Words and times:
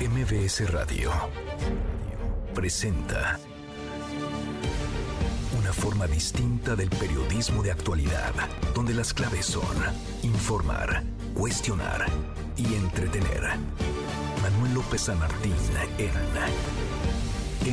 MBS 0.00 0.70
Radio 0.70 1.10
presenta 2.54 3.38
una 5.58 5.74
forma 5.74 6.06
distinta 6.06 6.74
del 6.74 6.88
periodismo 6.88 7.62
de 7.62 7.70
actualidad, 7.70 8.32
donde 8.74 8.94
las 8.94 9.12
claves 9.12 9.44
son 9.44 9.76
informar, 10.22 11.02
cuestionar 11.34 12.06
y 12.56 12.76
entretener. 12.76 13.42
Manuel 14.40 14.72
López 14.72 15.02
San 15.02 15.18
Martín 15.18 15.52
en 15.98 16.12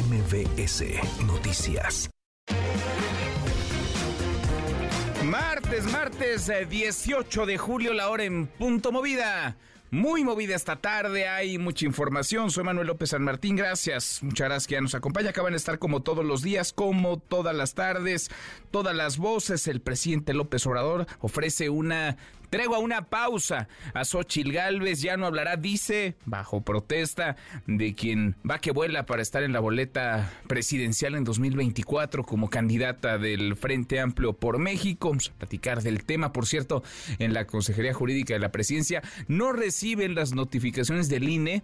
MBS 0.10 0.84
Noticias. 1.26 2.10
Martes, 5.24 5.86
martes 5.86 6.52
18 6.70 7.46
de 7.46 7.58
julio, 7.58 7.94
la 7.94 8.10
hora 8.10 8.26
en 8.26 8.48
punto 8.48 8.92
movida. 8.92 9.56
Muy 9.90 10.26
movida 10.26 10.54
esta 10.54 10.76
tarde, 10.76 11.30
hay 11.30 11.58
mucha 11.58 11.86
información. 11.86 12.52
Soy 12.52 12.66
Manuel 12.66 12.88
López 12.88 13.12
San 13.12 13.24
Martín, 13.24 13.56
gracias. 13.56 14.22
Muchas 14.22 14.50
gracias 14.50 14.68
que 14.68 14.74
ya 14.74 14.82
nos 14.82 14.96
acompaña. 14.96 15.30
Acaban 15.30 15.54
de 15.54 15.58
estar 15.58 15.80
como 15.80 16.02
todos 16.02 16.26
los 16.26 16.42
días, 16.42 16.74
como 16.74 17.20
todas 17.20 17.56
las 17.56 17.74
tardes, 17.74 18.30
todas 18.70 18.94
las 18.94 19.18
voces. 19.18 19.66
El 19.66 19.80
presidente 19.80 20.34
López 20.34 20.68
Obrador 20.68 21.08
ofrece 21.20 21.70
una 21.70 22.18
tregua, 22.50 22.80
una 22.80 23.06
pausa 23.06 23.68
a 23.94 24.06
Xochil 24.06 24.52
Gálvez. 24.52 25.02
Ya 25.02 25.18
no 25.18 25.26
hablará, 25.26 25.58
dice, 25.58 26.16
bajo 26.26 26.62
protesta, 26.62 27.36
de 27.66 27.94
quien 27.94 28.36
va 28.50 28.60
que 28.60 28.72
vuela 28.72 29.06
para 29.06 29.22
estar 29.22 29.44
en 29.44 29.54
la 29.54 29.60
boleta 29.60 30.32
presidencial 30.48 31.16
en 31.16 31.24
2024 31.24 32.24
como 32.24 32.50
candidata 32.50 33.18
del 33.18 33.56
Frente 33.56 34.00
Amplio 34.00 34.34
por 34.34 34.60
México. 34.60 35.10
Vamos 35.10 35.32
a 35.34 35.38
platicar 35.40 35.82
del 35.82 36.04
tema, 36.04 36.34
por 36.34 36.46
cierto, 36.46 36.84
en 37.20 37.34
la 37.34 37.46
Consejería 37.46 37.94
Jurídica 37.94 38.34
de 38.34 38.40
la 38.40 38.52
Presidencia. 38.52 39.02
No 39.28 39.52
reciben 39.52 40.16
las 40.16 40.34
notificaciones 40.34 41.10
del 41.10 41.30
INE 41.30 41.64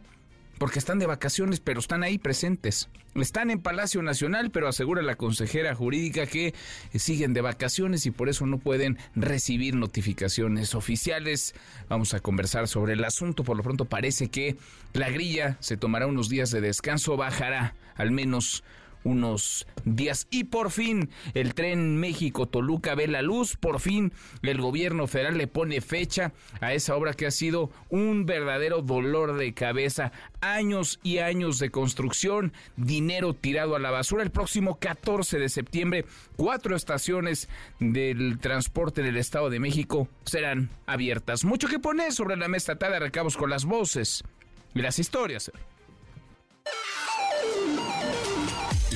porque 0.58 0.80
están 0.80 1.00
de 1.00 1.06
vacaciones, 1.06 1.60
pero 1.60 1.80
están 1.80 2.04
ahí 2.04 2.18
presentes. 2.18 2.90
Están 3.16 3.52
en 3.52 3.62
Palacio 3.62 4.02
Nacional, 4.02 4.50
pero 4.52 4.68
asegura 4.68 5.02
la 5.02 5.16
consejera 5.16 5.76
jurídica 5.76 6.26
que 6.26 6.54
siguen 6.96 7.34
de 7.34 7.42
vacaciones 7.42 8.06
y 8.06 8.12
por 8.12 8.30
eso 8.30 8.46
no 8.46 8.58
pueden 8.58 8.98
recibir 9.16 9.76
notificaciones 9.76 10.74
oficiales. 10.74 11.54
Vamos 11.90 12.14
a 12.14 12.20
conversar 12.20 12.68
sobre 12.68 12.94
el 12.94 13.04
asunto. 13.04 13.44
Por 13.44 13.58
lo 13.58 13.64
pronto 13.64 13.86
parece 13.86 14.30
que 14.30 14.56
la 14.94 15.10
grilla 15.10 15.58
se 15.60 15.78
tomará 15.78 16.08
unos 16.08 16.30
días 16.30 16.50
de 16.52 16.62
descanso, 16.62 17.18
bajará 17.18 17.76
al 17.96 18.12
menos 18.12 18.64
unos 19.04 19.68
días. 19.86 20.28
Y 20.30 20.46
por 20.46 20.72
fin 20.72 21.10
el 21.34 21.54
tren 21.54 21.98
México-Toluca 21.98 22.96
ve 22.96 23.08
la 23.08 23.22
luz, 23.22 23.56
por 23.58 23.80
fin 23.80 24.14
el 24.42 24.62
gobierno 24.62 25.08
federal 25.08 25.38
le 25.38 25.48
pone 25.48 25.82
fecha 25.82 26.34
a 26.62 26.74
esa 26.74 26.96
obra 26.96 27.14
que 27.14 27.26
ha 27.26 27.32
sido 27.32 27.70
un 27.90 28.26
verdadero 28.26 28.82
dolor 28.82 29.38
de 29.38 29.54
cabeza. 29.54 30.12
Años 30.42 31.00
y 31.04 31.20
años 31.20 31.60
de 31.60 31.70
construcción, 31.70 32.54
dinero 32.76 33.34
tirado 33.34 33.76
a 33.76 33.80
la 33.80 33.92
basura. 33.92 34.24
El 34.24 34.32
próximo 34.32 34.80
14 34.80 35.40
de 35.40 35.50
septiembre, 35.50 36.06
cuatro 36.36 36.76
estaciones 36.76 37.50
del 37.80 38.40
transporte 38.40 39.02
del 39.02 39.18
Estado 39.18 39.50
de 39.50 39.60
México 39.60 40.08
serán 40.26 40.70
abiertas. 40.86 41.46
Mucho 41.46 41.68
que 41.68 41.80
poner 41.80 42.12
sobre 42.12 42.36
la 42.36 42.48
mesa 42.48 42.76
tarde, 42.76 43.00
recabos 43.00 43.38
con 43.38 43.50
las 43.50 43.66
voces 43.66 44.24
y 44.74 44.82
las 44.82 45.00
historias. 45.00 45.52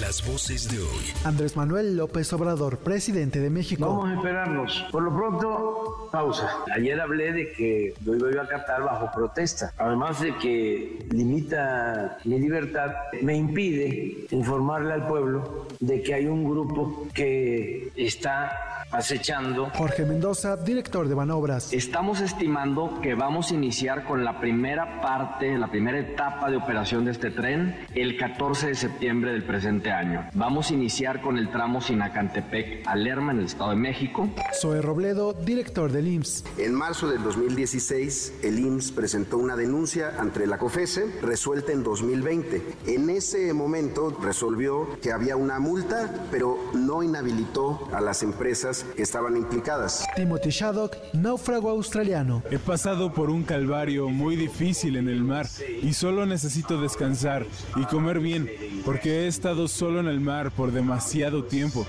Las 0.07 0.25
voces 0.25 0.69
de 0.71 0.79
hoy. 0.79 1.13
Andrés 1.25 1.57
Manuel 1.57 1.97
López 1.97 2.31
Obrador, 2.31 2.77
presidente 2.77 3.41
de 3.41 3.49
México. 3.49 3.85
Vamos 3.85 4.09
a 4.09 4.13
esperarnos. 4.13 4.85
Por 4.89 5.03
lo 5.03 5.13
pronto, 5.13 6.07
pausa. 6.09 6.49
Ayer 6.73 6.97
hablé 7.01 7.33
de 7.33 7.51
que 7.51 7.93
lo 8.05 8.15
iba 8.29 8.39
a 8.39 8.45
acatar 8.45 8.83
bajo 8.83 9.11
protesta. 9.13 9.73
Además 9.77 10.21
de 10.21 10.33
que 10.37 11.05
limita 11.09 12.19
mi 12.23 12.39
libertad, 12.39 12.89
me 13.21 13.35
impide 13.35 14.27
informarle 14.31 14.93
al 14.93 15.07
pueblo 15.07 15.67
de 15.81 16.01
que 16.01 16.13
hay 16.13 16.25
un 16.27 16.45
grupo 16.45 17.09
que 17.13 17.91
está 17.97 18.77
acechando. 18.91 19.69
Jorge 19.73 20.05
Mendoza, 20.05 20.55
director 20.57 21.07
de 21.07 21.15
Banobras. 21.15 21.73
Estamos 21.73 22.21
estimando 22.21 22.99
que 23.01 23.15
vamos 23.15 23.51
a 23.51 23.55
iniciar 23.55 24.03
con 24.03 24.23
la 24.23 24.39
primera 24.39 25.01
parte, 25.01 25.57
la 25.57 25.67
primera 25.67 25.99
etapa 25.99 26.49
de 26.49 26.57
operación 26.57 27.05
de 27.05 27.11
este 27.11 27.31
tren 27.31 27.75
el 27.93 28.17
14 28.17 28.67
de 28.67 28.75
septiembre 28.75 29.31
del 29.31 29.43
presente 29.43 29.91
año. 29.91 29.96
Vamos 30.33 30.69
a 30.69 30.75
iniciar 30.75 31.21
con 31.21 31.39
el 31.39 31.49
tramo 31.49 31.81
Sinacantepec 31.81 32.87
a 32.87 32.95
Lerma 32.95 33.31
en 33.31 33.39
el 33.39 33.45
Estado 33.45 33.71
de 33.71 33.77
México. 33.77 34.29
Zoe 34.53 34.79
Robledo, 34.79 35.33
director 35.33 35.91
del 35.91 36.07
IMSS. 36.07 36.43
En 36.59 36.75
marzo 36.75 37.09
del 37.09 37.23
2016, 37.23 38.33
el 38.43 38.59
IMSS 38.59 38.91
presentó 38.91 39.39
una 39.39 39.55
denuncia 39.55 40.13
ante 40.19 40.45
la 40.45 40.59
COFESE 40.59 41.19
resuelta 41.23 41.71
en 41.71 41.81
2020. 41.81 42.61
En 42.85 43.09
ese 43.09 43.51
momento 43.53 44.15
resolvió 44.21 44.87
que 45.01 45.11
había 45.11 45.35
una 45.35 45.59
multa, 45.59 46.27
pero 46.29 46.59
no 46.75 47.01
inhabilitó 47.01 47.89
a 47.91 47.99
las 47.99 48.21
empresas 48.21 48.85
que 48.95 49.01
estaban 49.01 49.35
implicadas. 49.35 50.05
Timothy 50.15 50.51
Shaddock, 50.51 50.95
náufrago 51.13 51.71
australiano. 51.71 52.43
He 52.51 52.59
pasado 52.59 53.13
por 53.13 53.31
un 53.31 53.43
calvario 53.43 54.09
muy 54.09 54.35
difícil 54.35 54.95
en 54.95 55.09
el 55.09 55.23
mar 55.23 55.47
y 55.81 55.93
solo 55.93 56.27
necesito 56.27 56.79
descansar 56.79 57.47
y 57.75 57.83
comer 57.85 58.19
bien 58.19 58.47
porque 58.85 59.23
he 59.23 59.27
estado 59.27 59.67
solo 59.67 59.86
en 59.95 60.07
el 60.07 60.19
mar 60.19 60.51
por 60.51 60.71
demasiado 60.71 61.43
tiempo. 61.43 61.85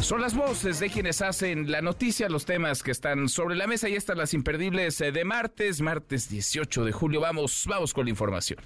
Son 0.00 0.20
las 0.20 0.34
voces 0.34 0.78
de 0.78 0.90
quienes 0.90 1.22
hacen 1.22 1.70
la 1.70 1.80
noticia, 1.80 2.28
los 2.28 2.44
temas 2.44 2.82
que 2.82 2.90
están 2.90 3.28
sobre 3.28 3.56
la 3.56 3.66
mesa 3.66 3.88
y 3.88 3.94
estas 3.94 4.16
las 4.16 4.34
imperdibles 4.34 5.00
eh, 5.00 5.12
de 5.12 5.24
martes, 5.24 5.80
martes 5.80 6.28
18 6.28 6.84
de 6.84 6.92
julio. 6.92 7.20
Vamos, 7.20 7.64
vamos 7.66 7.94
con 7.94 8.04
la 8.04 8.10
información. 8.10 8.58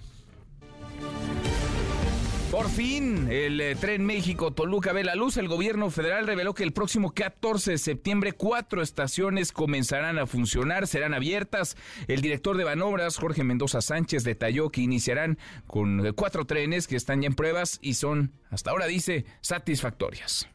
Por 2.50 2.70
fin, 2.70 3.26
el 3.28 3.60
eh, 3.60 3.74
tren 3.74 4.04
México-Toluca 4.06 4.92
ve 4.92 5.02
la 5.02 5.16
luz. 5.16 5.36
El 5.36 5.48
gobierno 5.48 5.90
federal 5.90 6.26
reveló 6.26 6.54
que 6.54 6.62
el 6.62 6.72
próximo 6.72 7.12
14 7.12 7.72
de 7.72 7.78
septiembre 7.78 8.32
cuatro 8.32 8.82
estaciones 8.82 9.50
comenzarán 9.50 10.18
a 10.18 10.26
funcionar, 10.26 10.86
serán 10.86 11.12
abiertas. 11.12 11.76
El 12.06 12.20
director 12.20 12.56
de 12.56 12.64
Banobras, 12.64 13.16
Jorge 13.18 13.42
Mendoza 13.42 13.80
Sánchez, 13.82 14.22
detalló 14.22 14.70
que 14.70 14.80
iniciarán 14.80 15.38
con 15.66 16.12
cuatro 16.14 16.44
trenes 16.46 16.86
que 16.86 16.96
están 16.96 17.20
ya 17.20 17.26
en 17.26 17.34
pruebas 17.34 17.78
y 17.82 17.94
son, 17.94 18.32
hasta 18.50 18.70
ahora 18.70 18.86
dice, 18.86 19.26
satisfactorias. 19.40 20.48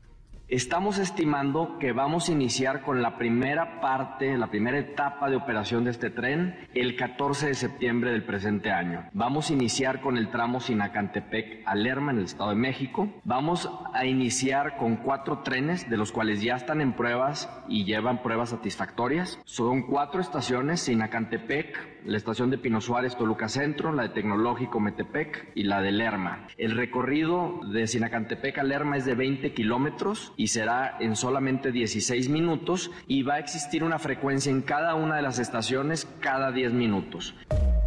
Estamos 0.51 0.97
estimando 0.97 1.77
que 1.79 1.93
vamos 1.93 2.27
a 2.27 2.33
iniciar 2.33 2.81
con 2.81 3.01
la 3.01 3.17
primera 3.17 3.79
parte, 3.79 4.37
la 4.37 4.47
primera 4.47 4.79
etapa 4.79 5.29
de 5.29 5.37
operación 5.37 5.85
de 5.85 5.91
este 5.91 6.09
tren 6.09 6.67
el 6.73 6.97
14 6.97 7.47
de 7.47 7.53
septiembre 7.53 8.11
del 8.11 8.25
presente 8.25 8.69
año. 8.69 9.09
Vamos 9.13 9.49
a 9.49 9.53
iniciar 9.53 10.01
con 10.01 10.17
el 10.17 10.29
tramo 10.29 10.59
Sinacantepec 10.59 11.65
a 11.65 11.73
Lerma 11.73 12.11
en 12.11 12.17
el 12.17 12.25
Estado 12.25 12.49
de 12.49 12.57
México. 12.57 13.07
Vamos 13.23 13.69
a 13.93 14.05
iniciar 14.05 14.75
con 14.75 14.97
cuatro 14.97 15.39
trenes, 15.39 15.89
de 15.89 15.95
los 15.95 16.11
cuales 16.11 16.41
ya 16.41 16.57
están 16.57 16.81
en 16.81 16.97
pruebas 16.97 17.49
y 17.69 17.85
llevan 17.85 18.21
pruebas 18.21 18.49
satisfactorias. 18.49 19.39
Son 19.45 19.83
cuatro 19.83 20.19
estaciones, 20.19 20.81
Sinacantepec, 20.81 22.03
la 22.05 22.17
estación 22.17 22.49
de 22.49 22.57
Pino 22.57 22.81
Suárez, 22.81 23.15
Toluca 23.15 23.47
Centro, 23.47 23.93
la 23.93 24.03
de 24.03 24.09
Tecnológico 24.09 24.81
Metepec 24.81 25.51
y 25.55 25.63
la 25.63 25.81
de 25.81 25.93
Lerma. 25.93 26.47
El 26.57 26.75
recorrido 26.75 27.61
de 27.71 27.87
Sinacantepec 27.87 28.57
a 28.57 28.63
Lerma 28.63 28.97
es 28.97 29.05
de 29.05 29.15
20 29.15 29.53
kilómetros 29.53 30.33
y 30.41 30.47
será 30.47 30.97
en 30.99 31.15
solamente 31.15 31.71
16 31.71 32.27
minutos 32.29 32.89
y 33.07 33.21
va 33.21 33.35
a 33.35 33.39
existir 33.39 33.83
una 33.83 33.99
frecuencia 33.99 34.51
en 34.51 34.63
cada 34.63 34.95
una 34.95 35.17
de 35.17 35.21
las 35.21 35.37
estaciones 35.37 36.07
cada 36.19 36.51
10 36.51 36.73
minutos. 36.73 37.35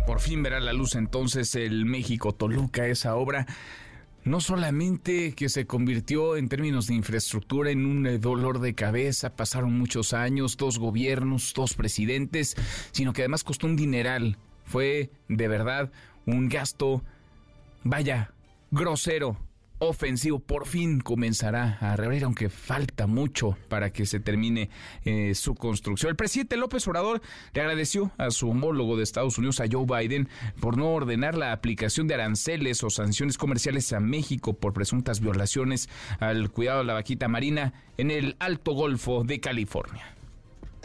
Por 0.06 0.20
fin 0.20 0.40
verá 0.40 0.60
la 0.60 0.72
luz 0.72 0.94
entonces 0.94 1.56
el 1.56 1.84
México 1.84 2.32
Toluca, 2.32 2.86
esa 2.86 3.16
obra 3.16 3.46
no 4.22 4.40
solamente 4.40 5.34
que 5.34 5.48
se 5.48 5.66
convirtió 5.66 6.36
en 6.36 6.48
términos 6.48 6.86
de 6.86 6.94
infraestructura 6.94 7.72
en 7.72 7.86
un 7.86 8.06
eh, 8.06 8.18
dolor 8.18 8.60
de 8.60 8.74
cabeza, 8.74 9.34
pasaron 9.34 9.76
muchos 9.76 10.14
años, 10.14 10.56
dos 10.56 10.78
gobiernos, 10.78 11.52
dos 11.54 11.74
presidentes, 11.74 12.54
sino 12.92 13.12
que 13.12 13.22
además 13.22 13.42
costó 13.42 13.66
un 13.66 13.74
dineral. 13.74 14.38
Fue 14.64 15.10
de 15.28 15.48
verdad 15.48 15.90
un 16.24 16.48
gasto, 16.48 17.02
vaya, 17.82 18.32
grosero 18.70 19.36
ofensivo 19.78 20.38
por 20.38 20.66
fin 20.66 21.00
comenzará 21.00 21.78
a 21.80 21.96
reabrir, 21.96 22.24
aunque 22.24 22.48
falta 22.48 23.06
mucho 23.06 23.56
para 23.68 23.92
que 23.92 24.06
se 24.06 24.20
termine 24.20 24.70
eh, 25.04 25.34
su 25.34 25.54
construcción. 25.54 26.10
El 26.10 26.16
presidente 26.16 26.56
López 26.56 26.86
Obrador 26.88 27.20
le 27.52 27.60
agradeció 27.60 28.12
a 28.18 28.30
su 28.30 28.50
homólogo 28.50 28.96
de 28.96 29.02
Estados 29.02 29.38
Unidos, 29.38 29.60
a 29.60 29.66
Joe 29.70 29.86
Biden, 29.86 30.28
por 30.60 30.76
no 30.76 30.92
ordenar 30.92 31.36
la 31.36 31.52
aplicación 31.52 32.06
de 32.06 32.14
aranceles 32.14 32.82
o 32.84 32.90
sanciones 32.90 33.38
comerciales 33.38 33.92
a 33.92 34.00
México 34.00 34.54
por 34.54 34.72
presuntas 34.72 35.20
violaciones 35.20 35.88
al 36.20 36.50
cuidado 36.50 36.78
de 36.78 36.84
la 36.84 36.94
vaquita 36.94 37.28
marina 37.28 37.72
en 37.96 38.10
el 38.10 38.36
Alto 38.38 38.72
Golfo 38.72 39.24
de 39.24 39.40
California 39.40 40.13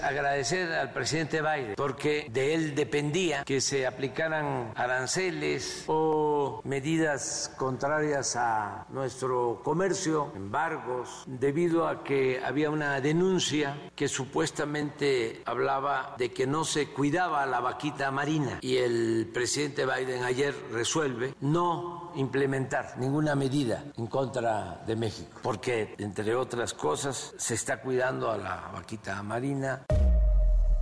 agradecer 0.03 0.71
al 0.71 0.91
presidente 0.91 1.41
Biden 1.41 1.73
porque 1.75 2.27
de 2.31 2.53
él 2.53 2.75
dependía 2.75 3.43
que 3.43 3.61
se 3.61 3.85
aplicaran 3.85 4.71
aranceles 4.75 5.83
o 5.87 6.61
medidas 6.63 7.51
contrarias 7.57 8.35
a 8.35 8.85
nuestro 8.89 9.61
comercio, 9.63 10.31
embargos, 10.35 11.23
debido 11.25 11.87
a 11.87 12.03
que 12.03 12.41
había 12.43 12.69
una 12.69 12.99
denuncia 13.01 13.77
que 13.95 14.07
supuestamente 14.07 15.41
hablaba 15.45 16.15
de 16.17 16.31
que 16.31 16.47
no 16.47 16.63
se 16.63 16.87
cuidaba 16.87 17.45
la 17.45 17.59
vaquita 17.59 18.11
marina. 18.11 18.59
Y 18.61 18.77
el 18.77 19.29
presidente 19.33 19.85
Biden 19.85 20.23
ayer 20.23 20.55
resuelve 20.71 21.33
no 21.41 21.98
implementar 22.15 22.95
ninguna 22.97 23.35
medida 23.35 23.83
en 23.97 24.07
contra 24.07 24.81
de 24.85 24.95
México, 24.95 25.39
porque 25.41 25.95
entre 25.97 26.35
otras 26.35 26.73
cosas 26.73 27.33
se 27.37 27.53
está 27.53 27.81
cuidando 27.81 28.31
a 28.31 28.37
la 28.37 28.71
vaquita 28.73 29.21
marina. 29.23 29.85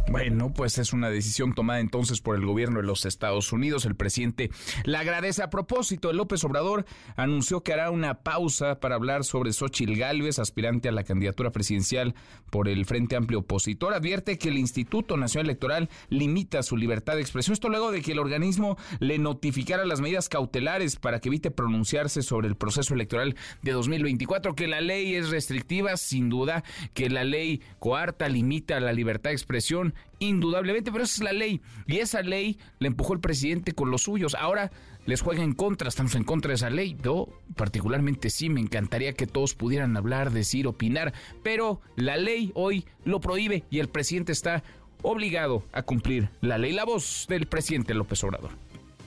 Bueno, 0.09 0.54
pues 0.54 0.77
es 0.77 0.94
una 0.94 1.09
decisión 1.09 1.54
tomada 1.54 1.81
entonces 1.81 2.21
por 2.21 2.38
el 2.38 2.45
gobierno 2.45 2.80
de 2.80 2.88
los 2.88 3.06
Estados 3.06 3.51
Unidos. 3.51 3.86
El 3.86 3.95
presidente 3.95 4.50
la 4.86 5.01
agradece 5.01 5.44
a 5.44 5.50
propósito. 5.50 6.13
López 6.13 6.45
Obrador 6.45 6.86
anunció 7.18 7.62
que 7.62 7.74
hará 7.74 7.92
una 7.92 8.21
pausa 8.24 8.80
para 8.80 8.95
hablar 8.95 9.25
sobre 9.25 9.51
Xochil 9.51 9.98
Gálvez, 9.98 10.39
aspirante 10.39 10.88
a 10.88 10.94
la 10.94 11.04
candidatura 11.04 11.51
presidencial 11.51 12.15
por 12.50 12.69
el 12.69 12.86
Frente 12.86 13.18
Amplio 13.18 13.39
Opositor. 13.39 13.94
Advierte 13.94 14.38
que 14.38 14.48
el 14.48 14.57
Instituto 14.57 15.18
Nacional 15.18 15.48
Electoral 15.48 15.89
limita 16.07 16.63
su 16.63 16.77
libertad 16.77 17.15
de 17.15 17.21
expresión. 17.21 17.54
Esto 17.54 17.68
luego 17.68 17.92
de 17.92 18.01
que 18.01 18.13
el 18.13 18.19
organismo 18.19 18.77
le 19.00 19.18
notificara 19.18 19.83
las 19.83 20.00
medidas 20.00 20.30
cautelares 20.30 20.95
para 20.95 21.19
que 21.19 21.27
evite 21.27 21.51
pronunciarse 21.51 22.21
sobre 22.24 22.48
el 22.48 22.56
proceso 22.56 22.94
electoral 22.94 23.36
de 23.62 23.74
2024. 23.74 24.56
Que 24.56 24.68
la 24.68 24.80
ley 24.80 25.15
es 25.15 25.31
restrictiva, 25.31 25.98
sin 25.98 26.30
duda, 26.30 26.63
que 26.94 27.09
la 27.09 27.25
ley 27.25 27.62
coarta, 27.80 28.30
limita 28.30 28.80
la 28.80 28.94
libertad 28.94 29.31
de 29.31 29.36
expresión 29.36 29.96
indudablemente, 30.19 30.91
pero 30.91 31.03
esa 31.03 31.15
es 31.15 31.23
la 31.23 31.33
ley. 31.33 31.61
Y 31.85 31.97
esa 31.97 32.21
ley 32.21 32.57
la 32.79 32.88
empujó 32.88 33.13
el 33.13 33.19
presidente 33.19 33.73
con 33.73 33.91
los 33.91 34.03
suyos. 34.03 34.35
Ahora 34.35 34.71
les 35.05 35.21
juega 35.21 35.44
en 35.44 35.53
contra, 35.53 35.88
estamos 35.88 36.15
en 36.15 36.23
contra 36.23 36.49
de 36.49 36.55
esa 36.55 36.69
ley. 36.69 36.97
Yo 37.01 37.29
particularmente 37.55 38.29
sí, 38.29 38.49
me 38.49 38.61
encantaría 38.61 39.13
que 39.13 39.27
todos 39.27 39.55
pudieran 39.55 39.95
hablar, 39.95 40.31
decir, 40.31 40.67
opinar, 40.67 41.13
pero 41.44 41.81
la 41.95 42.17
ley 42.17 42.51
hoy 42.55 42.85
lo 43.05 43.21
prohíbe 43.21 43.63
y 43.69 43.79
el 43.79 43.89
presidente 43.89 44.31
está 44.31 44.63
obligado 45.01 45.63
a 45.71 45.83
cumplir 45.83 46.29
la 46.41 46.57
ley. 46.57 46.73
La 46.73 46.85
voz 46.85 47.25
del 47.29 47.47
presidente 47.47 47.94
López 47.94 48.23
Obrador. 48.23 48.51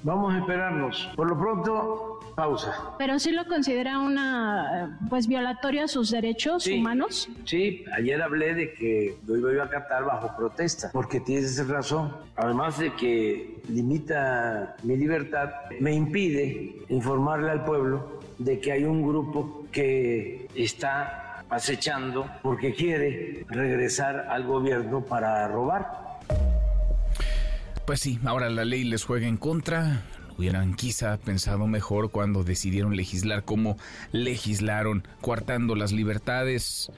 Vamos 0.03 0.35
a 0.35 0.39
esperarnos. 0.39 1.11
Por 1.15 1.29
lo 1.29 1.39
pronto, 1.39 2.21
pausa. 2.35 2.95
Pero 2.99 3.19
sí 3.19 3.33
lo 3.33 3.47
considera 3.47 3.99
una, 3.99 4.99
pues, 5.09 5.27
violatoria 5.27 5.85
a 5.85 5.89
sus 5.89 6.11
derechos 6.11 6.67
humanos. 6.67 7.29
Sí, 7.45 7.85
ayer 7.97 8.23
hablé 8.23 8.55
de 8.55 8.73
que 8.73 9.17
lo 9.27 9.53
iba 9.53 9.65
a 9.65 9.67
acatar 9.67 10.05
bajo 10.05 10.35
protesta, 10.37 10.91
porque 10.93 11.21
tienes 11.21 11.67
razón. 11.69 12.17
Además 12.37 12.79
de 12.79 12.95
que 12.95 13.61
limita 13.69 14.77
mi 14.83 14.97
libertad, 14.97 15.51
me 15.81 15.93
impide 15.93 16.77
informarle 16.89 17.51
al 17.51 17.65
pueblo 17.65 18.21
de 18.39 18.59
que 18.59 18.73
hay 18.73 18.85
un 18.85 19.07
grupo 19.07 19.67
que 19.71 20.49
está 20.55 21.45
acechando 21.51 22.27
porque 22.43 22.73
quiere 22.73 23.45
regresar 23.49 24.27
al 24.31 24.45
gobierno 24.45 25.03
para 25.03 25.47
robar. 25.49 26.10
Pues 27.87 28.01
sí, 28.01 28.21
ahora 28.25 28.51
la 28.51 28.65
ley 28.65 28.85
les 28.85 29.05
juega 29.05 29.27
en 29.27 29.37
contra. 29.37 30.03
Hubieran 30.39 30.75
quizá 30.75 31.19
pensado 31.19 31.67
mejor 31.67 32.11
cuando 32.11 32.45
decidieron 32.45 32.97
legislar 32.97 33.45
como 33.45 33.77
legislaron, 34.13 35.07
coartando 35.21 35.75
las 35.75 35.93
libertades, 35.93 36.91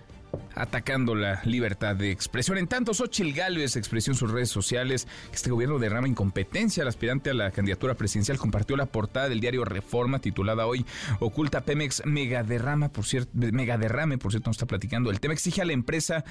atacando 0.55 1.15
la 1.15 1.41
libertad 1.45 1.97
de 1.97 2.11
expresión. 2.11 2.59
En 2.59 2.67
tanto, 2.67 2.95
Xochitl 2.95 3.33
Gálvez 3.33 3.77
expresó 3.77 4.11
en 4.11 4.17
sus 4.17 4.31
redes 4.31 4.49
sociales 4.49 5.07
que 5.31 5.37
este 5.37 5.51
gobierno 5.51 5.79
derrama 5.79 6.09
incompetencia. 6.09 6.83
El 6.83 6.89
aspirante 6.89 7.31
a 7.31 7.35
la 7.35 7.51
candidatura 7.51 7.95
presidencial 7.95 8.39
compartió 8.39 8.77
la 8.77 8.87
portada 8.87 9.29
del 9.29 9.41
diario 9.41 9.65
Reforma 9.65 10.21
titulada 10.21 10.67
hoy 10.67 10.85
Oculta 11.21 11.63
Pemex 11.63 12.03
Megaderrama, 12.05 12.91
por 12.91 13.05
cierto, 13.05 13.31
Megaderrame, 13.35 14.19
por 14.19 14.33
cierto, 14.33 14.51
nos 14.51 14.57
está 14.57 14.67
platicando. 14.67 15.11
El 15.11 15.21
tema 15.21 15.35
exige 15.35 15.63
a 15.63 15.65
la 15.65 15.73
empresa 15.73 16.25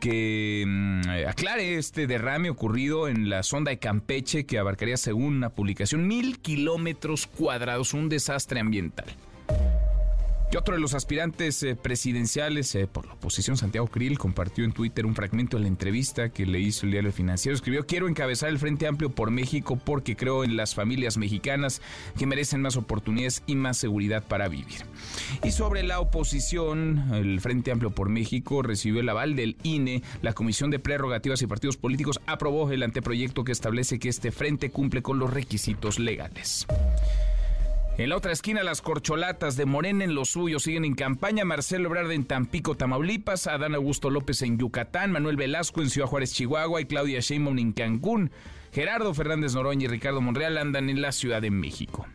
que 0.00 0.64
mm, 0.66 1.28
aclare 1.28 1.76
este 1.76 2.06
derrame 2.06 2.50
ocurrido 2.50 3.08
en 3.08 3.28
la 3.28 3.42
sonda 3.42 3.70
de 3.70 3.78
Campeche 3.78 4.46
que 4.46 4.58
abarcaría, 4.58 4.96
según 4.96 5.36
una 5.36 5.50
publicación, 5.50 6.06
mil 6.06 6.38
kilómetros 6.40 7.26
cuadrados, 7.26 7.94
un 7.94 8.08
desastre 8.08 8.60
ambiental. 8.60 9.06
Y 10.52 10.56
otro 10.56 10.76
de 10.76 10.80
los 10.80 10.94
aspirantes 10.94 11.60
eh, 11.64 11.74
presidenciales 11.74 12.72
eh, 12.76 12.86
por 12.86 13.04
la 13.06 13.14
oposición, 13.14 13.56
Santiago 13.56 13.88
Krill, 13.88 14.16
compartió 14.16 14.64
en 14.64 14.70
Twitter 14.70 15.04
un 15.04 15.16
fragmento 15.16 15.56
de 15.56 15.64
la 15.64 15.68
entrevista 15.68 16.28
que 16.28 16.46
le 16.46 16.60
hizo 16.60 16.86
el 16.86 16.92
diario 16.92 17.10
Financiero. 17.12 17.56
Escribió, 17.56 17.84
quiero 17.84 18.06
encabezar 18.08 18.50
el 18.50 18.60
Frente 18.60 18.86
Amplio 18.86 19.10
por 19.10 19.32
México 19.32 19.76
porque 19.76 20.14
creo 20.14 20.44
en 20.44 20.56
las 20.56 20.76
familias 20.76 21.16
mexicanas 21.16 21.82
que 22.16 22.26
merecen 22.26 22.62
más 22.62 22.76
oportunidades 22.76 23.42
y 23.46 23.56
más 23.56 23.76
seguridad 23.76 24.22
para 24.22 24.46
vivir. 24.46 24.86
Y 25.42 25.50
sobre 25.50 25.82
la 25.82 25.98
oposición, 25.98 27.12
el 27.12 27.40
Frente 27.40 27.72
Amplio 27.72 27.90
por 27.90 28.08
México 28.08 28.62
recibió 28.62 29.00
el 29.00 29.08
aval 29.08 29.34
del 29.34 29.56
INE. 29.64 30.02
La 30.22 30.32
Comisión 30.32 30.70
de 30.70 30.78
Prerrogativas 30.78 31.42
y 31.42 31.48
Partidos 31.48 31.76
Políticos 31.76 32.20
aprobó 32.26 32.70
el 32.70 32.84
anteproyecto 32.84 33.42
que 33.42 33.50
establece 33.50 33.98
que 33.98 34.08
este 34.08 34.30
frente 34.30 34.70
cumple 34.70 35.02
con 35.02 35.18
los 35.18 35.32
requisitos 35.32 35.98
legales. 35.98 36.68
En 37.98 38.10
la 38.10 38.16
otra 38.16 38.32
esquina, 38.32 38.62
las 38.62 38.82
corcholatas 38.82 39.56
de 39.56 39.64
Morena 39.64 40.04
en 40.04 40.14
los 40.14 40.28
suyos 40.28 40.64
siguen 40.64 40.84
en 40.84 40.94
campaña. 40.94 41.46
Marcelo 41.46 41.88
Ebrard 41.88 42.12
en 42.12 42.26
Tampico, 42.26 42.74
Tamaulipas, 42.74 43.46
Adán 43.46 43.74
Augusto 43.74 44.10
López 44.10 44.42
en 44.42 44.58
Yucatán, 44.58 45.12
Manuel 45.12 45.36
Velasco 45.36 45.80
en 45.80 45.88
Ciudad 45.88 46.06
Juárez, 46.06 46.34
Chihuahua 46.34 46.82
y 46.82 46.84
Claudia 46.84 47.20
Sheinbaum 47.20 47.58
en 47.58 47.72
Cancún. 47.72 48.30
Gerardo 48.70 49.14
Fernández 49.14 49.54
Noroña 49.54 49.86
y 49.86 49.88
Ricardo 49.88 50.20
Monreal 50.20 50.58
andan 50.58 50.90
en 50.90 51.00
la 51.00 51.10
Ciudad 51.12 51.40
de 51.40 51.50
México 51.50 52.06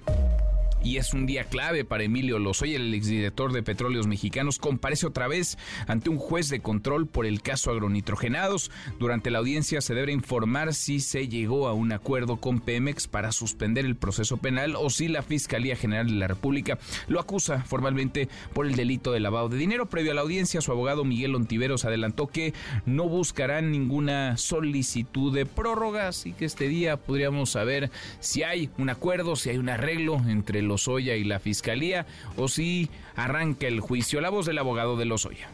y 0.83 0.98
es 0.98 1.13
un 1.13 1.25
día 1.25 1.44
clave 1.44 1.86
para 1.86 2.04
Emilio 2.04 2.39
Lozoya, 2.39 2.75
el 2.75 2.94
exdirector 2.94 3.54
de 3.54 3.63
Petróleos 3.63 4.07
Mexicanos, 4.07 4.57
comparece 4.57 5.06
otra 5.06 5.28
vez 5.28 5.57
ante 5.88 6.10
un 6.10 6.18
juez 6.18 6.50
de 6.50 6.62
control 6.62 7.07
por 7.07 7.25
el 7.25 7.42
caso 7.42 7.72
agronitrogenados. 7.72 8.72
Durante 9.00 9.30
la 9.30 9.39
audiencia 9.39 9.81
se 9.81 9.94
debe 9.94 10.12
informar 10.12 10.74
si 10.74 11.00
se 11.00 11.28
llegó 11.28 11.68
a 11.68 11.74
un 11.74 11.92
acuerdo 11.92 12.38
con 12.38 12.60
Pemex 12.60 13.07
para 13.07 13.31
suspender 13.31 13.86
el 13.86 13.95
proceso 13.95 14.38
penal 14.38 14.75
o 14.75 14.89
si 14.89 15.07
la 15.07 15.22
Fiscalía 15.22 15.75
General 15.75 16.07
de 16.07 16.13
la 16.13 16.28
República 16.28 16.80
lo 17.07 17.19
acusa 17.19 17.63
formalmente 17.63 18.27
por 18.54 18.66
el 18.66 18.75
delito 18.75 19.12
de 19.12 19.19
lavado 19.19 19.50
de 19.50 19.57
dinero. 19.57 19.88
Previo 19.88 20.13
a 20.13 20.16
la 20.16 20.22
audiencia, 20.22 20.62
su 20.62 20.72
abogado 20.72 21.06
Miguel 21.06 21.36
Ontiveros 21.36 21.86
adelantó 21.86 22.27
que 22.27 22.54
no 22.86 23.07
buscarán 23.07 23.72
ninguna 23.72 24.38
solicitud 24.38 25.34
de 25.34 25.45
prórroga, 25.45 26.07
así 26.07 26.34
que 26.34 26.45
este 26.45 26.68
día 26.68 26.98
podríamos 26.98 27.51
saber 27.51 27.92
si 28.19 28.44
hay 28.44 28.69
un 28.77 28.89
acuerdo, 28.89 29.36
si 29.36 29.51
hay 29.51 29.57
un 29.57 29.69
arreglo 29.69 30.22
entre 30.27 30.62
los 30.62 30.71
Lozoya 30.72 31.18
y 31.18 31.26
la 31.26 31.40
Fiscalía 31.40 32.06
o 32.38 32.48
si 32.48 32.90
arranca 33.16 33.68
el 33.68 33.82
juicio. 33.82 34.22
La 34.22 34.30
voz 34.30 34.46
del 34.46 34.58
abogado 34.58 34.96
de 34.96 35.06
Lozoya. 35.06 35.50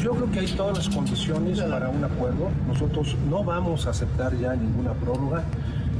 Yo 0.00 0.12
creo 0.12 0.30
que 0.30 0.40
hay 0.40 0.46
todas 0.46 0.78
las 0.78 0.94
condiciones 0.94 1.60
para 1.60 1.88
un 1.88 2.04
acuerdo. 2.04 2.48
Nosotros 2.68 3.16
no 3.28 3.42
vamos 3.42 3.86
a 3.86 3.90
aceptar 3.90 4.38
ya 4.38 4.54
ninguna 4.54 4.92
prórroga. 4.92 5.44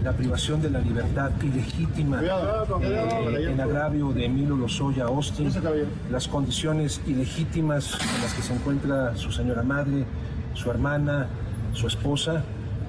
La 0.05 0.13
privación 0.13 0.63
de 0.63 0.71
la 0.71 0.81
libertad 0.81 1.31
ilegítima 1.43 2.21
eh, 2.23 3.51
en 3.51 3.61
agravio 3.61 4.13
de 4.13 4.25
Emilio 4.25 4.57
Lozoya 4.57 5.05
Austin, 5.05 5.51
las 6.11 6.27
condiciones 6.27 7.01
ilegítimas 7.07 7.99
en 8.01 8.23
las 8.23 8.35
que 8.35 8.43
se 8.43 8.53
encuentra 8.53 9.17
su 9.17 9.31
señora 9.31 9.63
madre, 9.63 10.05
su 10.55 10.71
hermana, 10.71 11.29
su 11.73 11.87
esposa, 11.87 12.43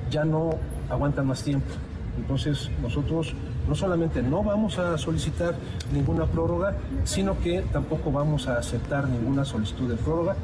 ya 0.10 0.25
no 0.25 0.58
aguantan 0.89 1.27
más 1.27 1.44
tiempo. 1.44 1.72
Entonces 2.17 2.70
nosotros 2.82 3.34
no 3.67 3.75
solamente 3.75 4.22
no 4.22 4.43
vamos 4.43 4.77
a 4.77 4.98
solicitar 4.98 5.55
ninguna 5.93 6.25
prórroga, 6.25 6.75
sino 7.03 7.39
que 7.39 7.62
tampoco 7.62 8.12
vamos 8.12 8.48
a 8.48 8.58
aceptar 8.58 9.08
ninguna 9.08 9.46
solicitud 9.46 9.89
de 9.89 9.96
prórroga. 9.96 10.36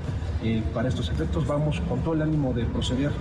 Eh, 0.43 0.63
para 0.73 0.89
estos 0.89 1.09
efectos 1.09 1.45
vamos 1.45 1.81
con 1.81 1.99
todo 1.99 2.13
el 2.13 2.21
ánimo 2.21 2.53
de 2.53 2.65
proceder 2.65 3.11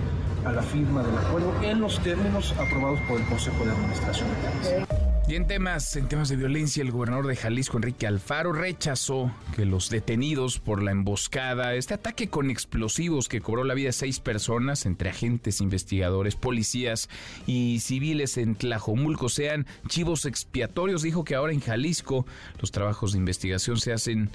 a 0.45 0.51
la 0.51 0.61
firma 0.61 1.03
del 1.03 1.17
acuerdo 1.17 1.51
en 1.61 1.81
los 1.81 1.99
términos 1.99 2.53
aprobados 2.53 2.99
por 3.07 3.19
el 3.19 3.27
Consejo 3.27 3.65
de 3.65 3.71
Administración. 3.71 5.08
Y 5.29 5.35
en 5.35 5.45
temas, 5.45 5.95
en 5.95 6.07
temas 6.07 6.27
de 6.29 6.37
violencia, 6.37 6.81
el 6.81 6.89
gobernador 6.89 7.27
de 7.27 7.35
Jalisco, 7.35 7.77
Enrique 7.77 8.07
Alfaro, 8.07 8.51
rechazó 8.51 9.31
que 9.55 9.63
los 9.63 9.91
detenidos 9.91 10.57
por 10.57 10.81
la 10.81 10.89
emboscada, 10.89 11.75
este 11.75 11.93
ataque 11.93 12.29
con 12.29 12.49
explosivos 12.49 13.29
que 13.29 13.39
cobró 13.39 13.63
la 13.63 13.75
vida 13.75 13.89
de 13.89 13.93
seis 13.93 14.19
personas, 14.19 14.87
entre 14.87 15.11
agentes, 15.11 15.61
investigadores, 15.61 16.35
policías 16.35 17.09
y 17.45 17.79
civiles 17.79 18.39
en 18.39 18.55
Tlajomulco, 18.55 19.29
sean 19.29 19.67
chivos 19.87 20.25
expiatorios. 20.25 21.03
Dijo 21.03 21.23
que 21.23 21.35
ahora 21.35 21.53
en 21.53 21.61
Jalisco 21.61 22.25
los 22.59 22.71
trabajos 22.71 23.11
de 23.11 23.19
investigación 23.19 23.77
se 23.77 23.93
hacen, 23.93 24.31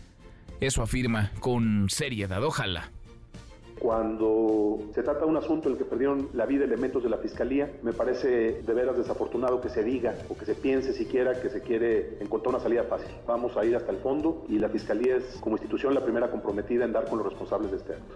eso 0.60 0.80
afirma, 0.80 1.32
con 1.40 1.90
seriedad. 1.90 2.44
Ojalá 2.44 2.92
cuando 3.84 4.78
se 4.94 5.02
trata 5.02 5.20
de 5.20 5.26
un 5.26 5.36
asunto 5.36 5.68
en 5.68 5.74
el 5.74 5.78
que 5.78 5.84
perdieron 5.84 6.30
la 6.32 6.46
vida 6.46 6.64
elementos 6.64 7.02
de 7.02 7.10
la 7.10 7.18
Fiscalía, 7.18 7.70
me 7.82 7.92
parece 7.92 8.62
de 8.62 8.72
veras 8.72 8.96
desafortunado 8.96 9.60
que 9.60 9.68
se 9.68 9.84
diga 9.84 10.14
o 10.30 10.38
que 10.38 10.46
se 10.46 10.54
piense 10.54 10.94
siquiera 10.94 11.38
que 11.38 11.50
se 11.50 11.60
quiere 11.60 12.16
encontrar 12.18 12.54
una 12.54 12.62
salida 12.62 12.84
fácil. 12.84 13.10
Vamos 13.26 13.54
a 13.58 13.64
ir 13.66 13.76
hasta 13.76 13.92
el 13.92 13.98
fondo 13.98 14.46
y 14.48 14.58
la 14.58 14.70
Fiscalía 14.70 15.16
es 15.16 15.36
como 15.38 15.56
institución 15.56 15.92
la 15.92 16.02
primera 16.02 16.30
comprometida 16.30 16.86
en 16.86 16.94
dar 16.94 17.06
con 17.10 17.18
los 17.18 17.28
responsables 17.28 17.72
de 17.72 17.76
este 17.76 17.92
acto. 17.92 18.14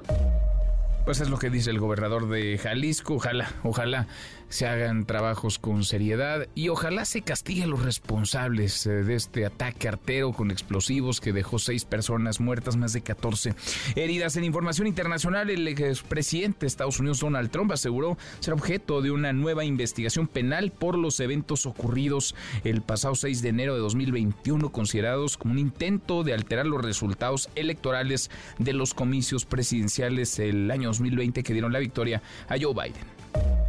Pues 1.05 1.21
es 1.21 1.29
lo 1.29 1.37
que 1.37 1.51
dice 1.51 1.71
el 1.71 1.81
gobernador 1.81 2.31
de 2.31 2.57
Jalisco. 2.57 3.17
Ojalá, 3.17 3.49
ojalá 3.63 4.07
se 4.49 4.67
hagan 4.67 5.05
trabajos 5.05 5.59
con 5.59 5.85
seriedad 5.85 6.47
y 6.55 6.69
ojalá 6.69 7.05
se 7.05 7.23
castigue 7.23 7.65
a 7.65 7.67
los 7.67 7.83
responsables 7.83 8.87
eh, 8.87 9.05
de 9.05 9.15
este 9.15 9.47
ataque 9.47 9.89
artero 9.89 10.33
con 10.33 10.51
explosivos 10.51 11.21
que 11.21 11.33
dejó 11.33 11.59
seis 11.59 11.85
personas 11.85 12.41
muertas, 12.41 12.77
más 12.77 12.93
de 12.93 13.03
14 13.03 13.55
heridas. 13.97 14.37
En 14.37 14.45
información 14.45 14.87
internacional, 14.87 15.51
el 15.51 15.69
expresidente 15.69 16.61
de 16.61 16.67
Estados 16.67 17.01
Unidos, 17.01 17.21
Donald 17.21 17.51
Trump, 17.51 17.73
aseguró 17.73 18.17
ser 18.41 18.55
objeto 18.55 19.03
de 19.03 19.11
una 19.11 19.33
nueva 19.33 19.65
investigación 19.65 20.27
penal 20.27 20.73
por 20.73 20.97
los 20.97 21.21
eventos 21.21 21.67
ocurridos 21.67 22.35
el 22.65 22.83
pasado 22.83 23.15
6 23.15 23.43
de 23.43 23.49
enero 23.51 23.75
de 23.75 23.81
2021, 23.81 24.71
considerados 24.71 25.37
como 25.37 25.53
un 25.53 25.59
intento 25.59 26.25
de 26.25 26.35
alterar 26.35 26.67
los 26.67 26.83
resultados 26.83 27.51
electorales 27.55 28.31
de 28.59 28.73
los 28.73 28.95
comicios 28.95 29.45
presidenciales 29.45 30.39
el 30.39 30.71
año 30.71 30.89
2020 30.89 31.43
que 31.43 31.53
dieron 31.53 31.73
la 31.73 31.79
victoria 31.79 32.23
a 32.49 32.57
Joe 32.61 32.75
Biden. 32.75 33.68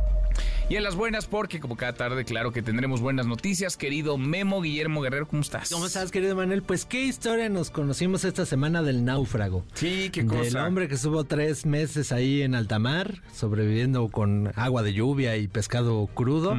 Y 0.69 0.75
en 0.75 0.83
las 0.83 0.95
buenas, 0.95 1.25
porque 1.25 1.59
como 1.59 1.75
cada 1.75 1.93
tarde, 1.93 2.23
claro 2.25 2.51
que 2.51 2.61
tendremos 2.61 3.01
buenas 3.01 3.25
noticias. 3.25 3.75
Querido 3.75 4.19
Memo 4.19 4.61
Guillermo 4.61 5.01
Guerrero, 5.01 5.27
¿cómo 5.27 5.41
estás? 5.41 5.71
¿Cómo 5.71 5.87
estás, 5.87 6.11
querido 6.11 6.35
Manuel? 6.35 6.61
Pues 6.61 6.85
qué 6.85 7.05
historia 7.05 7.49
nos 7.49 7.71
conocimos 7.71 8.23
esta 8.23 8.45
semana 8.45 8.83
del 8.83 9.03
náufrago. 9.03 9.65
Sí, 9.73 10.11
qué 10.13 10.27
cosa. 10.27 10.47
El 10.47 10.57
hombre 10.57 10.87
que 10.87 10.93
estuvo 10.93 11.23
tres 11.23 11.65
meses 11.65 12.11
ahí 12.11 12.43
en 12.43 12.53
alta 12.53 12.77
mar, 12.77 13.23
sobreviviendo 13.33 14.09
con 14.09 14.51
agua 14.55 14.83
de 14.83 14.93
lluvia 14.93 15.37
y 15.37 15.47
pescado 15.47 16.05
crudo, 16.05 16.55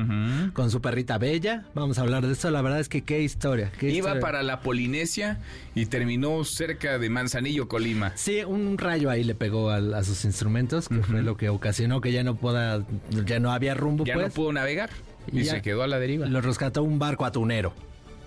con 0.55 0.73
su 0.73 0.81
perrita 0.81 1.17
bella. 1.17 1.67
Vamos 1.77 1.99
a 1.99 2.01
hablar 2.01 2.27
de 2.27 2.33
esto. 2.33 2.51
La 2.51 2.63
verdad 2.63 2.81
es 2.81 2.89
que 2.89 3.03
qué 3.03 3.23
historia. 3.23 3.71
Iba 3.81 4.19
para 4.19 4.43
la 4.43 4.61
Polinesia 4.61 5.39
y 5.77 5.87
terminó 5.87 6.43
cerca 6.43 6.99
de 6.99 7.11
Manzanillo, 7.11 7.69
Colima. 7.69 8.11
Sí, 8.17 8.43
un 8.43 8.77
rayo 8.77 9.09
ahí 9.09 9.23
le 9.23 9.37
pegó 9.37 9.71
a, 9.71 10.03
sus 10.03 10.25
instrumentos, 10.25 10.89
que 10.89 11.01
fue 11.01 11.23
lo 11.23 11.37
que 11.37 11.49
ocasionó 11.49 12.01
que 12.01 12.11
ya 12.11 12.25
no 12.25 12.35
pueda, 12.35 12.85
ya 13.25 13.39
no 13.39 13.53
había 13.53 13.75
rumbo 13.75 14.00
ya 14.05 14.17
no 14.17 14.29
pudo 14.31 14.53
navegar 14.53 14.91
y, 15.33 15.45
se 15.45 15.63
quedó 15.63 15.83
a 15.83 15.87
la 15.87 15.99
deriva. 15.99 16.27
Lo 16.27 16.41
rescató 16.41 16.83
un 16.83 16.99
barco 16.99 17.25
atunero. 17.25 17.73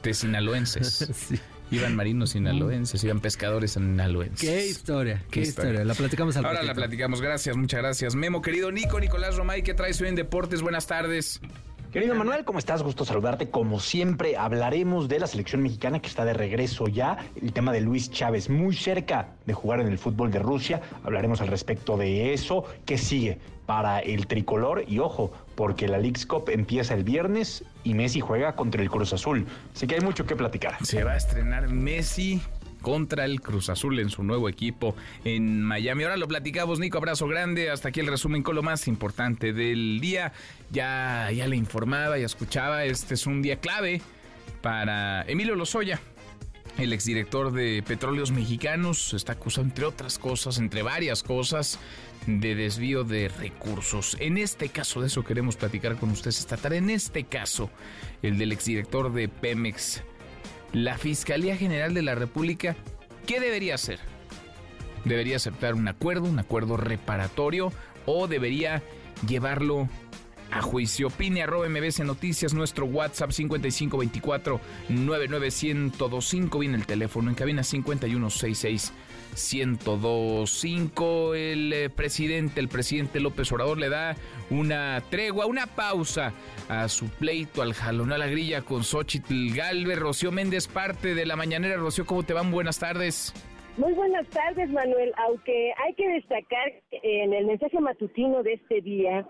De 0.01 0.13
sinaloenses. 0.13 1.07
Iban 1.71 1.95
marinos 1.95 2.31
sinaloenses, 2.31 3.03
iban 3.03 3.19
pescadores 3.19 3.71
sinaloenses. 3.71 4.47
Qué 4.47 4.67
historia, 4.67 5.23
qué, 5.31 5.41
historia? 5.41 5.83
La 5.83 5.95
platicamos 5.95 6.37
al 6.37 6.45
Ahora 6.45 6.61
la 6.61 6.75
platicamos, 6.75 7.19
gracias, 7.19 7.57
muchas 7.57 7.81
gracias. 7.81 8.13
Memo, 8.13 8.43
querido 8.43 8.71
Nico, 8.71 8.99
Nicolás 8.99 9.37
Romay, 9.37 9.63
¿qué 9.63 9.73
traes 9.73 9.99
hoy 9.99 10.09
en 10.09 10.15
Deportes? 10.15 10.61
Buenas 10.61 10.85
tardes. 10.85 11.41
Querido 11.93 12.15
Manuel, 12.15 12.43
¿cómo 12.43 12.57
estás? 12.57 12.81
Gusto 12.81 13.05
saludarte. 13.05 13.51
Como 13.51 13.79
siempre, 13.79 14.35
hablaremos 14.35 15.07
de 15.07 15.19
la 15.19 15.27
selección 15.27 15.61
mexicana 15.61 15.99
que 15.99 16.07
está 16.07 16.25
de 16.25 16.33
regreso 16.33 16.87
ya. 16.87 17.19
El 17.39 17.53
tema 17.53 17.71
de 17.71 17.81
Luis 17.81 18.09
Chávez, 18.09 18.49
muy 18.49 18.75
cerca 18.75 19.27
de 19.45 19.53
jugar 19.53 19.79
en 19.79 19.85
el 19.89 19.99
fútbol 19.99 20.31
de 20.31 20.39
Rusia. 20.39 20.81
Hablaremos 21.03 21.39
al 21.41 21.49
respecto 21.49 21.95
de 21.95 22.33
eso. 22.33 22.65
¿Qué 22.87 22.97
sigue 22.97 23.37
para 23.67 23.99
el 23.99 24.25
tricolor? 24.25 24.85
Y 24.87 24.97
ojo, 24.97 25.33
porque 25.53 25.87
la 25.87 25.99
League's 25.99 26.25
Cup 26.25 26.49
empieza 26.49 26.95
el 26.95 27.03
viernes 27.03 27.63
y 27.83 27.93
Messi 27.93 28.21
juega 28.21 28.55
contra 28.55 28.81
el 28.81 28.89
Cruz 28.89 29.13
Azul. 29.13 29.45
Así 29.75 29.85
que 29.85 29.93
hay 29.93 30.01
mucho 30.01 30.25
que 30.25 30.35
platicar. 30.35 30.83
Se 30.83 31.03
va 31.03 31.11
a 31.11 31.17
estrenar 31.17 31.69
Messi 31.69 32.41
contra 32.83 33.25
el 33.25 33.41
Cruz 33.41 33.69
Azul 33.69 33.97
en 33.97 34.11
su 34.11 34.23
nuevo 34.23 34.47
equipo 34.47 34.95
en 35.25 35.63
Miami. 35.63 36.03
Ahora 36.03 36.17
lo 36.17 36.27
platicamos, 36.27 36.77
Nico, 36.79 36.99
abrazo 36.99 37.27
grande. 37.27 37.71
Hasta 37.71 37.89
aquí 37.89 38.01
el 38.01 38.07
resumen 38.07 38.43
con 38.43 38.53
lo 38.53 38.61
más 38.61 38.87
importante 38.87 39.53
del 39.53 39.99
día. 39.99 40.33
Ya, 40.69 41.31
ya 41.31 41.47
le 41.47 41.55
informaba, 41.55 42.19
ya 42.19 42.27
escuchaba, 42.27 42.85
este 42.85 43.15
es 43.15 43.25
un 43.25 43.41
día 43.41 43.55
clave 43.55 44.01
para 44.61 45.23
Emilio 45.23 45.55
Lozoya. 45.55 45.99
El 46.77 46.91
exdirector 46.91 47.51
de 47.51 47.83
Petróleos 47.85 48.31
Mexicanos 48.31 49.13
está 49.13 49.33
acusado, 49.33 49.65
entre 49.65 49.85
otras 49.85 50.17
cosas, 50.17 50.57
entre 50.57 50.81
varias 50.81 51.21
cosas, 51.21 51.79
de 52.25 52.55
desvío 52.55 53.03
de 53.03 53.27
recursos. 53.27 54.17
En 54.19 54.37
este 54.37 54.69
caso, 54.69 55.01
de 55.01 55.07
eso 55.07 55.23
queremos 55.23 55.55
platicar 55.55 55.97
con 55.97 56.09
ustedes 56.09 56.39
esta 56.39 56.57
tarde. 56.57 56.77
En 56.77 56.89
este 56.89 57.25
caso, 57.25 57.69
el 58.23 58.39
del 58.39 58.51
exdirector 58.51 59.13
de 59.13 59.29
Pemex, 59.29 60.01
la 60.73 60.97
Fiscalía 60.97 61.55
General 61.55 61.93
de 61.93 62.01
la 62.01 62.15
República, 62.15 62.75
¿qué 63.25 63.39
debería 63.39 63.75
hacer? 63.75 63.99
¿Debería 65.05 65.37
aceptar 65.37 65.75
un 65.75 65.87
acuerdo, 65.87 66.25
un 66.25 66.39
acuerdo 66.39 66.77
reparatorio 66.77 67.71
o 68.05 68.27
debería 68.27 68.81
llevarlo 69.27 69.87
a 70.51 70.61
juicio? 70.61 71.07
Opine 71.07 71.43
arroba 71.43 71.69
MBC 71.69 71.99
Noticias, 71.99 72.53
nuestro 72.53 72.85
WhatsApp 72.85 73.31
5524 73.31 74.59
99125, 74.89 76.59
viene 76.59 76.77
el 76.77 76.85
teléfono 76.85 77.29
en 77.29 77.35
cabina 77.35 77.63
5166 77.63 78.93
1025. 79.33 81.35
El 81.35 81.73
eh, 81.73 81.89
presidente, 81.89 82.59
el 82.59 82.69
presidente 82.69 83.19
López 83.19 83.51
Obrador 83.51 83.77
le 83.77 83.89
da 83.89 84.15
una 84.49 85.01
tregua, 85.09 85.45
una 85.45 85.67
pausa 85.67 86.33
a 86.69 86.87
su 86.87 87.09
pleito, 87.09 87.61
al 87.61 87.73
jalón 87.73 88.13
a 88.13 88.17
la 88.17 88.27
grilla 88.27 88.61
con 88.61 88.83
Xochitl 88.83 89.53
Galvez. 89.55 89.99
Rocío 89.99 90.31
Méndez, 90.31 90.67
parte 90.67 91.15
de 91.15 91.25
la 91.25 91.35
mañanera. 91.35 91.77
Rocío, 91.77 92.05
¿cómo 92.05 92.23
te 92.23 92.33
van? 92.33 92.51
Buenas 92.51 92.79
tardes. 92.79 93.33
Muy 93.77 93.93
buenas 93.93 94.27
tardes, 94.27 94.69
Manuel. 94.69 95.11
Aunque 95.27 95.73
hay 95.83 95.95
que 95.95 96.07
destacar 96.07 96.73
en 96.91 97.33
el 97.33 97.47
mensaje 97.47 97.79
matutino 97.79 98.43
de 98.43 98.53
este 98.53 98.81
día, 98.81 99.27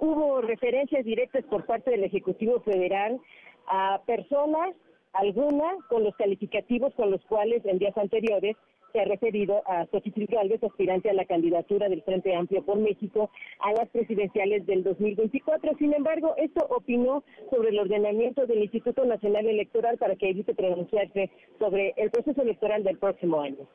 hubo 0.00 0.40
referencias 0.40 1.04
directas 1.04 1.44
por 1.44 1.66
parte 1.66 1.90
del 1.90 2.04
Ejecutivo 2.04 2.62
Federal 2.62 3.20
a 3.66 4.00
personas, 4.06 4.74
algunas 5.12 5.76
con 5.90 6.04
los 6.04 6.16
calificativos 6.16 6.94
con 6.94 7.10
los 7.10 7.22
cuales 7.26 7.62
en 7.66 7.78
días 7.78 7.96
anteriores 7.98 8.56
se 8.92 9.00
ha 9.00 9.04
referido 9.04 9.62
a 9.66 9.86
Xochitl 9.86 10.24
Gálvez, 10.26 10.62
aspirante 10.62 11.10
a 11.10 11.14
la 11.14 11.24
candidatura 11.24 11.88
del 11.88 12.02
Frente 12.02 12.34
Amplio 12.34 12.64
por 12.64 12.78
México 12.78 13.30
a 13.60 13.72
las 13.72 13.88
presidenciales 13.88 14.66
del 14.66 14.82
2024. 14.84 15.76
Sin 15.78 15.94
embargo, 15.94 16.34
esto 16.36 16.66
opinó 16.70 17.24
sobre 17.50 17.70
el 17.70 17.78
ordenamiento 17.78 18.46
del 18.46 18.62
Instituto 18.62 19.04
Nacional 19.04 19.46
Electoral 19.46 19.98
para 19.98 20.16
que 20.16 20.30
evite 20.30 20.54
pronunciarse 20.54 21.30
sobre 21.58 21.94
el 21.96 22.10
proceso 22.10 22.42
electoral 22.42 22.84
del 22.84 22.98
próximo 22.98 23.40
año. 23.40 23.66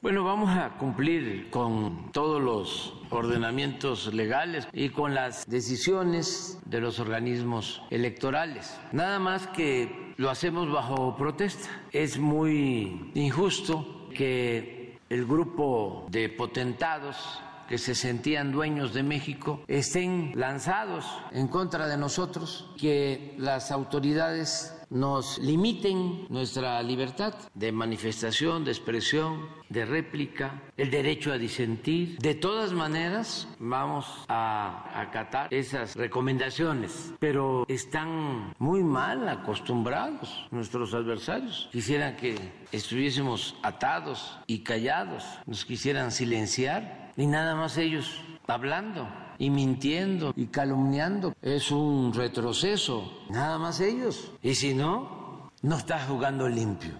Bueno, 0.00 0.22
vamos 0.22 0.56
a 0.56 0.78
cumplir 0.78 1.50
con 1.50 2.12
todos 2.12 2.40
los 2.40 2.94
ordenamientos 3.10 4.14
legales 4.14 4.68
y 4.72 4.90
con 4.90 5.12
las 5.12 5.44
decisiones 5.50 6.60
de 6.66 6.80
los 6.80 7.00
organismos 7.00 7.82
electorales. 7.90 8.78
Nada 8.92 9.18
más 9.18 9.48
que 9.48 10.14
lo 10.16 10.30
hacemos 10.30 10.70
bajo 10.70 11.16
protesta. 11.16 11.68
Es 11.90 12.16
muy 12.16 13.10
injusto 13.14 14.08
que 14.14 14.96
el 15.10 15.26
grupo 15.26 16.06
de 16.10 16.28
potentados 16.28 17.40
que 17.68 17.76
se 17.76 17.96
sentían 17.96 18.52
dueños 18.52 18.94
de 18.94 19.02
México 19.02 19.64
estén 19.66 20.32
lanzados 20.36 21.06
en 21.32 21.48
contra 21.48 21.88
de 21.88 21.96
nosotros, 21.96 22.70
que 22.78 23.34
las 23.36 23.72
autoridades 23.72 24.77
nos 24.90 25.38
limiten 25.38 26.26
nuestra 26.28 26.82
libertad 26.82 27.34
de 27.54 27.72
manifestación, 27.72 28.64
de 28.64 28.70
expresión, 28.70 29.48
de 29.68 29.84
réplica, 29.84 30.62
el 30.76 30.90
derecho 30.90 31.32
a 31.32 31.38
disentir. 31.38 32.18
De 32.18 32.34
todas 32.34 32.72
maneras, 32.72 33.48
vamos 33.58 34.24
a 34.28 35.00
acatar 35.00 35.52
esas 35.52 35.94
recomendaciones, 35.96 37.12
pero 37.18 37.64
están 37.68 38.54
muy 38.58 38.82
mal 38.82 39.28
acostumbrados 39.28 40.46
nuestros 40.50 40.94
adversarios. 40.94 41.68
Quisieran 41.72 42.16
que 42.16 42.36
estuviésemos 42.72 43.56
atados 43.62 44.38
y 44.46 44.60
callados, 44.60 45.24
nos 45.46 45.64
quisieran 45.64 46.12
silenciar 46.12 47.12
y 47.16 47.26
nada 47.26 47.54
más 47.54 47.76
ellos 47.76 48.20
hablando 48.46 49.08
y 49.38 49.50
mintiendo 49.50 50.32
y 50.36 50.46
calumniando. 50.46 51.34
Es 51.42 51.70
un 51.70 52.12
retroceso, 52.12 53.26
nada 53.30 53.58
más 53.58 53.80
ellos. 53.80 54.32
Y 54.42 54.54
si 54.54 54.74
no, 54.74 55.50
no 55.62 55.76
estás 55.76 56.06
jugando 56.08 56.48
limpio. 56.48 56.92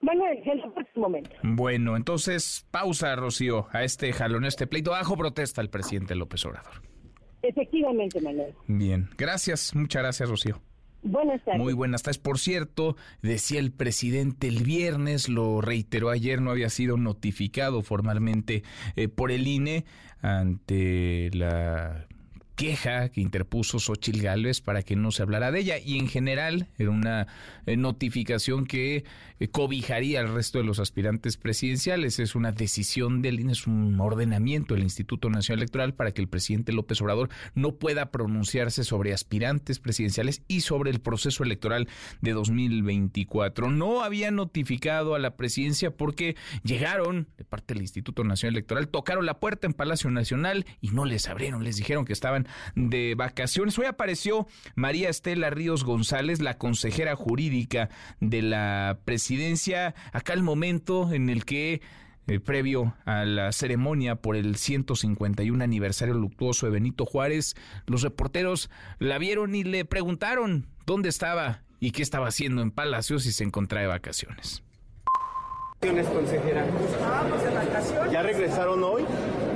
Manuel, 0.00 0.38
momento. 0.94 1.30
Bueno, 1.42 1.96
entonces 1.96 2.66
pausa, 2.70 3.14
Rocío, 3.16 3.66
a 3.72 3.82
este 3.82 4.12
jalón, 4.12 4.44
a 4.44 4.48
este 4.48 4.66
pleito. 4.66 4.92
Bajo 4.92 5.16
protesta 5.16 5.60
el 5.60 5.70
presidente 5.70 6.14
López 6.14 6.44
Obrador. 6.44 6.82
Efectivamente, 7.42 8.20
Manuel. 8.20 8.54
Bien, 8.66 9.08
gracias, 9.16 9.74
muchas 9.74 10.02
gracias, 10.02 10.28
Rocío. 10.28 10.60
Buenas 11.02 11.42
tardes. 11.44 11.60
Muy 11.60 11.72
buenas 11.74 12.02
tardes. 12.02 12.18
Por 12.18 12.38
cierto, 12.38 12.96
decía 13.22 13.60
el 13.60 13.70
presidente 13.70 14.48
el 14.48 14.64
viernes, 14.64 15.28
lo 15.28 15.60
reiteró 15.60 16.10
ayer, 16.10 16.40
no 16.40 16.50
había 16.50 16.70
sido 16.70 16.96
notificado 16.96 17.82
formalmente 17.82 18.64
eh, 18.96 19.08
por 19.08 19.30
el 19.30 19.46
INE 19.46 19.84
ante 20.20 21.30
la 21.32 22.06
queja 22.58 23.08
que 23.10 23.20
interpuso 23.20 23.78
Xochil 23.78 24.20
Gálvez 24.20 24.60
para 24.60 24.82
que 24.82 24.96
no 24.96 25.12
se 25.12 25.22
hablara 25.22 25.52
de 25.52 25.60
ella 25.60 25.78
y 25.78 25.96
en 25.96 26.08
general 26.08 26.66
era 26.76 26.90
una 26.90 27.28
eh, 27.66 27.76
notificación 27.76 28.66
que 28.66 29.04
eh, 29.38 29.48
cobijaría 29.48 30.18
al 30.18 30.34
resto 30.34 30.58
de 30.58 30.64
los 30.64 30.80
aspirantes 30.80 31.36
presidenciales. 31.36 32.18
Es 32.18 32.34
una 32.34 32.50
decisión 32.50 33.22
del 33.22 33.38
INE, 33.38 33.52
es 33.52 33.68
un 33.68 34.00
ordenamiento 34.00 34.74
del 34.74 34.82
Instituto 34.82 35.30
Nacional 35.30 35.60
Electoral 35.60 35.94
para 35.94 36.10
que 36.10 36.20
el 36.20 36.26
presidente 36.26 36.72
López 36.72 37.00
Obrador 37.00 37.28
no 37.54 37.76
pueda 37.76 38.10
pronunciarse 38.10 38.82
sobre 38.82 39.12
aspirantes 39.12 39.78
presidenciales 39.78 40.42
y 40.48 40.62
sobre 40.62 40.90
el 40.90 41.00
proceso 41.00 41.44
electoral 41.44 41.86
de 42.22 42.32
2024. 42.32 43.70
No 43.70 44.02
había 44.02 44.32
notificado 44.32 45.14
a 45.14 45.20
la 45.20 45.36
presidencia 45.36 45.92
porque 45.92 46.34
llegaron 46.64 47.28
de 47.36 47.44
parte 47.44 47.74
del 47.74 47.84
Instituto 47.84 48.24
Nacional 48.24 48.56
Electoral, 48.56 48.88
tocaron 48.88 49.26
la 49.26 49.38
puerta 49.38 49.68
en 49.68 49.74
Palacio 49.74 50.10
Nacional 50.10 50.66
y 50.80 50.90
no 50.90 51.04
les 51.04 51.28
abrieron, 51.28 51.62
les 51.62 51.76
dijeron 51.76 52.04
que 52.04 52.12
estaban 52.12 52.47
de 52.74 53.14
vacaciones. 53.14 53.78
Hoy 53.78 53.86
apareció 53.86 54.46
María 54.74 55.08
Estela 55.08 55.50
Ríos 55.50 55.84
González, 55.84 56.40
la 56.40 56.58
consejera 56.58 57.16
jurídica 57.16 57.88
de 58.20 58.42
la 58.42 58.98
presidencia, 59.04 59.94
acá 60.12 60.32
el 60.32 60.42
momento 60.42 61.12
en 61.12 61.30
el 61.30 61.44
que 61.44 61.80
eh, 62.28 62.40
previo 62.40 62.94
a 63.06 63.24
la 63.24 63.52
ceremonia 63.52 64.16
por 64.16 64.36
el 64.36 64.56
151 64.56 65.64
aniversario 65.64 66.12
luctuoso 66.12 66.66
de 66.66 66.72
Benito 66.72 67.06
Juárez, 67.06 67.56
los 67.86 68.02
reporteros 68.02 68.68
la 68.98 69.16
vieron 69.16 69.54
y 69.54 69.64
le 69.64 69.86
preguntaron 69.86 70.66
dónde 70.84 71.08
estaba 71.08 71.62
y 71.80 71.92
qué 71.92 72.02
estaba 72.02 72.28
haciendo 72.28 72.60
en 72.60 72.70
Palacio 72.70 73.18
si 73.18 73.32
se 73.32 73.44
encontraba 73.44 73.82
de 73.82 73.88
vacaciones. 73.88 74.62
consejera? 75.80 76.66
Estábamos 76.66 77.42
de 77.42 77.50
vacaciones. 77.50 78.12
¿Ya 78.12 78.22
regresaron 78.22 78.84
hoy? 78.84 79.04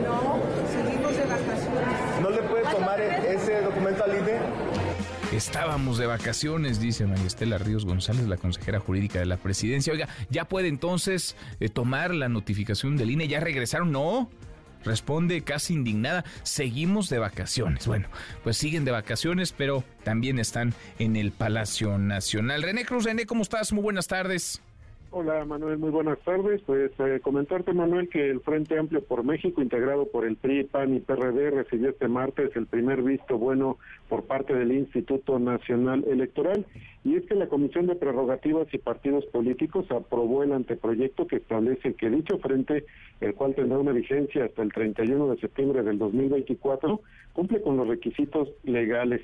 No, 0.02 0.40
seguimos 0.72 1.14
de 1.14 1.24
vacaciones. 1.24 2.22
¿No 2.22 2.30
le 2.30 2.42
puede 2.42 2.61
tomar 2.72 3.00
ese 3.00 3.60
documento 3.60 4.02
al 4.02 4.18
INE? 4.18 4.40
Estábamos 5.32 5.98
de 5.98 6.06
vacaciones, 6.06 6.80
dice 6.80 7.06
María 7.06 7.26
Estela 7.26 7.58
Ríos 7.58 7.84
González, 7.84 8.26
la 8.26 8.38
consejera 8.38 8.80
jurídica 8.80 9.18
de 9.18 9.26
la 9.26 9.36
presidencia. 9.36 9.92
Oiga, 9.92 10.08
¿ya 10.30 10.46
puede 10.46 10.68
entonces 10.68 11.36
eh, 11.60 11.68
tomar 11.68 12.14
la 12.14 12.28
notificación 12.28 12.96
del 12.96 13.10
INE? 13.10 13.28
¿Ya 13.28 13.40
regresaron? 13.40 13.92
No. 13.92 14.30
Responde 14.84 15.42
casi 15.42 15.74
indignada, 15.74 16.24
seguimos 16.42 17.08
de 17.08 17.18
vacaciones. 17.20 17.86
Bueno, 17.86 18.08
pues 18.42 18.56
siguen 18.56 18.84
de 18.84 18.90
vacaciones, 18.90 19.52
pero 19.52 19.84
también 20.02 20.40
están 20.40 20.74
en 20.98 21.14
el 21.14 21.30
Palacio 21.30 21.98
Nacional. 21.98 22.62
René 22.62 22.84
Cruz, 22.84 23.04
René, 23.04 23.26
¿cómo 23.26 23.42
estás? 23.42 23.72
Muy 23.72 23.82
buenas 23.82 24.08
tardes. 24.08 24.60
Hola 25.14 25.44
Manuel, 25.44 25.76
muy 25.76 25.90
buenas 25.90 26.18
tardes. 26.20 26.62
Pues 26.64 26.90
eh, 26.98 27.20
comentarte 27.22 27.74
Manuel 27.74 28.08
que 28.08 28.30
el 28.30 28.40
Frente 28.40 28.78
Amplio 28.78 29.04
por 29.04 29.24
México, 29.24 29.60
integrado 29.60 30.06
por 30.06 30.24
el 30.24 30.36
PRI, 30.36 30.64
PAN 30.64 30.94
y 30.94 31.00
PRD, 31.00 31.50
recibió 31.50 31.90
este 31.90 32.08
martes 32.08 32.56
el 32.56 32.64
primer 32.64 33.02
visto 33.02 33.36
bueno 33.36 33.76
por 34.08 34.24
parte 34.24 34.54
del 34.54 34.72
Instituto 34.72 35.38
Nacional 35.38 36.02
Electoral. 36.08 36.64
Y 37.04 37.16
es 37.16 37.26
que 37.26 37.34
la 37.34 37.48
Comisión 37.48 37.88
de 37.88 37.94
Prerrogativas 37.94 38.72
y 38.72 38.78
Partidos 38.78 39.26
Políticos 39.26 39.84
aprobó 39.90 40.44
el 40.44 40.54
anteproyecto 40.54 41.26
que 41.26 41.36
establece 41.36 41.92
que 41.92 42.08
dicho 42.08 42.38
frente, 42.38 42.86
el 43.20 43.34
cual 43.34 43.54
tendrá 43.54 43.76
una 43.76 43.92
vigencia 43.92 44.46
hasta 44.46 44.62
el 44.62 44.72
31 44.72 45.28
de 45.28 45.40
septiembre 45.40 45.82
del 45.82 45.98
2024, 45.98 47.02
cumple 47.34 47.60
con 47.60 47.76
los 47.76 47.86
requisitos 47.86 48.48
legales. 48.64 49.20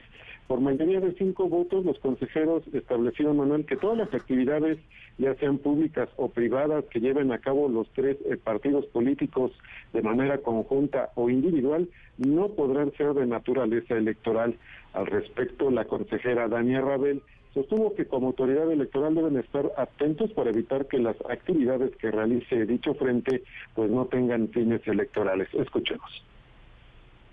Por 0.49 0.63
mayoría 0.63 0.99
de 0.99 1.13
cinco 1.13 1.47
votos, 1.47 1.85
los 1.85 1.99
consejeros 1.99 2.63
establecieron, 2.73 3.37
Manuel, 3.37 3.67
que 3.67 3.77
todas 3.77 3.99
las 3.99 4.15
actividades, 4.15 4.79
ya 5.19 5.35
sean 5.35 5.59
públicas 5.59 6.09
o 6.17 6.31
privadas, 6.31 6.87
que 6.87 7.01
lleven 7.01 7.31
a 7.33 7.39
cabo 7.39 7.69
los 7.69 7.87
tres 7.91 8.17
eh, 8.25 8.39
partidos 8.43 8.87
políticos 8.87 9.53
de 9.93 10.01
manera 10.01 10.39
conjunta 10.39 11.11
o 11.17 11.29
individual, 11.29 11.87
no 12.17 12.49
podrán 12.49 12.93
ser 12.93 13.13
de 13.13 13.27
naturaleza 13.27 13.95
electoral. 13.95 14.57
Al 14.95 15.07
respecto, 15.07 15.71
la 15.71 15.85
consejera 15.85 16.49
Dania 16.49 16.81
Rabel 16.81 17.21
sostuvo 17.53 17.95
que 17.95 18.07
como 18.07 18.29
autoridad 18.29 18.73
electoral 18.73 19.15
deben 19.17 19.37
estar 19.37 19.71
atentos 19.77 20.33
para 20.33 20.49
evitar 20.49 20.87
que 20.87 20.99
las 20.99 21.17
actividades 21.29 21.95
que 21.97 22.11
realice 22.11 22.65
dicho 22.65 22.95
frente 22.95 23.43
pues 23.75 23.91
no 23.91 24.07
tengan 24.07 24.49
fines 24.49 24.81
electorales. 24.89 25.49
Escuchemos 25.53 26.25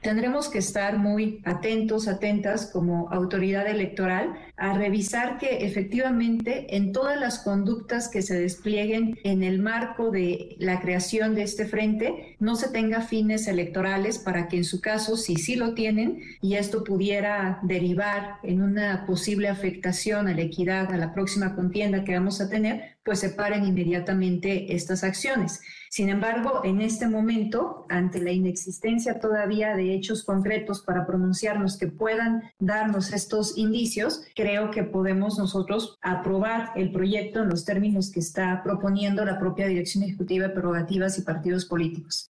tendremos 0.05 0.49
que 0.49 0.59
estar 0.59 0.99
muy 0.99 1.41
atentos, 1.45 2.07
atentas 2.07 2.69
como 2.71 3.09
autoridad 3.09 3.67
electoral 3.67 4.35
a 4.55 4.77
revisar 4.77 5.39
que 5.39 5.65
efectivamente 5.65 6.77
en 6.77 6.91
todas 6.91 7.19
las 7.19 7.39
conductas 7.39 8.07
que 8.07 8.21
se 8.21 8.39
desplieguen 8.39 9.17
en 9.23 9.41
el 9.41 9.57
marco 9.57 10.11
de 10.11 10.57
la 10.59 10.79
creación 10.79 11.33
de 11.33 11.41
este 11.41 11.65
frente 11.65 12.35
no 12.39 12.55
se 12.55 12.69
tenga 12.69 13.01
fines 13.01 13.47
electorales 13.47 14.19
para 14.19 14.47
que 14.47 14.57
en 14.57 14.63
su 14.63 14.79
caso, 14.79 15.17
si 15.17 15.37
sí 15.37 15.55
lo 15.55 15.73
tienen 15.73 16.21
y 16.39 16.53
esto 16.53 16.83
pudiera 16.83 17.57
derivar 17.63 18.35
en 18.43 18.61
una 18.61 19.07
posible 19.07 19.47
afectación 19.47 20.27
a 20.27 20.35
la 20.35 20.41
equidad, 20.41 20.93
a 20.93 20.97
la 20.97 21.15
próxima 21.15 21.55
contienda 21.55 22.03
que 22.03 22.13
vamos 22.13 22.41
a 22.41 22.47
tener, 22.47 22.94
pues 23.05 23.19
se 23.19 23.29
paren 23.29 23.63
inmediatamente 23.63 24.75
estas 24.75 25.03
acciones. 25.03 25.61
Sin 25.91 26.09
embargo, 26.09 26.61
en 26.63 26.81
este 26.81 27.07
momento, 27.07 27.85
ante 27.87 28.19
la 28.19 28.31
inexistencia 28.31 29.19
todavía 29.19 29.75
de 29.75 29.93
hechos 29.93 30.23
concretos 30.23 30.81
para 30.81 31.05
pronunciarnos 31.05 31.77
que 31.77 31.87
puedan 31.87 32.41
darnos 32.59 33.13
estos 33.13 33.57
indicios, 33.57 34.23
creo 34.35 34.71
que 34.71 34.83
podemos 34.83 35.37
nosotros 35.37 35.97
aprobar 36.01 36.71
el 36.75 36.91
proyecto 36.91 37.43
en 37.43 37.49
los 37.49 37.63
términos 37.63 38.11
que 38.11 38.19
está 38.19 38.63
proponiendo 38.63 39.23
la 39.23 39.39
propia 39.39 39.67
Dirección 39.67 40.03
Ejecutiva 40.03 40.47
de 40.47 40.53
Prerrogativas 40.53 41.17
y 41.19 41.21
Partidos 41.21 41.65
Políticos. 41.65 42.31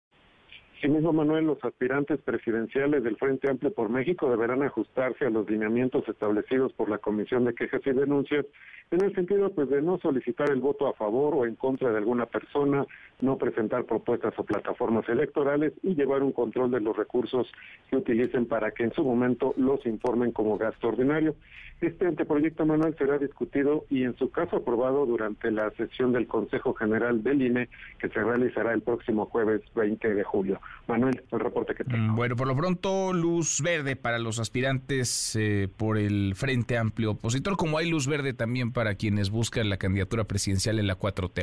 Asimismo, 0.81 1.12
Manuel, 1.12 1.45
los 1.45 1.62
aspirantes 1.62 2.23
presidenciales 2.23 3.05
del 3.05 3.19
Frente 3.19 3.51
Amplio 3.51 3.71
por 3.71 3.90
México 3.90 4.31
deberán 4.31 4.62
ajustarse 4.62 5.27
a 5.27 5.31
los 5.31 5.49
lineamientos 5.51 6.09
establecidos 6.09 6.73
por 6.73 6.88
la 6.88 6.97
Comisión 6.97 7.45
de 7.45 7.55
Quejas 7.55 7.83
y 7.85 7.90
Denuncias 7.90 8.47
en 8.90 9.05
el 9.05 9.14
sentido 9.14 9.51
pues 9.53 9.69
de 9.69 9.83
no 9.83 9.99
solicitar 9.99 10.51
el 10.51 10.61
voto 10.61 10.87
a 10.88 10.95
favor 10.95 11.35
o 11.35 11.45
en 11.45 11.55
contra 11.57 11.90
de 11.90 11.99
alguna 11.99 12.25
persona, 12.25 12.87
no 13.23 13.39
presentar 13.39 13.85
propuestas 13.85 14.35
o 14.39 14.45
plataformas 14.45 15.09
electorales 15.09 15.73
y 15.83 15.95
llevar 15.95 16.23
un 16.23 16.33
control 16.33 16.71
de 16.71 16.81
los 16.81 16.97
recursos 16.97 17.47
que 17.89 17.97
utilicen 17.97 18.47
para 18.47 18.71
que 18.73 18.85
en 18.85 18.93
su 18.93 19.05
momento 19.05 19.55
los 19.57 19.85
informen 19.87 20.33
como 20.33 20.59
gasto 20.59 20.89
ordinario. 20.89 21.35
Este 21.81 22.07
anteproyecto 22.07 22.67
Manuel 22.67 22.95
será 22.99 23.17
discutido 23.17 23.87
y 23.89 24.05
en 24.05 24.15
su 24.19 24.31
caso 24.31 24.57
aprobado 24.57 25.07
durante 25.07 25.51
la 25.51 25.71
sesión 25.71 26.13
del 26.13 26.27
Consejo 26.27 26.75
General 26.75 27.23
del 27.23 27.41
INE 27.41 27.69
que 27.99 28.09
se 28.11 28.23
realizará 28.23 28.75
el 28.75 28.83
próximo 28.83 29.25
jueves 29.27 29.63
20 29.75 30.15
de 30.15 30.23
julio. 30.23 30.61
Manuel, 30.87 31.23
el 31.33 31.41
reporte 31.41 31.75
que 31.75 31.85
tengo. 31.85 32.13
Mm, 32.13 32.17
bueno, 32.17 32.37
por 32.37 32.49
lo 32.49 32.55
pronto 32.55 33.15
luz 33.15 33.63
verde 33.63 33.97
para 33.97 34.19
los 34.19 34.39
aspirantes 34.39 35.35
eh, 35.37 35.69
por 35.75 35.97
el 35.97 36.35
Frente 36.35 36.77
Amplio 36.77 37.13
Opositor, 37.13 37.57
como 37.57 37.79
hay 37.79 37.89
luz 37.89 38.07
verde 38.07 38.35
también 38.35 38.73
para 38.73 38.97
quienes 38.97 39.31
buscan 39.31 39.71
la 39.71 39.79
candidatura 39.79 40.25
presidencial 40.25 40.79
en 40.79 40.87
la 40.87 40.99
4T, 40.99 41.41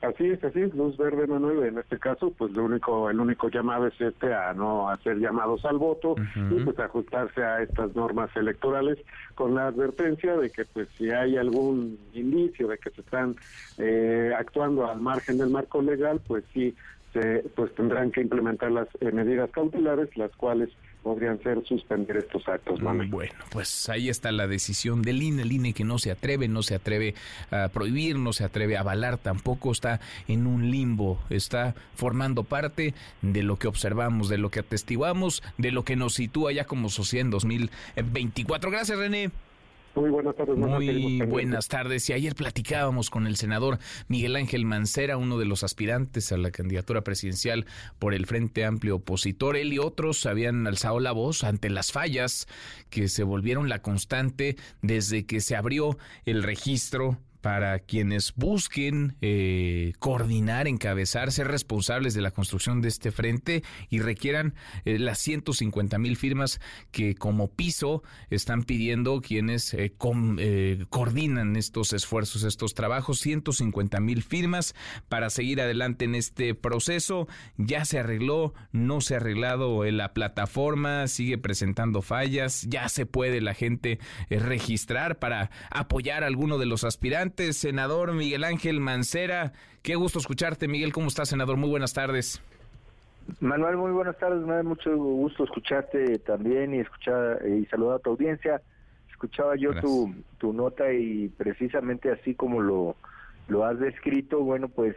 Así 0.00 0.30
es, 0.30 0.42
así 0.42 0.62
es, 0.62 0.74
luz 0.74 0.96
verde, 0.96 1.26
Manuel. 1.26 1.62
En 1.62 1.78
este 1.78 1.98
caso, 1.98 2.30
pues 2.30 2.52
lo 2.52 2.64
único, 2.64 3.10
el 3.10 3.20
único 3.20 3.50
llamado 3.50 3.86
es 3.86 4.00
este 4.00 4.32
a 4.32 4.54
no 4.54 4.88
hacer 4.88 5.18
llamados 5.18 5.62
al 5.66 5.76
voto 5.76 6.14
y 6.50 6.64
pues 6.64 6.78
ajustarse 6.78 7.42
a 7.44 7.62
estas 7.62 7.94
normas 7.94 8.34
electorales 8.34 8.96
con 9.34 9.54
la 9.54 9.66
advertencia 9.66 10.38
de 10.38 10.50
que 10.50 10.64
pues 10.64 10.88
si 10.96 11.10
hay 11.10 11.36
algún 11.36 11.98
indicio 12.14 12.68
de 12.68 12.78
que 12.78 12.88
se 12.90 13.02
están 13.02 13.36
eh, 13.76 14.32
actuando 14.38 14.90
al 14.90 15.02
margen 15.02 15.36
del 15.36 15.50
marco 15.50 15.82
legal, 15.82 16.18
pues 16.26 16.44
sí, 16.54 16.74
se, 17.12 17.44
pues 17.54 17.74
tendrán 17.74 18.10
que 18.10 18.22
implementar 18.22 18.70
las 18.70 18.88
eh, 19.00 19.12
medidas 19.12 19.50
cautelares, 19.50 20.16
las 20.16 20.34
cuales 20.36 20.70
podrían 21.02 21.42
ser 21.42 21.64
suspender 21.64 22.18
estos 22.18 22.46
actos. 22.48 22.80
Muy 22.80 23.06
Bueno, 23.06 23.32
pues 23.50 23.88
ahí 23.88 24.08
está 24.08 24.32
la 24.32 24.46
decisión 24.46 25.02
del 25.02 25.22
INE, 25.22 25.42
el 25.42 25.52
INE 25.52 25.72
que 25.72 25.84
no 25.84 25.98
se 25.98 26.10
atreve, 26.10 26.48
no 26.48 26.62
se 26.62 26.74
atreve 26.74 27.14
a 27.50 27.68
prohibir, 27.68 28.18
no 28.18 28.32
se 28.32 28.44
atreve 28.44 28.76
a 28.76 28.80
avalar, 28.80 29.18
tampoco 29.18 29.72
está 29.72 30.00
en 30.28 30.46
un 30.46 30.70
limbo, 30.70 31.18
está 31.30 31.74
formando 31.94 32.44
parte 32.44 32.94
de 33.22 33.42
lo 33.42 33.56
que 33.56 33.68
observamos, 33.68 34.28
de 34.28 34.38
lo 34.38 34.50
que 34.50 34.60
atestiguamos, 34.60 35.42
de 35.58 35.72
lo 35.72 35.84
que 35.84 35.96
nos 35.96 36.14
sitúa 36.14 36.52
ya 36.52 36.64
como 36.64 36.88
sociedad 36.88 37.26
en 37.26 37.30
2024. 37.30 38.70
Gracias, 38.70 38.98
René. 38.98 39.30
Muy 39.94 40.10
buenas 40.10 40.36
tardes. 40.36 40.56
Muy 40.56 41.20
buenas 41.26 41.68
tardes. 41.68 42.08
Y 42.08 42.12
ayer 42.12 42.34
platicábamos 42.34 43.10
con 43.10 43.26
el 43.26 43.36
senador 43.36 43.78
Miguel 44.08 44.36
Ángel 44.36 44.64
Mancera, 44.64 45.16
uno 45.16 45.38
de 45.38 45.46
los 45.46 45.64
aspirantes 45.64 46.30
a 46.32 46.36
la 46.36 46.50
candidatura 46.50 47.02
presidencial 47.02 47.66
por 47.98 48.14
el 48.14 48.26
Frente 48.26 48.64
Amplio 48.64 48.96
Opositor. 48.96 49.56
Él 49.56 49.72
y 49.72 49.78
otros 49.78 50.26
habían 50.26 50.66
alzado 50.66 51.00
la 51.00 51.12
voz 51.12 51.42
ante 51.42 51.70
las 51.70 51.92
fallas 51.92 52.46
que 52.88 53.08
se 53.08 53.24
volvieron 53.24 53.68
la 53.68 53.82
constante 53.82 54.56
desde 54.80 55.26
que 55.26 55.40
se 55.40 55.56
abrió 55.56 55.98
el 56.24 56.42
registro 56.42 57.18
para 57.40 57.78
quienes 57.78 58.34
busquen 58.34 59.16
eh, 59.20 59.94
coordinar, 59.98 60.68
encabezar, 60.68 61.32
ser 61.32 61.48
responsables 61.48 62.14
de 62.14 62.20
la 62.20 62.30
construcción 62.30 62.82
de 62.82 62.88
este 62.88 63.10
frente 63.10 63.62
y 63.88 64.00
requieran 64.00 64.54
eh, 64.84 64.98
las 64.98 65.18
150 65.18 65.98
mil 65.98 66.16
firmas 66.16 66.60
que 66.90 67.14
como 67.14 67.48
piso 67.48 68.02
están 68.28 68.64
pidiendo 68.64 69.20
quienes 69.20 69.74
eh, 69.74 69.94
coordinan 70.88 71.56
estos 71.56 71.92
esfuerzos, 71.92 72.42
estos 72.42 72.74
trabajos, 72.74 73.20
150 73.20 74.00
mil 74.00 74.22
firmas 74.22 74.74
para 75.08 75.30
seguir 75.30 75.60
adelante 75.60 76.04
en 76.04 76.14
este 76.14 76.54
proceso. 76.54 77.26
Ya 77.56 77.84
se 77.84 78.00
arregló, 78.00 78.54
no 78.72 79.00
se 79.00 79.14
ha 79.14 79.16
arreglado 79.18 79.84
la 79.84 80.12
plataforma, 80.12 81.08
sigue 81.08 81.38
presentando 81.38 82.02
fallas, 82.02 82.66
ya 82.68 82.88
se 82.88 83.06
puede 83.06 83.40
la 83.40 83.54
gente 83.54 83.98
registrar 84.28 85.18
para 85.18 85.50
apoyar 85.70 86.22
a 86.22 86.26
alguno 86.26 86.58
de 86.58 86.66
los 86.66 86.84
aspirantes 86.84 87.29
senador 87.52 88.12
Miguel 88.12 88.44
Ángel 88.44 88.80
Mancera. 88.80 89.52
Qué 89.82 89.94
gusto 89.94 90.18
escucharte, 90.18 90.68
Miguel. 90.68 90.92
¿Cómo 90.92 91.08
estás, 91.08 91.28
senador? 91.28 91.56
Muy 91.56 91.70
buenas 91.70 91.92
tardes. 91.92 92.42
Manuel, 93.40 93.76
muy 93.76 93.92
buenas 93.92 94.18
tardes. 94.18 94.44
Me 94.46 94.54
da 94.54 94.62
mucho 94.62 94.96
gusto 94.96 95.44
escucharte 95.44 96.18
también 96.18 96.74
y 96.74 96.80
escuchar 96.80 97.40
y 97.46 97.64
saludar 97.66 97.96
a 97.96 97.98
tu 98.00 98.10
audiencia. 98.10 98.60
Escuchaba 99.10 99.54
yo 99.56 99.74
tu, 99.80 100.14
tu 100.38 100.52
nota 100.52 100.92
y 100.92 101.28
precisamente 101.28 102.10
así 102.10 102.34
como 102.34 102.60
lo, 102.60 102.96
lo 103.48 103.64
has 103.64 103.78
descrito, 103.78 104.40
bueno, 104.40 104.68
pues 104.68 104.96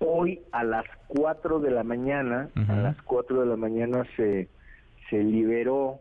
hoy 0.00 0.40
a 0.52 0.64
las 0.64 0.84
4 1.08 1.60
de 1.60 1.70
la 1.70 1.84
mañana, 1.84 2.48
a 2.68 2.76
las 2.76 3.00
4 3.02 3.40
de 3.40 3.46
la 3.46 3.56
mañana 3.56 4.04
se, 4.16 4.48
se 5.08 5.22
liberó 5.22 6.00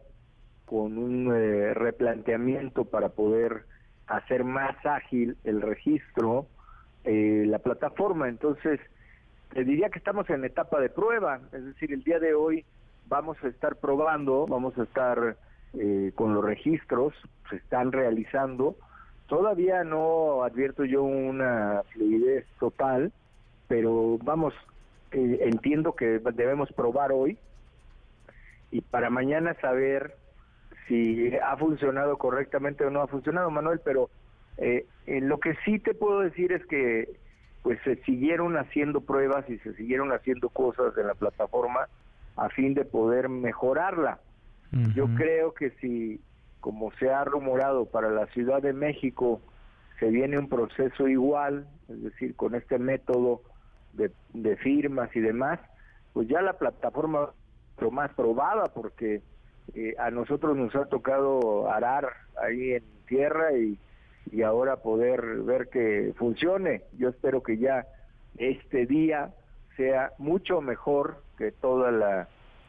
con 0.66 0.98
un 0.98 1.34
eh, 1.34 1.74
replanteamiento 1.74 2.86
para 2.86 3.10
poder 3.10 3.66
hacer 4.08 4.44
más 4.44 4.76
ágil 4.86 5.38
el 5.44 5.62
registro, 5.62 6.48
eh, 7.04 7.46
la 7.48 7.60
plataforma. 7.60 8.30
Entonces, 8.30 8.80
te 9.54 9.64
diría 9.64 9.90
que 9.90 10.00
estamos 10.00 10.30
en 10.30 10.46
etapa 10.46 10.80
de 10.80 10.90
prueba, 10.90 11.40
es 11.52 11.66
decir, 11.66 11.94
el 11.94 12.04
día 12.04 12.20
de 12.20 12.34
hoy 12.34 12.66
vamos 13.08 13.38
a 13.44 13.48
estar 13.48 13.78
probando, 13.78 14.48
vamos 14.48 14.78
a 14.78 14.84
estar 14.84 15.38
eh, 15.74 16.12
con 16.16 16.34
los 16.34 16.44
registros, 16.44 17.14
se 17.50 17.58
están 17.58 17.92
realizando. 17.92 18.76
Todavía 19.28 19.84
no 19.84 20.44
advierto 20.44 20.86
yo 20.86 21.04
una 21.04 21.82
fluidez 21.94 22.46
total, 22.60 23.12
pero 23.68 24.18
vamos, 24.24 24.54
eh, 25.12 25.40
entiendo 25.42 25.94
que 25.94 26.20
debemos 26.20 26.72
probar 26.74 27.12
hoy 27.12 27.38
y 28.72 28.82
para 28.82 29.10
mañana 29.10 29.54
saber 29.62 30.16
si 30.88 31.36
ha 31.36 31.58
funcionado 31.58 32.18
correctamente 32.18 32.86
o 32.86 32.90
no 32.90 33.02
ha 33.02 33.08
funcionado, 33.08 33.50
Manuel, 33.50 33.82
pero 33.84 34.10
eh, 34.58 34.86
lo 35.08 35.40
que 35.40 35.56
sí 35.66 35.80
te 35.80 35.94
puedo 35.94 36.22
decir 36.22 36.52
es 36.52 36.66
que 36.66 37.10
pues 37.64 37.80
se 37.84 37.96
siguieron 38.04 38.58
haciendo 38.58 39.02
pruebas 39.02 39.50
y 39.50 39.58
se 39.60 39.74
siguieron 39.74 40.12
haciendo 40.12 40.50
cosas 40.50 40.96
en 40.98 41.08
la 41.08 41.16
plataforma 41.16 41.88
a 42.36 42.50
fin 42.50 42.76
de 42.76 42.86
poder 42.86 43.30
mejorarla. 43.30 44.20
Yo 44.94 45.08
creo 45.16 45.54
que 45.54 45.70
si, 45.80 46.20
como 46.60 46.92
se 47.00 47.10
ha 47.10 47.24
rumorado 47.24 47.86
para 47.86 48.10
la 48.10 48.28
Ciudad 48.28 48.62
de 48.62 48.74
México, 48.74 49.40
se 50.00 50.10
viene 50.10 50.38
un 50.38 50.50
proceso 50.50 51.08
igual, 51.08 51.66
es 51.88 52.04
decir, 52.04 52.36
con 52.36 52.56
este 52.56 52.78
método 52.78 53.42
de, 53.94 54.12
de 54.34 54.58
firmas 54.58 55.16
y 55.16 55.22
demás, 55.22 55.62
pues 56.12 56.28
ya 56.28 56.42
la 56.42 56.54
plataforma 56.54 57.30
lo 57.80 57.90
más 57.90 58.14
probada 58.14 58.66
porque 58.66 59.22
eh, 59.74 59.96
a 59.98 60.12
nosotros 60.12 60.56
nos 60.56 60.76
ha 60.76 60.86
tocado 60.86 61.72
arar 61.72 62.10
ahí 62.42 62.74
en 62.74 62.84
tierra 63.08 63.58
y, 63.58 63.78
y 64.32 64.42
ahora 64.42 64.78
poder 64.78 65.42
ver 65.44 65.70
que 65.70 66.14
funcione. 66.18 66.84
Yo 66.98 67.10
espero 67.10 67.42
que 67.42 67.58
ya 67.58 67.86
este 68.38 68.86
día 68.86 69.34
sea 69.78 70.12
mucho 70.18 70.62
mejor 70.62 71.24
que 71.38 71.52
toda 71.52 71.92
la 71.92 72.28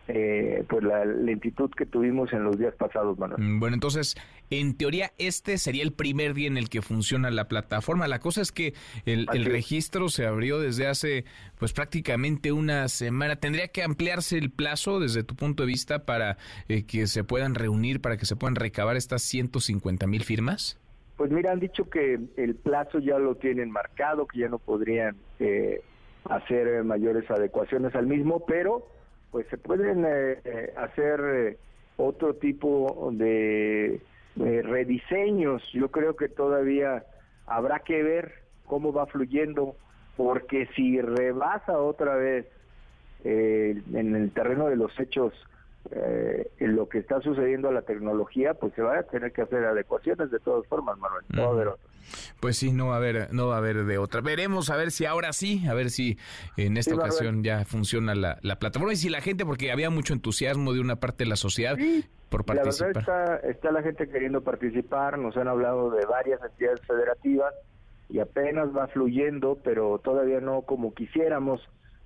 eh, 0.08 0.64
pues 0.68 0.84
la 0.84 1.04
lentitud 1.04 1.70
que 1.76 1.84
tuvimos 1.84 2.32
en 2.32 2.44
los 2.44 2.56
días 2.58 2.74
pasados, 2.76 3.18
Manuel. 3.18 3.42
Mm, 3.42 3.58
bueno, 3.58 3.74
entonces, 3.74 4.14
en 4.50 4.76
teoría, 4.76 5.12
este 5.18 5.58
sería 5.58 5.82
el 5.82 5.92
primer 5.92 6.34
día 6.34 6.48
en 6.48 6.56
el 6.56 6.68
que 6.68 6.82
funciona 6.82 7.30
la 7.30 7.48
plataforma. 7.48 8.08
La 8.08 8.18
cosa 8.18 8.42
es 8.42 8.52
que 8.52 8.74
el, 9.04 9.26
registro 9.44 10.08
se 10.08 10.26
abrió 10.26 10.58
desde 10.58 10.86
hace, 10.86 11.24
pues 11.58 11.72
prácticamente 11.72 12.52
una 12.52 12.88
semana. 12.88 13.36
¿Tendría 13.36 13.68
que 13.68 13.82
ampliarse 13.82 14.38
el 14.38 14.50
plazo 14.50 15.00
desde 15.00 15.22
tu 15.22 15.34
punto 15.34 15.62
de 15.62 15.68
vista 15.68 16.04
para 16.04 16.36
eh, 16.68 16.84
que 16.84 17.06
se 17.06 17.24
puedan 17.24 17.54
reunir, 17.54 18.00
para 18.00 18.16
que 18.16 18.26
se 18.26 18.36
puedan 18.36 18.56
recabar 18.56 18.96
estas 18.96 19.22
150 19.22 20.06
mil 20.06 20.24
firmas? 20.24 20.78
Pues 21.16 21.30
mira, 21.30 21.52
han 21.52 21.60
dicho 21.60 21.88
que 21.88 22.18
el 22.36 22.54
plazo 22.56 22.98
ya 22.98 23.18
lo 23.18 23.36
tienen 23.36 23.70
marcado, 23.70 24.26
que 24.26 24.40
ya 24.40 24.48
no 24.48 24.58
podrían 24.58 25.16
eh, 25.38 25.80
hacer 26.24 26.84
mayores 26.84 27.30
adecuaciones 27.30 27.94
al 27.94 28.06
mismo, 28.06 28.44
pero 28.46 28.86
pues 29.30 29.46
se 29.48 29.58
pueden 29.58 30.04
eh, 30.04 30.38
eh, 30.44 30.72
hacer 30.76 31.20
eh, 31.20 31.58
otro 31.96 32.34
tipo 32.34 33.10
de, 33.12 34.00
rediseños. 34.36 35.62
Yo 35.72 35.90
creo 35.90 36.16
que 36.16 36.28
todavía 36.28 37.04
habrá 37.46 37.80
que 37.80 38.02
ver 38.02 38.34
cómo 38.66 38.92
va 38.92 39.06
fluyendo, 39.06 39.76
porque 40.16 40.68
si 40.74 41.00
rebasa 41.00 41.78
otra 41.78 42.16
vez 42.16 42.46
en 43.24 44.14
el 44.14 44.30
terreno 44.32 44.66
de 44.66 44.76
los 44.76 44.98
hechos 45.00 45.32
en 45.90 46.74
lo 46.74 46.88
que 46.88 46.98
está 46.98 47.20
sucediendo 47.20 47.68
a 47.68 47.72
la 47.72 47.82
tecnología, 47.82 48.54
pues 48.54 48.72
se 48.74 48.82
va 48.82 48.98
a 48.98 49.02
tener 49.04 49.32
que 49.32 49.42
hacer 49.42 49.64
adecuaciones 49.64 50.30
de 50.30 50.40
todas 50.40 50.66
formas, 50.66 50.98
Manuel. 50.98 51.24
No 51.28 51.76
pues 52.40 52.56
sí, 52.56 52.72
no 52.72 52.88
va 52.88 52.94
a 52.94 52.96
haber, 52.98 53.32
no 53.32 53.48
va 53.48 53.56
a 53.56 53.58
haber 53.58 53.84
de 53.84 53.98
otra. 53.98 54.20
Veremos 54.20 54.70
a 54.70 54.76
ver 54.76 54.90
si 54.90 55.04
ahora 55.04 55.32
sí, 55.32 55.66
a 55.68 55.74
ver 55.74 55.90
si 55.90 56.18
en 56.56 56.76
esta 56.76 56.94
ocasión 56.94 57.42
ya 57.42 57.64
funciona 57.64 58.14
la, 58.14 58.38
plataforma 58.58 58.92
y 58.92 58.96
si 58.96 59.08
la 59.08 59.20
gente, 59.20 59.44
porque 59.44 59.70
había 59.70 59.90
mucho 59.90 60.12
entusiasmo 60.12 60.72
de 60.72 60.80
una 60.80 60.96
parte 60.96 61.24
de 61.24 61.30
la 61.30 61.36
sociedad 61.36 61.76
por 62.28 62.44
participar. 62.44 62.94
La 62.94 63.00
verdad 63.00 63.34
está, 63.36 63.48
está 63.48 63.72
la 63.72 63.82
gente 63.82 64.08
queriendo 64.08 64.42
participar, 64.42 65.18
nos 65.18 65.36
han 65.36 65.48
hablado 65.48 65.90
de 65.90 66.04
varias 66.06 66.40
entidades 66.42 66.80
federativas 66.86 67.54
y 68.08 68.20
apenas 68.20 68.68
va 68.74 68.86
fluyendo, 68.88 69.58
pero 69.62 69.98
todavía 69.98 70.40
no 70.40 70.62
como 70.62 70.94
quisiéramos, 70.94 71.60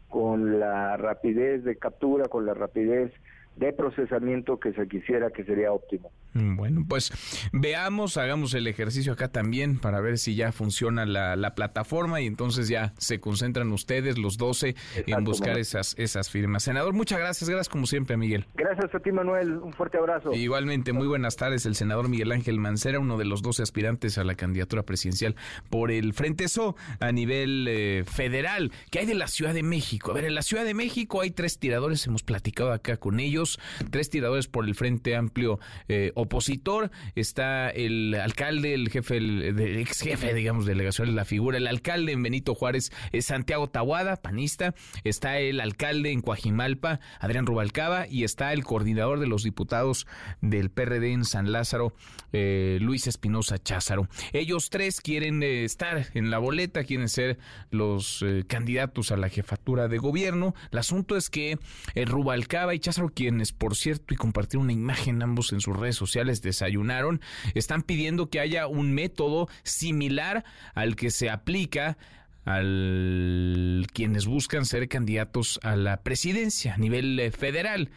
con 0.09 0.59
la 0.59 0.97
rapidez 0.97 1.65
de 1.65 1.77
captura, 1.77 2.29
con 2.29 2.45
la 2.45 2.53
rapidez 2.53 3.13
de 3.57 3.73
procesamiento 3.73 4.59
que 4.59 4.73
se 4.73 4.89
quisiera 4.89 5.31
que 5.31 5.45
sería 5.45 5.73
óptimo. 5.73 6.11
Bueno, 6.35 6.85
pues 6.89 7.13
veamos, 7.53 8.17
hagamos 8.17 8.55
el 8.55 8.67
ejercicio 8.67 9.13
acá 9.13 9.29
también 9.29 9.79
para 9.79 10.01
ver 10.01 10.19
si 10.19 10.35
ya 10.35 10.53
funciona 10.53 11.07
la, 11.07 11.37
la 11.37 11.55
plataforma 11.55 12.21
y 12.21 12.27
entonces 12.27 12.69
ya 12.69 12.93
se 12.99 13.21
concentran 13.21 13.73
ustedes, 13.73 14.19
los 14.19 14.37
12, 14.37 14.75
en 15.07 15.25
buscar 15.25 15.59
esas, 15.59 15.95
esas 15.99 16.31
firmas. 16.31 16.63
Senador, 16.63 16.93
muchas 16.95 17.19
gracias, 17.19 17.49
gracias 17.49 17.69
como 17.69 17.87
siempre, 17.87 18.17
Miguel. 18.17 18.47
Gracias 18.55 18.95
a 18.95 19.01
ti, 19.01 19.13
Manuel, 19.13 19.59
un 19.59 19.73
fuerte 19.73 19.99
abrazo. 19.99 20.33
Igualmente, 20.33 20.93
muy 20.93 21.07
buenas 21.07 21.37
tardes, 21.37 21.67
el 21.67 21.75
senador 21.75 22.09
Miguel 22.09 22.33
Ángel 22.33 22.59
Mancera, 22.59 22.99
uno 22.99 23.19
de 23.19 23.25
los 23.25 23.43
12 23.43 23.63
aspirantes 23.63 24.19
a 24.19 24.25
la 24.25 24.35
candidatura 24.35 24.83
presidencial 24.83 25.37
por 25.69 25.91
el 25.91 26.15
Frente 26.15 26.49
SO 26.49 26.77
a 27.01 27.13
nivel 27.13 27.67
eh, 27.69 28.05
federal. 28.07 28.73
¿Qué 28.91 29.01
hay 29.01 29.07
de 29.07 29.15
la 29.15 29.27
Ciudad 29.27 29.55
de 29.55 29.63
México? 29.63 30.13
A 30.13 30.15
ver, 30.15 30.25
en 30.25 30.35
la 30.35 30.43
Ciudad 30.43 30.65
de 30.65 30.75
México 30.75 31.21
hay 31.21 31.31
tres 31.31 31.59
tiradores, 31.59 32.07
hemos 32.07 32.23
platicado 32.23 32.73
acá 32.73 32.97
con 32.97 33.21
ellos 33.21 33.59
tres 33.91 34.11
tiradores 34.11 34.47
por 34.47 34.65
el 34.65 34.75
Frente 34.75 35.17
Amplio 35.17 35.59
eh, 35.89 36.13
opositor. 36.21 36.91
Está 37.15 37.71
el 37.71 38.15
alcalde, 38.15 38.75
el 38.75 38.89
jefe, 38.89 39.17
el, 39.17 39.59
ex 39.59 40.01
jefe, 40.01 40.35
digamos, 40.35 40.67
delegación 40.67 41.09
de 41.09 41.15
la 41.15 41.25
figura, 41.25 41.59
el 41.59 41.67
alcalde 41.67 42.13
en 42.13 42.23
Benito 42.23 42.55
Juárez, 42.55 42.93
es 43.13 43.27
Santiago 43.27 43.69
Tahuada, 43.69 44.17
panista. 44.17 44.75
Está 45.05 45.39
el 45.39 45.61
alcalde 45.61 46.13
en 46.13 46.21
Coajimalpa, 46.21 47.01
Adrián 47.19 47.47
Rubalcaba, 47.47 48.07
y 48.07 48.25
está 48.25 48.53
el 48.53 48.65
coordinador 48.65 49.21
de 49.21 49.27
los 49.27 49.43
diputados 49.43 50.07
del 50.41 50.71
PRD 50.71 51.13
en 51.13 51.25
San 51.25 51.53
Lázaro, 51.53 51.95
eh, 52.33 52.79
Luis 52.81 53.07
Espinosa 53.07 53.59
Cházaro. 53.59 54.09
Ellos 54.33 54.71
tres 54.71 55.01
quieren 55.01 55.43
eh, 55.43 55.65
estar 55.65 56.07
en 56.15 56.31
la 56.31 56.39
boleta, 56.39 56.85
quieren 56.85 57.09
ser 57.09 57.39
los 57.71 58.25
candidatos 58.47 59.11
a 59.11 59.17
la 59.17 59.29
jefatura 59.29 59.89
de 59.89 59.99
gobierno. 59.99 60.55
El 60.71 60.79
asunto 60.79 61.17
es 61.17 61.31
que 61.31 61.59
Rubalcaba 61.95 62.75
y 62.75 62.79
Cházaro, 62.79 63.09
quien 63.09 63.41
por 63.59 63.77
cierto, 63.77 64.13
y 64.15 64.17
compartir 64.17 64.61
una 64.61 64.73
imagen 64.73 65.23
ambos 65.23 65.53
en 65.53 65.61
sus 65.61 65.77
redes 65.77 65.97
sociales, 65.97 66.10
desayunaron, 66.13 67.21
están 67.55 67.83
pidiendo 67.83 68.29
que 68.29 68.41
haya 68.41 68.67
un 68.67 68.93
método 68.93 69.49
similar 69.63 70.45
al 70.75 70.97
que 70.97 71.11
se 71.11 71.31
aplica 71.31 71.97
al 72.45 73.87
quienes 73.93 74.27
buscan 74.27 74.65
ser 74.65 74.89
candidatos 74.89 75.61
a 75.63 75.77
la 75.77 76.03
presidencia 76.03 76.75
a 76.75 76.79
nivel 76.79 77.19
eh, 77.21 77.31
federal. 77.31 77.91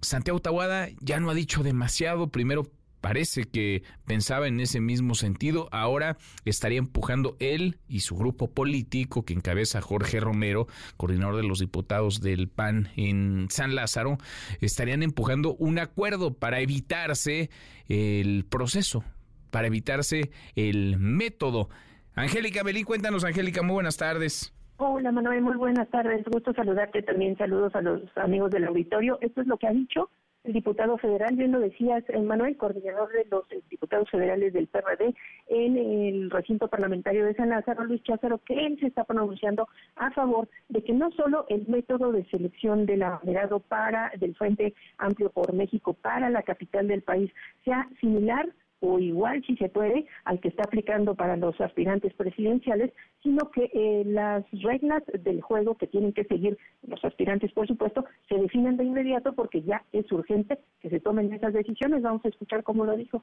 Santiago 0.00 0.40
Tahuada 0.40 0.88
ya 1.00 1.20
no 1.20 1.30
ha 1.30 1.34
dicho 1.34 1.62
demasiado, 1.62 2.28
primero 2.28 2.70
parece 3.04 3.44
que 3.44 3.82
pensaba 4.06 4.48
en 4.48 4.60
ese 4.60 4.80
mismo 4.80 5.14
sentido. 5.14 5.68
Ahora 5.72 6.16
estaría 6.46 6.78
empujando 6.78 7.36
él 7.38 7.76
y 7.86 8.00
su 8.00 8.16
grupo 8.16 8.50
político 8.50 9.26
que 9.26 9.34
encabeza 9.34 9.82
Jorge 9.82 10.20
Romero, 10.20 10.68
coordinador 10.96 11.36
de 11.36 11.46
los 11.46 11.58
diputados 11.58 12.22
del 12.22 12.48
PAN 12.48 12.88
en 12.96 13.48
San 13.50 13.74
Lázaro, 13.74 14.16
estarían 14.62 15.02
empujando 15.02 15.54
un 15.56 15.78
acuerdo 15.80 16.32
para 16.32 16.60
evitarse 16.60 17.50
el 17.90 18.46
proceso, 18.48 19.04
para 19.50 19.66
evitarse 19.66 20.30
el 20.56 20.98
método. 20.98 21.68
Angélica 22.14 22.62
Belín, 22.62 22.86
cuéntanos, 22.86 23.22
Angélica, 23.22 23.60
muy 23.60 23.74
buenas 23.74 23.98
tardes. 23.98 24.54
Hola 24.78 25.12
Manuel, 25.12 25.42
muy 25.42 25.56
buenas 25.56 25.90
tardes. 25.90 26.24
Gusto 26.24 26.54
saludarte 26.54 27.02
también. 27.02 27.36
Saludos 27.36 27.74
a 27.74 27.82
los 27.82 28.00
amigos 28.16 28.50
del 28.50 28.64
auditorio. 28.64 29.18
Esto 29.20 29.42
es 29.42 29.46
lo 29.46 29.58
que 29.58 29.66
ha 29.66 29.72
dicho 29.72 30.08
el 30.44 30.52
diputado 30.52 30.98
federal, 30.98 31.34
bien 31.36 31.52
lo 31.52 31.60
decías, 31.60 32.04
Manuel, 32.22 32.56
coordinador 32.56 33.10
de 33.12 33.24
los 33.30 33.50
eh, 33.50 33.62
diputados 33.70 34.08
federales 34.10 34.52
del 34.52 34.68
PRD 34.68 35.14
en 35.48 35.76
el 35.76 36.30
recinto 36.30 36.68
parlamentario 36.68 37.24
de 37.24 37.34
San 37.34 37.48
Lázaro, 37.48 37.84
Luis 37.84 38.02
Cházaro, 38.02 38.38
que 38.38 38.66
él 38.66 38.78
se 38.78 38.88
está 38.88 39.04
pronunciando 39.04 39.68
a 39.96 40.10
favor 40.10 40.48
de 40.68 40.84
que 40.84 40.92
no 40.92 41.10
solo 41.12 41.46
el 41.48 41.66
método 41.66 42.12
de 42.12 42.24
selección 42.26 42.84
del 42.84 43.02
abanderado 43.02 43.60
para 43.60 44.12
del 44.18 44.34
Frente 44.36 44.74
Amplio 44.98 45.30
por 45.30 45.52
México 45.54 45.94
para 45.94 46.28
la 46.28 46.42
capital 46.42 46.88
del 46.88 47.02
país 47.02 47.30
sea 47.64 47.88
similar 48.00 48.48
o 48.80 48.98
igual, 48.98 49.42
si 49.46 49.56
se 49.56 49.68
puede, 49.68 50.06
al 50.24 50.40
que 50.40 50.48
está 50.48 50.64
aplicando 50.64 51.14
para 51.14 51.36
los 51.36 51.58
aspirantes 51.60 52.12
presidenciales, 52.14 52.92
sino 53.22 53.50
que 53.50 53.70
eh, 53.72 54.02
las 54.04 54.44
reglas 54.52 55.02
del 55.06 55.40
juego 55.40 55.76
que 55.76 55.86
tienen 55.86 56.12
que 56.12 56.24
seguir 56.24 56.58
los 56.86 57.02
aspirantes, 57.04 57.52
por 57.52 57.66
supuesto, 57.66 58.04
se 58.28 58.36
definen 58.36 58.76
de 58.76 58.84
inmediato 58.84 59.34
porque 59.34 59.62
ya 59.62 59.84
es 59.92 60.10
urgente 60.12 60.58
que 60.80 60.90
se 60.90 61.00
tomen 61.00 61.32
esas 61.32 61.52
decisiones. 61.52 62.02
Vamos 62.02 62.24
a 62.24 62.28
escuchar 62.28 62.62
cómo 62.62 62.84
lo 62.84 62.96
dijo 62.96 63.22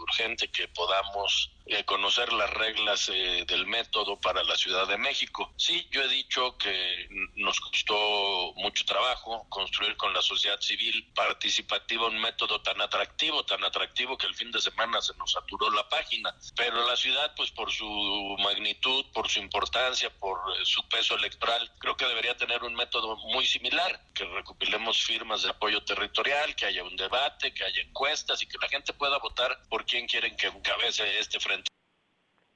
urgente 0.00 0.48
que 0.48 0.68
podamos 0.68 1.55
eh, 1.68 1.84
conocer 1.84 2.32
las 2.32 2.48
reglas 2.50 3.10
eh, 3.12 3.44
del 3.46 3.66
método 3.66 4.20
para 4.20 4.44
la 4.44 4.54
Ciudad 4.56 4.86
de 4.86 4.96
México. 4.96 5.52
Sí, 5.56 5.88
yo 5.90 6.02
he 6.02 6.08
dicho 6.08 6.56
que 6.58 7.08
nos 7.34 7.58
costó 7.58 8.52
mucho 8.54 8.84
trabajo 8.84 9.46
construir 9.48 9.96
con 9.96 10.14
la 10.14 10.22
sociedad 10.22 10.60
civil 10.60 11.10
participativa 11.12 12.06
un 12.06 12.20
método 12.20 12.62
tan 12.62 12.80
atractivo, 12.80 13.44
tan 13.44 13.64
atractivo 13.64 14.16
que 14.16 14.26
el 14.26 14.34
fin 14.36 14.52
de 14.52 14.60
semana 14.60 15.00
se 15.00 15.14
nos 15.16 15.32
saturó 15.32 15.68
la 15.70 15.88
página. 15.88 16.32
Pero 16.54 16.86
la 16.86 16.96
ciudad, 16.96 17.34
pues 17.36 17.50
por 17.50 17.72
su 17.72 18.36
magnitud, 18.38 19.04
por 19.12 19.28
su 19.28 19.40
importancia, 19.40 20.10
por 20.20 20.38
eh, 20.52 20.64
su 20.64 20.86
peso 20.88 21.16
electoral, 21.16 21.68
creo 21.78 21.96
que 21.96 22.06
debería 22.06 22.36
tener 22.36 22.62
un 22.62 22.74
método 22.74 23.16
muy 23.16 23.44
similar, 23.44 24.00
que 24.14 24.24
recopilemos 24.24 25.02
firmas 25.02 25.42
de 25.42 25.50
apoyo 25.50 25.82
territorial, 25.82 26.54
que 26.54 26.66
haya 26.66 26.84
un 26.84 26.94
debate, 26.96 27.52
que 27.52 27.64
haya 27.64 27.82
encuestas 27.82 28.40
y 28.42 28.46
que 28.46 28.58
la 28.62 28.68
gente 28.68 28.92
pueda 28.92 29.18
votar 29.18 29.58
por 29.68 29.84
quién 29.84 30.06
quieren 30.06 30.36
que 30.36 30.46
encabece 30.46 31.18
este 31.18 31.40
frente. 31.40 31.55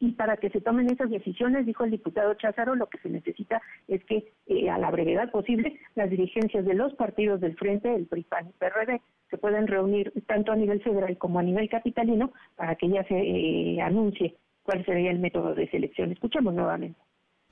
Y 0.00 0.12
para 0.12 0.38
que 0.38 0.48
se 0.48 0.62
tomen 0.62 0.90
esas 0.90 1.10
decisiones, 1.10 1.66
dijo 1.66 1.84
el 1.84 1.90
diputado 1.90 2.32
Cházaro, 2.34 2.74
lo 2.74 2.88
que 2.88 2.98
se 2.98 3.10
necesita 3.10 3.60
es 3.86 4.02
que 4.04 4.32
eh, 4.46 4.70
a 4.70 4.78
la 4.78 4.90
brevedad 4.90 5.30
posible 5.30 5.78
las 5.94 6.08
dirigencias 6.08 6.64
de 6.64 6.74
los 6.74 6.94
partidos 6.94 7.40
del 7.40 7.54
Frente, 7.56 7.94
el 7.94 8.06
PRI, 8.06 8.24
PAN 8.24 8.48
y 8.48 8.52
PRD, 8.52 9.00
se 9.28 9.38
puedan 9.38 9.66
reunir 9.66 10.12
tanto 10.26 10.52
a 10.52 10.56
nivel 10.56 10.82
federal 10.82 11.16
como 11.18 11.38
a 11.38 11.42
nivel 11.42 11.68
capitalino 11.68 12.32
para 12.56 12.76
que 12.76 12.88
ya 12.88 13.04
se 13.04 13.14
eh, 13.14 13.80
anuncie 13.82 14.36
cuál 14.62 14.84
sería 14.86 15.10
el 15.10 15.18
método 15.18 15.54
de 15.54 15.68
selección. 15.68 16.10
Escuchamos 16.12 16.54
nuevamente. 16.54 16.98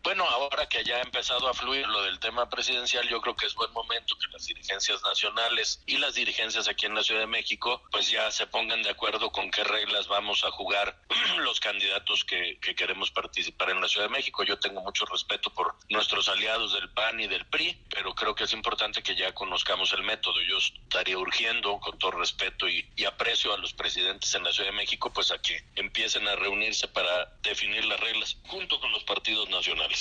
Bueno, 0.08 0.24
ahora 0.24 0.66
que 0.66 0.82
ya 0.84 0.96
ha 0.96 1.02
empezado 1.02 1.50
a 1.50 1.52
fluir 1.52 1.86
lo 1.86 2.00
del 2.00 2.18
tema 2.18 2.48
presidencial, 2.48 3.06
yo 3.10 3.20
creo 3.20 3.36
que 3.36 3.44
es 3.44 3.54
buen 3.54 3.70
momento 3.74 4.16
que 4.16 4.32
las 4.32 4.46
dirigencias 4.46 5.02
nacionales 5.02 5.82
y 5.84 5.98
las 5.98 6.14
dirigencias 6.14 6.66
aquí 6.66 6.86
en 6.86 6.94
la 6.94 7.02
Ciudad 7.02 7.20
de 7.20 7.26
México 7.26 7.82
pues 7.90 8.08
ya 8.08 8.30
se 8.30 8.46
pongan 8.46 8.82
de 8.82 8.88
acuerdo 8.88 9.30
con 9.30 9.50
qué 9.50 9.62
reglas 9.64 10.08
vamos 10.08 10.44
a 10.44 10.50
jugar 10.50 10.98
los 11.40 11.60
candidatos 11.60 12.24
que, 12.24 12.58
que 12.58 12.74
queremos 12.74 13.10
participar 13.10 13.68
en 13.68 13.82
la 13.82 13.88
Ciudad 13.88 14.06
de 14.06 14.14
México. 14.14 14.44
Yo 14.44 14.58
tengo 14.58 14.80
mucho 14.80 15.04
respeto 15.04 15.52
por 15.52 15.74
nuestros 15.90 16.30
aliados 16.30 16.72
del 16.72 16.88
PAN 16.88 17.20
y 17.20 17.26
del 17.26 17.44
PRI, 17.44 17.76
pero 17.90 18.14
creo 18.14 18.34
que 18.34 18.44
es 18.44 18.52
importante 18.54 19.02
que 19.02 19.14
ya 19.14 19.34
conozcamos 19.34 19.92
el 19.92 20.04
método. 20.04 20.40
Yo 20.40 20.56
estaría 20.56 21.18
urgiendo, 21.18 21.80
con 21.80 21.98
todo 21.98 22.12
respeto 22.12 22.66
y, 22.66 22.90
y 22.96 23.04
aprecio 23.04 23.52
a 23.52 23.58
los 23.58 23.74
presidentes 23.74 24.34
en 24.34 24.44
la 24.44 24.54
Ciudad 24.54 24.70
de 24.70 24.76
México, 24.76 25.12
pues 25.12 25.30
a 25.32 25.42
que 25.42 25.62
empiecen 25.76 26.26
a 26.28 26.36
reunirse 26.36 26.88
para 26.88 27.26
definir 27.42 27.84
las 27.84 28.00
reglas 28.00 28.38
junto 28.46 28.80
con 28.80 28.90
los 28.90 29.04
partidos 29.04 29.50
nacionales. 29.50 29.97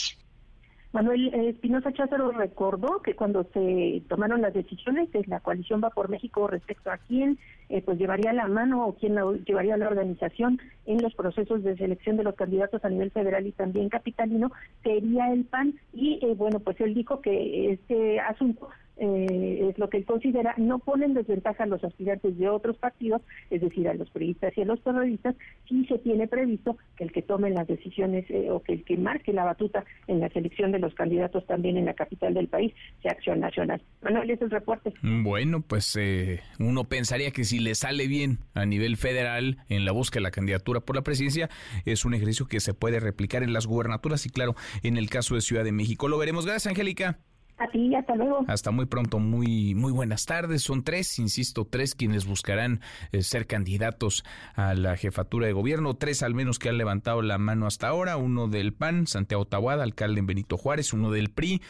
Manuel 0.93 1.33
Espinosa 1.33 1.91
Cházaro 1.91 2.31
recordó 2.31 3.01
que 3.01 3.15
cuando 3.15 3.43
se 3.53 4.01
tomaron 4.07 4.41
las 4.41 4.53
decisiones, 4.53 5.12
de 5.12 5.23
la 5.27 5.41
coalición 5.41 5.81
va 5.83 5.89
por 5.89 6.10
México 6.10 6.47
respecto 6.47 6.89
a 6.89 6.97
quién 6.97 7.38
eh, 7.69 7.81
pues 7.81 7.99
llevaría 7.99 8.31
la 8.31 8.47
mano 8.47 8.88
o 8.88 8.95
quién 8.95 9.15
llevaría 9.45 9.77
la 9.77 9.89
organización 9.89 10.60
en 10.86 11.01
los 11.01 11.13
procesos 11.13 11.62
de 11.63 11.75
selección 11.75 12.15
de 12.15 12.23
los 12.23 12.36
candidatos 12.36 12.83
a 12.86 12.89
nivel 12.89 13.12
federal 13.12 13.45
y 13.45 13.51
también 13.51 13.89
capitalino, 13.89 14.51
sería 14.81 15.31
el 15.33 15.43
PAN. 15.43 15.75
Y 15.93 16.19
eh, 16.23 16.33
bueno, 16.36 16.62
pues 16.62 16.79
él 16.79 16.93
dijo 16.93 17.21
que 17.21 17.73
este 17.73 18.19
asunto 18.21 18.69
eh, 18.99 19.69
es 19.69 19.77
lo 19.77 19.89
que 19.89 19.97
él 19.97 20.05
considera, 20.05 20.53
no 20.57 20.79
ponen 20.79 21.13
desventaja 21.13 21.63
a 21.63 21.67
los 21.67 21.83
aspirantes 21.83 22.38
de 22.38 22.49
otros 22.49 22.77
partidos, 22.77 23.21
es 23.49 23.62
decir, 23.62 23.88
a 23.88 23.93
los 23.93 24.10
periodistas 24.10 24.57
y 24.57 24.62
a 24.62 24.65
los 24.65 24.81
terroristas, 24.81 25.36
si 25.67 25.86
se 25.86 25.99
tiene 25.99 26.27
previsto 26.27 26.77
que 26.95 27.03
el 27.03 27.12
que 27.12 27.21
tome 27.21 27.49
las 27.49 27.67
decisiones 27.67 28.25
eh, 28.29 28.49
o 28.49 28.62
que 28.62 28.73
el 28.73 28.83
que 28.83 28.97
marque 28.97 29.33
la 29.33 29.43
batuta 29.43 29.86
en 30.07 30.19
la 30.19 30.29
selección 30.29 30.71
de 30.71 30.79
los 30.79 30.93
candidatos 30.93 31.45
también 31.45 31.77
en 31.77 31.86
la 31.86 31.93
capital 31.93 32.33
del 32.33 32.47
país 32.47 32.73
sea 33.01 33.12
Acción 33.12 33.39
Nacional. 33.39 33.81
Manuel, 34.01 34.29
ese 34.29 34.45
es 34.45 34.51
el 34.51 34.51
reporte. 34.51 34.93
Bueno, 35.01 35.62
pues 35.62 35.95
eh, 35.95 36.41
uno 36.60 36.86
pensaría 36.86 37.31
que 37.31 37.43
si 37.43 37.60
le 37.60 37.75
sale 37.75 38.07
bien 38.07 38.39
a 38.53 38.65
nivel 38.65 38.97
federal 38.97 39.57
en 39.69 39.86
la 39.86 39.91
búsqueda 39.91 40.19
de 40.19 40.23
la 40.23 40.31
candidatura 40.31 40.79
por 40.79 40.95
la 40.95 41.03
presidencia, 41.03 41.49
es 41.86 42.05
un 42.05 42.13
ejercicio 42.13 42.47
que 42.47 42.60
se 42.60 42.73
puede 42.73 42.99
replicar 42.99 43.43
en 43.43 43.53
las 43.53 43.67
gubernaturas 43.67 44.25
y 44.25 44.29
claro, 44.29 44.55
en 44.83 44.97
el 44.97 45.10
caso 45.10 45.36
de 45.36 45.41
Ciudad 45.41 45.63
de 45.63 45.71
México. 45.71 46.07
Lo 46.07 46.17
veremos. 46.17 46.45
Gracias, 46.45 46.67
Angélica. 46.67 47.19
A 47.60 47.67
ti, 47.70 47.96
hasta 47.96 48.15
luego. 48.15 48.46
Hasta 48.48 48.70
muy 48.70 48.86
pronto, 48.86 49.17
muy, 49.17 49.74
muy 49.74 49.91
buenas 49.91 50.26
tardes. 50.26 50.62
Son 50.62 50.84
tres, 50.84 51.17
insisto, 51.17 51.65
tres 51.65 51.96
quienes 51.96 52.28
buscarán 52.28 52.82
eh, 53.12 53.24
ser 53.24 53.48
candidatos 53.48 54.24
a 54.54 54.76
la 54.76 54.96
jefatura 54.96 55.48
de 55.48 55.54
gobierno, 55.54 55.96
tres 55.96 56.22
al 56.22 56.36
menos 56.36 56.60
que 56.60 56.70
han 56.70 56.78
levantado 56.78 57.24
la 57.24 57.39
mano 57.39 57.65
hasta 57.65 57.88
ahora, 57.88 58.17
uno 58.17 58.48
del 58.48 58.74
PAN, 58.74 59.08
Santiago 59.08 59.46
Tahuada, 59.46 59.84
alcalde 59.84 60.20
en 60.20 60.28
Benito 60.28 60.58
Juárez, 60.58 60.93
uno 60.93 61.10
del 61.10 61.32
PRI, 61.32 61.62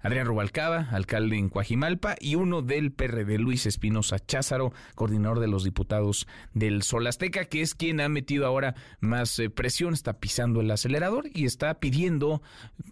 Adrián 0.00 0.26
Rubalcaba, 0.26 0.88
alcalde 0.92 1.38
en 1.38 1.48
Coajimalpa, 1.48 2.14
y 2.20 2.34
uno 2.34 2.62
del 2.62 2.92
PRD, 2.92 3.38
Luis 3.38 3.64
Espinosa 3.64 4.18
Cházaro, 4.18 4.72
coordinador 4.94 5.40
de 5.40 5.48
los 5.48 5.64
diputados 5.64 6.28
del 6.52 6.82
Sol 6.82 7.06
Azteca, 7.06 7.46
que 7.46 7.62
es 7.62 7.74
quien 7.74 8.00
ha 8.00 8.08
metido 8.08 8.46
ahora 8.46 8.74
más 9.00 9.38
eh, 9.38 9.50
presión, 9.50 9.94
está 9.94 10.20
pisando 10.20 10.60
el 10.60 10.70
acelerador 10.70 11.26
y 11.32 11.46
está 11.46 11.80
pidiendo 11.80 12.42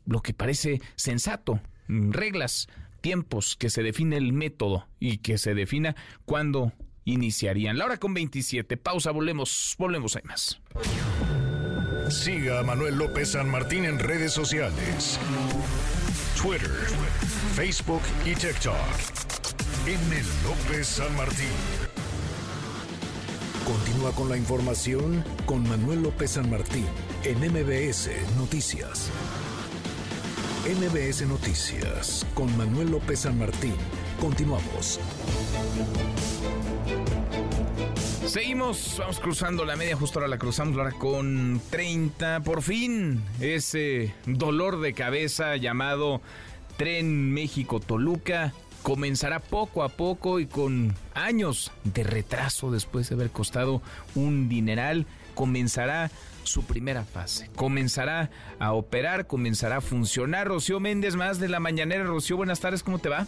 lo 0.07 0.21
que 0.21 0.35
parece 0.35 0.81
sensato, 0.97 1.61
reglas, 1.89 2.69
tiempos, 3.01 3.57
que 3.57 3.71
se 3.71 3.83
define 3.83 4.17
el 4.17 4.33
método 4.33 4.87
y 4.99 5.19
que 5.19 5.39
se 5.39 5.55
defina 5.55 5.97
cuándo 6.25 6.73
iniciarían. 7.05 7.79
La 7.79 7.87
hora 7.87 7.97
con 7.99 8.15
27. 8.15 8.77
Pausa, 8.77 9.11
volvemos, 9.11 9.75
volvemos, 9.79 10.17
hay 10.17 10.23
más. 10.25 10.61
Siga 12.11 12.61
a 12.61 12.63
Manuel 12.63 12.97
López 12.99 13.33
San 13.33 13.51
Martín 13.51 13.85
en 13.85 13.99
redes 13.99 14.33
sociales. 14.33 15.19
Twitter, 16.41 16.71
Facebook 17.55 18.03
y 18.25 18.35
TikTok. 18.35 18.77
El 19.87 19.99
López 20.45 20.87
San 20.87 21.17
Martín. 21.17 21.47
Continúa 23.65 24.13
con 24.13 24.29
la 24.29 24.37
información 24.37 25.25
con 25.45 25.69
Manuel 25.69 26.03
López 26.03 26.33
San 26.33 26.49
Martín 26.51 26.87
en 27.25 27.39
MBS 27.39 28.11
Noticias. 28.37 29.11
MBS 30.67 31.23
Noticias 31.29 32.27
con 32.35 32.57
Manuel 32.57 32.91
López 32.91 33.21
San 33.21 33.39
Martín. 33.39 33.75
Continuamos. 34.19 34.99
Seguimos, 38.27 38.97
vamos 38.99 39.21
cruzando 39.21 39.65
la 39.65 39.77
media, 39.77 39.95
justo 39.95 40.19
ahora 40.19 40.29
la 40.29 40.39
cruzamos, 40.39 40.77
ahora 40.77 40.91
con 40.91 41.61
30. 41.71 42.41
Por 42.41 42.63
fin, 42.63 43.23
ese 43.39 44.13
dolor 44.27 44.81
de 44.81 44.93
cabeza 44.93 45.55
llamado 45.55 46.21
Tren 46.77 47.33
México-Toluca 47.33 48.53
comenzará 48.83 49.39
poco 49.39 49.85
a 49.85 49.89
poco 49.89 50.41
y 50.41 50.47
con 50.47 50.97
años 51.15 51.71
de 51.85 52.03
retraso 52.03 52.73
después 52.73 53.09
de 53.09 53.15
haber 53.15 53.31
costado 53.31 53.83
un 54.17 54.49
dineral, 54.49 55.07
comenzará 55.37 56.11
su 56.47 56.65
primera 56.65 57.05
fase. 57.05 57.51
Comenzará 57.57 58.31
a 58.59 58.73
operar, 58.73 59.27
comenzará 59.27 59.77
a 59.77 59.81
funcionar. 59.81 60.49
Rocío 60.49 60.81
Méndez, 60.81 61.17
más 61.17 61.39
de 61.39 61.49
la 61.49 61.61
mañanera. 61.61 62.05
Rocío, 62.05 62.37
buenas 62.37 62.61
tardes, 62.61 62.83
¿cómo 62.83 62.99
te 62.99 63.09
va? 63.09 63.27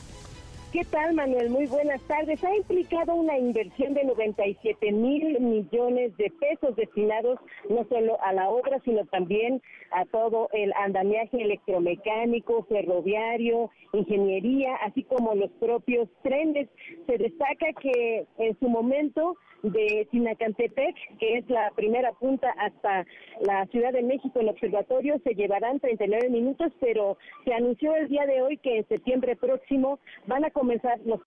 ¿Qué 0.73 0.85
tal, 0.85 1.15
Manuel? 1.15 1.49
Muy 1.49 1.67
buenas 1.67 2.03
tardes. 2.03 2.45
Ha 2.45 2.55
implicado 2.55 3.15
una 3.15 3.39
inversión 3.39 3.95
de 3.95 4.05
97 4.05 4.93
mil 4.93 5.41
millones 5.41 6.15
de 6.19 6.31
pesos 6.39 6.77
destinados 6.77 7.39
no 7.71 7.87
solo 7.89 8.23
a 8.23 8.35
la 8.35 8.51
obra, 8.51 8.79
sino 8.85 9.07
también 9.07 9.63
a 9.93 10.05
todo 10.05 10.51
el 10.53 10.75
andamiaje 10.75 11.41
electromecánico, 11.41 12.67
ferroviario, 12.69 13.71
ingeniería, 13.95 14.75
así 14.85 15.05
como 15.05 15.35
los 15.35 15.51
propios 15.53 16.07
trenes. 16.23 16.69
Se 17.07 17.17
destaca 17.17 17.73
que 17.81 18.27
en 18.37 18.59
su 18.59 18.69
momento 18.69 19.39
de 19.63 20.07
Sinacantepec, 20.11 20.95
que 21.19 21.39
es 21.39 21.49
la 21.51 21.71
primera 21.75 22.13
punta 22.13 22.51
hasta 22.59 23.07
la 23.41 23.67
Ciudad 23.67 23.93
de 23.93 24.03
México, 24.03 24.41
el 24.41 24.49
observatorio, 24.49 25.21
se 25.25 25.35
llevarán 25.35 25.81
39 25.81 26.31
minutos, 26.31 26.73
pero 26.81 27.19
se 27.45 27.53
anunció 27.53 27.95
el 27.95 28.09
día 28.09 28.27
de 28.27 28.43
hoy 28.43 28.59
que 28.59 28.79
en 28.79 28.89
septiembre 28.89 29.37
próximo 29.37 29.99
van 30.27 30.45
a 30.45 30.51
comenzar 30.51 30.99
los 31.05 31.21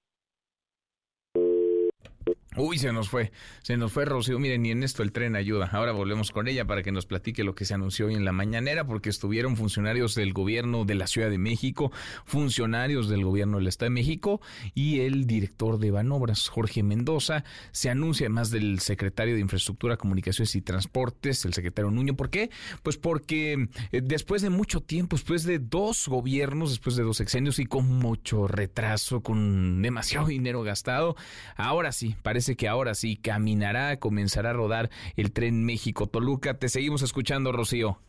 Uy, 2.57 2.77
se 2.77 2.91
nos 2.91 3.07
fue, 3.07 3.31
se 3.63 3.77
nos 3.77 3.93
fue 3.93 4.03
Rocío. 4.03 4.37
Miren, 4.37 4.63
ni 4.63 4.71
en 4.71 4.83
esto 4.83 5.03
el 5.03 5.13
tren 5.13 5.37
ayuda. 5.37 5.69
Ahora 5.71 5.93
volvemos 5.93 6.31
con 6.31 6.49
ella 6.49 6.65
para 6.65 6.83
que 6.83 6.91
nos 6.91 7.05
platique 7.05 7.45
lo 7.45 7.55
que 7.55 7.63
se 7.63 7.73
anunció 7.73 8.07
hoy 8.07 8.15
en 8.15 8.25
la 8.25 8.33
mañanera, 8.33 8.85
porque 8.85 9.09
estuvieron 9.09 9.55
funcionarios 9.55 10.15
del 10.15 10.33
gobierno 10.33 10.83
de 10.83 10.95
la 10.95 11.07
Ciudad 11.07 11.29
de 11.29 11.37
México, 11.37 11.93
funcionarios 12.25 13.07
del 13.07 13.23
gobierno 13.23 13.57
del 13.57 13.67
Estado 13.67 13.91
de 13.91 13.93
México 13.93 14.41
y 14.75 14.99
el 14.99 15.27
director 15.27 15.79
de 15.79 15.91
Banobras, 15.91 16.49
Jorge 16.49 16.83
Mendoza. 16.83 17.45
Se 17.71 17.89
anuncia 17.89 18.25
además 18.25 18.51
del 18.51 18.81
secretario 18.81 19.33
de 19.33 19.39
Infraestructura, 19.39 19.95
Comunicaciones 19.95 20.53
y 20.55 20.61
Transportes, 20.61 21.45
el 21.45 21.53
secretario 21.53 21.89
Nuño. 21.89 22.17
¿Por 22.17 22.29
qué? 22.29 22.49
Pues 22.83 22.97
porque 22.97 23.69
eh, 23.93 24.01
después 24.03 24.41
de 24.41 24.49
mucho 24.49 24.81
tiempo, 24.81 25.15
después 25.15 25.43
de 25.45 25.59
dos 25.59 26.09
gobiernos, 26.09 26.71
después 26.71 26.97
de 26.97 27.03
dos 27.03 27.15
sexenios 27.15 27.59
y 27.59 27.65
con 27.65 27.87
mucho 27.87 28.45
retraso, 28.45 29.21
con 29.21 29.81
demasiado 29.81 30.27
dinero 30.27 30.63
gastado, 30.63 31.15
ahora 31.55 31.93
sí, 31.93 32.17
parece 32.41 32.56
que 32.56 32.67
ahora 32.67 32.95
sí 32.95 33.17
caminará, 33.17 33.97
comenzará 33.97 34.49
a 34.49 34.54
rodar 34.54 34.89
el 35.15 35.32
tren 35.32 35.63
México-Toluca. 35.63 36.58
Te 36.58 36.69
seguimos 36.69 37.04
escuchando, 37.04 37.51
Rocío. 37.51 37.99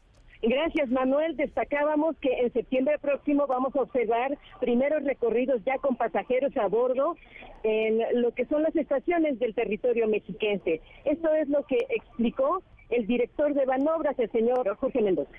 Gracias, 0.41 0.89
Manuel. 0.89 1.37
Destacábamos 1.37 2.17
que 2.17 2.31
en 2.41 2.51
septiembre 2.55 2.99
próximo 2.99 3.47
vamos 3.47 3.77
a 3.77 3.83
observar 3.83 4.39
primeros 4.59 5.05
recorridos 5.05 5.61
ya 5.67 5.77
con 5.77 5.97
pasajeros 5.97 6.57
a 6.57 6.67
bordo 6.67 7.15
en 7.63 8.23
lo 8.23 8.33
que 8.33 8.47
son 8.47 8.63
las 8.63 8.75
estaciones 8.75 9.39
del 9.39 9.55
territorio 9.55 10.09
mexiquense. 10.09 10.81
Esto 11.05 11.35
es 11.35 11.51
lo 11.51 11.67
que 11.67 11.77
explicó 11.91 12.63
el 12.89 13.07
director 13.07 13.53
de 13.53 13.67
Banobras, 13.67 14.19
el 14.19 14.33
señor 14.33 14.75
Jorge 14.79 15.03
Mendoza. 15.03 15.37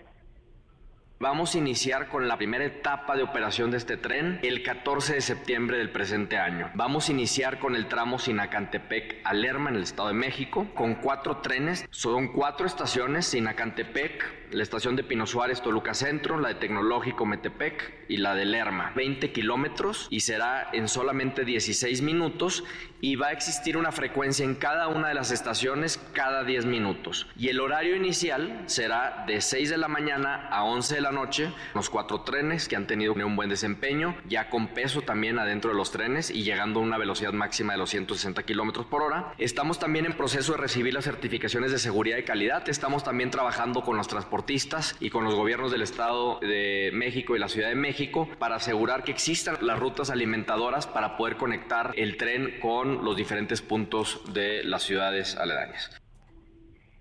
Vamos 1.20 1.56
a 1.56 1.58
iniciar 1.58 2.10
con 2.10 2.28
la 2.28 2.38
primera 2.38 2.66
etapa 2.66 3.16
de 3.16 3.24
operación 3.24 3.72
de 3.72 3.78
este 3.78 3.96
tren 3.96 4.40
el 4.44 4.62
14 4.62 5.14
de 5.14 5.22
septiembre 5.22 5.78
del 5.78 5.90
presente 5.90 6.38
año. 6.38 6.70
Vamos 6.74 7.08
a 7.08 7.14
iniciar 7.14 7.60
con 7.60 7.76
el 7.76 7.88
tramo 7.88 8.20
Sinacantepec 8.20 9.22
a 9.24 9.34
Lerma 9.34 9.70
en 9.70 9.78
el 9.78 9.84
Estado 9.84 10.10
de 10.10 10.16
México 10.16 10.68
con 10.74 10.96
cuatro 10.96 11.38
trenes. 11.38 11.88
Son 11.92 12.28
cuatro 12.34 12.66
estaciones, 12.66 13.28
Sinacantepec, 13.28 14.52
la 14.52 14.64
estación 14.64 14.98
de 14.98 15.04
Pino 15.06 15.26
Suárez 15.26 15.62
Toluca 15.62 15.94
Centro, 15.94 16.40
la 16.40 16.50
de 16.50 16.56
Tecnológico 16.56 17.26
Metepec 17.26 18.06
y 18.10 18.18
la 18.18 18.36
de 18.36 18.44
Lerma. 18.44 18.92
20 18.96 19.32
kilómetros 19.32 20.08
y 20.10 20.22
será 20.22 20.70
en 20.74 20.90
solamente 20.90 21.46
16 21.46 22.02
minutos 22.02 22.66
y 23.04 23.18
va 23.18 23.28
a 23.28 23.32
existir 23.34 23.76
una 23.76 23.92
frecuencia 23.92 24.46
en 24.46 24.56
cada 24.56 24.88
una 24.88 25.10
de 25.10 25.14
las 25.14 25.30
estaciones 25.30 26.00
cada 26.14 26.46
10 26.46 26.66
minutos. 26.66 27.28
Y 27.38 27.50
el 27.50 27.60
horario 27.60 27.98
inicial 27.98 28.64
será 28.66 29.26
de 29.28 29.42
6 29.42 29.72
de 29.72 29.78
la 29.78 29.90
mañana 29.90 30.48
a 30.50 30.64
11 30.64 30.96
de 30.96 31.02
la 31.02 31.12
noche. 31.12 31.52
Los 31.76 31.90
cuatro 31.90 32.22
trenes 32.22 32.70
que 32.70 32.78
han 32.78 32.88
tenido 32.88 33.12
un 33.12 33.36
buen 33.36 33.50
desempeño, 33.50 34.16
ya 34.30 34.50
con 34.50 34.70
peso 34.70 35.02
también 35.02 35.38
adentro 35.38 35.72
de 35.72 35.76
los 35.76 35.92
trenes 35.92 36.32
y 36.32 36.44
llegando 36.44 36.80
a 36.80 36.84
una 36.84 36.98
velocidad 36.98 37.34
máxima 37.34 37.74
de 37.74 37.80
los 37.80 37.90
160 37.90 38.42
kilómetros 38.44 38.86
por 38.86 39.02
hora. 39.02 39.34
Estamos 39.38 39.80
también 39.80 40.06
en 40.06 40.14
proceso 40.14 40.54
de 40.54 40.60
recibir 40.60 40.94
las 40.94 41.04
certificaciones 41.04 41.74
de 41.74 41.80
seguridad 41.80 42.18
y 42.18 42.24
calidad. 42.24 42.70
Estamos 42.70 43.04
también 43.04 43.32
trabajando 43.32 43.82
con 43.82 43.98
los 43.98 44.08
transportistas 44.08 44.96
y 45.02 45.10
con 45.10 45.26
los 45.26 45.36
gobiernos 45.36 45.74
del 45.74 45.82
Estado 45.82 46.40
de 46.40 46.92
México 46.94 47.36
y 47.36 47.40
la 47.40 47.50
Ciudad 47.50 47.68
de 47.68 47.76
México 47.76 48.30
para 48.40 48.56
asegurar 48.56 49.04
que 49.04 49.12
existan 49.12 49.58
las 49.60 49.78
rutas 49.78 50.10
alimentadoras 50.10 50.88
para 50.88 51.18
poder 51.18 51.36
conectar 51.36 51.92
el 51.98 52.16
tren 52.16 52.60
con 52.62 52.93
los 53.02 53.16
diferentes 53.16 53.62
puntos 53.62 54.22
de 54.34 54.64
las 54.64 54.84
ciudades 54.84 55.38
aledañas. 55.38 55.90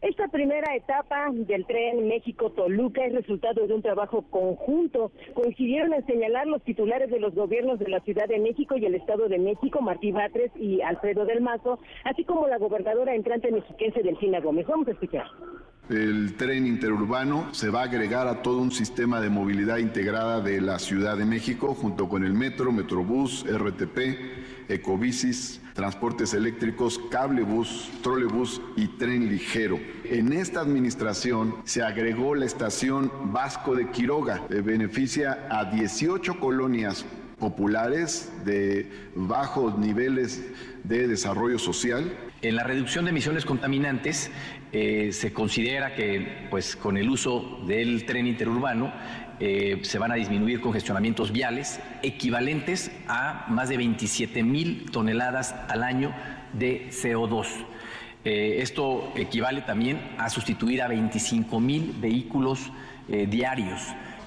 Esta 0.03 0.27
primera 0.27 0.75
etapa 0.75 1.29
del 1.31 1.65
tren 1.65 2.09
México-Toluca 2.09 3.05
es 3.05 3.15
resultado 3.15 3.69
de 3.69 3.73
un 3.73 3.83
trabajo 3.83 4.23
conjunto. 4.31 5.13
Coincidieron 5.33 5.95
en 5.95 6.05
señalar 6.07 6.49
los 6.49 6.61
titulares 6.65 7.09
de 7.09 7.21
los 7.21 7.37
gobiernos 7.37 7.79
de 7.79 7.89
la 7.89 8.01
Ciudad 8.01 8.27
de 8.27 8.41
México 8.41 8.77
y 8.77 8.85
el 8.85 8.97
Estado 8.97 9.29
de 9.29 9.39
México, 9.39 9.81
Martí 9.81 10.11
Batres 10.11 10.51
y 10.57 10.81
Alfredo 10.81 11.25
del 11.25 11.41
Mazo, 11.41 11.79
así 12.03 12.25
como 12.25 12.49
la 12.49 12.59
gobernadora 12.59 13.15
entrante 13.15 13.53
mexiquense 13.53 14.03
Delfina 14.03 14.41
Gómez. 14.41 14.67
Vamos 14.67 14.89
a 14.89 14.91
escuchar. 14.91 15.27
El 15.93 16.37
tren 16.39 16.67
interurbano 16.67 17.53
se 17.53 17.69
va 17.69 17.81
a 17.81 17.85
agregar 17.85 18.27
a 18.27 18.41
todo 18.41 18.63
un 18.63 18.73
sistema 18.73 19.21
de 19.21 19.29
movilidad 19.29 19.77
integrada 19.77 20.41
de 20.41 20.59
la 20.63 20.79
Ciudad 20.79 21.19
de 21.19 21.27
México 21.27 21.75
junto 21.75 22.09
con 22.09 22.25
el 22.25 22.33
metro, 22.33 22.73
metrobús, 22.73 23.45
RTP, 23.47 24.71
ecobicis, 24.71 25.61
transportes 25.75 26.33
eléctricos, 26.33 26.99
cablebús, 27.11 27.91
trolebús 28.03 28.63
y 28.75 28.89
tren 28.89 29.29
ligero. 29.29 29.79
En 30.05 30.33
esta 30.33 30.61
administración 30.61 31.57
se 31.65 31.83
agregó 31.83 32.35
la 32.35 32.47
estación 32.47 33.13
Vasco 33.25 33.75
de 33.75 33.91
Quiroga, 33.91 34.47
que 34.49 34.63
beneficia 34.63 35.47
a 35.51 35.67
18 35.67 36.41
colonias 36.41 37.05
populares 37.39 38.33
de 38.47 38.89
bajos 39.15 39.77
niveles 39.77 40.43
de 40.85 41.09
desarrollo 41.09 41.59
social. 41.59 42.17
En 42.43 42.57
la 42.57 42.65
reducción 42.65 43.05
de 43.05 43.11
emisiones 43.11 43.45
contaminantes 43.45 44.31
eh, 44.73 45.11
se 45.13 45.33
considera 45.33 45.95
que 45.95 46.47
pues, 46.51 46.77
con 46.77 46.97
el 46.97 47.09
uso 47.09 47.61
del 47.67 48.05
tren 48.05 48.27
interurbano 48.27 48.93
eh, 49.41 49.81
se 49.83 49.99
van 49.99 50.13
a 50.13 50.15
disminuir 50.15 50.61
congestionamientos 50.61 51.33
viales 51.33 51.81
equivalentes 52.03 52.93
a 53.09 53.47
más 53.49 53.69
de 53.69 53.77
27 53.77 54.43
mil 54.43 54.91
toneladas 54.91 55.55
al 55.69 55.83
año 55.83 56.15
de 56.53 56.89
CO2. 56.91 57.47
Eh, 58.25 58.59
esto 58.61 59.13
equivale 59.17 59.63
también 59.63 60.01
a 60.17 60.31
sustituir 60.31 60.81
a 60.81 60.89
25 60.89 61.59
mil 61.59 61.93
vehículos 62.01 62.71
eh, 63.09 63.27
diarios. 63.27 63.81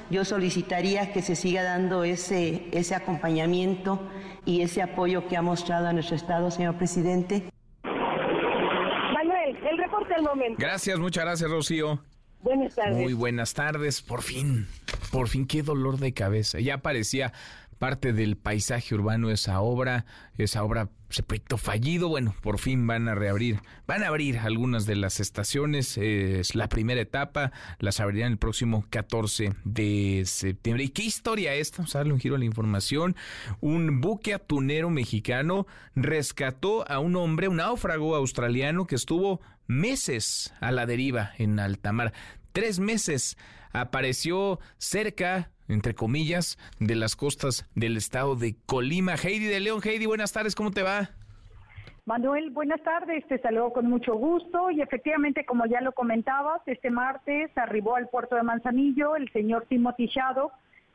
Yo 0.10 0.26
solicitaría 0.26 1.14
que 1.14 1.22
se 1.22 1.36
siga 1.36 1.64
dando 1.64 2.04
ese, 2.04 2.68
ese 2.72 2.94
acompañamiento 2.94 4.02
y 4.46 4.62
ese 4.62 4.82
apoyo 4.82 5.28
que 5.28 5.38
ha 5.38 5.42
mostrado 5.42 5.88
a 5.88 5.94
nuestro 5.94 6.16
Estado, 6.16 6.52
señor 6.52 6.78
presidente. 6.78 7.44
Manuel, 7.84 9.58
el 9.70 9.78
reporte 9.78 10.14
al 10.14 10.24
momento. 10.24 10.58
Gracias, 10.60 11.00
muchas 11.00 11.26
gracias, 11.26 11.50
Rocío. 11.50 12.00
Buenas 12.42 12.76
tardes. 12.76 12.96
Muy 12.96 13.14
buenas 13.14 13.56
tardes, 13.56 14.04
por 14.04 14.22
fin, 14.22 14.68
por 15.12 15.28
fin, 15.30 15.48
qué 15.48 15.64
dolor 15.64 15.98
de 15.98 16.14
cabeza. 16.14 16.60
Ya 16.60 16.78
parecía 16.78 17.34
parte 17.78 18.14
del 18.14 18.38
paisaje 18.38 18.96
urbano 18.96 19.30
esa 19.30 19.62
obra, 19.62 20.06
esa 20.38 20.64
obra, 20.64 20.90
ese 21.10 21.24
proyecto 21.24 21.58
fallido. 21.58 22.10
Bueno, 22.10 22.36
por 22.42 22.60
fin 22.60 22.88
van 22.88 23.08
a 23.08 23.16
reabrir, 23.16 23.60
van 23.88 24.04
a 24.04 24.08
abrir 24.08 24.40
algunas 24.40 24.86
de 24.86 24.96
las 24.96 25.20
estaciones. 25.20 25.98
Es 25.98 26.56
la 26.56 26.68
primera 26.70 27.02
etapa, 27.02 27.52
las 27.80 28.00
abrirán 28.00 28.34
el 28.34 28.38
próximo 28.38 28.86
14 28.90 29.54
de 29.64 30.24
septiembre. 30.26 30.86
¿Y 30.86 30.90
qué 30.90 31.04
historia 31.04 31.54
esta? 31.54 31.78
Vamos 31.78 31.96
a 31.96 32.00
darle 32.00 32.14
un 32.14 32.20
giro 32.20 32.36
a 32.36 32.40
la 32.40 32.46
información. 32.46 33.16
Un 33.62 34.02
buque 34.02 34.34
atunero 34.34 34.90
mexicano 34.90 35.68
rescató 35.96 36.90
a 36.90 37.00
un 37.00 37.16
hombre, 37.16 37.48
un 37.48 37.58
náufrago 37.58 38.16
australiano 38.16 38.88
que 38.88 38.96
estuvo 38.96 39.42
meses 39.68 40.54
a 40.60 40.72
la 40.72 40.86
deriva 40.86 41.32
en 41.38 41.60
alta 41.60 41.92
mar. 41.92 42.14
Tres 42.52 42.80
meses 42.80 43.38
apareció 43.74 44.60
cerca, 44.78 45.52
entre 45.68 45.94
comillas, 45.94 46.58
de 46.80 46.96
las 46.96 47.16
costas 47.16 47.70
del 47.76 47.98
estado 47.98 48.36
de 48.36 48.56
Colima. 48.66 49.16
Heidi 49.16 49.46
de 49.46 49.60
León, 49.60 49.82
Heidi, 49.84 50.06
buenas 50.06 50.32
tardes, 50.32 50.56
¿cómo 50.56 50.72
te 50.72 50.84
va? 50.84 51.10
Manuel, 52.06 52.52
buenas 52.52 52.84
tardes, 52.84 53.26
te 53.28 53.40
saludo 53.40 53.74
con 53.74 53.90
mucho 53.90 54.14
gusto 54.14 54.70
y 54.70 54.80
efectivamente, 54.80 55.44
como 55.44 55.66
ya 55.66 55.82
lo 55.82 55.92
comentabas, 55.92 56.62
este 56.68 56.92
martes 56.92 57.50
arribó 57.58 57.96
al 57.96 58.10
puerto 58.10 58.36
de 58.36 58.44
Manzanillo 58.44 59.16
el 59.16 59.32
señor 59.32 59.66
Timothy 59.68 60.06
Shadow, 60.06 60.52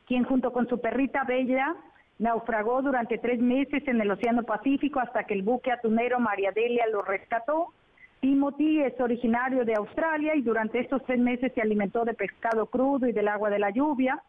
quien 0.07 0.23
junto 0.23 0.53
con 0.53 0.69
su 0.69 0.79
perrita 0.79 1.25
Bella 1.25 1.75
naufragó 2.17 2.81
durante 2.81 3.17
tres 3.17 3.41
meses 3.41 3.85
en 3.87 3.99
el 3.99 4.09
Océano 4.09 4.43
Pacífico 4.43 5.01
hasta 5.01 5.25
que 5.25 5.33
el 5.33 5.41
buque 5.41 5.71
atunero 5.71 6.19
María 6.19 6.51
Delia 6.51 6.85
lo 6.89 7.01
rescató. 7.01 7.73
Timothy 8.21 8.81
es 8.81 8.97
originario 9.01 9.65
de 9.65 9.73
Australia 9.73 10.35
y 10.35 10.41
durante 10.43 10.79
estos 10.79 11.03
tres 11.05 11.19
meses 11.19 11.51
se 11.53 11.61
alimentó 11.61 12.05
de 12.05 12.13
pescado 12.13 12.67
crudo 12.67 13.07
y 13.07 13.11
del 13.11 13.27
agua 13.27 13.49
de 13.49 13.59
la 13.59 13.71
lluvia. 13.71 14.21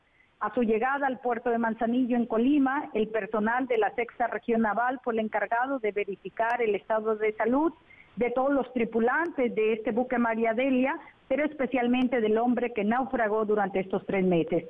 A 0.42 0.52
su 0.54 0.64
llegada 0.64 1.06
al 1.06 1.20
puerto 1.20 1.50
de 1.50 1.58
Manzanillo 1.58 2.16
en 2.16 2.26
Colima, 2.26 2.90
el 2.94 3.06
personal 3.06 3.68
de 3.68 3.78
la 3.78 3.94
sexta 3.94 4.26
región 4.26 4.62
naval 4.62 4.98
fue 5.04 5.12
el 5.12 5.20
encargado 5.20 5.78
de 5.78 5.92
verificar 5.92 6.60
el 6.60 6.74
estado 6.74 7.14
de 7.14 7.32
salud 7.34 7.72
de 8.16 8.28
todos 8.32 8.52
los 8.52 8.72
tripulantes 8.72 9.54
de 9.54 9.74
este 9.74 9.92
buque 9.92 10.18
María 10.18 10.52
Delia, 10.52 10.98
pero 11.28 11.44
especialmente 11.44 12.20
del 12.20 12.38
hombre 12.38 12.72
que 12.72 12.82
naufragó 12.82 13.44
durante 13.44 13.78
estos 13.78 14.04
tres 14.04 14.24
meses. 14.24 14.64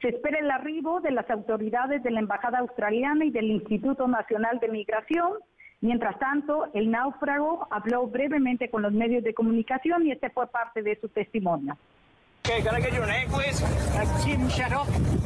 Se 0.00 0.10
espera 0.10 0.38
el 0.38 0.48
arribo 0.48 1.00
de 1.00 1.10
las 1.10 1.28
autoridades 1.28 2.04
de 2.04 2.12
la 2.12 2.20
Embajada 2.20 2.60
Australiana 2.60 3.24
y 3.24 3.30
del 3.30 3.50
Instituto 3.50 4.06
Nacional 4.06 4.60
de 4.60 4.68
Migración 4.68 5.32
Mientras 5.80 6.18
tanto, 6.18 6.68
el 6.72 6.90
náufrago 6.90 7.68
habló 7.70 8.06
brevemente 8.06 8.70
con 8.70 8.82
los 8.82 8.92
medios 8.92 9.22
de 9.22 9.34
comunicación 9.34 10.06
y 10.06 10.12
este 10.12 10.30
fue 10.30 10.46
parte 10.46 10.82
de 10.82 10.98
su 11.00 11.08
testimonio. 11.08 11.76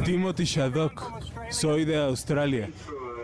Timothy 0.05 0.45
Shaddock, 0.45 1.23
soy 1.51 1.85
de 1.85 1.97
Australia. 1.97 2.71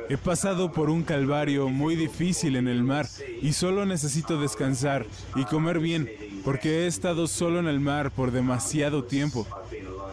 He 0.08 0.16
pasado 0.16 0.70
por 0.70 0.90
un 0.90 1.02
calvario 1.02 1.68
muy 1.68 1.96
difícil 1.96 2.56
en 2.56 2.68
el 2.68 2.82
mar 2.82 3.06
y 3.40 3.52
solo 3.52 3.86
necesito 3.86 4.40
descansar 4.40 5.06
y 5.34 5.44
comer 5.44 5.80
bien 5.80 6.10
porque 6.44 6.84
he 6.84 6.86
estado 6.86 7.26
solo 7.26 7.58
en 7.58 7.66
el 7.66 7.80
mar 7.80 8.10
por 8.10 8.30
demasiado 8.30 9.04
tiempo. 9.04 9.46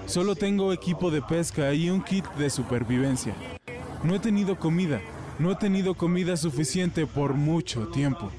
Solo 0.05 0.35
tengo 0.35 0.73
equipo 0.73 1.11
de 1.11 1.21
pesca 1.21 1.73
y 1.73 1.89
un 1.89 2.01
kit 2.01 2.25
de 2.35 2.49
supervivencia. 2.49 3.35
No 4.03 4.15
he 4.15 4.19
tenido 4.19 4.57
comida 4.57 5.01
no 5.39 5.51
he 5.51 5.55
tenido 5.55 5.95
comida 5.95 6.37
suficiente 6.37 7.07
por 7.07 7.33
mucho 7.33 7.87
tiempo. 7.87 8.31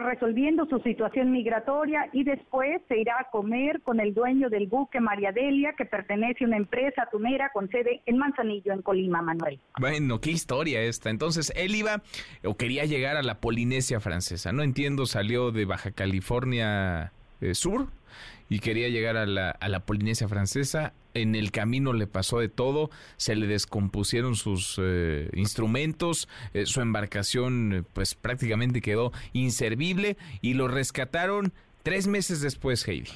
Resolviendo 0.00 0.66
su 0.66 0.78
situación 0.80 1.30
migratoria 1.30 2.08
y 2.12 2.24
después 2.24 2.80
se 2.88 2.98
irá 2.98 3.14
a 3.20 3.30
comer 3.30 3.82
con 3.82 4.00
el 4.00 4.14
dueño 4.14 4.50
del 4.50 4.66
buque 4.66 5.00
María 5.00 5.32
Delia, 5.32 5.74
que 5.76 5.84
pertenece 5.84 6.44
a 6.44 6.46
una 6.46 6.56
empresa 6.56 7.08
tunera 7.10 7.50
con 7.52 7.68
sede 7.70 8.02
en 8.06 8.18
Manzanillo, 8.18 8.72
en 8.72 8.82
Colima, 8.82 9.22
Manuel. 9.22 9.60
Bueno, 9.80 10.20
qué 10.20 10.30
historia 10.30 10.80
esta. 10.82 11.10
Entonces, 11.10 11.52
él 11.56 11.74
iba 11.74 12.02
o 12.44 12.56
quería 12.56 12.84
llegar 12.84 13.16
a 13.16 13.22
la 13.22 13.40
Polinesia 13.40 14.00
francesa. 14.00 14.52
No 14.52 14.62
entiendo, 14.62 15.06
salió 15.06 15.50
de 15.50 15.64
Baja 15.64 15.90
California 15.90 17.12
eh, 17.40 17.54
Sur 17.54 17.88
y 18.48 18.60
quería 18.60 18.88
llegar 18.88 19.16
a 19.16 19.26
la, 19.26 19.50
a 19.50 19.68
la 19.68 19.80
Polinesia 19.80 20.28
francesa. 20.28 20.94
En 21.14 21.34
el 21.34 21.50
camino 21.50 21.92
le 21.92 22.06
pasó 22.06 22.38
de 22.38 22.48
todo, 22.48 22.90
se 23.16 23.34
le 23.34 23.46
descompusieron 23.46 24.36
sus 24.36 24.76
eh, 24.80 25.30
instrumentos, 25.34 26.28
eh, 26.54 26.66
su 26.66 26.80
embarcación 26.80 27.72
eh, 27.72 27.82
pues 27.92 28.14
prácticamente 28.14 28.80
quedó 28.80 29.12
inservible 29.32 30.16
y 30.40 30.54
lo 30.54 30.68
rescataron 30.68 31.52
tres 31.82 32.06
meses 32.06 32.40
después, 32.40 32.86
Heidi. 32.86 33.10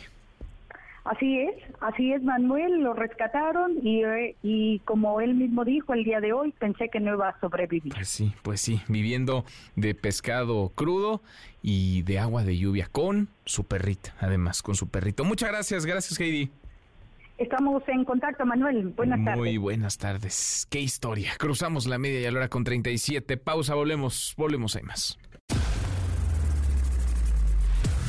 Así 1.05 1.41
es, 1.41 1.57
así 1.81 2.13
es, 2.13 2.23
Manuel, 2.23 2.81
lo 2.81 2.95
rescataron 2.95 3.77
y, 3.83 4.05
eh, 4.05 4.37
y 4.43 4.79
como 4.81 5.21
él 5.21 5.35
mismo 5.35 5.65
dijo 5.65 5.95
el 5.95 6.05
día 6.05 6.21
de 6.21 6.33
hoy, 6.33 6.53
pensé 6.53 6.89
que 6.91 7.01
no 7.01 7.15
iba 7.15 7.29
a 7.29 7.41
sobrevivir. 7.41 7.93
Pues 7.93 8.09
sí, 8.09 8.33
pues 8.43 8.61
sí, 8.61 8.81
viviendo 8.87 9.45
de 9.75 9.97
pescado 9.97 10.71
crudo 10.77 11.21
y 11.61 12.03
de 12.03 12.21
agua 12.21 12.45
de 12.45 12.57
lluvia 12.57 12.89
con 12.91 13.29
su 13.45 13.65
perrita, 13.65 14.15
además, 14.21 14.63
con 14.63 14.77
su 14.77 14.89
perrito. 14.91 15.25
Muchas 15.25 15.51
gracias, 15.51 15.87
gracias 15.87 16.21
Heidi. 16.21 16.51
Estamos 17.39 17.83
en 17.89 18.05
contacto, 18.05 18.47
Manuel. 18.47 18.89
Buenas 18.91 19.25
tardes. 19.25 19.39
Muy 19.39 19.57
buenas 19.57 19.99
tardes. 19.99 20.69
Qué 20.71 20.79
historia. 20.79 21.33
Cruzamos 21.39 21.87
la 21.87 21.99
media 21.99 22.21
y 22.21 22.25
a 22.27 22.31
la 22.31 22.39
hora 22.39 22.49
con 22.49 22.63
37. 22.63 23.37
Pausa, 23.39 23.75
volvemos, 23.75 24.35
volvemos, 24.37 24.77
hay 24.77 24.83
más. 24.83 25.19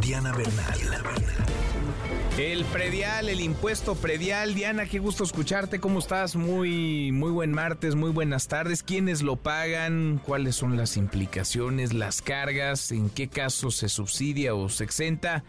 Diana 0.00 0.32
Bernal. 0.32 0.78
El 2.38 2.64
predial, 2.66 3.28
el 3.28 3.40
impuesto 3.40 3.94
predial. 3.94 4.54
Diana, 4.54 4.86
qué 4.86 4.98
gusto 4.98 5.24
escucharte. 5.24 5.78
¿Cómo 5.78 5.98
estás? 5.98 6.36
Muy, 6.36 7.12
muy 7.12 7.30
buen 7.30 7.52
martes, 7.52 7.96
muy 7.96 8.10
buenas 8.10 8.48
tardes. 8.48 8.82
¿Quiénes 8.82 9.22
lo 9.22 9.36
pagan? 9.36 10.20
¿Cuáles 10.24 10.56
son 10.56 10.76
las 10.76 10.96
implicaciones, 10.96 11.92
las 11.92 12.22
cargas? 12.22 12.92
¿En 12.92 13.10
qué 13.10 13.28
casos 13.28 13.76
se 13.76 13.88
subsidia 13.88 14.54
o 14.54 14.68
se 14.68 14.84
exenta? 14.84 15.44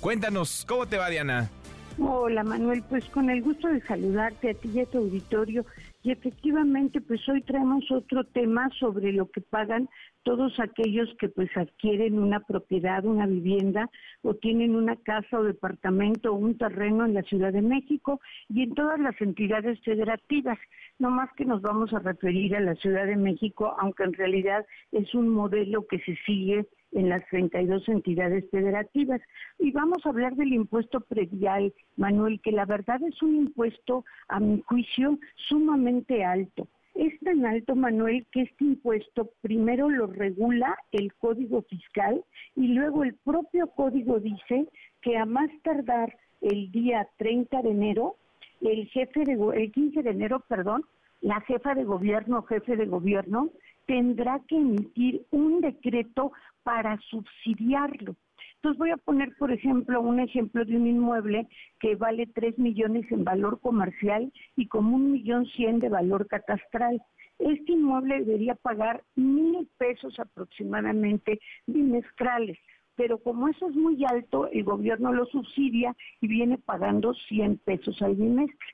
Cuéntanos, 0.00 0.64
¿cómo 0.66 0.86
te 0.86 0.96
va, 0.96 1.10
Diana? 1.10 1.50
Hola 1.98 2.42
Manuel, 2.42 2.82
pues 2.88 3.04
con 3.06 3.28
el 3.28 3.42
gusto 3.42 3.68
de 3.68 3.82
saludarte 3.82 4.50
a 4.50 4.54
ti 4.54 4.70
y 4.72 4.80
a 4.80 4.86
tu 4.86 4.98
auditorio. 4.98 5.66
Y 6.02 6.10
efectivamente, 6.10 7.00
pues 7.00 7.20
hoy 7.28 7.42
traemos 7.42 7.84
otro 7.90 8.24
tema 8.24 8.70
sobre 8.80 9.12
lo 9.12 9.30
que 9.30 9.40
pagan 9.40 9.88
todos 10.22 10.58
aquellos 10.60 11.08
que 11.18 11.28
pues 11.28 11.50
adquieren 11.56 12.18
una 12.18 12.40
propiedad, 12.40 13.04
una 13.04 13.26
vivienda 13.26 13.90
o 14.22 14.34
tienen 14.34 14.74
una 14.74 14.96
casa 14.96 15.38
o 15.38 15.44
departamento 15.44 16.32
o 16.32 16.36
un 16.36 16.56
terreno 16.56 17.04
en 17.04 17.14
la 17.14 17.22
Ciudad 17.22 17.52
de 17.52 17.62
México 17.62 18.20
y 18.48 18.62
en 18.62 18.74
todas 18.74 19.00
las 19.00 19.20
entidades 19.20 19.80
federativas. 19.80 20.58
No 20.98 21.10
más 21.10 21.30
que 21.34 21.44
nos 21.44 21.62
vamos 21.62 21.92
a 21.92 21.98
referir 21.98 22.56
a 22.56 22.60
la 22.60 22.74
Ciudad 22.76 23.06
de 23.06 23.16
México, 23.16 23.74
aunque 23.78 24.04
en 24.04 24.12
realidad 24.12 24.66
es 24.92 25.14
un 25.14 25.28
modelo 25.28 25.86
que 25.86 25.98
se 26.00 26.16
sigue 26.26 26.66
en 26.92 27.08
las 27.08 27.26
32 27.28 27.88
entidades 27.88 28.48
federativas. 28.50 29.20
Y 29.58 29.72
vamos 29.72 30.04
a 30.04 30.10
hablar 30.10 30.34
del 30.36 30.52
impuesto 30.52 31.00
predial, 31.00 31.72
Manuel, 31.96 32.40
que 32.40 32.52
la 32.52 32.66
verdad 32.66 33.02
es 33.02 33.20
un 33.22 33.36
impuesto, 33.36 34.04
a 34.28 34.40
mi 34.40 34.62
juicio, 34.62 35.18
sumamente 35.48 36.24
alto. 36.24 36.68
Es 36.94 37.18
tan 37.20 37.46
alto, 37.46 37.74
Manuel, 37.74 38.26
que 38.30 38.42
este 38.42 38.64
impuesto 38.64 39.30
primero 39.40 39.88
lo 39.88 40.08
regula 40.08 40.76
el 40.92 41.14
Código 41.14 41.62
Fiscal 41.62 42.22
y 42.54 42.68
luego 42.68 43.02
el 43.04 43.14
propio 43.14 43.68
Código 43.68 44.20
dice 44.20 44.68
que 45.00 45.16
a 45.16 45.24
más 45.24 45.50
tardar 45.62 46.14
el 46.42 46.70
día 46.70 47.08
30 47.16 47.62
de 47.62 47.70
enero, 47.70 48.16
el 48.60 48.86
jefe 48.88 49.24
de 49.24 49.32
el 49.32 49.72
15 49.72 50.02
de 50.02 50.10
enero, 50.10 50.40
perdón, 50.48 50.84
la 51.22 51.40
jefa 51.42 51.74
de 51.74 51.84
gobierno 51.84 52.40
o 52.40 52.42
jefe 52.42 52.76
de 52.76 52.86
gobierno 52.86 53.50
tendrá 53.86 54.40
que 54.46 54.56
emitir 54.56 55.24
un 55.30 55.60
decreto 55.60 56.32
para 56.62 56.98
subsidiarlo. 57.10 58.16
Entonces 58.62 58.78
voy 58.78 58.90
a 58.90 58.96
poner, 58.96 59.34
por 59.38 59.50
ejemplo, 59.50 60.00
un 60.00 60.20
ejemplo 60.20 60.64
de 60.64 60.76
un 60.76 60.86
inmueble 60.86 61.48
que 61.80 61.96
vale 61.96 62.28
3 62.28 62.60
millones 62.60 63.10
en 63.10 63.24
valor 63.24 63.58
comercial 63.58 64.32
y 64.54 64.68
como 64.68 64.94
un 64.94 65.10
millón 65.10 65.46
cien 65.46 65.80
de 65.80 65.88
valor 65.88 66.28
catastral. 66.28 67.02
Este 67.40 67.72
inmueble 67.72 68.20
debería 68.20 68.54
pagar 68.54 69.02
mil 69.16 69.68
pesos 69.78 70.16
aproximadamente 70.20 71.40
bimestrales, 71.66 72.56
pero 72.94 73.18
como 73.18 73.48
eso 73.48 73.68
es 73.68 73.74
muy 73.74 74.04
alto, 74.04 74.46
el 74.52 74.62
gobierno 74.62 75.12
lo 75.12 75.26
subsidia 75.26 75.96
y 76.20 76.28
viene 76.28 76.56
pagando 76.56 77.14
100 77.14 77.58
pesos 77.64 78.00
al 78.00 78.14
bimestre. 78.14 78.68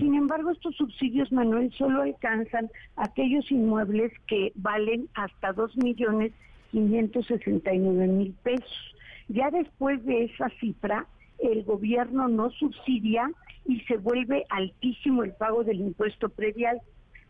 Sin 0.00 0.16
embargo, 0.16 0.50
estos 0.50 0.74
subsidios, 0.74 1.30
Manuel, 1.30 1.72
solo 1.74 2.02
alcanzan 2.02 2.68
aquellos 2.96 3.48
inmuebles 3.52 4.12
que 4.26 4.50
valen 4.56 5.08
hasta 5.14 5.52
2 5.52 5.76
millones 5.76 6.32
569 6.72 8.08
mil 8.08 8.34
pesos. 8.42 8.96
Ya 9.32 9.50
después 9.50 10.04
de 10.04 10.24
esa 10.24 10.48
cifra, 10.60 11.06
el 11.38 11.62
gobierno 11.62 12.26
no 12.26 12.50
subsidia 12.50 13.30
y 13.64 13.80
se 13.82 13.96
vuelve 13.96 14.44
altísimo 14.48 15.22
el 15.22 15.32
pago 15.32 15.62
del 15.62 15.80
impuesto 15.80 16.28
predial. 16.28 16.80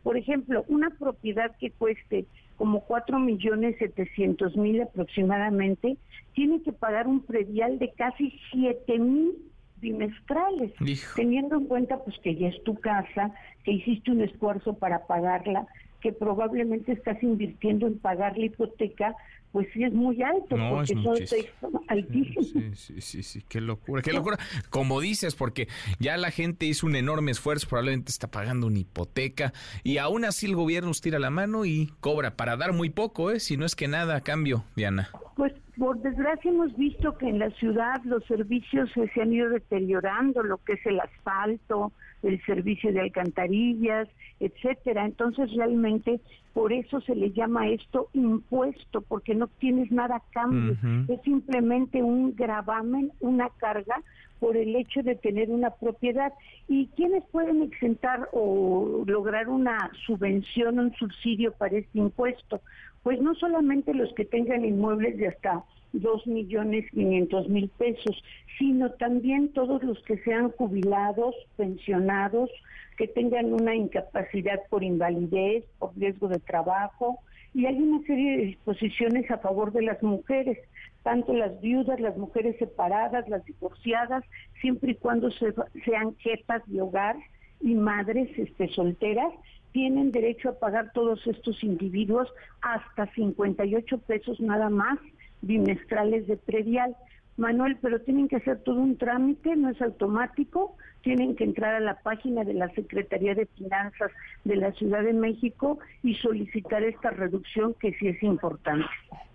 Por 0.02 0.16
ejemplo, 0.16 0.64
una 0.68 0.90
propiedad 0.90 1.54
que 1.58 1.70
cueste 1.70 2.24
como 2.56 2.80
4 2.80 3.18
millones 3.18 3.76
700 3.78 4.54
mil 4.56 4.82
aproximadamente, 4.82 5.96
tiene 6.34 6.62
que 6.62 6.72
pagar 6.72 7.06
un 7.06 7.20
predial 7.20 7.78
de 7.78 7.90
casi 7.92 8.38
7 8.52 8.98
mil 8.98 9.32
bimestrales, 9.76 10.72
teniendo 11.16 11.56
en 11.56 11.64
cuenta 11.64 12.04
pues 12.04 12.18
que 12.18 12.36
ya 12.36 12.48
es 12.48 12.62
tu 12.64 12.74
casa, 12.74 13.32
que 13.64 13.72
hiciste 13.72 14.10
un 14.10 14.20
esfuerzo 14.20 14.74
para 14.74 15.06
pagarla, 15.06 15.66
que 16.02 16.12
probablemente 16.12 16.92
estás 16.92 17.22
invirtiendo 17.22 17.86
en 17.86 17.98
pagar 17.98 18.36
la 18.36 18.44
hipoteca, 18.44 19.14
pues 19.52 19.66
sí 19.72 19.82
es 19.82 19.92
muy 19.92 20.22
alto, 20.22 20.56
porque 20.56 20.92
es 21.24 21.48
altísimo. 21.88 22.42
Sí, 22.42 22.70
sí, 22.74 23.00
sí, 23.00 23.22
sí, 23.22 23.44
qué 23.48 23.60
locura, 23.60 24.02
qué 24.02 24.12
locura. 24.12 24.38
Como 24.70 25.00
dices, 25.00 25.34
porque 25.34 25.66
ya 25.98 26.16
la 26.16 26.30
gente 26.30 26.66
hizo 26.66 26.86
un 26.86 26.94
enorme 26.94 27.32
esfuerzo, 27.32 27.68
probablemente 27.68 28.10
está 28.10 28.28
pagando 28.28 28.66
una 28.66 28.78
hipoteca, 28.78 29.52
y 29.82 29.98
aún 29.98 30.24
así 30.24 30.46
el 30.46 30.54
gobierno 30.54 30.90
tira 31.00 31.18
la 31.18 31.30
mano 31.30 31.64
y 31.64 31.92
cobra 32.00 32.36
para 32.36 32.56
dar 32.56 32.72
muy 32.72 32.90
poco, 32.90 33.30
¿eh? 33.30 33.40
si 33.40 33.56
no 33.56 33.64
es 33.64 33.74
que 33.74 33.88
nada 33.88 34.16
a 34.16 34.20
cambio, 34.20 34.64
Diana. 34.76 35.08
Pues 35.36 35.52
por 35.78 36.00
desgracia 36.00 36.50
hemos 36.50 36.76
visto 36.76 37.16
que 37.16 37.28
en 37.28 37.38
la 37.38 37.50
ciudad 37.52 38.02
los 38.04 38.24
servicios 38.26 38.90
se 38.92 39.20
han 39.20 39.32
ido 39.32 39.48
deteriorando, 39.48 40.42
lo 40.42 40.58
que 40.58 40.74
es 40.74 40.86
el 40.86 41.00
asfalto, 41.00 41.92
el 42.22 42.40
servicio 42.44 42.92
de 42.92 43.00
alcantarillas, 43.00 44.08
etcétera. 44.40 45.04
Entonces 45.04 45.52
realmente 45.54 46.20
por 46.52 46.72
eso 46.72 47.00
se 47.00 47.14
le 47.14 47.30
llama 47.30 47.68
esto 47.68 48.08
impuesto, 48.12 49.02
porque 49.02 49.34
no 49.34 49.46
tienes 49.46 49.90
nada 49.92 50.16
a 50.16 50.32
cambio. 50.32 50.76
Es 51.08 51.20
simplemente 51.22 52.02
un 52.02 52.34
gravamen, 52.34 53.12
una 53.20 53.48
carga 53.58 54.02
por 54.40 54.56
el 54.56 54.74
hecho 54.74 55.02
de 55.02 55.14
tener 55.14 55.50
una 55.50 55.70
propiedad. 55.70 56.32
¿Y 56.66 56.86
quiénes 56.96 57.22
pueden 57.30 57.62
exentar 57.62 58.28
o 58.32 59.04
lograr 59.06 59.48
una 59.48 59.90
subvención, 60.06 60.78
un 60.78 60.92
subsidio 60.94 61.52
para 61.52 61.78
este 61.78 61.98
impuesto? 61.98 62.60
Pues 63.02 63.20
no 63.20 63.34
solamente 63.34 63.94
los 63.94 64.12
que 64.14 64.24
tengan 64.24 64.64
inmuebles 64.64 65.16
de 65.18 65.28
hasta 65.28 65.62
dos 65.92 66.26
millones 66.26 66.84
quinientos 66.90 67.48
mil 67.48 67.68
pesos, 67.68 68.22
sino 68.58 68.90
también 68.92 69.52
todos 69.52 69.82
los 69.82 69.98
que 70.04 70.18
sean 70.18 70.50
jubilados, 70.50 71.34
pensionados, 71.56 72.50
que 72.96 73.08
tengan 73.08 73.52
una 73.52 73.74
incapacidad 73.74 74.60
por 74.68 74.84
invalidez, 74.84 75.64
por 75.78 75.96
riesgo 75.96 76.28
de 76.28 76.38
trabajo, 76.38 77.18
y 77.54 77.66
hay 77.66 77.76
una 77.76 78.04
serie 78.06 78.36
de 78.36 78.44
disposiciones 78.44 79.30
a 79.30 79.38
favor 79.38 79.72
de 79.72 79.82
las 79.82 80.02
mujeres, 80.02 80.58
tanto 81.02 81.32
las 81.32 81.60
viudas, 81.60 81.98
las 81.98 82.16
mujeres 82.16 82.56
separadas, 82.58 83.28
las 83.28 83.44
divorciadas, 83.44 84.22
siempre 84.60 84.92
y 84.92 84.94
cuando 84.94 85.30
sean 85.30 86.14
jefas 86.18 86.62
de 86.66 86.82
hogar 86.82 87.16
y 87.60 87.74
madres 87.74 88.28
este, 88.38 88.68
solteras, 88.68 89.32
tienen 89.72 90.10
derecho 90.12 90.50
a 90.50 90.58
pagar 90.58 90.92
todos 90.92 91.26
estos 91.26 91.62
individuos 91.62 92.28
hasta 92.60 93.06
58 93.14 93.98
pesos 93.98 94.40
nada 94.40 94.68
más 94.68 94.98
bimestrales 95.42 96.26
de 96.26 96.36
predial. 96.36 96.96
Manuel, 97.36 97.78
pero 97.80 98.00
tienen 98.00 98.28
que 98.28 98.36
hacer 98.36 98.58
todo 98.62 98.80
un 98.80 98.98
trámite, 98.98 99.56
no 99.56 99.70
es 99.70 99.80
automático, 99.80 100.76
tienen 101.02 101.36
que 101.36 101.44
entrar 101.44 101.74
a 101.74 101.80
la 101.80 101.94
página 102.00 102.44
de 102.44 102.52
la 102.52 102.68
Secretaría 102.74 103.34
de 103.34 103.46
Finanzas 103.46 104.10
de 104.44 104.56
la 104.56 104.72
Ciudad 104.72 105.02
de 105.02 105.14
México 105.14 105.78
y 106.02 106.14
solicitar 106.16 106.82
esta 106.82 107.10
reducción 107.10 107.74
que 107.74 107.94
sí 107.94 108.08
es 108.08 108.22
importante. 108.22 108.86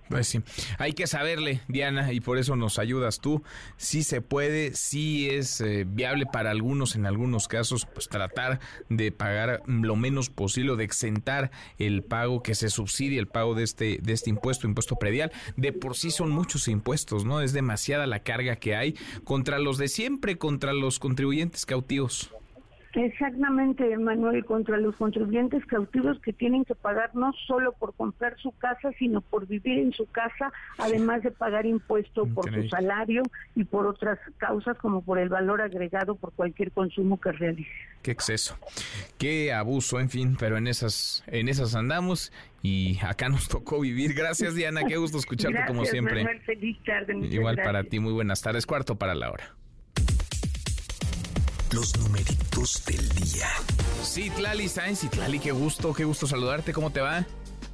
Pues 0.09 0.27
sí, 0.27 0.41
hay 0.77 0.93
que 0.93 1.07
saberle, 1.07 1.61
Diana, 1.67 2.13
y 2.13 2.19
por 2.19 2.37
eso 2.37 2.55
nos 2.55 2.77
ayudas 2.77 3.19
tú. 3.19 3.41
Si 3.77 4.03
se 4.03 4.21
puede, 4.21 4.75
si 4.75 5.29
es 5.29 5.61
eh, 5.61 5.85
viable 5.87 6.25
para 6.31 6.51
algunos, 6.51 6.95
en 6.95 7.05
algunos 7.05 7.47
casos, 7.47 7.87
pues 7.91 8.07
tratar 8.07 8.59
de 8.89 9.11
pagar 9.11 9.63
lo 9.65 9.95
menos 9.95 10.29
posible 10.29 10.75
de 10.75 10.83
exentar 10.83 11.51
el 11.79 12.03
pago 12.03 12.43
que 12.43 12.55
se 12.55 12.69
subsidie, 12.69 13.17
el 13.17 13.27
pago 13.27 13.55
de 13.55 13.63
este, 13.63 13.99
de 14.01 14.13
este 14.13 14.29
impuesto, 14.29 14.67
impuesto 14.67 14.95
predial. 14.95 15.31
De 15.57 15.73
por 15.73 15.95
sí 15.95 16.11
son 16.11 16.29
muchos 16.29 16.67
impuestos, 16.67 17.25
¿no? 17.25 17.41
Es 17.41 17.53
demasiada 17.53 18.05
la 18.05 18.19
carga 18.19 18.55
que 18.57 18.75
hay 18.75 18.95
contra 19.23 19.59
los 19.59 19.77
de 19.77 19.87
siempre, 19.87 20.37
contra 20.37 20.73
los 20.73 20.99
contribuyentes 20.99 21.65
cautivos. 21.65 22.34
Exactamente, 22.95 23.97
Manuel, 23.97 24.45
contra 24.45 24.77
los 24.77 24.95
contribuyentes 24.95 25.65
cautivos 25.65 26.17
que 26.21 26.31
tienen 26.31 26.63
que 26.63 26.75
pagar 26.75 27.13
no 27.13 27.33
solo 27.45 27.73
por 27.73 27.93
comprar 27.93 28.37
su 28.37 28.51
casa, 28.53 28.91
sino 28.97 29.19
por 29.19 29.47
vivir 29.47 29.79
en 29.79 29.91
su 29.91 30.05
casa, 30.05 30.53
además 30.77 31.21
de 31.21 31.31
pagar 31.31 31.65
impuesto 31.65 32.25
por 32.27 32.53
su 32.53 32.69
salario 32.69 33.23
y 33.53 33.65
por 33.65 33.85
otras 33.85 34.17
causas 34.37 34.77
como 34.77 35.01
por 35.01 35.19
el 35.19 35.27
valor 35.27 35.61
agregado 35.61 36.15
por 36.15 36.31
cualquier 36.31 36.71
consumo 36.71 37.19
que 37.19 37.33
realice. 37.33 37.69
Qué 38.01 38.11
exceso, 38.11 38.57
qué 39.17 39.51
abuso, 39.51 39.99
en 39.99 40.09
fin, 40.09 40.37
pero 40.39 40.55
en 40.57 40.67
esas, 40.67 41.23
en 41.27 41.49
esas 41.49 41.75
andamos 41.75 42.31
y 42.61 42.99
acá 43.03 43.27
nos 43.27 43.49
tocó 43.49 43.81
vivir. 43.81 44.13
Gracias, 44.13 44.55
Diana, 44.55 44.85
qué 44.85 44.95
gusto 44.95 45.17
escucharte 45.17 45.65
como 45.67 45.83
siempre. 45.85 46.23
Manuel, 46.23 46.41
feliz 46.43 46.77
tarde. 46.85 47.17
Igual 47.29 47.57
para 47.57 47.83
ti, 47.83 47.99
muy 47.99 48.13
buenas 48.13 48.41
tardes. 48.41 48.65
Cuarto 48.65 48.95
para 48.95 49.15
la 49.15 49.31
hora. 49.31 49.55
Los 51.75 51.97
numeritos 51.97 52.85
del 52.85 53.09
día. 53.09 53.49
Sí, 54.01 54.29
Tlali 54.29 54.69
Sainz, 54.69 55.01
Tlali, 55.09 55.39
qué 55.39 55.51
gusto, 55.51 55.93
qué 55.93 56.05
gusto 56.05 56.25
saludarte, 56.25 56.71
¿cómo 56.71 56.89
te 56.89 57.01
va? 57.01 57.25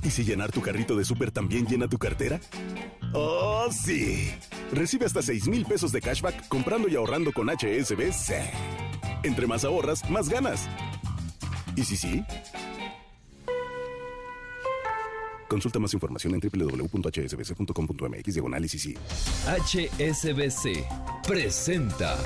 ¿Y 0.04 0.10
si 0.10 0.24
llenar 0.24 0.50
tu 0.50 0.60
carrito 0.60 0.96
de 0.96 1.04
súper 1.04 1.30
también 1.30 1.66
llena 1.66 1.88
tu 1.88 1.96
cartera? 1.98 2.40
¡Oh, 3.12 3.68
sí! 3.70 4.32
Recibe 4.72 5.06
hasta 5.06 5.22
6 5.22 5.48
mil 5.48 5.64
pesos 5.64 5.92
de 5.92 6.00
cashback 6.00 6.48
comprando 6.48 6.88
y 6.88 6.96
ahorrando 6.96 7.32
con 7.32 7.48
HSBC. 7.48 8.32
Entre 9.22 9.46
más 9.46 9.64
ahorras, 9.64 10.08
más 10.10 10.28
ganas. 10.28 10.68
¿Y 11.76 11.84
si 11.84 11.96
sí? 11.96 12.24
Consulta 15.48 15.78
más 15.78 15.92
información 15.92 16.34
en 16.34 16.40
www.hsbc.com.mx 16.40 18.34
diagonal 18.34 18.68
sí. 18.68 18.96
HSBC 19.46 20.84
presenta 21.28 22.16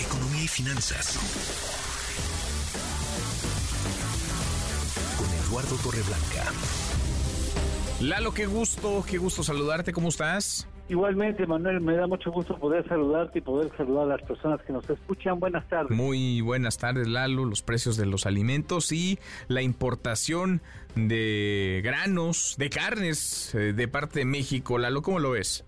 Economía 0.00 0.44
y 0.44 0.48
Finanzas 0.48 1.67
Eduardo 5.48 5.76
Torreblanca. 5.76 6.52
Lalo, 8.02 8.32
qué 8.32 8.44
gusto, 8.44 9.02
qué 9.08 9.16
gusto 9.16 9.42
saludarte, 9.42 9.94
¿cómo 9.94 10.08
estás? 10.08 10.68
Igualmente, 10.90 11.46
Manuel, 11.46 11.80
me 11.80 11.96
da 11.96 12.06
mucho 12.06 12.30
gusto 12.30 12.58
poder 12.58 12.86
saludarte 12.86 13.38
y 13.38 13.42
poder 13.42 13.70
saludar 13.76 14.04
a 14.04 14.16
las 14.16 14.22
personas 14.22 14.60
que 14.62 14.74
nos 14.74 14.88
escuchan. 14.90 15.40
Buenas 15.40 15.66
tardes. 15.68 15.96
Muy 15.96 16.42
buenas 16.42 16.76
tardes, 16.76 17.08
Lalo. 17.08 17.46
Los 17.46 17.62
precios 17.62 17.96
de 17.96 18.04
los 18.04 18.26
alimentos 18.26 18.92
y 18.92 19.18
la 19.48 19.62
importación 19.62 20.60
de 20.94 21.80
granos, 21.82 22.56
de 22.58 22.68
carnes 22.68 23.54
eh, 23.54 23.72
de 23.72 23.88
parte 23.88 24.20
de 24.20 24.24
México. 24.26 24.76
Lalo, 24.76 25.00
¿cómo 25.00 25.18
lo 25.18 25.30
ves? 25.30 25.64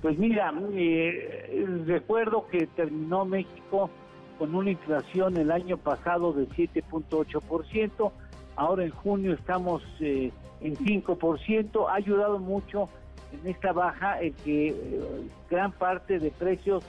Pues 0.00 0.16
mira, 0.16 0.52
eh, 0.74 1.66
recuerdo 1.86 2.46
que 2.46 2.68
terminó 2.68 3.24
México 3.24 3.90
con 4.38 4.54
una 4.54 4.70
inflación 4.70 5.36
el 5.36 5.50
año 5.50 5.76
pasado 5.76 6.32
de 6.32 6.48
7.8%. 6.50 8.12
Ahora 8.58 8.84
en 8.84 8.90
junio 8.90 9.32
estamos... 9.32 9.82
Eh, 10.00 10.30
en 10.60 10.76
5%. 10.76 11.88
Ha 11.88 11.94
ayudado 11.94 12.38
mucho 12.38 12.88
en 13.32 13.50
esta 13.50 13.72
baja 13.72 14.20
el 14.20 14.34
que 14.34 14.68
eh, 14.68 14.74
gran 15.50 15.72
parte 15.72 16.18
de 16.18 16.30
precios 16.30 16.84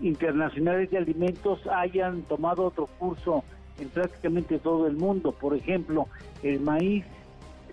internacionales 0.00 0.90
de 0.90 0.98
alimentos 0.98 1.66
hayan 1.66 2.22
tomado 2.22 2.64
otro 2.64 2.86
curso 2.98 3.44
en 3.78 3.88
prácticamente 3.88 4.58
todo 4.58 4.86
el 4.86 4.96
mundo. 4.96 5.32
Por 5.32 5.54
ejemplo, 5.54 6.08
el 6.42 6.60
maíz 6.60 7.04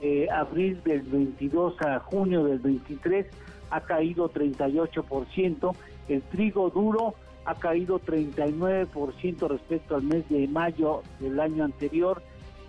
eh, 0.01 0.27
abril 0.31 0.81
del 0.83 1.01
22 1.01 1.81
a 1.81 1.99
junio 1.99 2.43
del 2.43 2.59
23 2.59 3.25
ha 3.69 3.81
caído 3.81 4.31
38%, 4.31 5.75
el 6.07 6.21
trigo 6.23 6.69
duro 6.69 7.15
ha 7.45 7.55
caído 7.55 7.99
39% 7.99 9.47
respecto 9.47 9.95
al 9.95 10.03
mes 10.03 10.27
de 10.29 10.47
mayo 10.47 11.01
del 11.19 11.39
año 11.39 11.65
anterior, 11.65 12.21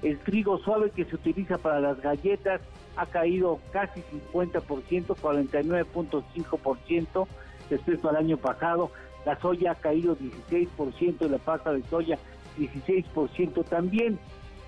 el 0.03 0.19
trigo 0.19 0.59
suave 0.59 0.91
que 0.91 1.05
se 1.05 1.15
utiliza 1.17 1.59
para 1.59 1.81
las 1.81 2.01
galletas 2.01 2.61
ha 2.97 3.07
caído 3.07 3.61
casi 3.73 4.03
50%, 4.33 4.63
49.5% 4.63 7.27
respecto 7.71 8.09
al 8.09 8.17
año 8.17 8.37
pasado. 8.37 8.91
La 9.25 9.41
soya 9.41 9.73
ha 9.73 9.75
caído 9.75 10.17
16% 10.17 11.17
y 11.21 11.29
la 11.29 11.39
pasta 11.39 11.73
de 11.73 11.83
soya 11.85 12.19
16% 12.59 13.65
también. 13.65 14.19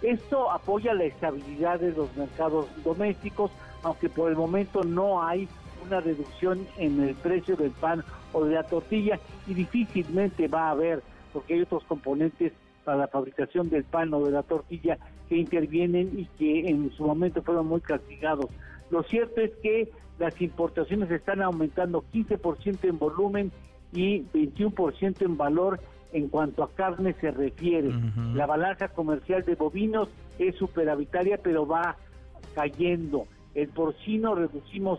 Esto 0.02 0.50
apoya 0.50 0.94
la 0.94 1.04
estabilidad 1.04 1.78
de 1.80 1.92
los 1.92 2.16
mercados 2.16 2.66
domésticos, 2.84 3.50
aunque 3.82 4.08
por 4.08 4.30
el 4.30 4.36
momento 4.36 4.82
no 4.82 5.22
hay 5.22 5.46
una 5.86 6.00
reducción 6.00 6.66
en 6.76 7.02
el 7.02 7.14
precio 7.14 7.56
del 7.56 7.70
pan 7.70 8.04
o 8.32 8.44
de 8.44 8.54
la 8.54 8.64
tortilla 8.64 9.18
y 9.46 9.54
difícilmente 9.54 10.48
va 10.48 10.68
a 10.68 10.70
haber, 10.70 11.02
porque 11.32 11.54
hay 11.54 11.62
otros 11.62 11.84
componentes 11.84 12.52
para 12.84 12.98
la 12.98 13.08
fabricación 13.08 13.68
del 13.68 13.84
pan 13.84 14.12
o 14.14 14.24
de 14.24 14.32
la 14.32 14.42
tortilla 14.42 14.98
que 15.30 15.36
intervienen 15.36 16.10
y 16.18 16.26
que 16.36 16.68
en 16.68 16.90
su 16.90 17.06
momento 17.06 17.40
fueron 17.40 17.68
muy 17.68 17.80
castigados. 17.80 18.46
Lo 18.90 19.04
cierto 19.04 19.40
es 19.40 19.52
que 19.62 19.88
las 20.18 20.38
importaciones 20.42 21.08
están 21.12 21.40
aumentando 21.40 22.04
15% 22.12 22.88
en 22.88 22.98
volumen 22.98 23.52
y 23.92 24.22
21% 24.34 25.22
en 25.22 25.36
valor 25.36 25.80
en 26.12 26.28
cuanto 26.28 26.64
a 26.64 26.70
carne 26.72 27.14
se 27.20 27.30
refiere. 27.30 27.92
La 28.34 28.46
balanza 28.46 28.88
comercial 28.88 29.44
de 29.44 29.54
bovinos 29.54 30.08
es 30.40 30.56
superavitaria, 30.56 31.38
pero 31.40 31.64
va 31.64 31.96
cayendo. 32.56 33.26
El 33.54 33.68
porcino 33.68 34.34
reducimos 34.34 34.98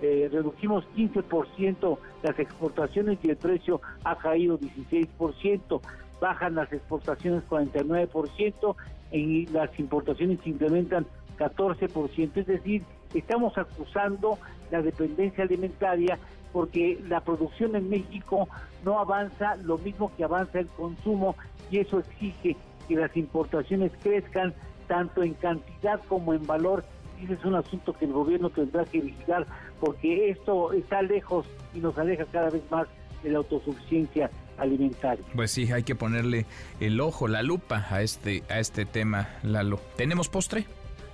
eh, 0.00 0.28
reducimos 0.32 0.84
15% 0.96 1.98
las 2.24 2.38
exportaciones 2.38 3.18
y 3.22 3.30
el 3.30 3.36
precio 3.36 3.80
ha 4.04 4.16
caído 4.16 4.58
16%. 4.58 5.80
Bajan 6.20 6.54
las 6.54 6.72
exportaciones 6.72 7.42
49% 7.48 8.76
y 9.12 9.46
las 9.46 9.78
importaciones 9.78 10.40
se 10.42 10.50
incrementan 10.50 11.06
14%, 11.38 12.30
es 12.36 12.46
decir, 12.46 12.82
estamos 13.14 13.56
acusando 13.58 14.38
la 14.70 14.82
dependencia 14.82 15.44
alimentaria 15.44 16.18
porque 16.52 16.98
la 17.08 17.20
producción 17.20 17.76
en 17.76 17.88
México 17.88 18.48
no 18.84 18.98
avanza 18.98 19.56
lo 19.56 19.78
mismo 19.78 20.12
que 20.16 20.24
avanza 20.24 20.60
el 20.60 20.66
consumo 20.68 21.36
y 21.70 21.78
eso 21.78 21.98
exige 22.00 22.56
que 22.88 22.94
las 22.94 23.16
importaciones 23.16 23.92
crezcan 24.02 24.54
tanto 24.86 25.22
en 25.22 25.34
cantidad 25.34 26.00
como 26.08 26.34
en 26.34 26.46
valor. 26.46 26.84
Ese 27.22 27.34
es 27.34 27.44
un 27.44 27.54
asunto 27.54 27.92
que 27.92 28.04
el 28.04 28.12
gobierno 28.12 28.50
tendrá 28.50 28.84
que 28.84 29.00
vigilar 29.00 29.46
porque 29.80 30.30
esto 30.30 30.72
está 30.72 31.00
lejos 31.02 31.46
y 31.74 31.78
nos 31.78 31.96
aleja 31.96 32.24
cada 32.26 32.50
vez 32.50 32.62
más 32.70 32.86
de 33.22 33.30
la 33.30 33.38
autosuficiencia 33.38 34.30
alimentaria. 34.58 35.24
Pues 35.34 35.50
sí, 35.50 35.70
hay 35.72 35.82
que 35.82 35.94
ponerle 35.94 36.46
el 36.80 37.00
ojo, 37.00 37.28
la 37.28 37.42
lupa 37.42 37.86
a 37.90 38.02
este 38.02 38.42
a 38.48 38.58
este 38.58 38.84
tema, 38.84 39.28
Lalo. 39.42 39.80
¿Tenemos 39.96 40.28
postre? 40.28 40.66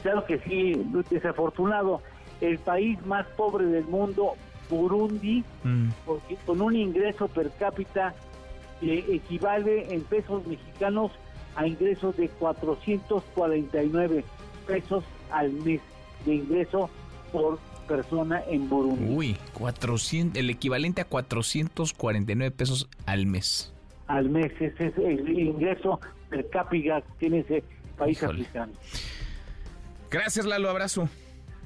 Claro 0.03 0.25
que 0.27 0.39
sí, 0.41 0.73
desafortunado. 1.11 2.03
El 2.41 2.59
país 2.59 3.05
más 3.07 3.27
pobre 3.37 3.67
del 3.67 3.85
mundo, 3.85 4.35
Burundi, 4.71 5.43
Mm. 5.65 5.89
porque 6.07 6.37
con 6.47 6.61
un 6.61 6.77
ingreso 6.77 7.27
per 7.29 7.51
cápita 7.59 8.15
que 8.81 8.99
equivale 9.13 9.93
en 9.93 10.03
pesos 10.03 10.47
mexicanos 10.47 11.11
a 11.57 11.67
ingresos 11.67 12.17
de 12.17 12.29
449 12.29 14.25
pesos 14.67 15.05
al 15.31 15.53
mes 15.53 15.81
de 16.25 16.35
ingreso 16.37 16.91
por 17.33 17.59
persona 17.89 18.43
en 18.49 18.69
Burundi. 18.69 19.13
Uy, 19.13 19.37
400, 19.55 20.39
el 20.39 20.51
equivalente 20.51 21.01
a 21.01 21.05
449 21.07 22.51
pesos 22.55 22.89
al 23.07 23.27
mes. 23.27 23.73
Al 24.07 24.31
mes, 24.31 24.53
ese 24.61 24.87
es 24.87 24.97
el 24.99 25.29
ingreso 25.39 25.99
per 26.31 26.49
cápita 26.51 27.01
que 27.01 27.09
tiene 27.19 27.39
ese 27.41 27.65
país 27.97 28.17
Híjole. 28.19 28.43
africano. 28.43 28.73
Gracias, 30.11 30.47
Lalo, 30.47 30.71
abrazo. 30.71 31.09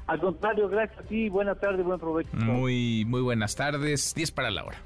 Al 0.07 0.21
contrario, 0.21 0.69
gracias 0.69 0.99
a 0.99 1.03
ti, 1.03 1.29
buena 1.29 1.55
tarde, 1.55 1.83
buen 1.83 1.99
provecho. 2.01 2.31
Muy, 2.33 3.05
muy 3.07 3.21
buenas 3.21 3.55
tardes. 3.55 4.15
10 4.15 4.31
para 4.33 4.51
la 4.51 4.65
hora. 4.65 4.79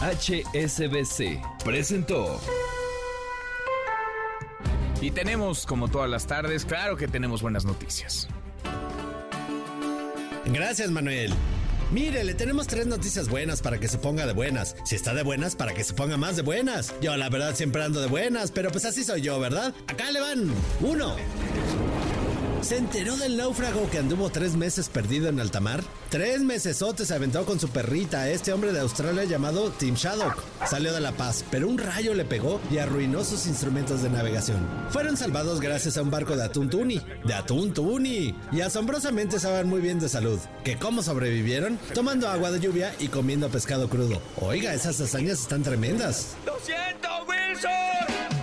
HSBC 0.00 1.40
presentó 1.64 2.40
Y 5.02 5.10
tenemos, 5.10 5.66
como 5.66 5.88
todas 5.88 6.08
las 6.08 6.26
tardes, 6.26 6.64
claro 6.64 6.96
que 6.96 7.08
tenemos 7.08 7.42
buenas 7.42 7.64
noticias. 7.64 8.28
Gracias, 10.52 10.90
Manuel. 10.90 11.32
Mire, 11.90 12.22
le 12.22 12.34
tenemos 12.34 12.66
tres 12.66 12.86
noticias 12.86 13.28
buenas 13.28 13.62
para 13.62 13.78
que 13.78 13.88
se 13.88 13.98
ponga 13.98 14.26
de 14.26 14.34
buenas. 14.34 14.76
Si 14.84 14.94
está 14.94 15.14
de 15.14 15.22
buenas, 15.22 15.56
para 15.56 15.72
que 15.72 15.84
se 15.84 15.94
ponga 15.94 16.16
más 16.16 16.36
de 16.36 16.42
buenas. 16.42 16.94
Yo, 17.00 17.16
la 17.16 17.30
verdad, 17.30 17.54
siempre 17.54 17.82
ando 17.82 18.00
de 18.00 18.08
buenas, 18.08 18.50
pero 18.50 18.70
pues 18.70 18.84
así 18.84 19.04
soy 19.04 19.22
yo, 19.22 19.40
¿verdad? 19.40 19.74
Acá 19.86 20.10
le 20.10 20.20
van. 20.20 20.52
Uno. 20.80 21.16
¿Se 22.62 22.76
enteró 22.76 23.16
del 23.16 23.36
náufrago 23.36 23.88
que 23.90 23.98
anduvo 23.98 24.30
tres 24.30 24.54
meses 24.54 24.88
perdido 24.88 25.28
en 25.28 25.40
alta 25.40 25.60
mar? 25.60 25.82
Tres 26.10 26.40
mesesotes 26.40 27.08
se 27.08 27.14
aventó 27.14 27.44
con 27.44 27.60
su 27.60 27.68
perrita, 27.68 28.28
este 28.28 28.52
hombre 28.52 28.72
de 28.72 28.80
Australia 28.80 29.24
llamado 29.24 29.70
Tim 29.70 29.94
Shaddock. 29.94 30.42
Salió 30.66 30.92
de 30.92 31.00
La 31.00 31.12
Paz, 31.12 31.44
pero 31.50 31.68
un 31.68 31.78
rayo 31.78 32.14
le 32.14 32.24
pegó 32.24 32.60
y 32.70 32.78
arruinó 32.78 33.24
sus 33.24 33.46
instrumentos 33.46 34.02
de 34.02 34.10
navegación. 34.10 34.66
Fueron 34.90 35.16
salvados 35.16 35.60
gracias 35.60 35.96
a 35.96 36.02
un 36.02 36.10
barco 36.10 36.36
de 36.36 36.44
atún 36.44 36.68
tuni. 36.68 37.00
¡De 37.24 37.34
atún 37.34 37.72
tuni! 37.72 38.34
Y 38.52 38.60
asombrosamente 38.60 39.36
estaban 39.36 39.68
muy 39.68 39.80
bien 39.80 40.00
de 40.00 40.08
salud. 40.08 40.38
¿Que 40.64 40.76
cómo 40.76 41.02
sobrevivieron? 41.02 41.78
Tomando 41.94 42.28
agua 42.28 42.50
de 42.50 42.60
lluvia 42.60 42.94
y 42.98 43.08
comiendo 43.08 43.48
pescado 43.48 43.88
crudo. 43.88 44.20
Oiga, 44.40 44.74
esas 44.74 45.00
hazañas 45.00 45.40
están 45.40 45.62
tremendas. 45.62 46.34
¡Lo 46.44 46.58
siento, 46.60 47.08
Wilson! 47.26 48.37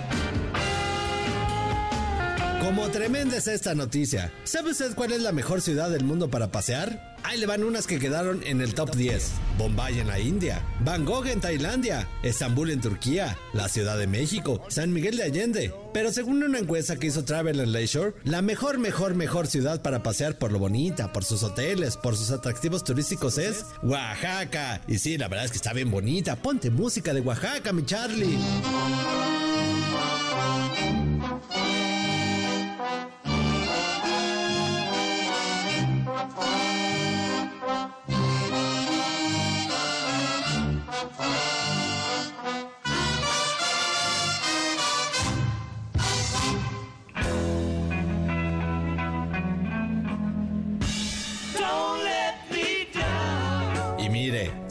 Como 2.60 2.88
tremenda 2.90 3.36
es 3.36 3.46
esta 3.46 3.74
noticia. 3.74 4.32
¿Sabe 4.44 4.70
usted 4.70 4.94
cuál 4.94 5.12
es 5.12 5.22
la 5.22 5.32
mejor 5.32 5.60
ciudad 5.60 5.90
del 5.90 6.04
mundo 6.04 6.30
para 6.30 6.50
pasear? 6.50 7.16
Ahí 7.22 7.38
le 7.38 7.46
van 7.46 7.64
unas 7.64 7.86
que 7.86 7.98
quedaron 7.98 8.42
en 8.44 8.60
el 8.60 8.74
top 8.74 8.94
10. 8.94 9.32
Bombay 9.58 9.98
en 10.00 10.06
la 10.06 10.18
India, 10.18 10.62
Bangkok 10.84 11.26
en 11.26 11.40
Tailandia, 11.40 12.08
Estambul 12.22 12.70
en 12.70 12.80
Turquía, 12.80 13.36
la 13.52 13.68
Ciudad 13.68 13.98
de 13.98 14.06
México, 14.06 14.62
San 14.68 14.92
Miguel 14.92 15.16
de 15.16 15.24
Allende. 15.24 15.74
Pero 15.92 16.12
según 16.12 16.42
una 16.42 16.58
encuesta 16.58 16.96
que 16.96 17.08
hizo 17.08 17.24
Travel 17.24 17.60
and 17.60 17.72
Leisure, 17.72 18.14
la 18.24 18.42
mejor, 18.42 18.78
mejor, 18.78 19.14
mejor 19.14 19.46
ciudad 19.48 19.82
para 19.82 20.02
pasear 20.02 20.38
por 20.38 20.52
lo 20.52 20.58
bonita, 20.58 21.12
por 21.12 21.24
sus 21.24 21.42
hoteles, 21.42 21.96
por 21.96 22.16
sus 22.16 22.30
atractivos 22.30 22.84
turísticos 22.84 23.38
es 23.38 23.64
Oaxaca. 23.82 24.80
Y 24.86 24.98
sí, 24.98 25.18
la 25.18 25.28
verdad 25.28 25.46
es 25.46 25.50
que 25.50 25.58
está 25.58 25.72
bien 25.72 25.90
bonita. 25.90 26.36
Ponte 26.36 26.70
música 26.70 27.12
de 27.12 27.20
Oaxaca, 27.20 27.72
mi 27.72 27.84
Charlie. 27.84 28.38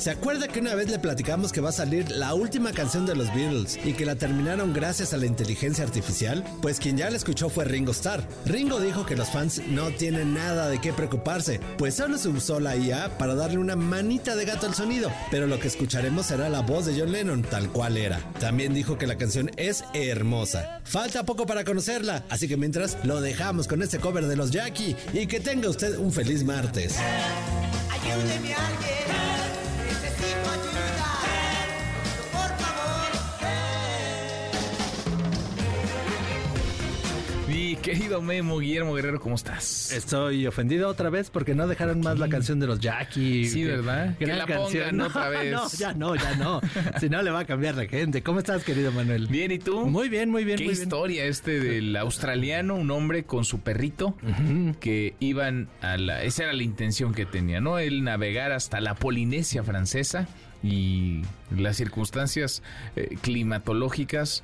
¿Se 0.05 0.11
acuerda 0.11 0.47
que 0.47 0.59
una 0.59 0.75
vez 0.75 0.91
le 0.91 0.99
platicamos 0.99 1.51
que 1.51 1.61
va 1.61 1.69
a 1.69 1.71
salir 1.71 2.11
la 2.11 2.35
última 2.35 2.71
canción 2.73 3.07
de 3.07 3.15
los 3.15 3.33
Beatles 3.33 3.79
y 3.83 3.93
que 3.93 4.05
la 4.05 4.15
terminaron 4.15 4.71
gracias 4.71 5.13
a 5.13 5.17
la 5.17 5.25
inteligencia 5.25 5.83
artificial? 5.83 6.43
Pues 6.61 6.79
quien 6.79 6.95
ya 6.95 7.09
la 7.09 7.17
escuchó 7.17 7.49
fue 7.49 7.65
Ringo 7.65 7.91
Starr. 7.91 8.23
Ringo 8.45 8.79
dijo 8.79 9.03
que 9.07 9.15
los 9.15 9.31
fans 9.31 9.63
no 9.67 9.89
tienen 9.89 10.35
nada 10.35 10.69
de 10.69 10.79
qué 10.79 10.93
preocuparse, 10.93 11.59
pues 11.79 11.95
solo 11.95 12.19
se 12.19 12.29
usó 12.29 12.59
la 12.59 12.75
IA 12.75 13.17
para 13.17 13.33
darle 13.33 13.57
una 13.57 13.75
manita 13.75 14.35
de 14.35 14.45
gato 14.45 14.67
al 14.67 14.75
sonido, 14.75 15.11
pero 15.31 15.47
lo 15.47 15.59
que 15.59 15.69
escucharemos 15.69 16.27
será 16.27 16.49
la 16.49 16.61
voz 16.61 16.85
de 16.85 16.99
John 16.99 17.11
Lennon 17.11 17.41
tal 17.41 17.71
cual 17.71 17.97
era. 17.97 18.19
También 18.39 18.75
dijo 18.75 18.99
que 18.99 19.07
la 19.07 19.17
canción 19.17 19.49
es 19.57 19.85
hermosa. 19.95 20.81
Falta 20.83 21.23
poco 21.23 21.47
para 21.47 21.63
conocerla, 21.63 22.25
así 22.29 22.47
que 22.47 22.57
mientras 22.57 22.95
lo 23.05 23.21
dejamos 23.21 23.67
con 23.67 23.81
este 23.81 23.97
cover 23.97 24.27
de 24.27 24.35
los 24.35 24.51
Jackie 24.51 24.95
y 25.13 25.25
que 25.25 25.39
tenga 25.39 25.67
usted 25.67 25.97
un 25.97 26.11
feliz 26.11 26.43
martes. 26.43 26.95
Ayúdeme 27.89 28.53
alguien, 28.53 29.34
Mi 37.75 37.81
querido 37.81 38.21
Memo 38.21 38.59
Guillermo 38.59 38.93
Guerrero, 38.93 39.19
¿cómo 39.19 39.35
estás? 39.35 39.91
Estoy 39.91 40.47
ofendido 40.47 40.87
otra 40.87 41.09
vez 41.09 41.29
porque 41.29 41.53
no 41.53 41.67
dejaron 41.67 41.99
más 41.99 42.17
la 42.17 42.29
canción 42.29 42.57
de 42.59 42.67
los 42.67 42.79
Jackie. 42.79 43.45
Sí, 43.49 43.65
¿verdad? 43.65 44.17
Que 44.17 44.27
la 44.27 44.45
canción. 44.45 44.83
pongan 44.91 44.97
No, 44.97 45.05
otra 45.07 45.27
vez. 45.29 45.51
No, 45.51 45.67
ya 45.77 45.93
no, 45.93 46.15
ya 46.15 46.35
no. 46.37 46.61
si 47.01 47.09
no, 47.09 47.21
le 47.21 47.31
va 47.31 47.39
a 47.39 47.45
cambiar 47.45 47.75
la 47.75 47.85
gente. 47.85 48.23
¿Cómo 48.23 48.39
estás, 48.39 48.63
querido 48.63 48.93
Manuel? 48.93 49.27
Bien, 49.27 49.51
¿y 49.51 49.59
tú? 49.59 49.85
Muy 49.87 50.07
bien, 50.07 50.29
muy 50.31 50.45
bien, 50.45 50.57
Qué 50.57 50.63
muy 50.63 50.73
bien. 50.73 50.83
historia 50.83 51.25
este 51.25 51.59
del 51.59 51.95
australiano, 51.97 52.75
un 52.75 52.89
hombre 52.91 53.25
con 53.25 53.43
su 53.43 53.59
perrito 53.59 54.15
que 54.79 55.15
iban 55.19 55.67
a 55.81 55.97
la... 55.97 56.23
Esa 56.23 56.43
era 56.43 56.53
la 56.53 56.63
intención 56.63 57.13
que 57.13 57.25
tenía, 57.25 57.59
¿no? 57.59 57.77
El 57.77 58.05
navegar 58.05 58.53
hasta 58.53 58.79
la 58.79 58.95
Polinesia 58.95 59.63
francesa 59.63 60.29
y 60.63 61.21
las 61.55 61.75
circunstancias 61.75 62.63
eh, 62.95 63.17
climatológicas 63.21 64.43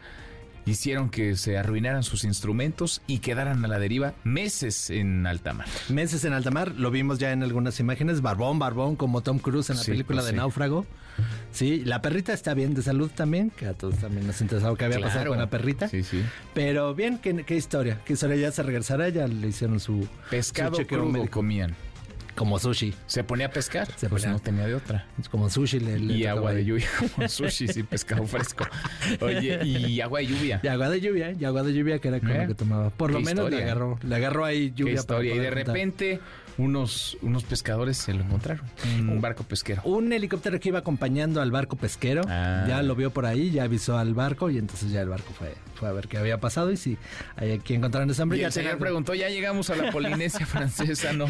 hicieron 0.66 1.10
que 1.10 1.36
se 1.36 1.58
arruinaran 1.58 2.04
sus 2.04 2.24
instrumentos 2.24 3.02
y 3.08 3.20
quedaran 3.20 3.64
a 3.66 3.68
la 3.68 3.80
deriva 3.80 4.14
meses 4.24 4.90
en 4.90 5.26
alta 5.28 5.54
mar. 5.54 5.68
Meses 5.90 6.24
en 6.26 6.34
alta 6.34 6.52
mar, 6.52 6.74
lo 6.78 6.92
vimos 6.92 7.20
ya 7.20 7.32
en 7.32 7.44
algunas 7.44 7.80
imágenes, 7.80 8.22
barbón, 8.22 8.60
barbón, 8.60 8.96
como 8.96 9.22
Tom 9.22 9.40
Cruise 9.40 9.70
en 9.70 9.78
la 9.78 9.84
Sí, 9.84 9.92
película 9.92 10.18
pues 10.18 10.26
de 10.26 10.32
sí. 10.32 10.38
Náufrago. 10.38 10.86
Sí, 11.52 11.84
la 11.84 12.02
perrita 12.02 12.32
está 12.34 12.54
bien 12.54 12.74
de 12.74 12.82
salud 12.82 13.12
también, 13.14 13.50
que 13.50 13.66
a 13.66 13.74
todos 13.74 13.98
también 13.98 14.26
nos 14.26 14.40
interesaba 14.42 14.76
qué 14.78 14.86
había 14.86 15.00
pasado 15.02 15.28
con 15.28 15.38
la 15.40 15.50
perrita. 15.50 15.90
Sí, 15.90 16.04
sí. 16.04 16.24
Pero 16.54 16.96
bien, 16.96 17.18
qué, 17.18 17.44
qué 17.46 17.56
historia, 17.56 18.00
qué 18.06 18.14
historia, 18.14 18.38
ya 18.38 18.52
se 18.52 18.64
regresará, 18.64 19.10
ya 19.10 19.28
le 19.28 19.48
hicieron 19.48 19.80
su 19.80 20.08
Pescado 20.30 20.78
su 20.78 20.88
crudo 20.88 21.06
médico. 21.08 21.32
comían. 21.32 21.76
Como 22.42 22.58
sushi. 22.58 22.92
Se 23.06 23.24
ponía 23.24 23.46
a 23.46 23.52
pescar, 23.52 23.86
Se 23.98 24.10
pues 24.10 24.24
ponía- 24.24 24.34
no 24.34 24.40
tenía 24.40 24.66
de 24.66 24.74
otra. 24.74 25.06
Es 25.20 25.30
como 25.30 25.48
sushi. 25.48 25.80
Le, 25.80 26.00
le 26.00 26.14
Y 26.16 26.26
agua 26.26 26.54
de 26.54 26.66
lluvia, 26.66 26.88
como 27.16 27.28
sushi, 27.30 27.68
sí, 27.68 27.84
pescado 27.84 28.26
fresco. 28.26 28.66
Oye, 29.20 29.60
y 29.64 30.02
agua 30.02 30.20
de 30.22 30.26
lluvia. 30.26 30.60
Y 30.64 30.68
agua 30.68 30.90
de 30.90 31.00
lluvia, 31.02 31.34
y 31.40 31.46
agua 31.46 31.62
de 31.62 31.72
lluvia 31.74 32.00
que 32.00 32.08
era 32.08 32.20
con 32.20 32.32
¿Eh? 32.32 32.42
lo 32.42 32.48
que 32.48 32.56
tomaba. 32.56 32.90
Por 32.90 33.12
lo 33.12 33.20
Qué 33.20 33.26
menos 33.26 33.52
le 33.52 33.62
agarró, 33.64 34.00
le 34.02 34.16
agarró 34.16 34.44
ahí 34.46 34.72
Qué 34.72 34.76
lluvia. 34.78 34.94
historia. 34.96 35.36
Y 35.36 35.38
de 35.40 35.52
repente, 35.52 36.20
unos, 36.58 37.18
unos 37.22 37.44
pescadores 37.44 37.98
se 37.98 38.14
lo 38.14 38.24
encontraron. 38.24 38.66
Un 39.00 39.22
barco 39.22 39.44
pesquero. 39.44 39.82
Un 39.84 40.12
helicóptero 40.14 40.60
que 40.60 40.70
iba 40.70 40.80
acompañando 40.80 41.42
al 41.42 41.52
barco 41.52 41.76
pesquero, 41.76 42.22
Ah. 42.28 42.66
ya 42.68 42.82
lo 42.84 42.96
vio 42.96 43.12
por 43.12 43.26
ahí, 43.26 43.52
ya 43.52 43.64
avisó 43.64 43.98
al 43.98 44.14
barco 44.14 44.50
y 44.50 44.58
entonces 44.58 44.92
ya 44.92 45.02
el 45.02 45.10
barco 45.10 45.32
fue, 45.38 45.56
fue 45.76 45.90
a 45.90 45.92
ver 45.92 46.08
qué 46.08 46.18
había 46.18 46.40
pasado 46.40 46.72
y 46.72 46.78
si 46.78 46.98
hay 47.36 47.52
aquí 47.54 47.74
encontraron 47.74 48.10
ese 48.10 48.22
hombre. 48.22 48.38
Y 48.38 48.42
ya 48.42 48.48
el 48.48 48.54
señor 48.54 48.78
preguntó, 48.78 49.14
ya 49.14 49.30
llegamos 49.30 49.70
a 49.70 49.76
la 49.76 49.92
Polinesia 49.92 50.46
francesa, 50.46 51.14
¿no? 51.14 51.26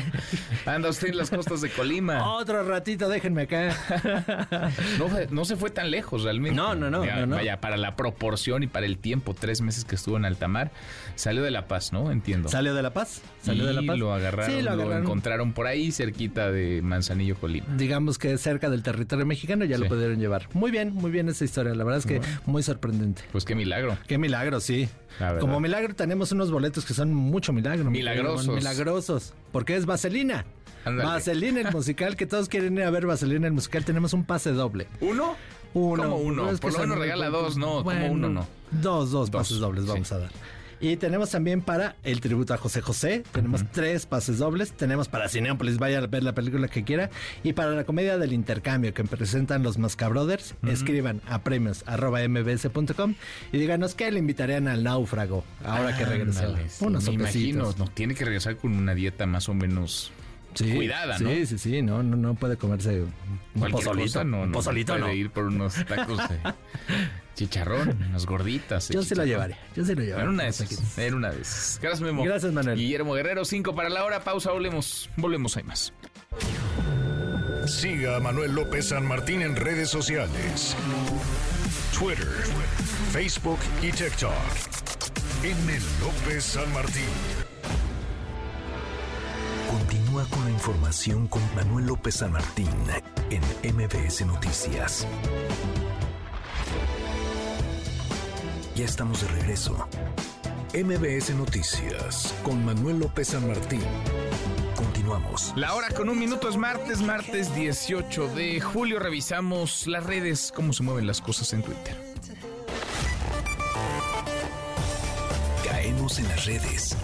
Anda 0.65 0.89
usted 0.89 1.09
en 1.09 1.17
las 1.17 1.29
costas 1.29 1.61
de 1.61 1.69
Colima. 1.69 2.35
Otro 2.37 2.63
ratito, 2.63 3.07
déjenme 3.09 3.43
acá. 3.43 3.75
No, 4.97 5.07
no 5.29 5.45
se 5.45 5.55
fue 5.55 5.69
tan 5.69 5.91
lejos 5.91 6.23
realmente. 6.23 6.55
No, 6.55 6.75
no, 6.75 6.89
no, 6.89 7.05
Ya, 7.05 7.17
no, 7.21 7.25
no. 7.27 7.35
Vaya, 7.37 7.59
para 7.61 7.77
la 7.77 7.95
proporción 7.95 8.63
y 8.63 8.67
para 8.67 8.85
el 8.85 8.97
tiempo, 8.97 9.33
tres 9.33 9.61
meses 9.61 9.85
que 9.85 9.95
estuvo 9.95 10.17
en 10.17 10.25
alta 10.25 10.47
mar, 10.47 10.71
salió 11.15 11.41
de 11.43 11.51
La 11.51 11.67
Paz, 11.67 11.91
¿no? 11.93 12.11
Entiendo. 12.11 12.49
Salió 12.49 12.73
de 12.73 12.81
La 12.83 12.91
Paz. 12.93 13.21
Salió 13.41 13.63
Y 13.63 13.67
de 13.67 13.73
La 13.73 13.81
Paz. 13.83 13.97
lo 13.97 14.13
agarraron, 14.13 14.51
Sí, 14.55 14.61
lo 14.61 14.71
agarraron. 14.71 15.05
Encontraron 15.11 15.53
por 15.53 15.67
ahí 15.67 15.91
cerquita 15.91 16.51
de 16.51 16.81
Manzanillo, 16.81 17.35
Colima. 17.35 17.67
Digamos 17.75 18.17
que 18.17 18.37
cerca 18.37 18.69
del 18.69 18.83
territorio 18.83 19.25
mexicano 19.25 19.65
ya 19.65 19.77
lo 19.77 19.87
pudieron 19.87 20.19
llevar. 20.19 20.47
Muy 20.53 20.71
bien, 20.71 20.93
muy 20.93 21.11
bien 21.11 21.29
esa 21.29 21.45
historia. 21.45 21.73
La 21.75 21.83
verdad 21.83 21.99
es 21.99 22.05
que 22.05 22.21
muy 22.45 22.63
sorprendente. 22.63 23.23
Pues 23.31 23.45
qué 23.45 23.55
milagro. 23.55 23.97
Qué 24.07 24.17
milagro, 24.17 24.59
sí. 24.59 24.89
Como 25.39 25.59
milagro 25.59 25.93
tenemos 25.93 26.31
unos 26.31 26.51
boletos 26.51 26.85
que 26.85 26.93
son 26.93 27.13
mucho 27.13 27.53
milagro. 27.53 27.89
Milagrosos. 27.91 28.55
Milagrosos. 28.55 29.33
Porque 29.51 29.75
es 29.75 29.85
Vaselina. 29.85 30.45
Ándale. 30.83 31.09
Vaselina 31.09 31.61
el 31.61 31.71
musical, 31.71 32.15
que 32.15 32.25
todos 32.25 32.49
quieren 32.49 32.75
ir 32.77 32.83
a 32.83 32.89
ver 32.89 33.05
Vaselina 33.05 33.47
el 33.47 33.53
musical. 33.53 33.85
Tenemos 33.85 34.13
un 34.13 34.23
pase 34.23 34.51
doble. 34.51 34.87
¿Uno? 34.99 35.35
Uno. 35.73 36.03
¿Cómo 36.03 36.17
uno? 36.17 36.49
Es 36.49 36.59
que 36.59 36.67
Por 36.67 36.73
lo 36.73 36.79
menos 36.79 36.97
regala 36.97 37.29
dos, 37.29 37.57
no, 37.57 37.83
como 37.83 38.11
uno 38.11 38.29
no. 38.29 38.47
Dos, 38.71 39.11
dos, 39.11 39.29
pases 39.29 39.57
dobles 39.57 39.85
vamos 39.85 40.11
a 40.11 40.19
dar. 40.19 40.31
Y 40.81 40.97
tenemos 40.97 41.29
también 41.29 41.61
para 41.61 41.95
el 42.03 42.21
tributo 42.21 42.55
a 42.55 42.57
José 42.57 42.81
José, 42.81 43.23
tenemos 43.31 43.63
tres 43.71 44.07
pases 44.07 44.39
dobles, 44.39 44.71
tenemos 44.71 45.07
para 45.07 45.29
Cineópolis, 45.29 45.77
vaya 45.77 45.99
a 45.99 46.07
ver 46.07 46.23
la 46.23 46.33
película 46.33 46.67
que 46.67 46.83
quiera, 46.83 47.11
y 47.43 47.53
para 47.53 47.71
la 47.71 47.83
comedia 47.83 48.17
del 48.17 48.33
intercambio 48.33 48.91
que 48.91 49.03
presentan 49.03 49.61
los 49.61 49.77
Mascabrothers, 49.77 50.55
escriban 50.67 51.21
a 51.27 51.43
premios 51.43 51.83
arroba 51.85 52.27
mbs.com 52.27 53.13
y 53.51 53.57
díganos 53.59 53.93
que 53.93 54.11
le 54.11 54.17
invitarían 54.17 54.67
al 54.67 54.83
náufrago 54.83 55.43
ahora 55.63 55.95
que. 55.95 56.03
Ándale, 56.03 56.67
sí, 56.67 56.83
Unos 56.83 57.07
me 57.07 57.13
imagino, 57.13 57.73
no, 57.77 57.85
tiene 57.85 58.15
que 58.15 58.25
regresar 58.25 58.57
con 58.57 58.75
una 58.75 58.95
dieta 58.95 59.27
más 59.27 59.49
o 59.49 59.53
menos 59.53 60.11
Sí, 60.53 60.73
cuidada, 60.75 61.17
sí, 61.17 61.23
¿no? 61.23 61.29
Sí, 61.45 61.57
sí, 61.57 61.81
no, 61.81 62.03
no, 62.03 62.17
no 62.17 62.35
puede 62.35 62.57
comerse 62.57 63.03
un 63.55 63.71
pozolito. 63.71 64.05
cosa, 64.05 64.23
no, 64.23 64.41
un 64.41 64.51
no, 64.51 64.57
pozolito 64.57 64.93
puede 64.93 65.05
no. 65.05 65.13
ir 65.13 65.29
por 65.29 65.45
unos 65.45 65.75
tacos 65.85 66.17
de 66.29 66.39
chicharrón, 67.35 68.03
unas 68.09 68.25
gorditas. 68.25 68.89
Yo 68.89 69.01
sí 69.03 69.15
lo 69.15 69.25
llevaría, 69.25 69.57
yo 69.75 69.85
sí 69.85 69.95
lo 69.95 70.01
llevaría. 70.01 70.23
En 70.25 70.29
una 70.29 70.43
de 70.43 70.49
esas, 70.49 70.97
en 70.97 71.13
una 71.13 71.31
de 71.31 71.41
esas. 71.41 71.79
Gracias, 71.81 72.01
Memo. 72.01 72.23
Gracias, 72.23 72.51
Manuel. 72.51 72.77
Guillermo 72.77 73.13
Guerrero, 73.13 73.45
5 73.45 73.73
para 73.75 73.89
la 73.89 74.03
hora, 74.03 74.23
pausa, 74.23 74.51
volvemos, 74.51 75.09
volvemos, 75.17 75.55
hay 75.57 75.63
más. 75.63 75.93
Siga 77.65 78.17
a 78.17 78.19
Manuel 78.19 78.53
López 78.53 78.87
San 78.89 79.05
Martín 79.05 79.41
en 79.41 79.55
redes 79.55 79.89
sociales. 79.89 80.75
Twitter, 81.97 82.27
Facebook 83.11 83.59
y 83.81 83.91
TikTok. 83.91 84.31
M. 85.43 85.79
López 86.01 86.43
San 86.43 86.71
Martín. 86.73 87.50
Continúa 89.71 90.25
con 90.25 90.43
la 90.43 90.51
información 90.51 91.27
con 91.27 91.41
Manuel 91.55 91.85
López 91.85 92.15
San 92.15 92.33
Martín 92.33 92.67
en 93.29 93.41
MBS 93.73 94.25
Noticias. 94.25 95.07
Ya 98.75 98.83
estamos 98.83 99.21
de 99.21 99.29
regreso. 99.29 99.87
MBS 100.73 101.33
Noticias 101.35 102.35
con 102.43 102.65
Manuel 102.65 102.99
López 102.99 103.29
San 103.29 103.47
Martín. 103.47 103.79
Continuamos. 104.75 105.53
La 105.55 105.73
hora 105.73 105.87
con 105.95 106.09
un 106.09 106.19
minuto 106.19 106.49
es 106.49 106.57
martes, 106.57 107.01
martes 107.01 107.55
18 107.55 108.27
de 108.35 108.59
julio. 108.59 108.99
Revisamos 108.99 109.87
las 109.87 110.05
redes, 110.05 110.51
cómo 110.53 110.73
se 110.73 110.83
mueven 110.83 111.07
las 111.07 111.21
cosas 111.21 111.53
en 111.53 111.63
Twitter. 111.63 111.95
Caemos 115.63 116.19
en 116.19 116.27
las 116.27 116.45
redes. 116.45 116.97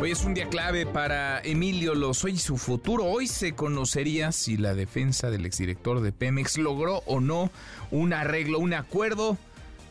Hoy 0.00 0.12
es 0.12 0.24
un 0.24 0.32
día 0.32 0.48
clave 0.48 0.86
para 0.86 1.40
Emilio 1.40 1.96
Lozoya 1.96 2.36
y 2.36 2.38
su 2.38 2.56
futuro. 2.56 3.04
Hoy 3.04 3.26
se 3.26 3.54
conocería 3.54 4.30
si 4.30 4.56
la 4.56 4.74
defensa 4.74 5.28
del 5.28 5.44
exdirector 5.44 6.00
de 6.02 6.12
Pemex 6.12 6.56
logró 6.56 7.02
o 7.06 7.18
no 7.18 7.50
un 7.90 8.12
arreglo, 8.12 8.60
un 8.60 8.74
acuerdo 8.74 9.36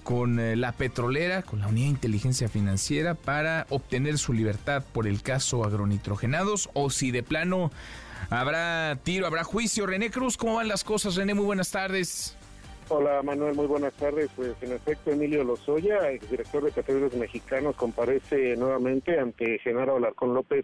con 0.04 0.40
eh, 0.40 0.56
la 0.56 0.72
petrolera, 0.72 1.42
con 1.42 1.60
la 1.60 1.68
Unidad 1.68 1.88
de 1.88 1.92
Inteligencia 1.92 2.48
Financiera 2.48 3.16
para 3.16 3.68
obtener 3.70 4.18
su 4.18 4.32
libertad 4.32 4.82
por 4.94 5.08
el 5.08 5.22
caso 5.22 5.66
agronitrogenados 5.66 6.70
o 6.74 6.90
si 6.90 7.12
de 7.12 7.22
plano 7.22 7.70
habrá 8.30 8.98
tiro, 9.04 9.28
habrá 9.28 9.44
juicio. 9.44 9.86
René 9.88 10.10
Cruz, 10.10 10.38
¿cómo 10.38 10.56
van 10.56 10.70
las 10.70 10.86
cosas? 10.86 11.16
René, 11.16 11.34
muy 11.34 11.44
buenas 11.44 11.72
tardes. 11.72 12.37
Hola 12.90 13.22
Manuel, 13.22 13.54
muy 13.54 13.66
buenas 13.66 13.92
tardes. 13.96 14.30
Pues 14.34 14.54
en 14.62 14.72
efecto, 14.72 15.12
Emilio 15.12 15.44
Lozoya, 15.44 16.10
exdirector 16.10 16.64
de 16.64 16.72
Petróleos 16.72 17.14
Mexicanos, 17.16 17.76
comparece 17.76 18.56
nuevamente 18.56 19.20
ante 19.20 19.60
Genaro 19.60 19.98
Alarcón 19.98 20.34
López, 20.34 20.64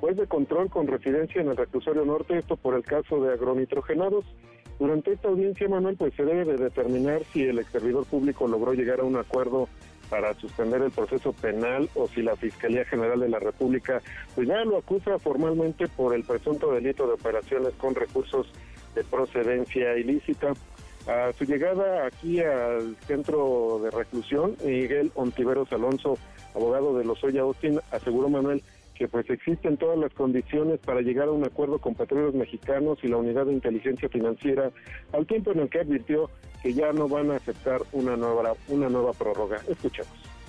juez 0.00 0.16
de 0.16 0.26
control 0.26 0.68
con 0.68 0.88
residencia 0.88 1.40
en 1.40 1.46
el 1.46 1.56
reclusorio 1.56 2.04
norte, 2.04 2.38
esto 2.38 2.56
por 2.56 2.74
el 2.74 2.82
caso 2.82 3.22
de 3.22 3.34
agronitrogenados. 3.34 4.24
Durante 4.80 5.12
esta 5.12 5.28
audiencia, 5.28 5.68
Manuel, 5.68 5.96
pues 5.96 6.12
se 6.14 6.24
debe 6.24 6.44
de 6.44 6.56
determinar 6.56 7.22
si 7.32 7.44
el 7.44 7.60
ex 7.60 7.70
servidor 7.70 8.04
público 8.04 8.48
logró 8.48 8.72
llegar 8.72 8.98
a 8.98 9.04
un 9.04 9.14
acuerdo 9.16 9.68
para 10.08 10.34
suspender 10.34 10.82
el 10.82 10.90
proceso 10.90 11.32
penal 11.32 11.88
o 11.94 12.08
si 12.08 12.20
la 12.20 12.34
Fiscalía 12.34 12.84
General 12.84 13.20
de 13.20 13.28
la 13.28 13.38
República 13.38 14.02
pues 14.34 14.48
ya 14.48 14.64
lo 14.64 14.78
acusa 14.78 15.20
formalmente 15.20 15.86
por 15.86 16.16
el 16.16 16.24
presunto 16.24 16.72
delito 16.72 17.06
de 17.06 17.12
operaciones 17.12 17.74
con 17.74 17.94
recursos 17.94 18.52
de 18.94 19.04
procedencia 19.04 19.96
ilícita. 19.96 20.52
A 21.06 21.32
su 21.32 21.44
llegada 21.44 22.06
aquí 22.06 22.40
al 22.40 22.96
centro 23.06 23.80
de 23.82 23.90
reclusión, 23.90 24.56
Miguel 24.64 25.10
Ontiveros 25.14 25.72
Alonso, 25.72 26.18
abogado 26.54 26.96
de 26.96 27.04
Lozoya 27.04 27.40
Austin, 27.40 27.80
aseguró 27.90 28.28
Manuel 28.28 28.62
que 28.94 29.08
pues 29.08 29.30
existen 29.30 29.78
todas 29.78 29.98
las 29.98 30.12
condiciones 30.12 30.78
para 30.78 31.00
llegar 31.00 31.28
a 31.28 31.32
un 31.32 31.42
acuerdo 31.42 31.78
con 31.78 31.94
petróleos 31.94 32.34
mexicanos 32.34 32.98
y 33.02 33.08
la 33.08 33.16
unidad 33.16 33.46
de 33.46 33.54
inteligencia 33.54 34.10
financiera, 34.10 34.70
al 35.14 35.26
tiempo 35.26 35.52
en 35.52 35.60
el 35.60 35.70
que 35.70 35.80
advirtió 35.80 36.28
que 36.62 36.74
ya 36.74 36.92
no 36.92 37.08
van 37.08 37.30
a 37.30 37.36
aceptar 37.36 37.80
una 37.92 38.14
nueva 38.14 38.52
una 38.68 38.90
nueva 38.90 39.14
prórroga. 39.14 39.56
Escuchemos. 39.66 40.39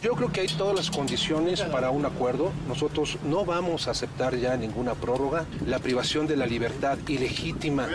Yo 0.00 0.14
creo 0.14 0.30
que 0.30 0.42
hay 0.42 0.46
todas 0.46 0.76
las 0.76 0.90
condiciones 0.92 1.60
para 1.62 1.90
un 1.90 2.06
acuerdo. 2.06 2.52
Nosotros 2.68 3.18
no 3.24 3.44
vamos 3.44 3.88
a 3.88 3.90
aceptar 3.90 4.36
ya 4.36 4.56
ninguna 4.56 4.94
prórroga. 4.94 5.44
La 5.66 5.80
privación 5.80 6.28
de 6.28 6.36
la 6.36 6.46
libertad 6.46 6.98
ilegítima 7.08 7.88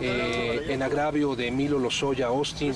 eh, 0.00 0.66
en 0.70 0.82
agravio 0.82 1.36
de 1.36 1.46
Emilio 1.48 1.78
Lozoya 1.78 2.26
Austin, 2.26 2.74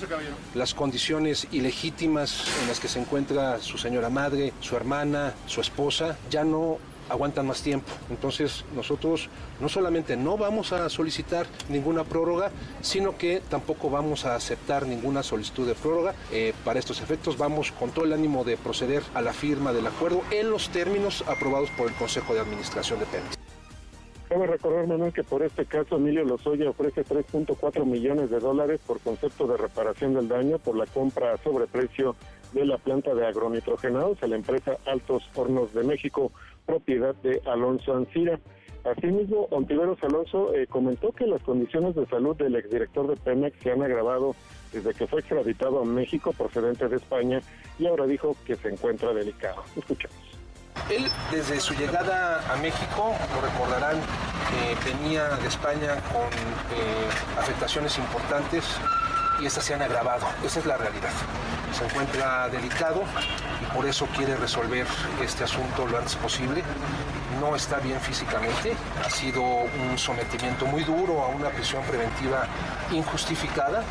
las 0.55 0.75
condiciones 0.75 1.49
ilegítimas 1.51 2.45
en 2.63 2.69
las 2.69 2.79
que 2.79 2.87
se 2.87 3.01
encuentra 3.01 3.59
su 3.59 3.79
señora 3.79 4.11
madre, 4.11 4.53
su 4.61 4.77
hermana, 4.77 5.35
su 5.47 5.61
esposa, 5.61 6.17
ya 6.31 6.45
no 6.45 6.79
aguantan 7.09 7.47
más 7.47 7.63
tiempo. 7.63 7.87
Entonces 8.11 8.65
nosotros 8.75 9.29
no 9.61 9.69
solamente 9.69 10.17
no 10.17 10.37
vamos 10.37 10.73
a 10.73 10.89
solicitar 10.89 11.47
ninguna 11.69 12.05
prórroga, 12.05 12.51
sino 12.81 13.17
que 13.17 13.43
tampoco 13.49 13.91
vamos 13.91 14.25
a 14.25 14.35
aceptar 14.35 14.87
ninguna 14.87 15.23
solicitud 15.23 15.67
de 15.67 15.75
prórroga. 15.75 16.15
Eh, 16.33 16.53
para 16.65 16.79
estos 16.79 17.01
efectos 17.01 17.39
vamos 17.39 17.73
con 17.73 17.91
todo 17.91 18.05
el 18.05 18.13
ánimo 18.13 18.45
de 18.45 18.57
proceder 18.57 19.03
a 19.15 19.23
la 19.23 19.33
firma 19.33 19.73
del 19.73 19.87
acuerdo 19.87 20.23
en 20.31 20.51
los 20.51 20.69
términos 20.71 21.25
aprobados 21.27 21.71
por 21.71 21.89
el 21.89 21.95
Consejo 21.95 22.35
de 22.35 22.41
Administración 22.41 22.99
de 23.01 23.07
Pemex. 23.07 23.39
Cabe 24.29 24.47
recordar, 24.47 24.87
Manuel, 24.87 25.15
que 25.15 25.25
por 25.25 25.43
este 25.43 25.65
caso 25.65 25.97
Emilio 25.97 26.23
Lozoya 26.23 26.69
ofrece 26.69 27.03
3.4 27.03 27.87
millones 27.87 28.29
de 28.29 28.39
dólares 28.39 28.79
por 28.87 29.01
concepto 29.01 29.47
de 29.47 29.57
reparación 29.57 30.13
del 30.13 30.29
daño 30.29 30.59
por 30.59 30.77
la 30.77 30.85
compra 30.85 31.33
a 31.33 31.39
sobreprecio 31.39 32.15
de 32.53 32.67
la 32.67 32.77
planta 32.77 33.15
de 33.15 33.27
agronitrogenados 33.27 34.23
a 34.23 34.27
la 34.27 34.37
empresa 34.37 34.77
Altos 34.85 35.23
Hornos 35.35 35.73
de 35.73 35.83
México, 35.83 36.31
propiedad 36.69 37.15
de 37.17 37.41
Alonso 37.47 37.97
Ancira. 37.97 38.39
Asimismo, 38.85 39.49
Ontiveros 39.51 39.99
Alonso 40.03 40.55
eh, 40.55 40.67
comentó 40.67 41.13
que 41.13 41.27
las 41.27 41.43
condiciones 41.43 41.97
de 41.97 42.07
salud 42.07 42.37
del 42.37 42.55
exdirector 42.55 43.09
de 43.09 43.17
Pemex 43.17 43.59
se 43.61 43.73
han 43.73 43.83
agravado 43.83 44.37
desde 44.73 44.95
que 44.95 45.07
fue 45.07 45.21
extraditado 45.21 45.81
a 45.81 45.85
México 45.85 46.33
procedente 46.33 46.89
de 46.89 46.97
España 46.97 47.41
y 47.79 47.87
ahora 47.87 48.07
dijo 48.07 48.37
que 48.47 48.55
se 48.55 48.69
encuentra 48.69 49.13
delicado. 49.13 49.65
Escuchamos. 49.77 50.17
Él, 50.91 51.07
desde 51.33 51.59
su 51.59 51.75
llegada 51.75 52.41
a 52.53 52.57
México, 52.59 53.15
lo 53.35 53.41
recordarán, 53.41 53.97
eh, 53.97 54.77
venía 54.85 55.25
de 55.37 55.49
España 55.49 55.97
con 56.13 56.29
eh, 56.29 57.09
afectaciones 57.37 57.99
importantes 57.99 58.65
y 59.41 59.47
estas 59.47 59.65
se 59.65 59.75
han 59.75 59.83
agravado. 59.83 60.27
Esa 60.45 60.61
es 60.61 60.67
la 60.67 60.77
realidad. 60.77 61.11
Se 61.73 61.85
encuentra 61.85 62.49
delicado 62.49 63.03
y 63.63 63.77
por 63.77 63.87
eso 63.87 64.07
quiere 64.17 64.37
resolver 64.37 64.87
este 65.23 65.45
asunto 65.45 65.87
lo 65.87 65.99
antes 65.99 66.17
posible. 66.17 66.63
No 67.41 67.55
está 67.55 67.79
bien 67.79 68.01
físicamente, 68.01 68.73
ha 69.05 69.11
sido 69.11 69.43
un 69.43 69.97
sometimiento 69.97 70.67
muy 70.67 70.83
duro 70.83 71.23
a 71.23 71.29
una 71.29 71.51
prisión 71.51 71.83
preventiva 71.85 72.47
injustificada. 72.91 73.85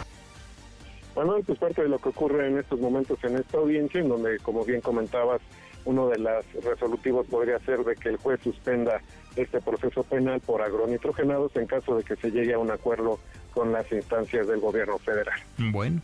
Bueno, 1.15 1.35
pues 1.45 1.57
parte 1.57 1.81
de 1.81 1.89
lo 1.89 1.97
que 1.97 2.09
ocurre 2.09 2.47
en 2.47 2.59
estos 2.59 2.79
momentos 2.79 3.17
en 3.23 3.37
esta 3.37 3.57
audiencia, 3.57 4.01
en 4.01 4.09
donde, 4.09 4.37
como 4.39 4.63
bien 4.65 4.81
comentabas, 4.81 5.41
uno 5.85 6.09
de 6.09 6.19
los 6.19 6.45
resolutivos 6.63 7.25
podría 7.27 7.57
ser 7.59 7.79
de 7.79 7.95
que 7.95 8.09
el 8.09 8.17
juez 8.17 8.41
suspenda 8.43 9.01
este 9.37 9.61
proceso 9.61 10.03
penal 10.03 10.41
por 10.41 10.61
agronitrogenados 10.61 11.55
en 11.55 11.65
caso 11.65 11.95
de 11.95 12.03
que 12.03 12.17
se 12.17 12.29
llegue 12.29 12.53
a 12.53 12.59
un 12.59 12.69
acuerdo 12.69 13.19
con 13.58 13.72
las 13.72 13.91
instancias 13.91 14.47
del 14.47 14.60
gobierno 14.60 14.99
federal. 14.99 15.39
Bueno, 15.58 15.99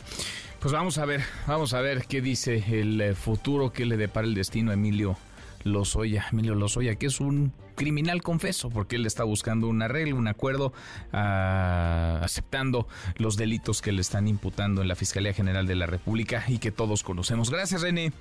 pues 0.58 0.72
vamos 0.74 0.98
a 0.98 1.04
ver, 1.04 1.20
vamos 1.46 1.72
a 1.72 1.80
ver 1.80 2.04
qué 2.08 2.20
dice 2.20 2.64
el 2.68 3.00
eh, 3.00 3.14
futuro, 3.14 3.72
qué 3.72 3.86
le 3.86 3.96
depara 3.96 4.26
el 4.26 4.34
destino 4.34 4.72
a 4.72 4.74
Emilio 4.74 5.16
Lozoya. 5.62 6.26
Emilio 6.32 6.56
Lozoya, 6.56 6.96
que 6.96 7.06
es 7.06 7.20
un 7.20 7.52
criminal 7.76 8.22
confeso, 8.22 8.70
porque 8.70 8.96
él 8.96 9.06
está 9.06 9.22
buscando 9.22 9.68
un 9.68 9.82
arreglo, 9.82 10.16
un 10.16 10.26
acuerdo, 10.26 10.72
ah, 11.12 12.18
aceptando 12.24 12.88
los 13.18 13.36
delitos 13.36 13.82
que 13.82 13.92
le 13.92 14.00
están 14.00 14.26
imputando 14.26 14.82
en 14.82 14.88
la 14.88 14.96
Fiscalía 14.96 15.32
General 15.32 15.64
de 15.68 15.76
la 15.76 15.86
República 15.86 16.42
y 16.48 16.58
que 16.58 16.72
todos 16.72 17.04
conocemos. 17.04 17.50
Gracias, 17.50 17.82
René. 17.82 18.12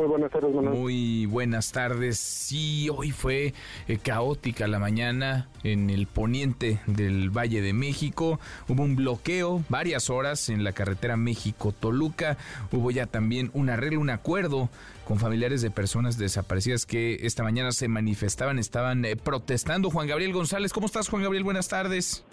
Muy 0.00 0.08
buenas 0.08 0.30
tardes, 0.30 0.54
Manuel. 0.54 0.78
Muy 0.78 1.26
buenas 1.26 1.72
tardes. 1.72 2.18
Sí, 2.18 2.88
hoy 2.88 3.10
fue 3.10 3.52
eh, 3.86 3.98
caótica 3.98 4.66
la 4.66 4.78
mañana 4.78 5.50
en 5.62 5.90
el 5.90 6.06
poniente 6.06 6.80
del 6.86 7.28
Valle 7.28 7.60
de 7.60 7.74
México. 7.74 8.40
Hubo 8.66 8.82
un 8.82 8.96
bloqueo 8.96 9.62
varias 9.68 10.08
horas 10.08 10.48
en 10.48 10.64
la 10.64 10.72
carretera 10.72 11.18
México-Toluca. 11.18 12.38
Hubo 12.72 12.90
ya 12.90 13.04
también 13.04 13.50
un 13.52 13.68
arreglo, 13.68 14.00
un 14.00 14.08
acuerdo 14.08 14.70
con 15.04 15.18
familiares 15.18 15.60
de 15.60 15.70
personas 15.70 16.16
desaparecidas 16.16 16.86
que 16.86 17.18
esta 17.26 17.42
mañana 17.42 17.70
se 17.70 17.86
manifestaban, 17.86 18.58
estaban 18.58 19.04
eh, 19.04 19.16
protestando. 19.16 19.90
Juan 19.90 20.06
Gabriel 20.06 20.32
González, 20.32 20.72
¿cómo 20.72 20.86
estás, 20.86 21.10
Juan 21.10 21.24
Gabriel? 21.24 21.44
Buenas 21.44 21.68
tardes. 21.68 22.24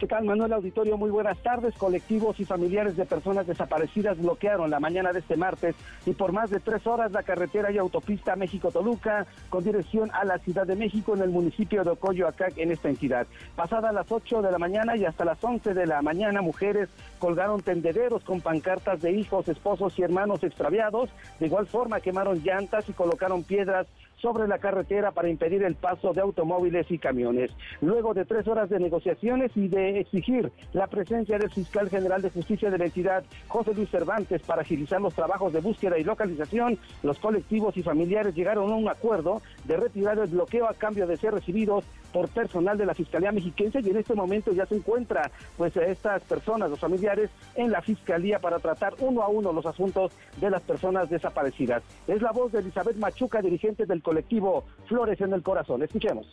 ¿Qué 0.00 0.06
tal, 0.06 0.24
Manuel 0.24 0.54
Auditorio? 0.54 0.96
Muy 0.96 1.10
buenas 1.10 1.36
tardes. 1.42 1.74
Colectivos 1.76 2.40
y 2.40 2.46
familiares 2.46 2.96
de 2.96 3.04
personas 3.04 3.46
desaparecidas 3.46 4.16
bloquearon 4.16 4.70
la 4.70 4.80
mañana 4.80 5.12
de 5.12 5.18
este 5.18 5.36
martes 5.36 5.76
y 6.06 6.12
por 6.12 6.32
más 6.32 6.48
de 6.48 6.58
tres 6.58 6.86
horas 6.86 7.12
la 7.12 7.22
carretera 7.22 7.70
y 7.70 7.76
autopista 7.76 8.34
México-Toluca 8.34 9.26
con 9.50 9.62
dirección 9.62 10.10
a 10.14 10.24
la 10.24 10.38
Ciudad 10.38 10.66
de 10.66 10.74
México 10.74 11.14
en 11.14 11.20
el 11.20 11.28
municipio 11.28 11.84
de 11.84 11.90
Ocoyoacac 11.90 12.56
en 12.56 12.72
esta 12.72 12.88
entidad. 12.88 13.26
Pasadas 13.54 13.92
las 13.92 14.10
8 14.10 14.40
de 14.40 14.50
la 14.50 14.56
mañana 14.56 14.96
y 14.96 15.04
hasta 15.04 15.26
las 15.26 15.44
11 15.44 15.74
de 15.74 15.84
la 15.84 16.00
mañana, 16.00 16.40
mujeres 16.40 16.88
colgaron 17.18 17.60
tendederos 17.60 18.24
con 18.24 18.40
pancartas 18.40 19.02
de 19.02 19.12
hijos, 19.12 19.48
esposos 19.48 19.98
y 19.98 20.02
hermanos 20.02 20.42
extraviados. 20.42 21.10
De 21.38 21.44
igual 21.44 21.66
forma 21.66 22.00
quemaron 22.00 22.38
llantas 22.42 22.88
y 22.88 22.94
colocaron 22.94 23.44
piedras 23.44 23.86
sobre 24.20 24.46
la 24.46 24.58
carretera 24.58 25.12
para 25.12 25.28
impedir 25.28 25.62
el 25.62 25.74
paso 25.74 26.12
de 26.12 26.20
automóviles 26.20 26.90
y 26.90 26.98
camiones. 26.98 27.50
Luego 27.80 28.14
de 28.14 28.24
tres 28.24 28.46
horas 28.48 28.68
de 28.68 28.78
negociaciones 28.78 29.50
y 29.54 29.68
de 29.68 30.00
exigir 30.00 30.52
la 30.72 30.86
presencia 30.86 31.38
del 31.38 31.50
fiscal 31.50 31.88
general 31.88 32.22
de 32.22 32.30
justicia 32.30 32.70
de 32.70 32.78
la 32.78 32.84
entidad, 32.84 33.24
José 33.48 33.74
Luis 33.74 33.90
Cervantes, 33.90 34.42
para 34.42 34.62
agilizar 34.62 35.00
los 35.00 35.14
trabajos 35.14 35.52
de 35.52 35.60
búsqueda 35.60 35.98
y 35.98 36.04
localización, 36.04 36.78
los 37.02 37.18
colectivos 37.18 37.76
y 37.76 37.82
familiares 37.82 38.34
llegaron 38.34 38.70
a 38.70 38.76
un 38.76 38.88
acuerdo 38.88 39.42
de 39.64 39.76
retirar 39.76 40.18
el 40.18 40.28
bloqueo 40.28 40.68
a 40.68 40.74
cambio 40.74 41.06
de 41.06 41.16
ser 41.16 41.34
recibidos 41.34 41.84
por 42.12 42.28
personal 42.28 42.76
de 42.76 42.86
la 42.86 42.94
Fiscalía 42.94 43.32
Mexiquense 43.32 43.80
y 43.80 43.90
en 43.90 43.96
este 43.96 44.14
momento 44.14 44.52
ya 44.52 44.66
se 44.66 44.76
encuentra 44.76 45.30
pues 45.56 45.76
estas 45.76 46.22
personas, 46.22 46.70
los 46.70 46.80
familiares, 46.80 47.30
en 47.54 47.70
la 47.70 47.80
Fiscalía 47.82 48.38
para 48.40 48.58
tratar 48.58 48.94
uno 48.98 49.22
a 49.22 49.28
uno 49.28 49.52
los 49.52 49.66
asuntos 49.66 50.12
de 50.40 50.50
las 50.50 50.62
personas 50.62 51.08
desaparecidas. 51.08 51.82
Es 52.06 52.20
la 52.22 52.32
voz 52.32 52.52
de 52.52 52.60
Elizabeth 52.60 52.96
Machuca, 52.96 53.40
dirigente 53.40 53.86
del 53.86 54.02
colectivo 54.10 54.64
Flores 54.88 55.20
en 55.20 55.32
el 55.32 55.42
Corazón. 55.44 55.84
Escuchemos. 55.84 56.26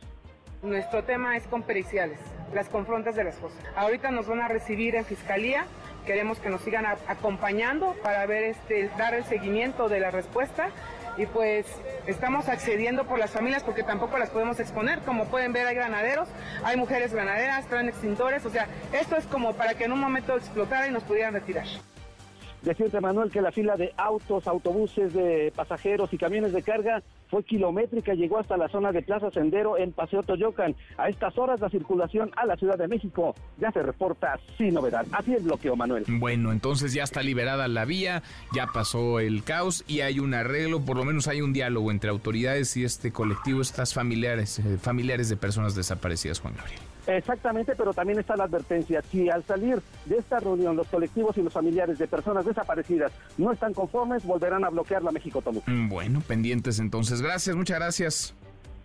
Nuestro 0.63 1.03
tema 1.03 1.37
es 1.37 1.45
con 1.45 1.61
periciales, 1.61 2.17
las 2.51 2.69
confrontas 2.69 3.15
de 3.15 3.23
las 3.23 3.35
cosas. 3.35 3.59
Ahorita 3.75 4.09
nos 4.09 4.25
van 4.25 4.41
a 4.41 4.47
recibir 4.47 4.95
en 4.95 5.05
fiscalía, 5.05 5.65
queremos 6.07 6.39
que 6.39 6.49
nos 6.49 6.61
sigan 6.61 6.87
acompañando 7.07 7.93
para 8.01 8.25
ver 8.25 8.45
este, 8.45 8.89
dar 8.97 9.13
el 9.13 9.25
seguimiento 9.25 9.89
de 9.89 9.99
la 9.99 10.09
respuesta 10.09 10.69
y 11.17 11.27
pues 11.27 11.67
estamos 12.07 12.49
accediendo 12.49 13.03
por 13.03 13.19
las 13.19 13.29
familias 13.29 13.61
porque 13.61 13.83
tampoco 13.83 14.17
las 14.17 14.31
podemos 14.31 14.59
exponer. 14.59 14.97
Como 15.01 15.25
pueden 15.25 15.53
ver 15.53 15.67
hay 15.67 15.75
granaderos, 15.75 16.27
hay 16.63 16.77
mujeres 16.77 17.13
granaderas, 17.13 17.67
traen 17.67 17.89
extintores, 17.89 18.43
o 18.43 18.49
sea, 18.49 18.65
esto 18.91 19.17
es 19.17 19.27
como 19.27 19.53
para 19.53 19.75
que 19.75 19.83
en 19.83 19.91
un 19.91 19.99
momento 19.99 20.35
explotara 20.35 20.87
y 20.87 20.91
nos 20.91 21.03
pudieran 21.03 21.35
retirar. 21.35 21.67
Decirte, 22.61 22.99
Manuel, 22.99 23.29
que 23.29 23.41
la 23.41 23.51
fila 23.51 23.77
de 23.77 23.93
autos, 23.97 24.47
autobuses 24.47 25.13
de 25.13 25.53
pasajeros 25.55 26.11
y 26.11 26.17
camiones 26.17 26.53
de 26.53 26.63
carga 26.63 27.03
fue 27.29 27.43
kilométrica, 27.43 28.13
llegó 28.13 28.39
hasta 28.39 28.57
la 28.57 28.67
zona 28.69 28.91
de 28.91 29.01
Plaza 29.01 29.29
Sendero 29.31 29.77
en 29.77 29.91
Paseo 29.91 30.23
Toyocan. 30.23 30.75
A 30.97 31.09
estas 31.09 31.37
horas 31.37 31.59
la 31.59 31.69
circulación 31.69 32.31
a 32.35 32.45
la 32.45 32.55
Ciudad 32.55 32.77
de 32.77 32.87
México 32.87 33.35
ya 33.57 33.71
se 33.71 33.83
reporta 33.83 34.39
sin 34.57 34.73
novedad. 34.73 35.05
Así 35.11 35.33
es 35.33 35.43
bloqueo, 35.43 35.75
Manuel. 35.75 36.05
Bueno, 36.07 36.51
entonces 36.51 36.93
ya 36.93 37.03
está 37.03 37.21
liberada 37.21 37.67
la 37.67 37.85
vía, 37.85 38.23
ya 38.53 38.67
pasó 38.67 39.19
el 39.19 39.43
caos 39.43 39.83
y 39.87 40.01
hay 40.01 40.19
un 40.19 40.33
arreglo, 40.33 40.81
por 40.81 40.97
lo 40.97 41.05
menos 41.05 41.27
hay 41.27 41.41
un 41.41 41.53
diálogo 41.53 41.91
entre 41.91 42.09
autoridades 42.09 42.75
y 42.77 42.83
este 42.83 43.11
colectivo, 43.11 43.61
estas 43.61 43.93
familiares, 43.93 44.59
eh, 44.59 44.77
familiares 44.81 45.29
de 45.29 45.37
personas 45.37 45.75
desaparecidas, 45.75 46.39
Juan 46.39 46.55
Gabriel. 46.55 46.79
Exactamente, 47.07 47.73
pero 47.75 47.93
también 47.93 48.19
está 48.19 48.35
la 48.35 48.43
advertencia. 48.43 49.01
Si 49.01 49.29
al 49.29 49.43
salir 49.45 49.81
de 50.05 50.17
esta 50.17 50.39
reunión 50.39 50.75
los 50.75 50.87
colectivos 50.87 51.37
y 51.37 51.41
los 51.41 51.53
familiares 51.53 51.97
de 51.97 52.07
personas 52.07 52.45
desaparecidas 52.45 53.11
no 53.37 53.51
están 53.51 53.73
conformes, 53.73 54.25
volverán 54.25 54.65
a 54.65 54.69
bloquear 54.69 55.03
la 55.03 55.11
México 55.11 55.41
Toluca. 55.41 55.71
Mm, 55.71 55.89
Bueno, 55.89 56.21
pendientes 56.21 56.79
entonces. 56.79 57.21
Gracias, 57.21 57.55
muchas 57.55 57.79
gracias. 57.79 58.33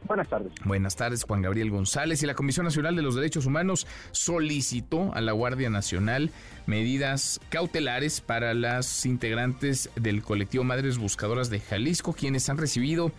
Buenas 0.05 0.29
tardes. 0.29 0.53
Buenas 0.65 0.97
tardes, 0.97 1.23
Juan 1.25 1.43
Gabriel 1.43 1.71
González. 1.71 2.23
Y 2.23 2.27
la 2.27 2.35
Comisión 2.35 2.65
Nacional 2.65 2.97
de 2.97 3.03
los 3.03 3.15
Derechos 3.15 3.47
Humanos 3.47 3.87
solicitó 4.11 5.15
a 5.15 5.21
la 5.21 5.33
Guardia 5.33 5.71
Nacional 5.71 6.31
medidas 6.67 7.41
cautelares 7.51 8.21
para 8.21 8.55
las 8.55 9.07
integrantes 9.07 9.91
del 9.95 10.23
colectivo 10.23 10.65
Madres 10.65 10.99
Buscadoras 10.99 11.51
de 11.51 11.61
Jalisco, 11.61 12.13
quienes 12.13 12.49
han 12.49 12.59
recibido 12.59 13.13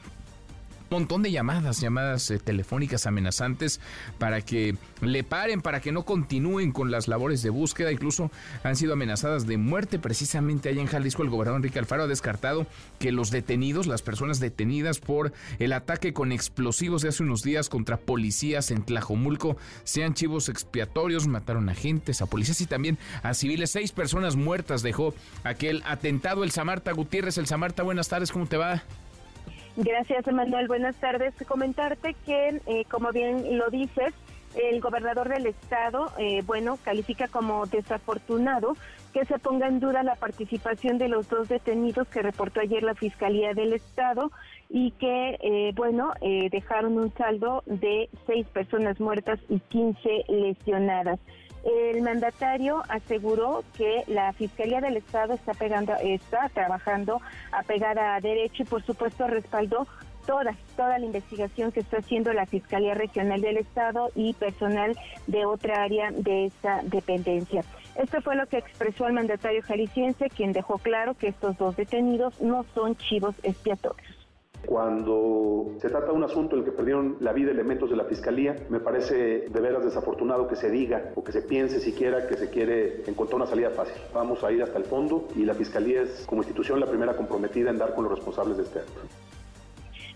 montón 0.93 1.23
de 1.23 1.31
llamadas, 1.31 1.81
llamadas 1.81 2.29
eh, 2.29 2.39
telefónicas 2.39 3.07
amenazantes 3.07 3.79
para 4.19 4.41
que 4.41 4.75
le 5.01 5.23
paren, 5.23 5.61
para 5.61 5.81
que 5.81 5.91
no 5.91 6.05
continúen 6.05 6.71
con 6.71 6.91
las 6.91 7.07
labores 7.07 7.41
de 7.41 7.49
búsqueda. 7.49 7.91
Incluso 7.91 8.31
han 8.63 8.75
sido 8.75 8.93
amenazadas 8.93 9.47
de 9.47 9.57
muerte. 9.57 9.99
Precisamente 9.99 10.69
allá 10.69 10.81
en 10.81 10.87
Jalisco, 10.87 11.23
el 11.23 11.29
gobernador 11.29 11.59
Enrique 11.59 11.79
Alfaro 11.79 12.03
ha 12.03 12.07
descartado 12.07 12.67
que 12.99 13.11
los 13.11 13.31
detenidos, 13.31 13.87
las 13.87 14.01
personas 14.01 14.39
detenidas 14.39 14.99
por 14.99 15.33
el 15.59 15.73
ataque 15.73 16.13
con 16.13 16.31
explosivos 16.31 17.01
de 17.01 17.09
hace 17.09 17.23
unos 17.23 17.41
días 17.41 17.69
contra 17.69 17.97
policías 17.97 18.71
en 18.71 18.83
Tlajomulco, 18.83 19.57
sean 19.83 20.13
chivos 20.13 20.47
expiatorios. 20.47 21.27
Mataron 21.27 21.69
a 21.69 21.71
agentes, 21.71 22.21
a 22.21 22.27
policías 22.27 22.61
y 22.61 22.67
también 22.67 22.99
a 23.23 23.33
civiles. 23.33 23.71
Seis 23.71 23.91
personas 23.91 24.35
muertas 24.35 24.83
dejó 24.83 25.13
aquel 25.43 25.81
atentado. 25.85 26.43
El 26.43 26.51
Samarta 26.51 26.91
Gutiérrez, 26.91 27.37
el 27.39 27.47
Samarta, 27.47 27.81
buenas 27.81 28.09
tardes, 28.09 28.31
¿cómo 28.31 28.45
te 28.45 28.57
va? 28.57 28.83
Gracias, 29.76 30.28
Emanuel. 30.28 30.67
Buenas 30.67 30.95
tardes. 30.97 31.34
Comentarte 31.47 32.15
que, 32.26 32.61
eh, 32.67 32.86
como 32.89 33.11
bien 33.11 33.57
lo 33.57 33.69
dices, 33.69 34.13
el 34.55 34.82
gobernador 34.82 35.30
del 35.30 35.47
estado, 35.47 36.11
eh, 36.17 36.43
bueno, 36.45 36.78
califica 36.84 37.28
como 37.28 37.65
desafortunado 37.65 38.76
que 39.13 39.26
se 39.26 39.39
ponga 39.39 39.67
en 39.67 39.80
duda 39.80 40.03
la 40.03 40.15
participación 40.15 40.97
de 40.97 41.07
los 41.07 41.30
dos 41.30 41.47
detenidos 41.47 42.07
que 42.07 42.21
reportó 42.21 42.59
ayer 42.59 42.84
la 42.84 42.95
Fiscalía 42.95 43.53
del 43.53 43.74
Estado 43.74 44.32
y 44.69 44.91
que, 44.91 45.38
eh, 45.41 45.71
bueno, 45.76 46.13
eh, 46.21 46.49
dejaron 46.51 46.97
un 46.97 47.13
saldo 47.13 47.63
de 47.65 48.09
seis 48.26 48.47
personas 48.47 48.99
muertas 48.99 49.39
y 49.49 49.59
15 49.59 50.26
lesionadas. 50.28 51.19
El 51.64 52.01
mandatario 52.01 52.84
aseguró 52.89 53.64
que 53.78 54.03
la 54.07 54.34
Fiscalía 54.34 54.82
del 54.82 54.97
Estado 54.97 55.34
está 55.34 55.53
pegando, 55.53 55.93
está 56.01 56.49
trabajando 56.49 57.22
apegada 57.51 58.16
a 58.16 58.20
derecho 58.20 58.64
y 58.64 58.66
por 58.66 58.84
supuesto 58.84 59.28
respaldó 59.28 59.88
toda, 60.26 60.55
toda 60.76 60.99
la 60.99 61.05
investigación 61.05 61.72
que 61.72 61.82
está 61.82 61.97
haciendo 61.97 62.34
la 62.34 62.45
Fiscalía 62.45 62.95
Regional 62.95 63.41
del 63.41 63.57
Estado 63.57 64.09
y 64.16 64.34
personal 64.34 64.97
de 65.28 65.45
otra 65.45 65.84
área 65.84 66.11
de 66.11 66.45
esa 66.45 66.82
dependencia. 66.84 67.64
Esto 67.95 68.22
fue 68.22 68.36
lo 68.36 68.47
que 68.47 68.57
expresó 68.57 69.07
el 69.07 69.14
mandatario 69.14 69.61
jalisciense, 69.61 70.30
quien 70.30 70.51
dejó 70.51 70.80
claro 70.80 71.14
que 71.14 71.28
estos 71.28 71.57
dos 71.57 71.76
detenidos 71.76 72.41
no 72.41 72.66
son 72.74 72.97
chivos 72.97 73.36
expiatorios. 73.43 74.22
Cuando 74.66 75.76
se 75.80 75.89
trata 75.89 76.07
de 76.07 76.14
un 76.14 76.24
asunto 76.24 76.55
en 76.55 76.61
el 76.61 76.66
que 76.66 76.72
perdieron 76.72 77.18
la 77.20 77.34
vida 77.34 77.51
elementos 77.51 77.89
de 77.89 77.97
la 77.97 78.05
Fiscalía, 78.05 78.55
me 78.70 78.80
parece 78.80 79.49
de 79.49 79.59
veras 79.61 79.84
desafortunado 79.84 80.47
que 80.47 80.55
se 80.55 80.70
diga 80.70 81.11
o 81.16 81.24
que 81.24 81.32
se 81.32 81.41
piense 81.41 81.80
siquiera 81.80 82.28
que 82.28 82.38
se 82.38 82.49
quiere 82.49 83.03
encontrar 83.07 83.36
una 83.36 83.47
salida 83.47 83.72
fácil. 83.72 84.01
Vamos 84.14 84.43
a 84.43 84.51
ir 84.51 84.64
hasta 84.64 84.78
el 84.78 84.86
fondo 84.86 85.28
y 85.36 85.43
la 85.43 85.53
Fiscalía 85.53 86.01
es 86.03 86.26
como 86.26 86.41
institución 86.41 86.80
la 86.80 86.88
primera 86.88 87.16
comprometida 87.16 87.70
en 87.70 87.78
dar 87.78 87.93
con 87.93 88.05
los 88.05 88.14
responsables 88.14 88.57
de 88.57 88.64
este 88.64 88.80
acto. 88.80 89.01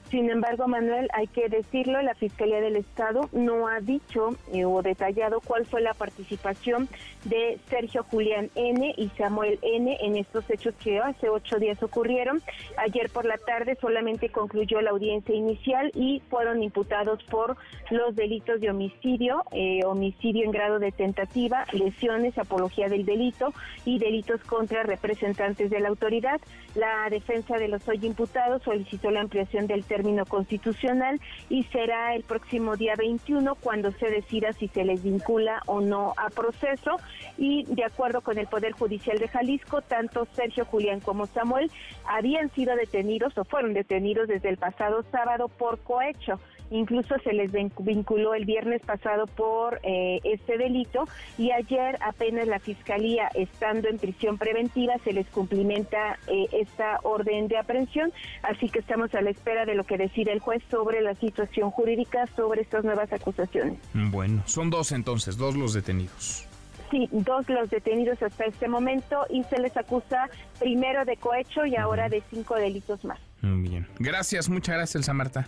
Sin 0.10 0.30
embargo, 0.30 0.70
Manuel, 0.70 1.10
hay 1.14 1.28
que 1.28 1.50
decirlo, 1.50 2.02
la 2.02 2.16
Fiscalía 2.16 2.62
del 2.62 2.78
Estado 2.78 3.30
no 3.34 3.68
ha 3.68 3.82
dicho 3.82 4.38
eh, 4.54 4.64
o 4.64 4.82
detallado 4.82 5.42
cuál 5.42 5.66
fue 5.66 5.82
la 5.82 5.94
participación 5.94 6.88
de 7.26 7.60
Sergio 7.70 8.04
Julián 8.04 8.50
N. 8.56 8.94
y 8.96 9.10
Samuel 9.18 9.60
N. 9.62 9.98
en 10.00 10.16
estos 10.16 10.50
hechos 10.50 10.74
que 10.76 11.00
hace 11.00 11.28
ocho 11.28 11.60
días 11.60 11.84
ocurrieron. 11.84 12.42
Ayer 12.78 13.10
por 13.10 13.26
la 13.26 13.38
tarde 13.38 13.78
solamente 13.82 14.30
concluyó 14.30 14.80
la 14.80 14.92
audiencia 14.92 15.36
inicial 15.36 15.92
y 15.94 16.22
fueron 16.30 16.64
imputados 16.64 17.22
por 17.26 17.58
los 17.90 18.16
delitos 18.16 18.62
de 18.62 18.70
homicidio, 18.70 19.44
eh, 19.52 19.82
homicidio 19.84 20.46
en 20.46 20.52
grado 20.52 20.80
de 20.80 20.94
tentativa, 20.94 21.66
lesiones, 21.74 22.38
apología 22.38 22.88
del 22.88 23.06
delito 23.06 23.54
y 23.84 24.00
delitos 24.00 24.40
contra 24.44 24.84
representantes 24.84 25.70
de 25.70 25.82
la 25.82 25.90
autoridad. 25.90 26.40
La 26.76 27.10
defensa 27.10 27.58
de 27.58 27.68
los 27.68 27.86
hoy 27.90 28.00
imputados 28.04 28.64
solicitó 28.64 29.12
la 29.12 29.22
ampliación 29.22 29.68
del 29.68 29.84
término 29.98 30.28
constitucional 30.28 31.20
y 31.50 31.64
será 31.64 32.14
el 32.14 32.22
próximo 32.22 32.76
día 32.76 32.94
21 32.96 33.56
cuando 33.56 33.92
se 33.94 34.12
decida 34.12 34.54
si 34.54 34.68
se 34.68 34.84
les 34.84 35.02
vincula 35.02 35.64
o 35.66 35.82
no 35.82 36.14
a 36.18 36.30
proceso. 36.30 36.98
Y 37.38 37.64
de 37.64 37.84
acuerdo 37.84 38.22
con 38.22 38.38
el 38.38 38.46
Poder 38.46 38.74
Judicial 38.74 39.18
de 39.18 39.28
Jalisco, 39.28 39.82
tanto 39.82 40.28
Sergio 40.34 40.66
Julián 40.66 41.00
como 41.00 41.26
Samuel 41.26 41.72
habían 42.06 42.52
sido 42.52 42.76
detenidos 42.76 43.36
o 43.40 43.44
fueron 43.44 43.74
detenidos 43.74 44.28
desde 44.28 44.50
el 44.50 44.58
pasado 44.58 45.04
sábado 45.12 45.48
por 45.48 45.80
cohecho 45.80 46.40
incluso 46.72 47.16
se 47.24 47.34
les 47.34 47.52
vinculó 47.52 48.34
el 48.34 48.46
viernes 48.46 48.82
pasado 48.82 49.28
por 49.28 49.80
eh, 49.84 50.20
este 50.24 50.58
delito 50.58 51.06
y 51.38 51.52
ayer 51.52 51.98
apenas 52.02 52.48
la 52.48 52.60
Fiscalía, 52.60 53.30
estando 53.34 53.88
en 53.88 53.98
prisión 53.98 54.38
preventiva, 54.38 54.94
se 55.04 55.14
les 55.14 55.28
cumplimenta 55.28 56.20
eh, 56.28 56.48
esta 56.52 57.00
orden 57.04 57.48
de 57.48 57.58
aprehensión, 57.58 58.12
así 58.44 58.70
que 58.70 58.80
estamos 58.80 59.14
a 59.14 59.22
la 59.22 59.30
espera 59.30 59.66
de 59.66 59.76
lo 59.76 59.84
que 59.84 59.98
decida 59.98 60.32
el 60.32 60.40
juez 60.40 60.62
sobre 60.70 61.02
la 61.02 61.16
situación 61.16 61.72
jurídica 61.72 62.28
sobre 62.36 62.62
estas 62.62 62.84
nuevas 62.84 63.12
acusaciones. 63.12 63.80
Bueno, 63.94 64.44
son 64.46 64.70
dos 64.70 64.92
entonces, 64.92 65.38
dos 65.38 65.56
los 65.56 65.74
detenidos. 65.74 66.48
Sí, 66.92 67.10
dos 67.12 67.50
los 67.50 67.70
detenidos 67.70 68.22
hasta 68.22 68.46
este 68.46 68.68
momento 68.68 69.26
y 69.30 69.44
se 69.44 69.60
les 69.60 69.76
acusa 69.76 70.30
primero 70.60 71.04
de 71.04 71.18
cohecho 71.18 71.66
y 71.66 71.76
ahora 71.76 72.08
de 72.08 72.24
cinco 72.30 72.56
delitos 72.56 73.04
más. 73.04 73.20
Muy 73.42 73.70
bien. 73.70 73.88
Gracias, 74.00 74.50
muchas 74.50 74.76
gracias, 74.76 74.96
Elsa 74.96 75.14
Marta. 75.14 75.48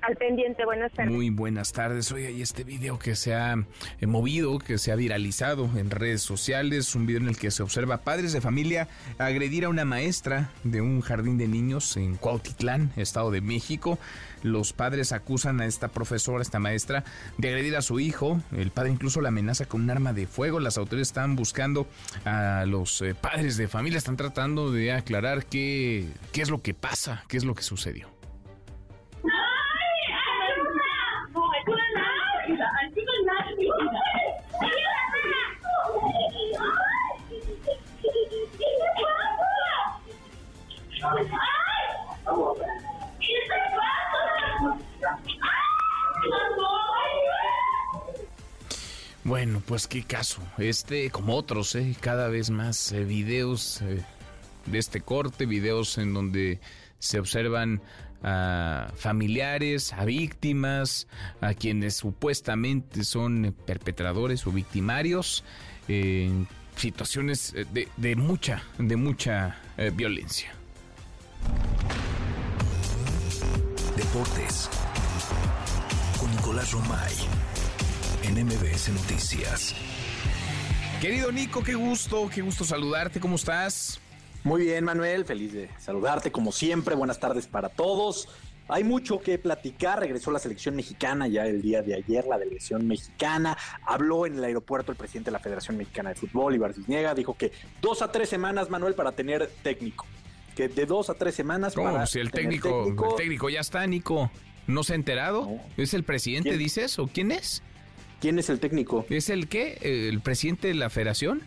Al 0.00 0.16
pendiente, 0.16 0.64
buenas 0.64 0.92
tardes. 0.92 1.12
Muy 1.12 1.28
buenas 1.30 1.72
tardes. 1.72 2.12
Oye, 2.12 2.30
y 2.30 2.40
este 2.40 2.62
video 2.62 2.98
que 2.98 3.16
se 3.16 3.34
ha 3.34 3.54
eh, 4.00 4.06
movido, 4.06 4.58
que 4.58 4.78
se 4.78 4.92
ha 4.92 4.96
viralizado 4.96 5.68
en 5.76 5.90
redes 5.90 6.22
sociales, 6.22 6.94
un 6.94 7.06
video 7.06 7.20
en 7.20 7.28
el 7.28 7.36
que 7.36 7.50
se 7.50 7.64
observa 7.64 7.98
padres 7.98 8.32
de 8.32 8.40
familia 8.40 8.88
agredir 9.18 9.64
a 9.64 9.68
una 9.68 9.84
maestra 9.84 10.50
de 10.62 10.80
un 10.80 11.00
jardín 11.00 11.36
de 11.36 11.48
niños 11.48 11.96
en 11.96 12.16
Cuautitlán, 12.16 12.92
Estado 12.96 13.32
de 13.32 13.40
México. 13.40 13.98
Los 14.44 14.72
padres 14.72 15.12
acusan 15.12 15.60
a 15.60 15.66
esta 15.66 15.88
profesora, 15.88 16.42
esta 16.42 16.60
maestra, 16.60 17.02
de 17.36 17.48
agredir 17.48 17.76
a 17.76 17.82
su 17.82 17.98
hijo. 17.98 18.40
El 18.56 18.70
padre 18.70 18.92
incluso 18.92 19.20
la 19.20 19.28
amenaza 19.28 19.66
con 19.66 19.82
un 19.82 19.90
arma 19.90 20.12
de 20.12 20.28
fuego. 20.28 20.60
Las 20.60 20.78
autoridades 20.78 21.08
están 21.08 21.34
buscando 21.34 21.88
a 22.24 22.64
los 22.66 23.02
eh, 23.02 23.16
padres 23.16 23.56
de 23.56 23.66
familia, 23.66 23.98
están 23.98 24.16
tratando 24.16 24.70
de 24.70 24.92
aclarar 24.92 25.46
qué, 25.46 26.08
qué 26.32 26.42
es 26.42 26.50
lo 26.50 26.62
que 26.62 26.72
pasa, 26.72 27.24
qué 27.26 27.36
es 27.36 27.44
lo 27.44 27.56
que 27.56 27.62
sucedió. 27.62 28.17
Bueno, 49.28 49.62
pues 49.66 49.86
qué 49.86 50.04
caso. 50.04 50.40
Este, 50.56 51.10
como 51.10 51.36
otros, 51.36 51.74
¿eh? 51.74 51.94
cada 52.00 52.28
vez 52.28 52.48
más 52.48 52.92
eh, 52.92 53.04
videos 53.04 53.82
eh, 53.82 54.02
de 54.64 54.78
este 54.78 55.02
corte, 55.02 55.44
videos 55.44 55.98
en 55.98 56.14
donde 56.14 56.60
se 56.98 57.18
observan 57.20 57.82
a 58.22 58.90
familiares, 58.96 59.92
a 59.92 60.06
víctimas, 60.06 61.08
a 61.42 61.52
quienes 61.52 61.94
supuestamente 61.94 63.04
son 63.04 63.54
perpetradores 63.66 64.46
o 64.46 64.50
victimarios 64.50 65.44
en 65.88 66.48
situaciones 66.76 67.52
de, 67.52 67.86
de 67.98 68.16
mucha, 68.16 68.62
de 68.78 68.96
mucha 68.96 69.58
violencia. 69.92 70.54
Deportes 73.94 74.70
con 76.18 76.30
Nicolás 76.30 76.72
Romay 76.72 77.14
en 78.28 78.44
MBS 78.44 78.90
Noticias. 78.90 79.74
Querido 81.00 81.32
Nico, 81.32 81.62
qué 81.62 81.74
gusto, 81.74 82.28
qué 82.32 82.42
gusto 82.42 82.64
saludarte, 82.64 83.20
¿cómo 83.20 83.36
estás? 83.36 84.00
Muy 84.44 84.62
bien, 84.64 84.84
Manuel, 84.84 85.24
feliz 85.24 85.54
de 85.54 85.70
saludarte 85.78 86.30
como 86.30 86.52
siempre. 86.52 86.94
Buenas 86.94 87.18
tardes 87.18 87.46
para 87.46 87.70
todos. 87.70 88.28
Hay 88.68 88.84
mucho 88.84 89.20
que 89.20 89.38
platicar. 89.38 90.00
Regresó 90.00 90.30
la 90.30 90.38
selección 90.38 90.76
mexicana 90.76 91.26
ya 91.26 91.46
el 91.46 91.62
día 91.62 91.80
de 91.80 91.94
ayer, 91.94 92.26
la 92.26 92.36
delegación 92.36 92.86
mexicana. 92.86 93.56
Habló 93.86 94.26
en 94.26 94.36
el 94.36 94.44
aeropuerto 94.44 94.92
el 94.92 94.98
presidente 94.98 95.30
de 95.30 95.32
la 95.32 95.38
Federación 95.38 95.78
Mexicana 95.78 96.10
de 96.10 96.16
Fútbol, 96.16 96.54
Ibar 96.54 96.74
Cisniega. 96.74 97.14
Dijo 97.14 97.34
que 97.34 97.50
dos 97.80 98.02
a 98.02 98.12
tres 98.12 98.28
semanas, 98.28 98.68
Manuel, 98.68 98.94
para 98.94 99.12
tener 99.12 99.48
técnico. 99.62 100.06
Que 100.54 100.68
de 100.68 100.84
dos 100.84 101.08
a 101.08 101.14
tres 101.14 101.34
semanas. 101.34 101.74
para 101.74 102.04
si 102.04 102.18
el 102.18 102.30
técnico, 102.30 102.88
el 102.88 103.16
técnico 103.16 103.48
ya 103.48 103.60
está, 103.60 103.86
Nico. 103.86 104.30
¿No 104.66 104.84
se 104.84 104.92
ha 104.92 104.96
enterado? 104.96 105.48
¿Es 105.78 105.94
el 105.94 106.04
presidente, 106.04 106.58
dices? 106.58 106.98
¿O 106.98 107.06
quién 107.06 107.32
es? 107.32 107.62
¿Quién 108.20 108.38
es 108.38 108.50
el 108.50 108.58
técnico? 108.60 109.06
¿Es 109.08 109.30
el 109.30 109.48
qué? 109.48 109.78
¿El 110.08 110.20
presidente 110.20 110.68
de 110.68 110.74
la 110.74 110.90
federación? 110.90 111.42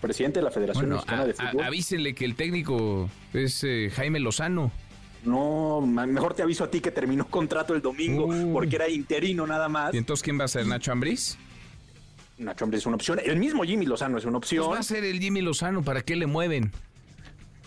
Presidente 0.00 0.40
de 0.40 0.44
la 0.44 0.50
Federación 0.50 0.88
Mexicana 0.88 1.24
de 1.24 1.34
Fútbol. 1.34 1.64
avísenle 1.64 2.12
que 2.14 2.24
el 2.24 2.34
técnico 2.34 3.08
es 3.32 3.62
eh, 3.62 3.88
Jaime 3.94 4.18
Lozano. 4.18 4.72
No, 5.24 5.80
mejor 5.80 6.34
te 6.34 6.42
aviso 6.42 6.64
a 6.64 6.70
ti 6.70 6.80
que 6.80 6.90
terminó 6.90 7.28
contrato 7.28 7.72
el 7.72 7.82
domingo 7.82 8.28
porque 8.52 8.74
era 8.74 8.88
interino 8.88 9.46
nada 9.46 9.68
más. 9.68 9.94
¿Y 9.94 9.98
entonces 9.98 10.24
quién 10.24 10.40
va 10.40 10.44
a 10.44 10.48
ser? 10.48 10.66
¿Nacho 10.66 10.90
Ambriz? 10.90 11.38
Nacho 12.38 12.64
Ambriz 12.64 12.80
es 12.80 12.86
una 12.86 12.96
opción. 12.96 13.20
El 13.24 13.36
mismo 13.38 13.62
Jimmy 13.62 13.86
Lozano 13.86 14.18
es 14.18 14.24
una 14.24 14.38
opción. 14.38 14.66
Pues 14.66 14.76
va 14.76 14.80
a 14.80 14.82
ser 14.82 15.04
el 15.04 15.20
Jimmy 15.20 15.40
Lozano. 15.40 15.84
¿Para 15.84 16.02
qué 16.02 16.16
le 16.16 16.26
mueven? 16.26 16.72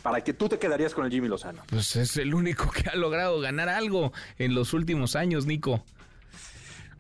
para 0.05 0.23
que 0.23 0.33
tú 0.33 0.47
te 0.47 0.59
quedarías 0.59 0.93
con 0.93 1.03
el 1.03 1.11
Jimmy 1.11 1.27
Lozano. 1.27 1.63
Pues 1.65 1.95
es 1.95 2.15
el 2.17 2.35
único 2.35 2.69
que 2.75 2.87
ha 2.87 2.95
logrado 2.95 3.39
ganar 3.39 3.69
algo 3.69 4.13
en 4.37 4.53
los 4.53 4.73
últimos 4.73 5.15
años, 5.15 5.47
Nico. 5.47 5.83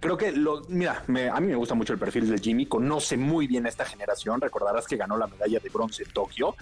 Creo 0.05 0.17
que, 0.17 0.31
lo, 0.31 0.61
mira, 0.67 1.03
a 1.33 1.39
mí 1.39 1.47
me 1.47 1.55
gusta 1.55 1.73
mucho 1.73 1.91
el 1.91 1.97
perfil 1.97 2.29
del 2.29 2.39
Jimmy, 2.39 2.67
conoce 2.67 3.17
muy 3.17 3.47
bien 3.47 3.65
a 3.65 3.69
esta 3.69 3.85
generación, 3.85 4.39
recordarás 4.39 4.85
que 4.85 4.97
ganó 4.97 5.17
la 5.17 5.25
medalla 5.25 5.59
de 5.59 5.69
bronce 5.69 6.03
en 6.03 6.11
Tokio, 6.11 6.55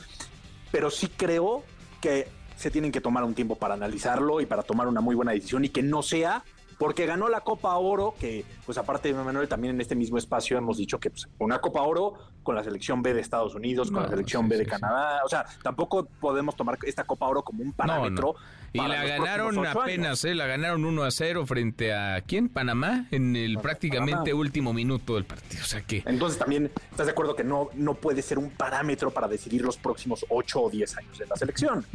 pero 0.71 0.89
sí 0.89 1.09
creo 1.09 1.63
que 1.99 2.29
se 2.55 2.71
tienen 2.71 2.89
que 2.89 3.01
tomar 3.01 3.25
un 3.25 3.33
tiempo 3.33 3.57
para 3.57 3.73
analizarlo 3.73 4.39
y 4.39 4.45
para 4.45 4.63
tomar 4.63 4.87
una 4.87 5.01
muy 5.01 5.13
buena 5.13 5.33
decisión 5.33 5.65
y 5.65 5.69
que 5.69 5.83
no 5.83 6.01
sea 6.01 6.45
porque 6.77 7.05
ganó 7.05 7.27
la 7.27 7.41
Copa 7.41 7.75
Oro, 7.75 8.15
que 8.17 8.45
pues 8.65 8.77
aparte 8.77 9.13
de 9.13 9.13
Manuel 9.13 9.47
también 9.49 9.75
en 9.75 9.81
este 9.81 9.95
mismo 9.95 10.17
espacio 10.17 10.57
hemos 10.57 10.77
dicho 10.77 10.99
que 10.99 11.09
pues, 11.09 11.27
una 11.39 11.59
Copa 11.59 11.81
Oro 11.81 12.13
con 12.43 12.55
la 12.55 12.63
selección 12.63 13.01
B 13.01 13.13
de 13.13 13.21
Estados 13.21 13.55
Unidos, 13.55 13.91
con 13.91 14.03
la 14.03 14.09
selección 14.09 14.47
B 14.47 14.57
de 14.57 14.65
Canadá, 14.65 15.21
o 15.25 15.29
sea, 15.29 15.45
tampoco 15.61 16.05
podemos 16.05 16.55
tomar 16.55 16.77
esta 16.83 17.03
Copa 17.03 17.27
Oro 17.27 17.43
como 17.43 17.61
un 17.61 17.73
parámetro. 17.73 18.35
Y 18.73 18.79
la 18.79 19.05
ganaron 19.05 19.65
apenas, 19.65 20.25
¿eh? 20.25 20.33
la 20.33 20.47
ganaron 20.47 20.83
1 20.83 21.03
a 21.03 21.11
0 21.11 21.45
frente 21.45 21.93
a 21.93 22.21
quién? 22.21 22.49
Panamá 22.49 23.07
en 23.11 23.35
el 23.35 23.59
prácticamente 23.59 24.33
último 24.33 24.73
minuto 24.73 25.15
del 25.15 25.25
partido. 25.25 25.61
O 25.63 25.67
sea 25.67 25.81
que. 25.81 26.03
Entonces 26.05 26.39
también 26.39 26.71
estás 26.89 27.05
de 27.05 27.11
acuerdo 27.11 27.35
que 27.35 27.43
no, 27.43 27.69
no 27.75 27.93
puede 27.93 28.23
ser 28.23 28.39
un 28.39 28.49
parámetro 28.49 29.11
para 29.11 29.27
decidir 29.27 29.61
los 29.61 29.77
próximos 29.77 30.25
8 30.27 30.61
o 30.61 30.69
10 30.69 30.97
años 30.97 31.19
de 31.19 31.27
la 31.27 31.35
selección. 31.35 31.85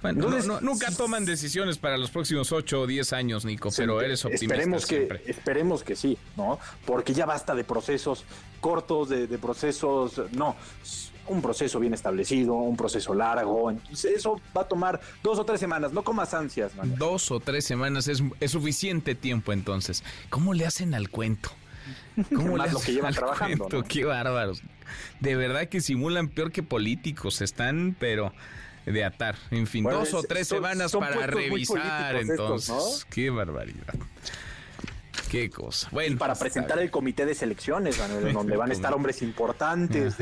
Bueno, 0.00 0.30
nunca 0.60 0.92
toman 0.92 1.24
decisiones 1.24 1.76
para 1.76 1.96
los 1.96 2.10
próximos 2.10 2.52
8 2.52 2.82
o 2.82 2.86
10 2.86 3.12
años, 3.14 3.44
Nico, 3.44 3.70
pero 3.76 4.00
eres 4.00 4.24
optimista 4.24 4.54
esperemos 4.54 4.84
siempre. 4.84 5.22
Que, 5.22 5.30
esperemos 5.30 5.82
que 5.82 5.96
sí, 5.96 6.16
¿no? 6.36 6.60
Porque 6.86 7.12
ya 7.12 7.26
basta 7.26 7.54
de 7.56 7.64
procesos 7.64 8.24
cortos, 8.60 9.08
de, 9.08 9.26
procesos, 9.38 10.20
no, 10.32 10.56
un 11.28 11.42
proceso 11.42 11.78
bien 11.80 11.94
establecido, 11.94 12.54
un 12.54 12.76
proceso 12.76 13.14
largo, 13.14 13.70
entonces 13.70 14.16
eso 14.16 14.40
va 14.56 14.62
a 14.62 14.68
tomar 14.68 15.00
dos 15.22 15.38
o 15.38 15.44
tres 15.44 15.60
semanas, 15.60 15.92
no 15.92 16.02
con 16.02 16.16
más 16.16 16.34
ansias. 16.34 16.72
Dos 16.96 17.30
o 17.30 17.40
tres 17.40 17.64
semanas 17.64 18.08
es, 18.08 18.22
suficiente 18.50 19.14
tiempo 19.14 19.52
entonces. 19.52 20.04
¿Cómo 20.30 20.54
le 20.54 20.66
hacen 20.66 20.94
al 20.94 21.10
cuento? 21.10 21.50
¿Cómo 22.34 22.56
lo 22.56 22.80
que 22.80 22.92
llevan 22.92 23.14
trabajando. 23.14 23.68
Qué 23.88 24.04
bárbaros. 24.04 24.62
De 25.20 25.36
verdad 25.36 25.68
que 25.68 25.80
simulan 25.80 26.28
peor 26.28 26.52
que 26.52 26.62
políticos, 26.62 27.40
están, 27.40 27.96
pero 27.98 28.32
de 28.84 29.04
atar. 29.04 29.36
En 29.50 29.66
fin, 29.66 29.84
dos 29.84 30.14
o 30.14 30.22
tres 30.22 30.48
semanas 30.48 30.92
para 30.92 31.26
revisar 31.26 32.16
entonces. 32.16 33.06
Qué 33.10 33.30
barbaridad. 33.30 33.94
Qué 35.30 35.50
cosa. 35.50 35.88
Bueno, 35.92 36.16
para 36.16 36.34
presentar 36.34 36.78
el 36.78 36.90
comité 36.90 37.26
de 37.26 37.34
selecciones, 37.34 37.98
donde 38.32 38.56
van 38.56 38.70
a 38.70 38.72
estar 38.72 38.94
hombres 38.94 39.22
importantes 39.22 40.16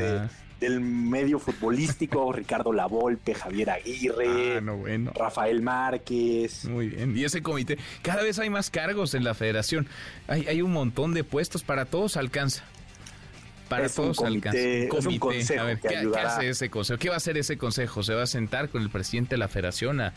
del 0.59 0.81
medio 0.81 1.39
futbolístico, 1.39 2.31
Ricardo 2.33 2.73
Lavolpe, 2.73 3.35
Javier 3.35 3.69
Aguirre, 3.69 4.57
ah, 4.57 5.11
Rafael 5.15 5.61
Márquez. 5.61 6.65
Muy 6.65 6.89
bien. 6.89 7.17
Y 7.17 7.23
ese 7.23 7.41
comité, 7.41 7.77
cada 8.01 8.23
vez 8.23 8.39
hay 8.39 8.49
más 8.49 8.69
cargos 8.69 9.13
en 9.13 9.23
la 9.23 9.33
federación. 9.33 9.87
Hay, 10.27 10.47
hay 10.47 10.61
un 10.61 10.71
montón 10.71 11.13
de 11.13 11.23
puestos, 11.23 11.63
para 11.63 11.85
todos 11.85 12.17
alcanza 12.17 12.63
para 13.67 13.89
todos 13.89 14.17
comité, 14.17 15.59
a 15.59 15.63
ver, 15.63 15.79
¿qué, 15.79 15.97
hace 16.17 16.49
ese 16.49 16.69
consejo? 16.69 16.99
¿Qué 16.99 17.09
va 17.09 17.15
a 17.15 17.17
hacer 17.17 17.37
ese 17.37 17.57
consejo? 17.57 18.03
¿Se 18.03 18.13
va 18.13 18.23
a 18.23 18.27
sentar 18.27 18.69
con 18.69 18.81
el 18.81 18.89
presidente 18.89 19.31
de 19.31 19.39
la 19.39 19.47
federación 19.47 20.01
a, 20.01 20.13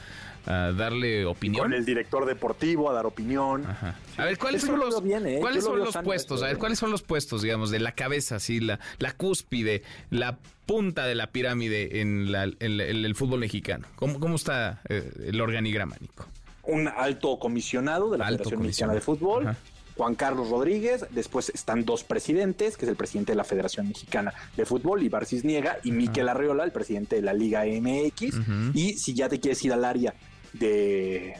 darle 0.47 1.25
opinión? 1.27 1.65
Con 1.65 1.73
el 1.73 1.85
director 1.85 2.27
deportivo 2.27 2.91
a 2.91 2.93
dar 2.93 3.07
opinión. 3.07 3.65
A 3.67 4.25
ver, 4.25 4.39
¿cuáles 4.39 4.63
son 4.63 4.79
los, 4.79 4.95
¿eh? 5.05 5.39
¿cuáles 5.41 5.65
son 5.65 5.79
los 5.79 5.97
puestos? 5.99 6.43
A 6.43 6.47
ver, 6.47 6.59
¿cuáles 6.59 6.79
son 6.79 6.91
los 6.91 7.03
puestos, 7.03 7.43
digamos, 7.43 7.71
de 7.71 7.81
la 7.81 7.93
cabeza, 7.93 8.37
así, 8.37 8.61
la, 8.61 8.81
la 8.99 9.13
cúspide, 9.13 9.83
la 10.11 10.39
punta 10.67 11.07
de 11.07 11.15
la 11.15 11.29
pirámide 11.29 12.01
en, 12.01 12.35
el 12.61 13.15
fútbol 13.15 13.41
mexicano? 13.41 13.87
¿Cómo, 13.97 14.21
cómo 14.21 14.37
está 14.37 14.83
eh, 14.89 15.11
el 15.27 15.41
organigrama, 15.41 15.97
Nico? 16.01 16.27
Un 16.65 16.89
alto 16.89 17.39
comisionado 17.39 18.11
de 18.11 18.19
la 18.19 18.27
Federación 18.27 18.63
Mexicana 18.63 18.95
de 18.95 19.01
Fútbol. 19.01 19.57
Juan 20.01 20.15
Carlos 20.15 20.49
Rodríguez, 20.49 21.05
después 21.11 21.51
están 21.51 21.85
dos 21.85 22.05
presidentes, 22.05 22.79
que 22.79 22.87
es 22.87 22.89
el 22.89 22.97
presidente 22.97 23.33
de 23.33 23.37
la 23.37 23.45
Federación 23.45 23.87
Mexicana 23.89 24.33
de 24.57 24.65
Fútbol, 24.65 25.03
Ibar 25.03 25.27
Cisniega, 25.27 25.77
y 25.85 25.93
Miquel 25.93 26.29
Arriola, 26.31 26.65
el 26.65 26.73
presidente 26.73 27.17
de 27.17 27.23
la 27.23 27.35
Liga 27.35 27.65
MX. 27.67 28.35
Y 28.73 28.95
si 28.95 29.13
ya 29.13 29.29
te 29.29 29.41
quieres 29.41 29.63
ir 29.63 29.75
al 29.75 29.85
área 29.85 30.15
de 30.53 31.35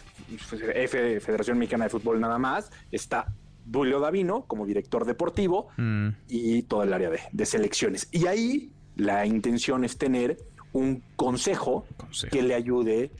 F, 0.75 1.21
Federación 1.21 1.59
Mexicana 1.59 1.85
de 1.85 1.91
Fútbol 1.91 2.21
nada 2.21 2.39
más, 2.39 2.71
está 2.93 3.27
Julio 3.73 4.01
Davino 4.01 4.45
como 4.47 4.67
director 4.67 5.05
deportivo 5.05 5.69
Mm. 5.77 6.09
y 6.29 6.63
todo 6.63 6.83
el 6.83 6.93
área 6.93 7.11
de, 7.11 7.21
de 7.31 7.47
selecciones. 7.47 8.09
Y 8.11 8.27
ahí 8.27 8.71
la 8.97 9.27
intención 9.27 9.85
es 9.85 9.97
tener 9.97 10.39
un 10.73 11.03
consejo, 11.17 11.85
que 12.31 12.43
le 12.43 12.55
ayude 12.55 13.11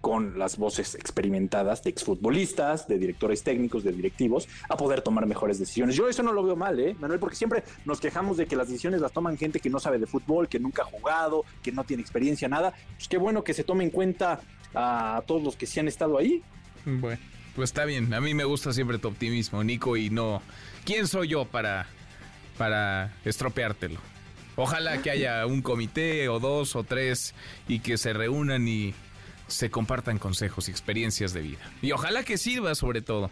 con 0.00 0.38
las 0.38 0.58
voces 0.58 0.94
experimentadas 0.94 1.82
de 1.82 1.88
exfutbolistas, 1.90 2.86
de 2.86 2.98
directores 2.98 3.42
técnicos, 3.42 3.82
de 3.84 3.92
directivos, 3.92 4.46
a 4.68 4.76
poder 4.76 5.00
tomar 5.00 5.24
mejores 5.26 5.58
decisiones. 5.58 5.96
Yo 5.96 6.08
eso 6.10 6.22
no 6.22 6.32
lo 6.32 6.42
veo 6.42 6.56
mal, 6.56 6.78
¿eh, 6.78 6.94
Manuel? 7.00 7.18
Porque 7.18 7.36
siempre 7.36 7.64
nos 7.86 8.00
quejamos 8.00 8.36
de 8.36 8.46
que 8.46 8.54
las 8.54 8.68
decisiones 8.68 9.00
las 9.00 9.12
toman 9.12 9.38
gente 9.38 9.60
que 9.60 9.70
no 9.70 9.80
sabe 9.80 9.98
de 9.98 10.06
fútbol, 10.06 10.46
que 10.46 10.60
nunca 10.60 10.82
ha 10.82 10.84
jugado, 10.84 11.44
que 11.62 11.72
no 11.72 11.84
tiene 11.84 12.02
experiencia, 12.02 12.48
nada. 12.48 12.74
Pues 12.96 13.08
qué 13.08 13.16
bueno 13.16 13.42
que 13.42 13.54
se 13.54 13.64
tome 13.64 13.84
en 13.84 13.90
cuenta 13.90 14.40
a 14.74 15.22
todos 15.26 15.42
los 15.42 15.56
que 15.56 15.66
sí 15.66 15.80
han 15.80 15.88
estado 15.88 16.18
ahí. 16.18 16.42
Bueno, 16.84 17.20
pues 17.54 17.70
está 17.70 17.84
bien. 17.84 18.12
A 18.14 18.20
mí 18.20 18.34
me 18.34 18.44
gusta 18.44 18.72
siempre 18.72 18.98
tu 18.98 19.08
optimismo, 19.08 19.62
Nico, 19.62 19.96
y 19.96 20.10
no. 20.10 20.42
¿Quién 20.84 21.06
soy 21.06 21.28
yo 21.28 21.44
para, 21.44 21.86
para 22.58 23.14
estropeártelo? 23.24 24.00
Ojalá 24.56 25.02
que 25.02 25.10
haya 25.10 25.46
un 25.46 25.62
comité 25.62 26.28
o 26.28 26.40
dos 26.40 26.76
o 26.76 26.84
tres 26.84 27.34
y 27.68 27.80
que 27.80 27.98
se 27.98 28.12
reúnan 28.12 28.68
y 28.68 28.94
se 29.46 29.70
compartan 29.70 30.18
consejos 30.18 30.68
y 30.68 30.70
experiencias 30.70 31.32
de 31.32 31.40
vida. 31.42 31.70
Y 31.82 31.92
ojalá 31.92 32.24
que 32.24 32.38
sirva 32.38 32.74
sobre 32.74 33.02
todo. 33.02 33.30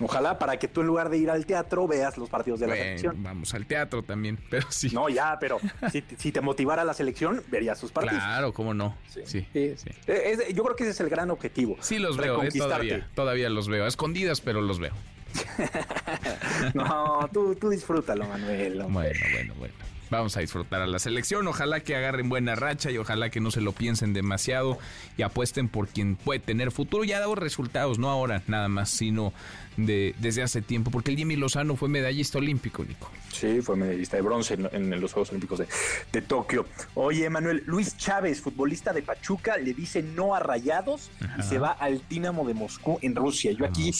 Ojalá 0.00 0.38
para 0.38 0.58
que 0.58 0.68
tú 0.68 0.82
en 0.82 0.86
lugar 0.88 1.08
de 1.08 1.18
ir 1.18 1.30
al 1.30 1.46
teatro 1.46 1.86
veas 1.88 2.18
los 2.18 2.28
partidos 2.28 2.60
de 2.60 2.66
la 2.66 2.74
selección. 2.76 3.22
Vamos 3.22 3.54
al 3.54 3.66
teatro 3.66 4.02
también, 4.02 4.38
pero 4.50 4.66
sí. 4.70 4.90
No, 4.92 5.08
ya, 5.08 5.38
pero 5.40 5.58
si, 5.90 6.04
si 6.18 6.32
te 6.32 6.40
motivara 6.40 6.84
la 6.84 6.92
selección, 6.94 7.42
verías 7.48 7.78
sus 7.78 7.92
partidos. 7.92 8.22
Claro, 8.22 8.52
cómo 8.52 8.74
no. 8.74 8.96
Sí, 9.08 9.22
sí. 9.24 9.46
Eh, 9.54 9.76
es- 10.06 10.54
yo 10.54 10.62
creo 10.64 10.76
que 10.76 10.82
ese 10.84 10.90
es 10.92 11.00
el 11.00 11.08
gran 11.08 11.30
objetivo. 11.30 11.76
Sí 11.80 11.98
los 11.98 12.16
veo, 12.16 12.42
eh, 12.42 12.48
todavía. 12.50 13.08
Todavía 13.14 13.48
los 13.50 13.68
veo. 13.68 13.84
A 13.84 13.88
escondidas, 13.88 14.40
pero 14.40 14.60
los 14.60 14.78
veo. 14.78 14.92
No, 16.74 17.28
tú, 17.32 17.54
tú 17.54 17.68
disfrútalo, 17.70 18.26
Manuel. 18.26 18.80
hombre. 18.80 18.92
Bueno, 19.12 19.20
bueno, 19.32 19.54
bueno. 19.58 19.74
Vamos 20.10 20.36
a 20.36 20.40
disfrutar 20.40 20.82
a 20.82 20.86
la 20.86 20.98
selección. 20.98 21.46
Ojalá 21.48 21.80
que 21.80 21.96
agarren 21.96 22.28
buena 22.28 22.54
racha 22.54 22.90
y 22.90 22.98
ojalá 22.98 23.30
que 23.30 23.40
no 23.40 23.50
se 23.50 23.60
lo 23.60 23.72
piensen 23.72 24.12
demasiado 24.12 24.78
y 25.16 25.22
apuesten 25.22 25.68
por 25.68 25.88
quien 25.88 26.16
puede 26.16 26.38
tener 26.38 26.70
futuro. 26.70 27.04
Ya 27.04 27.16
ha 27.16 27.20
dado 27.20 27.34
resultados, 27.34 27.98
no 27.98 28.08
ahora 28.08 28.42
nada 28.46 28.68
más, 28.68 28.88
sino 28.90 29.32
de, 29.76 30.14
desde 30.18 30.42
hace 30.42 30.62
tiempo. 30.62 30.90
Porque 30.90 31.10
el 31.10 31.16
Jimmy 31.16 31.36
Lozano 31.36 31.76
fue 31.76 31.88
medallista 31.88 32.38
olímpico, 32.38 32.84
Nico. 32.84 33.10
Sí, 33.32 33.60
fue 33.60 33.76
medallista 33.76 34.16
de 34.16 34.22
bronce 34.22 34.54
en, 34.54 34.68
en 34.72 35.00
los 35.00 35.12
Juegos 35.12 35.30
Olímpicos 35.30 35.58
de, 35.58 35.66
de 36.12 36.22
Tokio. 36.22 36.66
Oye, 36.94 37.28
Manuel, 37.28 37.64
Luis 37.66 37.96
Chávez, 37.96 38.40
futbolista 38.40 38.92
de 38.92 39.02
Pachuca, 39.02 39.56
le 39.58 39.74
dice 39.74 40.02
no 40.02 40.34
a 40.34 40.40
Rayados 40.40 41.10
y 41.38 41.42
se 41.42 41.58
va 41.58 41.72
al 41.72 42.00
Dinamo 42.08 42.46
de 42.46 42.54
Moscú 42.54 42.98
en 43.02 43.14
Rusia. 43.14 43.52
Yo 43.52 43.66
aquí, 43.66 43.92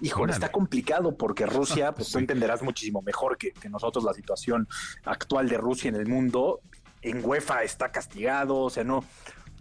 híjole, 0.00 0.24
órale. 0.24 0.32
está 0.32 0.50
complicado 0.50 1.14
porque 1.14 1.46
Rusia, 1.46 1.92
pues 1.92 2.10
tú 2.10 2.18
entenderás 2.18 2.62
muchísimo 2.62 3.02
mejor 3.02 3.36
que, 3.36 3.52
que 3.52 3.68
nosotros 3.68 4.04
la 4.04 4.14
situación 4.14 4.66
actual 5.04 5.49
de 5.50 5.58
Rusia 5.58 5.88
en 5.88 5.96
el 5.96 6.06
mundo. 6.06 6.60
En 7.02 7.22
UEFA 7.24 7.62
está 7.62 7.90
castigado, 7.90 8.56
o 8.56 8.70
sea, 8.70 8.84
no. 8.84 9.04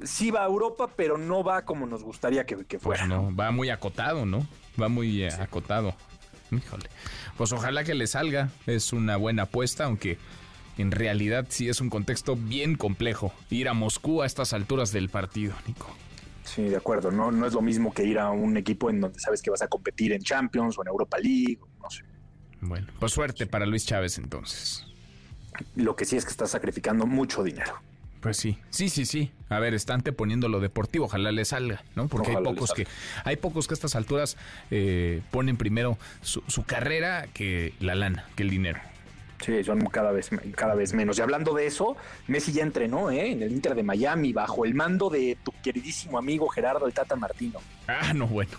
Sí 0.04 0.32
va 0.32 0.44
a 0.44 0.46
Europa, 0.46 0.90
pero 0.96 1.18
no 1.18 1.44
va 1.44 1.66
como 1.66 1.86
nos 1.86 2.04
gustaría 2.04 2.46
que, 2.46 2.64
que 2.66 2.80
fuera. 2.80 3.02
Pues 3.02 3.10
no, 3.10 3.36
va 3.36 3.52
muy 3.52 3.70
acotado, 3.70 4.26
¿no? 4.26 4.48
Va 4.82 4.88
muy 4.88 5.24
eh, 5.24 5.34
acotado. 5.34 5.94
Híjole. 6.52 6.90
Pues 7.38 7.52
ojalá 7.52 7.84
que 7.84 7.94
le 7.96 8.08
salga. 8.08 8.50
Es 8.66 8.94
una 8.94 9.18
buena 9.18 9.44
apuesta, 9.44 9.86
aunque 9.86 10.18
en 10.78 10.92
realidad 10.92 11.48
sí 11.50 11.68
es 11.68 11.82
un 11.82 11.90
contexto 11.90 12.38
bien 12.38 12.76
complejo. 12.76 13.34
Ir 13.50 13.68
a 13.68 13.74
Moscú 13.74 14.22
a 14.22 14.26
estas 14.26 14.54
alturas 14.54 14.94
del 14.94 15.10
partido, 15.10 15.54
Nico. 15.68 15.88
Sí, 16.44 16.64
de 16.64 16.78
acuerdo. 16.78 17.12
No, 17.12 17.32
no 17.32 17.46
es 17.46 17.54
lo 17.54 17.62
mismo 17.62 17.94
que 17.94 18.06
ir 18.06 18.18
a 18.18 18.32
un 18.32 18.56
equipo 18.58 18.90
en 18.90 19.02
donde 19.02 19.20
sabes 19.20 19.42
que 19.42 19.52
vas 19.52 19.62
a 19.62 19.68
competir 19.68 20.14
en 20.14 20.22
Champions 20.22 20.78
o 20.78 20.82
en 20.82 20.88
Europa 20.88 21.18
League, 21.20 21.60
no 21.82 21.90
sé. 21.90 22.04
Bueno, 22.62 22.88
pues 23.00 23.12
suerte 23.12 23.46
para 23.46 23.66
Luis 23.66 23.86
Chávez 23.86 24.18
entonces. 24.18 24.86
Lo 25.76 25.96
que 25.96 26.06
sí 26.06 26.16
es 26.16 26.26
que 26.26 26.32
estás 26.32 26.52
sacrificando 26.52 27.06
mucho 27.06 27.44
dinero. 27.44 27.76
Pues 28.20 28.38
sí, 28.38 28.58
sí, 28.70 28.90
sí, 28.90 29.06
sí. 29.06 29.32
A 29.48 29.60
ver, 29.60 29.74
está 29.74 29.94
anteponiendo 29.94 30.50
lo 30.50 30.60
deportivo, 30.60 31.06
ojalá 31.06 31.32
le 31.32 31.46
salga, 31.46 31.84
¿no? 31.96 32.08
Porque 32.08 32.32
Ojalá 32.32 32.50
hay 32.50 32.56
pocos 32.56 32.74
que, 32.74 32.88
hay 33.24 33.38
pocos 33.38 33.68
que 33.68 33.74
a 33.74 33.76
estas 33.76 33.96
alturas 33.96 34.36
eh, 34.72 35.22
ponen 35.32 35.56
primero 35.56 35.98
su, 36.22 36.44
su 36.48 36.64
carrera 36.64 37.28
que 37.34 37.74
la 37.80 37.96
lana, 37.96 38.26
que 38.36 38.44
el 38.44 38.50
dinero. 38.50 38.80
Sí, 39.46 39.64
son 39.64 39.80
cada 39.86 40.12
vez, 40.12 40.30
cada 40.56 40.76
vez 40.76 40.94
menos. 40.94 41.18
Y 41.18 41.22
hablando 41.22 41.54
de 41.54 41.66
eso, 41.66 41.96
Messi 42.28 42.52
ya 42.52 42.64
entrenó 42.64 43.10
¿eh? 43.10 43.32
en 43.32 43.42
el 43.42 43.52
Inter 43.52 43.74
de 43.74 43.84
Miami 43.84 44.34
bajo 44.34 44.66
el 44.66 44.74
mando 44.74 45.10
de 45.10 45.38
tu 45.44 45.54
queridísimo 45.64 46.18
amigo 46.18 46.50
Gerardo 46.50 46.86
el 46.86 46.94
Tata 46.94 47.16
Martino. 47.16 47.60
Ah, 47.88 48.14
no, 48.14 48.28
bueno. 48.28 48.52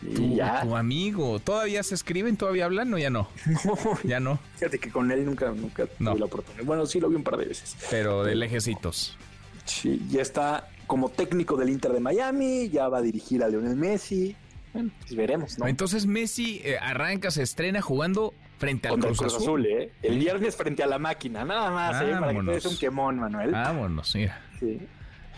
Tu, 0.00 0.34
ya. 0.36 0.62
tu 0.62 0.76
amigo, 0.76 1.38
¿todavía 1.40 1.82
se 1.82 1.94
escriben? 1.94 2.36
¿Todavía 2.36 2.64
hablan 2.66 2.92
o 2.94 2.98
ya 2.98 3.10
no? 3.10 3.28
ya 4.04 4.20
no. 4.20 4.38
Fíjate 4.56 4.78
que 4.78 4.90
con 4.90 5.10
él 5.10 5.24
nunca, 5.24 5.50
nunca 5.50 5.84
No. 5.98 6.10
tuve 6.12 6.20
la 6.20 6.26
oportunidad. 6.26 6.64
Bueno, 6.64 6.86
sí 6.86 7.00
lo 7.00 7.08
vi 7.08 7.16
un 7.16 7.24
par 7.24 7.36
de 7.36 7.46
veces. 7.46 7.76
Pero 7.90 8.24
de 8.24 8.34
lejecitos. 8.34 9.16
Sí, 9.64 10.02
ya 10.08 10.22
está 10.22 10.68
como 10.86 11.08
técnico 11.10 11.56
del 11.56 11.68
Inter 11.70 11.92
de 11.92 12.00
Miami, 12.00 12.68
ya 12.70 12.88
va 12.88 12.98
a 12.98 13.02
dirigir 13.02 13.42
a 13.44 13.48
Lionel 13.48 13.76
Messi. 13.76 14.34
Bueno, 14.72 14.90
pues 15.00 15.14
veremos, 15.14 15.58
¿no? 15.58 15.66
Entonces 15.66 16.06
Messi 16.06 16.60
eh, 16.64 16.78
arranca, 16.78 17.30
se 17.30 17.42
estrena 17.42 17.80
jugando 17.82 18.34
frente 18.58 18.88
al 18.88 18.98
Cruz, 18.98 19.18
Cruz 19.18 19.34
Azul, 19.34 19.66
¿eh? 19.66 19.92
El 20.02 20.18
viernes 20.18 20.54
frente 20.56 20.82
a 20.82 20.86
la 20.86 20.98
máquina, 20.98 21.44
nada 21.44 21.70
más, 21.70 21.96
¿eh? 22.02 22.06
Para 22.06 22.06
que 22.06 22.14
te 22.16 22.20
Vámonos. 22.20 22.54
des 22.54 22.66
un 22.66 22.78
quemón, 22.78 23.18
Manuel. 23.18 23.50
Vámonos, 23.52 24.14
mira. 24.14 24.40
Sí. 24.58 24.78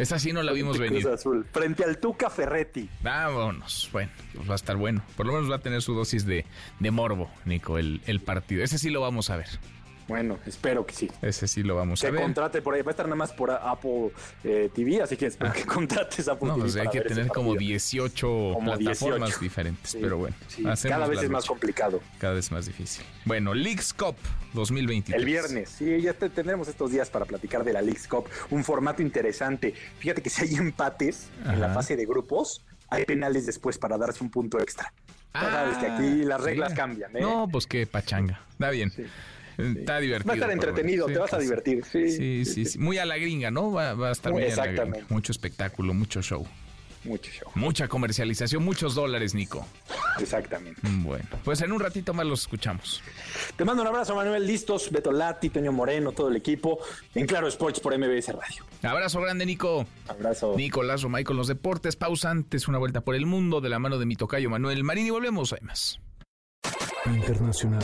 Esa 0.03 0.19
sí 0.19 0.33
no 0.33 0.43
la 0.43 0.53
vimos 0.53 0.77
Cruz 0.77 0.91
venir. 0.91 1.09
Azul, 1.09 1.47
frente 1.53 1.85
al 1.85 1.99
Tuca 1.99 2.29
Ferretti. 2.29 2.89
Vámonos. 3.03 3.89
Bueno, 3.93 4.11
pues 4.35 4.49
va 4.49 4.55
a 4.55 4.57
estar 4.57 4.77
bueno. 4.77 5.03
Por 5.17 5.27
lo 5.27 5.33
menos 5.33 5.51
va 5.51 5.57
a 5.57 5.61
tener 5.61 5.81
su 5.81 5.95
dosis 5.95 6.27
de, 6.27 6.45
de 6.81 6.91
morbo, 6.91 7.31
Nico, 7.45 7.79
el, 7.79 8.01
el 8.07 8.21
partido. 8.21 8.65
Ese 8.65 8.79
sí 8.79 8.91
lo 8.91 9.01
vamos 9.01 9.31
a 9.31 9.37
ver. 9.37 9.49
Bueno, 10.09 10.39
espero 10.47 10.85
que 10.85 10.95
sí. 10.95 11.11
Ese 11.23 11.47
sí 11.49 11.63
lo 11.63 11.77
vamos 11.77 12.03
a 12.03 12.07
Que 12.07 12.13
ver. 12.13 12.23
contrate 12.23 12.61
por 12.61 12.75
ahí. 12.75 12.83
Va 12.83 12.91
a 12.91 12.93
estar 12.93 13.07
nada 13.07 13.17
más 13.17 13.33
por 13.33 13.51
Apple 13.51 14.11
eh, 14.45 14.71
TV, 14.75 15.01
así 15.03 15.17
que 15.17 15.27
espero 15.27 15.53
que 15.53 15.65
contrates 15.65 16.29
Apple 16.29 16.49
No, 16.49 16.55
TV. 16.55 16.65
pues 16.65 16.77
hay 16.77 16.89
que 16.89 17.01
tener 17.03 17.29
como 17.29 17.51
partido. 17.53 17.69
18 17.71 18.27
Como 18.55 18.75
plataformas 18.77 19.29
18. 19.31 19.41
diferentes. 19.41 19.91
Sí, 19.91 19.99
pero 20.01 20.19
bueno, 20.19 20.37
sí, 20.49 20.65
cada 20.89 21.07
vez 21.07 21.23
es 21.23 21.31
más 21.31 21.47
complicado. 21.47 22.01
Cada 22.19 22.35
vez 22.35 22.51
más 22.51 22.67
difícil. 22.67 23.05
Bueno, 23.25 23.55
Leagues 23.55 23.93
Cup 23.95 24.17
2023. 24.55 25.19
El 25.21 25.25
viernes, 25.27 25.69
sí, 25.71 26.01
ya 26.01 26.13
te- 26.15 26.31
tendremos 26.31 26.69
estos 26.69 26.91
días 26.91 27.09
para 27.11 27.25
platicar 27.25 27.65
de 27.65 27.73
la 27.73 27.81
Leagues 27.83 28.07
Cup, 28.09 28.25
un 28.51 28.65
formato 28.65 29.03
interesante. 29.03 29.75
Fíjate 29.99 30.21
que 30.23 30.31
si 30.31 30.43
hay 30.43 30.55
empates 30.57 31.29
en 31.47 31.61
la 31.61 31.73
fase 31.73 31.97
de 31.97 32.05
grupos, 32.07 32.65
hay 32.89 33.05
penales 33.05 33.47
después 33.47 33.79
para 33.79 33.97
darse 33.97 34.23
un 34.23 34.31
punto 34.31 34.59
extra. 34.59 34.93
Ah, 35.35 35.49
sabes 35.51 35.79
que 35.79 35.87
aquí 35.87 36.25
las 36.25 36.41
sí. 36.43 36.45
reglas 36.47 36.75
cambian, 36.75 37.17
¿eh? 37.17 37.21
No, 37.23 37.49
pues 37.51 37.67
qué 37.67 37.87
pachanga. 37.87 38.43
Está 38.51 38.69
bien. 38.69 38.93
Está 39.59 39.99
divertido. 40.01 40.29
Va 40.29 40.33
a 40.33 40.37
estar 40.37 40.51
entretenido, 40.51 41.07
te 41.07 41.19
vas 41.19 41.33
a 41.33 41.39
divertir. 41.39 41.85
Sí, 41.85 42.09
Sí, 42.11 42.45
sí, 42.45 42.65
sí. 42.65 42.79
Muy 42.79 42.99
a 42.99 43.05
la 43.05 43.17
gringa, 43.19 43.51
¿no? 43.51 43.73
Va, 43.73 43.95
va 43.95 44.09
a 44.09 44.13
estar 44.13 44.33
Muy 44.33 44.43
muy 44.43 44.51
a 44.51 44.57
la 44.57 44.63
exactamente. 44.63 44.99
gringa. 45.01 45.15
Mucho 45.15 45.33
espectáculo, 45.33 45.95
mucho 45.95 46.23
show. 46.23 46.47
Mucho 47.05 47.33
show. 47.33 47.51
Mucha 47.57 47.89
comercialización, 47.89 48.65
muchos 48.65 48.95
dólares, 48.95 49.35
Nico. 49.35 49.67
Exactamente. 50.21 50.81
Bueno, 50.85 51.25
pues 51.43 51.61
en 51.61 51.73
un 51.73 51.81
ratito 51.81 52.15
más 52.15 52.25
los 52.27 52.43
escuchamos. 52.43 53.03
Te 53.57 53.65
mando 53.65 53.83
un 53.83 53.89
abrazo, 53.89 54.15
Manuel. 54.15 54.47
Listos, 54.47 54.89
Beto 54.93 55.11
Lati, 55.11 55.49
Toño 55.51 55.73
Moreno, 55.73 56.13
todo 56.13 56.29
el 56.29 56.37
equipo. 56.37 56.79
En 57.17 57.27
Claro 57.27 57.49
Sports 57.49 57.81
por 57.81 57.99
MBS 57.99 58.29
Radio. 58.29 58.65
Abrazo 58.85 59.21
grande, 59.21 59.45
Nico. 59.47 59.85
Abrazo. 60.07 60.55
Nicolás 60.57 61.03
Romay 61.03 61.25
con 61.25 61.37
los 61.37 61.49
deportes. 61.49 61.97
Pausa 61.97 62.31
antes, 62.31 62.69
una 62.69 62.79
vuelta 62.79 63.01
por 63.01 63.17
el 63.17 63.27
mundo 63.27 63.61
de 63.61 63.69
la 63.69 63.81
mano 63.81 63.99
de 63.99 64.07
mi 64.07 64.15
tocayo 64.15 64.49
Manuel 64.49 64.85
Marín 64.85 65.09
y 65.09 65.11
volvemos, 65.11 65.53
además. 65.53 65.99
Internacional. 67.07 67.83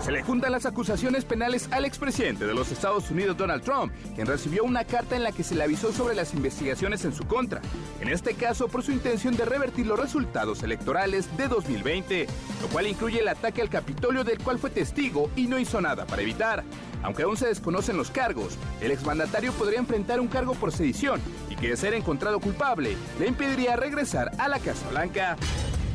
Se 0.00 0.12
le 0.12 0.22
juntan 0.22 0.52
las 0.52 0.64
acusaciones 0.64 1.26
penales 1.26 1.68
al 1.72 1.84
expresidente 1.84 2.46
de 2.46 2.54
los 2.54 2.72
Estados 2.72 3.10
Unidos, 3.10 3.36
Donald 3.36 3.62
Trump, 3.62 3.92
quien 4.14 4.26
recibió 4.26 4.64
una 4.64 4.84
carta 4.84 5.14
en 5.14 5.22
la 5.22 5.30
que 5.30 5.42
se 5.42 5.54
le 5.54 5.62
avisó 5.62 5.92
sobre 5.92 6.14
las 6.14 6.32
investigaciones 6.32 7.04
en 7.04 7.12
su 7.12 7.24
contra, 7.26 7.60
en 8.00 8.08
este 8.08 8.32
caso 8.32 8.68
por 8.68 8.82
su 8.82 8.92
intención 8.92 9.36
de 9.36 9.44
revertir 9.44 9.86
los 9.86 10.00
resultados 10.00 10.62
electorales 10.62 11.36
de 11.36 11.48
2020, 11.48 12.26
lo 12.62 12.68
cual 12.68 12.86
incluye 12.86 13.20
el 13.20 13.28
ataque 13.28 13.60
al 13.60 13.68
Capitolio 13.68 14.24
del 14.24 14.38
cual 14.38 14.58
fue 14.58 14.70
testigo 14.70 15.30
y 15.36 15.48
no 15.48 15.58
hizo 15.58 15.82
nada 15.82 16.06
para 16.06 16.22
evitar. 16.22 16.64
Aunque 17.02 17.24
aún 17.24 17.36
se 17.36 17.48
desconocen 17.48 17.98
los 17.98 18.10
cargos, 18.10 18.56
el 18.80 18.92
exmandatario 18.92 19.52
podría 19.52 19.80
enfrentar 19.80 20.18
un 20.18 20.28
cargo 20.28 20.54
por 20.54 20.72
sedición 20.72 21.20
y 21.50 21.56
que 21.56 21.68
de 21.68 21.76
ser 21.76 21.92
encontrado 21.92 22.40
culpable 22.40 22.96
le 23.18 23.26
impediría 23.26 23.76
regresar 23.76 24.32
a 24.38 24.48
la 24.48 24.60
Casa 24.60 24.88
Blanca. 24.88 25.36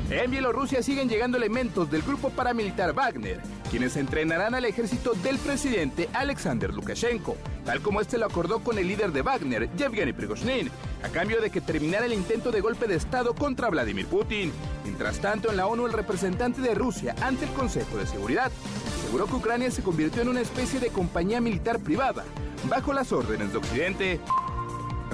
En 0.09 0.29
Bielorrusia 0.29 0.83
siguen 0.83 1.09
llegando 1.09 1.37
elementos 1.37 1.89
del 1.89 2.03
grupo 2.03 2.29
paramilitar 2.29 2.93
Wagner, 2.93 3.41
quienes 3.71 3.97
entrenarán 3.97 4.53
al 4.53 4.65
ejército 4.65 5.13
del 5.15 5.39
presidente 5.39 6.07
Alexander 6.13 6.71
Lukashenko, 6.71 7.35
tal 7.65 7.81
como 7.81 8.01
este 8.01 8.19
lo 8.19 8.27
acordó 8.27 8.59
con 8.59 8.77
el 8.77 8.87
líder 8.87 9.11
de 9.11 9.23
Wagner, 9.23 9.67
Yevgeny 9.75 10.13
Prigozhin, 10.13 10.69
a 11.03 11.09
cambio 11.09 11.41
de 11.41 11.49
que 11.49 11.59
terminara 11.59 12.05
el 12.05 12.13
intento 12.13 12.51
de 12.51 12.61
golpe 12.61 12.85
de 12.87 12.95
Estado 12.95 13.33
contra 13.33 13.69
Vladimir 13.69 14.05
Putin. 14.05 14.53
Mientras 14.83 15.17
tanto, 15.17 15.49
en 15.49 15.57
la 15.57 15.65
ONU, 15.65 15.87
el 15.87 15.93
representante 15.93 16.61
de 16.61 16.75
Rusia 16.75 17.15
ante 17.21 17.45
el 17.45 17.51
Consejo 17.53 17.97
de 17.97 18.05
Seguridad 18.05 18.51
aseguró 18.99 19.25
que 19.25 19.35
Ucrania 19.35 19.71
se 19.71 19.81
convirtió 19.81 20.21
en 20.21 20.29
una 20.29 20.41
especie 20.41 20.79
de 20.79 20.89
compañía 20.89 21.41
militar 21.41 21.79
privada, 21.79 22.25
bajo 22.69 22.93
las 22.93 23.11
órdenes 23.11 23.51
de 23.51 23.57
Occidente. 23.57 24.19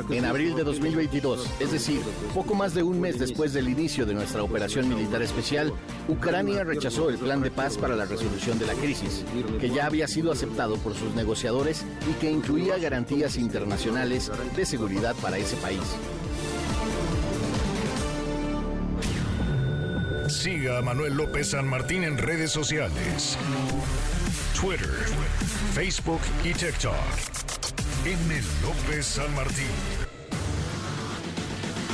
En 0.10 0.26
abril 0.26 0.56
de 0.56 0.64
2022, 0.64 1.50
es 1.60 1.72
decir, 1.72 2.02
poco 2.34 2.56
más 2.56 2.74
de 2.74 2.84
un 2.84 3.00
mes 3.00 3.20
después 3.20 3.54
del 3.54 3.70
inicio 3.70 4.06
de 4.06 4.14
nuestra 4.14 4.44
operación 4.44 4.88
militar 4.88 5.22
especial, 5.22 5.74
Ucrania 6.08 6.64
rechazó 6.64 7.10
el 7.10 7.18
plan 7.18 7.42
de 7.42 7.52
paz 7.52 7.78
para 7.78 7.96
la 7.96 8.06
resolución 8.06 8.58
de 8.58 8.68
la 8.68 8.74
crisis, 8.74 9.26
que 9.60 9.70
ya 9.70 9.86
había 9.86 10.08
sido 10.08 10.32
aceptado 10.32 10.78
por 10.78 10.96
sus 10.96 11.14
negociadores 11.14 11.84
y 12.09 12.13
que 12.20 12.32
incluía 12.32 12.78
garantías 12.78 13.38
internacionales 13.38 14.32
de 14.55 14.66
seguridad 14.66 15.16
para 15.22 15.38
ese 15.38 15.55
país. 15.58 15.82
Siga 20.28 20.78
a 20.78 20.82
Manuel 20.82 21.16
López 21.16 21.50
San 21.50 21.68
Martín 21.68 22.04
en 22.04 22.18
redes 22.18 22.51
sociales. 22.51 23.38
Twitter, 24.59 24.89
Facebook 25.74 26.22
y 26.46 26.54
TikTok. 26.54 27.41
M. 28.04 28.42
López 28.64 29.06
San 29.06 29.32
Martín. 29.36 29.68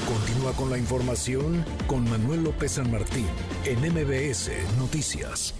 Continúa 0.07 0.53
con 0.53 0.69
la 0.69 0.77
información 0.77 1.65
con 1.85 2.09
Manuel 2.09 2.45
López 2.45 2.71
San 2.71 2.89
Martín 2.89 3.27
en 3.65 3.79
MBS 3.79 4.51
Noticias. 4.77 5.53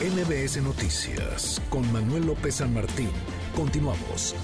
MBS 0.00 0.60
Noticias 0.60 1.62
con 1.70 1.90
Manuel 1.92 2.26
López 2.26 2.56
San 2.56 2.74
Martín. 2.74 3.10
Continuamos. 3.54 4.34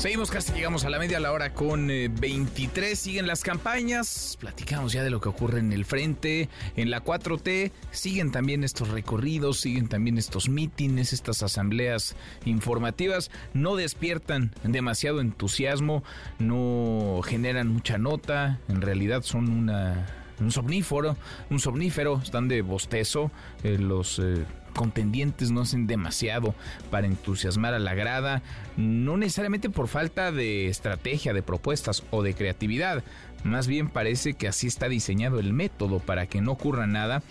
Seguimos 0.00 0.30
casi 0.30 0.54
llegamos 0.54 0.86
a 0.86 0.88
la 0.88 0.98
media 0.98 1.20
la 1.20 1.30
hora 1.30 1.52
con 1.52 1.90
eh, 1.90 2.08
23. 2.08 2.98
Siguen 2.98 3.26
las 3.26 3.42
campañas. 3.42 4.38
Platicamos 4.40 4.94
ya 4.94 5.04
de 5.04 5.10
lo 5.10 5.20
que 5.20 5.28
ocurre 5.28 5.58
en 5.58 5.74
el 5.74 5.84
frente, 5.84 6.48
en 6.76 6.88
la 6.88 7.04
4T. 7.04 7.70
Siguen 7.90 8.32
también 8.32 8.64
estos 8.64 8.88
recorridos, 8.88 9.60
siguen 9.60 9.88
también 9.88 10.16
estos 10.16 10.48
mítines, 10.48 11.12
estas 11.12 11.42
asambleas 11.42 12.16
informativas. 12.46 13.30
No 13.52 13.76
despiertan 13.76 14.52
demasiado 14.62 15.20
entusiasmo, 15.20 16.02
no 16.38 17.20
generan 17.22 17.68
mucha 17.68 17.98
nota. 17.98 18.58
En 18.68 18.80
realidad 18.80 19.20
son 19.20 19.50
una 19.50 20.06
un 20.40 20.50
somnífero, 20.50 21.16
un 21.50 21.60
somnífero, 21.60 22.20
están 22.22 22.48
de 22.48 22.62
bostezo, 22.62 23.30
eh, 23.62 23.76
los 23.78 24.18
eh, 24.18 24.46
contendientes 24.70 25.50
no 25.50 25.62
hacen 25.62 25.86
demasiado 25.86 26.54
para 26.90 27.06
entusiasmar 27.06 27.74
a 27.74 27.78
la 27.78 27.94
grada, 27.94 28.42
no 28.76 29.16
necesariamente 29.16 29.70
por 29.70 29.88
falta 29.88 30.32
de 30.32 30.68
estrategia, 30.68 31.32
de 31.32 31.42
propuestas 31.42 32.02
o 32.10 32.22
de 32.22 32.34
creatividad, 32.34 33.02
más 33.44 33.66
bien 33.66 33.88
parece 33.88 34.34
que 34.34 34.48
así 34.48 34.66
está 34.66 34.88
diseñado 34.88 35.40
el 35.40 35.52
método 35.52 35.98
para 35.98 36.26
que 36.26 36.40
no 36.40 36.52
ocurra 36.52 36.86
nada, 36.86 37.22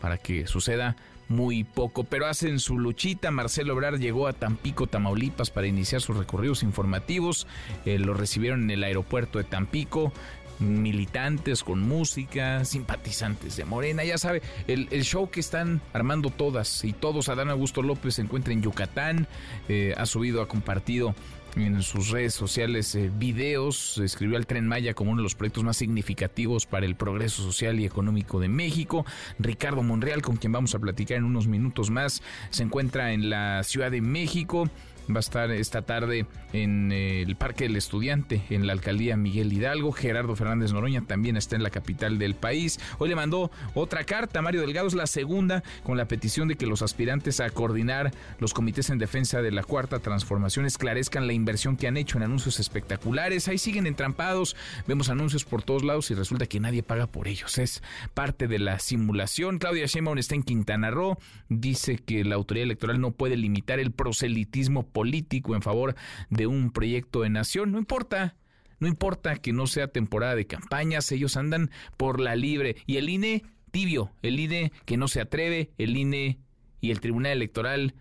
para 0.00 0.18
que 0.18 0.46
suceda 0.46 0.96
muy 1.28 1.64
poco, 1.64 2.04
pero 2.04 2.26
hacen 2.26 2.58
su 2.58 2.78
luchita. 2.78 3.30
Marcelo 3.30 3.74
Obrar 3.74 3.98
llegó 3.98 4.26
a 4.26 4.32
Tampico, 4.32 4.86
Tamaulipas 4.86 5.50
para 5.50 5.66
iniciar 5.66 6.00
sus 6.00 6.16
recorridos 6.16 6.62
informativos. 6.62 7.46
Eh, 7.84 7.98
lo 7.98 8.14
recibieron 8.14 8.64
en 8.64 8.70
el 8.70 8.84
aeropuerto 8.84 9.38
de 9.38 9.44
Tampico 9.44 10.12
militantes 10.60 11.62
con 11.62 11.80
música, 11.80 12.64
simpatizantes 12.64 13.56
de 13.56 13.64
Morena, 13.64 14.04
ya 14.04 14.18
sabe, 14.18 14.42
el, 14.66 14.88
el, 14.90 15.04
show 15.04 15.30
que 15.30 15.40
están 15.40 15.80
armando 15.92 16.30
todas 16.30 16.84
y 16.84 16.92
todos. 16.92 17.28
Adán 17.28 17.50
Augusto 17.50 17.82
López 17.82 18.14
se 18.14 18.22
encuentra 18.22 18.52
en 18.52 18.62
Yucatán, 18.62 19.26
eh, 19.68 19.94
ha 19.96 20.06
subido, 20.06 20.42
ha 20.42 20.48
compartido 20.48 21.14
en 21.56 21.82
sus 21.82 22.10
redes 22.10 22.34
sociales 22.34 22.94
eh, 22.94 23.10
videos, 23.16 23.98
escribió 23.98 24.36
al 24.36 24.46
Tren 24.46 24.66
Maya 24.66 24.94
como 24.94 25.12
uno 25.12 25.20
de 25.20 25.24
los 25.24 25.34
proyectos 25.34 25.64
más 25.64 25.76
significativos 25.76 26.66
para 26.66 26.86
el 26.86 26.94
progreso 26.94 27.42
social 27.42 27.80
y 27.80 27.86
económico 27.86 28.40
de 28.40 28.48
México. 28.48 29.04
Ricardo 29.38 29.82
Monreal, 29.82 30.22
con 30.22 30.36
quien 30.36 30.52
vamos 30.52 30.74
a 30.74 30.78
platicar 30.78 31.18
en 31.18 31.24
unos 31.24 31.46
minutos 31.46 31.90
más, 31.90 32.22
se 32.50 32.62
encuentra 32.62 33.12
en 33.12 33.30
la 33.30 33.62
Ciudad 33.64 33.90
de 33.90 34.00
México 34.00 34.70
va 35.12 35.18
a 35.18 35.20
estar 35.20 35.50
esta 35.50 35.82
tarde 35.82 36.26
en 36.52 36.92
eh, 36.92 37.22
el 37.22 37.36
Parque 37.36 37.64
del 37.64 37.76
Estudiante, 37.76 38.42
en 38.50 38.66
la 38.66 38.72
alcaldía 38.72 39.16
Miguel 39.16 39.52
Hidalgo. 39.52 39.92
Gerardo 39.92 40.36
Fernández 40.36 40.72
Noroña 40.72 41.02
también 41.02 41.36
está 41.36 41.56
en 41.56 41.62
la 41.62 41.70
capital 41.70 42.18
del 42.18 42.34
país. 42.34 42.78
Hoy 42.98 43.08
le 43.08 43.16
mandó 43.16 43.50
otra 43.74 44.04
carta 44.04 44.38
a 44.38 44.42
Mario 44.42 44.60
Delgado, 44.60 44.86
es 44.86 44.94
la 44.94 45.06
segunda, 45.06 45.62
con 45.82 45.96
la 45.96 46.08
petición 46.08 46.48
de 46.48 46.56
que 46.56 46.66
los 46.66 46.82
aspirantes 46.82 47.40
a 47.40 47.50
coordinar 47.50 48.12
los 48.38 48.54
comités 48.54 48.90
en 48.90 48.98
defensa 48.98 49.42
de 49.42 49.50
la 49.50 49.62
cuarta 49.62 49.98
transformación 49.98 50.66
esclarezcan 50.66 51.26
la 51.26 51.32
inversión 51.32 51.76
que 51.76 51.88
han 51.88 51.96
hecho 51.96 52.18
en 52.18 52.24
anuncios 52.24 52.60
espectaculares. 52.60 53.48
Ahí 53.48 53.58
siguen 53.58 53.86
entrampados, 53.86 54.56
vemos 54.86 55.08
anuncios 55.08 55.44
por 55.44 55.62
todos 55.62 55.84
lados 55.84 56.10
y 56.10 56.14
resulta 56.14 56.46
que 56.46 56.60
nadie 56.60 56.82
paga 56.82 57.06
por 57.06 57.28
ellos. 57.28 57.58
Es 57.58 57.82
parte 58.14 58.48
de 58.48 58.58
la 58.58 58.78
simulación. 58.78 59.58
Claudia 59.58 59.86
Sheinbaum 59.86 60.18
está 60.18 60.34
en 60.34 60.42
Quintana 60.42 60.90
Roo, 60.90 61.18
dice 61.48 61.98
que 61.98 62.24
la 62.24 62.34
autoridad 62.34 62.64
electoral 62.64 63.00
no 63.00 63.12
puede 63.12 63.36
limitar 63.36 63.78
el 63.78 63.92
proselitismo 63.92 64.86
político 64.98 65.54
en 65.54 65.62
favor 65.62 65.94
de 66.28 66.48
un 66.48 66.72
proyecto 66.72 67.20
de 67.20 67.30
nación. 67.30 67.70
No 67.70 67.78
importa, 67.78 68.34
no 68.80 68.88
importa 68.88 69.36
que 69.36 69.52
no 69.52 69.68
sea 69.68 69.86
temporada 69.86 70.34
de 70.34 70.48
campañas, 70.48 71.12
ellos 71.12 71.36
andan 71.36 71.70
por 71.96 72.18
la 72.18 72.34
libre. 72.34 72.74
Y 72.84 72.96
el 72.96 73.08
INE 73.08 73.44
tibio, 73.70 74.10
el 74.22 74.40
INE 74.40 74.72
que 74.86 74.96
no 74.96 75.06
se 75.06 75.20
atreve, 75.20 75.70
el 75.78 75.96
INE 75.96 76.40
y 76.80 76.90
el 76.90 76.98
Tribunal 76.98 77.30
Electoral 77.30 77.94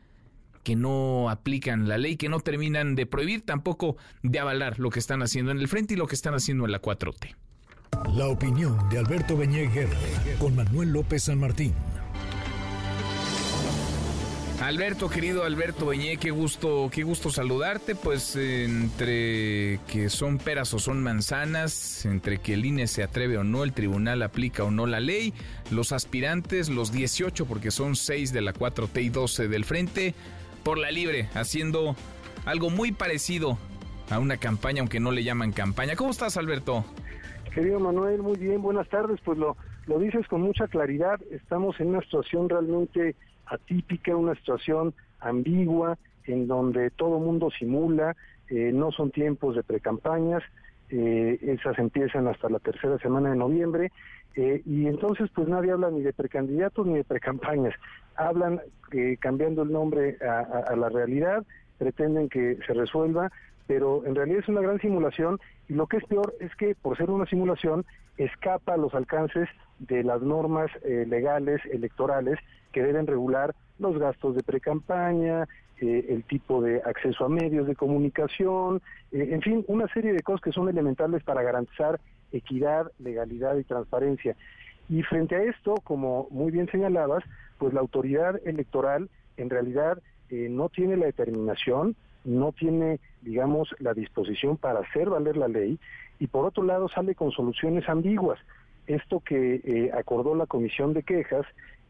que 0.64 0.76
no 0.76 1.30
aplican 1.30 1.88
la 1.88 2.00
ley, 2.00 2.18
que 2.18 2.30
no 2.30 2.40
terminan 2.40 2.96
de 2.96 3.06
prohibir, 3.06 3.46
tampoco 3.46 3.96
de 4.24 4.40
avalar 4.40 4.80
lo 4.80 4.90
que 4.90 4.98
están 4.98 5.22
haciendo 5.22 5.52
en 5.52 5.60
el 5.60 5.68
frente 5.68 5.94
y 5.94 5.98
lo 5.98 6.08
que 6.08 6.16
están 6.16 6.34
haciendo 6.34 6.66
en 6.66 6.72
la 6.72 6.82
4T. 6.82 7.36
La 8.16 8.26
opinión 8.26 8.76
de 8.90 8.98
Alberto 8.98 9.38
Beñé 9.38 9.68
Guerra 9.68 10.00
con 10.40 10.56
Manuel 10.56 10.94
López 10.94 11.26
San 11.26 11.40
Martín. 11.40 11.76
Alberto, 14.62 15.08
querido 15.08 15.44
Alberto 15.44 15.86
Beñé, 15.86 16.18
qué 16.18 16.32
gusto, 16.32 16.90
qué 16.92 17.04
gusto 17.04 17.30
saludarte. 17.30 17.94
Pues 17.94 18.36
entre 18.36 19.80
que 19.88 20.10
son 20.10 20.40
peras 20.40 20.74
o 20.74 20.80
son 20.80 21.04
manzanas, 21.04 22.06
entre 22.06 22.40
que 22.40 22.56
el 22.56 22.66
INE 22.66 22.88
se 22.88 23.04
atreve 23.04 23.38
o 23.38 23.44
no, 23.44 23.64
el 23.64 23.74
tribunal 23.74 24.24
aplica 24.24 24.64
o 24.64 24.72
no 24.72 24.88
la 24.88 25.00
ley, 25.00 25.34
los 25.70 25.92
aspirantes, 25.92 26.70
los 26.70 26.92
18, 26.92 27.46
porque 27.46 27.70
son 27.70 27.96
6 27.96 28.34
de 28.34 28.42
la 28.42 28.52
4T 28.52 29.04
y 29.04 29.10
12 29.10 29.48
del 29.48 29.64
frente, 29.64 30.16
por 30.64 30.80
la 30.80 30.90
libre, 30.90 31.30
haciendo 31.36 31.96
algo 32.46 32.72
muy 32.72 32.92
parecido 32.92 33.60
a 34.10 34.18
una 34.18 34.38
campaña, 34.38 34.82
aunque 34.82 35.00
no 35.00 35.12
le 35.12 35.24
llaman 35.24 35.52
campaña. 35.52 35.96
¿Cómo 35.96 36.10
estás, 36.10 36.36
Alberto? 36.36 36.84
Querido 37.54 37.80
Manuel, 37.80 38.24
muy 38.24 38.38
bien, 38.38 38.64
buenas 38.64 38.90
tardes. 38.90 39.20
Pues 39.24 39.38
lo, 39.38 39.56
lo 39.86 40.00
dices 40.00 40.28
con 40.28 40.42
mucha 40.42 40.68
claridad. 40.68 41.20
Estamos 41.30 41.80
en 41.80 41.90
una 41.90 42.02
situación 42.02 42.50
realmente 42.50 43.16
atípica, 43.48 44.16
una 44.16 44.36
situación 44.36 44.94
ambigua, 45.20 45.98
en 46.26 46.48
donde 46.48 46.90
todo 46.92 47.20
mundo 47.20 47.50
simula, 47.52 48.16
eh, 48.50 48.72
no 48.74 48.92
son 48.92 49.12
tiempos 49.12 49.56
de 49.56 49.64
precampañas, 49.64 50.44
eh, 50.90 51.38
esas 51.42 51.78
empiezan 51.80 52.28
hasta 52.28 52.50
la 52.50 52.60
tercera 52.60 52.98
semana 53.00 53.32
de 53.32 53.36
noviembre, 53.36 53.92
eh, 54.36 54.62
y 54.66 54.88
entonces 54.88 55.30
pues 55.36 55.48
nadie 55.50 55.72
habla 55.72 55.92
ni 55.92 56.02
de 56.02 56.14
precandidatos 56.14 56.88
ni 56.88 56.96
de 56.96 57.04
precampañas, 57.04 57.74
hablan 58.16 58.62
eh, 58.94 59.18
cambiando 59.20 59.64
el 59.64 59.72
nombre 59.74 60.18
a, 60.22 60.74
la 60.78 60.88
realidad, 60.88 61.44
pretenden 61.78 62.30
que 62.30 62.58
se 62.66 62.74
resuelva, 62.74 63.32
pero 63.68 64.06
en 64.06 64.16
realidad 64.16 64.40
es 64.40 64.48
una 64.48 64.62
gran 64.62 64.80
simulación 64.80 65.40
y 65.68 65.74
lo 65.74 65.88
que 65.88 65.98
es 65.98 66.06
peor 66.06 66.34
es 66.40 66.56
que 66.56 66.74
por 66.74 66.96
ser 66.96 67.10
una 67.10 67.26
simulación 67.26 67.86
escapa 68.18 68.76
a 68.76 68.78
los 68.78 68.94
alcances 68.94 69.50
de 69.80 70.04
las 70.04 70.22
normas 70.22 70.72
legales 70.84 71.62
electorales 71.66 72.40
que 72.78 72.84
deben 72.84 73.08
regular 73.08 73.56
los 73.80 73.98
gastos 73.98 74.36
de 74.36 74.44
precampaña, 74.44 75.48
eh, 75.82 76.06
el 76.10 76.24
tipo 76.26 76.62
de 76.62 76.80
acceso 76.86 77.26
a 77.26 77.30
medios 77.30 77.66
de 77.66 77.76
comunicación, 77.76 78.84
eh, 79.12 79.30
en 79.32 79.42
fin, 79.42 79.66
una 79.68 79.88
serie 79.88 80.14
de 80.14 80.22
cosas 80.22 80.42
que 80.42 80.52
son 80.52 80.70
elementales 80.70 81.24
para 81.24 81.42
garantizar 81.42 82.00
equidad, 82.32 82.92
legalidad 83.00 83.58
y 83.58 83.64
transparencia. 83.64 84.36
Y 84.90 85.02
frente 85.02 85.36
a 85.36 85.42
esto, 85.42 85.74
como 85.84 86.28
muy 86.30 86.52
bien 86.52 86.70
señalabas, 86.70 87.24
pues 87.58 87.74
la 87.74 87.80
autoridad 87.80 88.40
electoral 88.46 89.10
en 89.38 89.50
realidad 89.50 89.98
eh, 90.30 90.48
no 90.52 90.70
tiene 90.70 90.98
la 90.98 91.08
determinación, 91.08 91.96
no 92.26 92.52
tiene, 92.52 93.00
digamos, 93.24 93.74
la 93.80 93.96
disposición 93.96 94.56
para 94.58 94.82
hacer 94.82 95.10
valer 95.10 95.36
la 95.36 95.48
ley 95.48 95.80
y 96.20 96.28
por 96.28 96.46
otro 96.46 96.62
lado 96.62 96.90
sale 96.90 97.16
con 97.16 97.32
soluciones 97.32 97.90
ambiguas. 97.90 98.40
Esto 98.86 99.20
que 99.20 99.62
eh, 99.64 99.92
acordó 99.94 100.36
la 100.36 100.46
Comisión 100.46 100.94
de 100.94 101.02
Quejas, 101.02 101.46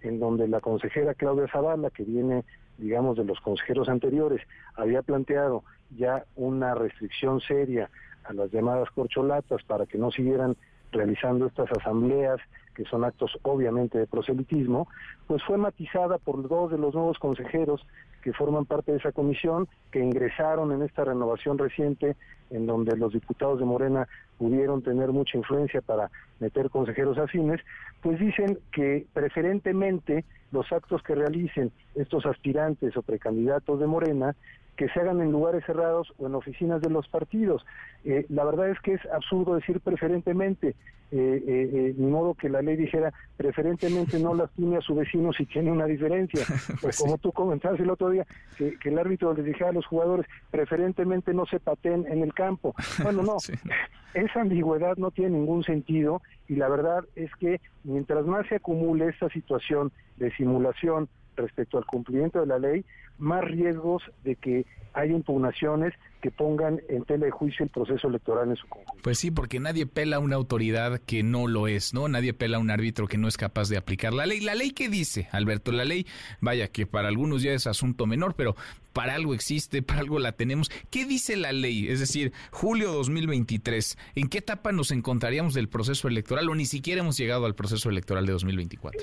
en 0.08 0.20
donde 0.20 0.48
la 0.48 0.60
consejera 0.60 1.14
Claudia 1.14 1.48
Zavala, 1.48 1.90
que 1.90 2.04
viene, 2.04 2.44
digamos, 2.78 3.18
de 3.18 3.26
los 3.26 3.40
consejeros 3.40 3.90
anteriores, 3.90 4.42
había 4.76 5.02
planteado 5.02 5.64
ya 5.96 6.26
una 6.36 6.76
restricción 6.76 7.40
seria 7.42 7.90
a 8.24 8.34
las 8.34 8.52
llamadas 8.52 8.90
corcholatas 8.92 9.64
para 9.64 9.86
que 9.86 9.98
no 9.98 10.12
siguieran 10.12 10.56
realizando 10.92 11.48
estas 11.48 11.72
asambleas, 11.72 12.40
que 12.76 12.86
son 12.86 13.04
actos 13.04 13.38
obviamente 13.42 13.98
de 13.98 14.08
proselitismo, 14.08 14.88
pues 15.26 15.44
fue 15.44 15.58
matizada 15.58 16.18
por 16.18 16.48
dos 16.48 16.72
de 16.72 16.78
los 16.78 16.94
nuevos 16.94 17.18
consejeros 17.18 17.86
que 18.22 18.34
forman 18.34 18.66
parte 18.66 18.92
de 18.92 18.98
esa 19.00 19.12
comisión, 19.12 19.68
que 19.92 20.00
ingresaron 20.00 20.72
en 20.72 20.82
esta 20.82 21.04
renovación 21.04 21.58
reciente, 21.58 22.16
en 22.50 22.66
donde 22.66 22.96
los 22.98 23.14
diputados 23.14 23.60
de 23.60 23.66
Morena 23.66 24.08
pudieron 24.38 24.82
tener 24.82 25.10
mucha 25.10 25.38
influencia 25.38 25.82
para 25.82 26.10
meter 26.40 26.70
consejeros 26.70 27.18
afines, 27.18 27.62
pues 28.02 28.20
dicen 28.20 28.60
que 28.72 29.06
preferentemente 29.14 30.26
los 30.52 30.72
actos 30.72 31.02
que 31.04 31.16
realicen 31.16 31.72
estos 31.96 32.26
aspirantes 32.26 32.96
o 32.96 33.02
precandidatos 33.02 33.80
de 33.80 33.88
Morena 33.88 34.36
que 34.78 34.88
se 34.90 35.00
hagan 35.00 35.22
en 35.22 35.32
lugares 35.32 35.66
cerrados 35.66 36.14
o 36.20 36.28
en 36.28 36.36
oficinas 36.36 36.82
de 36.82 36.92
los 36.92 37.08
partidos. 37.08 37.66
Eh, 38.06 38.26
la 38.30 38.46
verdad 38.46 38.70
es 38.70 38.80
que 38.80 38.94
es 38.94 39.06
absurdo 39.08 39.56
decir 39.56 39.80
preferentemente, 39.80 40.76
eh, 41.10 41.42
eh, 41.48 41.70
eh, 41.74 41.94
ni 41.98 42.08
modo 42.08 42.34
que 42.34 42.50
la 42.50 42.62
ley 42.62 42.76
dijera 42.76 43.14
preferentemente 43.38 44.20
no 44.20 44.34
lastime 44.34 44.76
a 44.76 44.82
su 44.82 44.94
vecino 44.94 45.32
si 45.32 45.46
tiene 45.46 45.72
una 45.72 45.86
diferencia. 45.86 46.46
Pues 46.82 47.00
como 47.00 47.18
tú 47.18 47.32
comentabas 47.32 47.80
el 47.80 47.90
otro 47.90 48.10
día, 48.10 48.26
que, 48.58 48.78
que 48.78 48.90
el 48.90 49.00
árbitro 49.00 49.34
les 49.34 49.46
dijera 49.46 49.70
a 49.70 49.74
los 49.74 49.86
jugadores 49.86 50.28
preferentemente 50.52 51.34
no 51.34 51.46
se 51.46 51.60
pateen 51.60 52.06
en 52.08 52.22
el 52.22 52.34
campo. 52.38 52.76
Bueno, 53.04 53.24
no, 53.24 53.38
esa 54.14 54.42
ambigüedad 54.42 54.96
no 54.98 55.12
tiene 55.12 55.38
ningún 55.38 55.64
sentido 55.64 56.22
y 56.48 56.56
la 56.56 56.70
verdad 56.70 57.04
es 57.16 57.34
que 57.36 57.60
mientras 57.84 58.26
más 58.26 58.48
se 58.48 58.56
acumule 58.56 59.08
esta 59.10 59.28
situación 59.30 59.92
de 60.18 60.32
simulación 60.36 61.10
respecto 61.38 61.78
al 61.78 61.86
cumplimiento 61.86 62.40
de 62.42 62.48
la 62.48 62.60
ley, 62.60 62.84
más 63.18 63.44
riesgos 63.44 64.04
de 64.24 64.36
que 64.36 64.66
haya 64.94 65.14
impugnaciones 65.14 65.94
que 66.22 66.32
pongan 66.32 66.82
en 66.90 67.04
tela 67.06 67.26
de 67.26 67.32
juicio 67.32 67.64
el 67.64 67.70
proceso 67.70 68.08
electoral 68.08 68.50
en 68.50 68.56
su 68.56 68.68
conjunto. 68.68 69.02
Pues 69.04 69.20
sí, 69.20 69.30
porque 69.30 69.60
nadie 69.60 69.86
pela 69.86 70.16
a 70.16 70.20
una 70.20 70.36
autoridad 70.36 71.00
que 71.00 71.22
no 71.22 71.48
lo 71.48 71.68
es, 71.68 71.94
¿no? 71.94 72.08
Nadie 72.08 72.34
pela 72.34 72.58
a 72.58 72.60
un 72.60 72.72
árbitro 72.72 73.08
que 73.08 73.20
no 73.20 73.28
es 73.28 73.38
capaz 73.38 73.70
de 73.70 73.78
aplicar 73.78 74.14
la 74.14 74.26
ley. 74.26 74.40
¿La 74.40 74.56
ley 74.56 74.72
qué 74.72 74.90
dice, 74.90 75.28
Alberto? 75.32 75.72
La 75.72 75.86
ley, 75.86 76.08
vaya, 76.42 76.70
que 76.70 76.88
para 76.88 77.08
algunos 77.08 77.44
ya 77.44 77.52
es 77.52 77.68
asunto 77.68 78.08
menor, 78.08 78.34
pero 78.34 78.56
para 78.94 79.14
algo 79.14 79.36
existe, 79.36 79.84
para 79.84 80.00
algo 80.00 80.18
la 80.18 80.32
tenemos. 80.32 80.72
¿Qué 80.90 81.06
dice 81.06 81.36
la 81.38 81.52
ley? 81.52 81.88
Es 81.88 82.00
decir, 82.00 82.34
julio 82.50 82.92
2023, 82.94 83.98
¿en 84.16 84.28
qué 84.30 84.40
etapa 84.40 84.72
nos 84.72 84.90
encontraríamos 84.90 85.54
del 85.54 85.70
proceso 85.70 86.08
electoral 86.08 86.50
o 86.50 86.56
ni 86.56 86.66
siquiera 86.66 87.02
hemos 87.02 87.18
llegado 87.18 87.46
al 87.46 87.54
proceso 87.54 87.90
electoral 87.90 88.26
de 88.26 88.32
2024? 88.32 89.00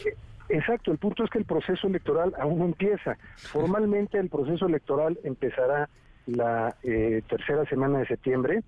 Exacto, 0.48 0.92
el 0.92 0.98
punto 0.98 1.24
es 1.24 1.30
que 1.30 1.38
el 1.38 1.44
proceso 1.44 1.86
electoral 1.86 2.34
aún 2.38 2.58
no 2.58 2.64
empieza. 2.66 3.16
Formalmente 3.36 4.18
el 4.18 4.28
proceso 4.28 4.66
electoral 4.66 5.18
empezará 5.24 5.88
la 6.26 6.76
eh, 6.82 7.22
tercera 7.28 7.64
semana 7.66 8.00
de 8.00 8.06
septiembre 8.06 8.62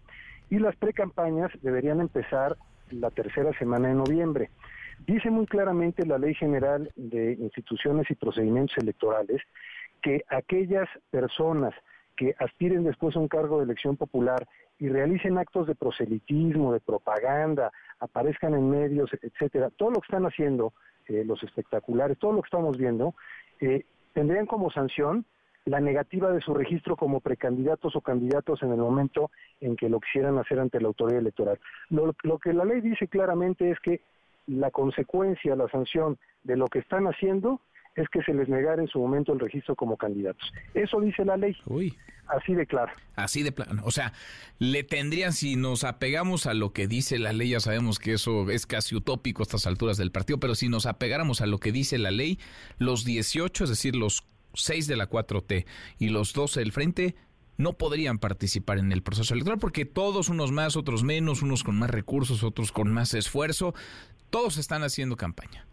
y 0.51 0.59
las 0.59 0.77
precampañas 0.77 1.51
deberían 1.63 2.01
empezar 2.01 2.57
la 2.91 3.11
tercera 3.11 3.53
semana 3.59 3.89
de 3.89 3.95
noviembre. 3.95 4.51
Dice 5.07 5.31
muy 5.31 5.47
claramente 5.47 6.07
la 6.07 6.19
Ley 6.19 6.35
General 6.35 6.91
de 6.97 7.33
Instituciones 7.35 8.11
y 8.11 8.15
Procedimientos 8.15 8.77
Electorales 8.79 9.43
que 10.03 10.25
aquellas 10.29 10.89
personas 11.11 11.75
que 12.17 12.35
aspiren 12.39 12.85
después 12.85 13.15
a 13.15 13.19
un 13.19 13.29
cargo 13.29 13.59
de 13.59 13.65
elección 13.65 13.97
popular 13.97 14.49
y 14.79 14.89
realicen 14.89 15.37
actos 15.37 15.67
de 15.67 15.75
proselitismo, 15.75 16.73
de 16.73 16.81
propaganda, 16.81 17.73
aparezcan 18.01 18.55
en 18.55 18.71
medios, 18.71 19.11
etcétera, 19.21 19.71
todo 19.77 19.91
lo 19.91 20.01
que 20.01 20.07
están 20.07 20.25
haciendo 20.25 20.73
eh, 21.09 21.25
los 21.25 21.43
espectaculares, 21.43 22.19
todo 22.19 22.33
lo 22.33 22.43
que 22.43 22.47
estamos 22.47 22.77
viendo, 22.77 23.15
eh, 23.61 23.85
tendrían 24.13 24.47
como 24.47 24.71
sanción 24.71 25.25
la 25.65 25.81
negativa 25.81 26.31
de 26.31 26.41
su 26.41 26.55
registro 26.55 26.97
como 26.97 27.21
precandidatos 27.21 27.97
o 27.97 28.01
candidatos 28.01 28.63
en 28.63 28.71
el 28.71 28.79
momento 28.79 29.31
en 29.61 29.75
que 29.77 29.89
lo 29.89 30.01
quisieran 30.01 30.39
hacer 30.39 30.61
ante 30.61 30.81
la 30.81 30.89
autoridad 30.89 31.19
electoral. 31.19 31.59
Lo, 31.91 32.15
lo 32.23 32.39
que 32.39 32.53
la 32.53 32.65
ley 32.65 32.81
dice 32.81 33.09
claramente 33.09 33.71
es 33.71 33.81
que 33.81 34.01
la 34.47 34.71
consecuencia, 34.71 35.57
la 35.57 35.69
sanción 35.69 36.19
de 36.45 36.57
lo 36.57 36.67
que 36.67 36.79
están 36.79 37.07
haciendo 37.09 37.61
es 37.97 38.09
que 38.11 38.23
se 38.23 38.35
les 38.35 38.49
negara 38.49 38.81
en 38.81 38.89
su 38.89 38.99
momento 38.99 39.33
el 39.33 39.41
registro 39.41 39.75
como 39.75 39.97
candidatos. 39.97 40.53
Eso 40.75 41.01
dice 41.01 41.25
la 41.25 41.37
ley. 41.37 41.57
Así 42.29 42.55
de 42.55 42.67
claro. 42.67 42.93
Así 43.15 43.43
de 43.43 43.53
plano. 43.53 43.83
O 43.85 43.91
sea, 43.91 44.13
le 44.59 44.85
tendrían, 44.85 45.33
si 45.33 45.57
nos 45.57 45.85
apegamos 45.85 46.47
a 46.47 46.55
lo 46.55 46.73
que 46.73 46.89
dice 46.89 47.19
la 47.19 47.33
ley, 47.33 47.51
ya 47.51 47.61
sabemos 47.61 47.99
que 47.99 48.13
eso 48.13 48.51
es 48.51 48.67
casi 48.67 48.95
utópico 48.97 49.43
a 49.43 49.45
estas 49.45 49.67
alturas 49.67 49.97
del 49.97 50.13
partido, 50.13 50.39
pero 50.39 50.55
si 50.55 50.69
nos 50.69 50.87
apegáramos 50.87 51.41
a 51.41 51.47
lo 51.47 51.59
que 51.59 51.73
dice 51.73 51.99
la 51.99 52.11
ley, 52.11 52.39
los 52.79 53.05
18, 53.05 53.65
es 53.65 53.71
decir, 53.71 53.97
los 53.97 54.25
6 54.55 54.87
de 54.89 54.97
la 54.97 55.09
4T 55.09 55.67
y 55.99 56.09
los 56.09 56.33
12 56.33 56.61
del 56.61 56.73
frente, 56.73 57.15
no 57.59 57.75
podrían 57.75 58.19
participar 58.19 58.79
en 58.79 58.93
el 58.93 59.03
proceso 59.03 59.33
electoral 59.33 59.59
porque 59.59 59.87
todos, 59.87 60.29
unos 60.29 60.53
más, 60.53 60.77
otros 60.77 61.05
menos, 61.05 61.43
unos 61.43 61.63
con 61.63 61.79
más 61.79 61.91
recursos, 61.91 62.43
otros 62.43 62.73
con 62.73 62.93
más 62.93 63.15
esfuerzo, 63.15 63.75
todos 64.31 64.59
están 64.59 64.83
haciendo 64.83 65.17
campaña. 65.17 65.66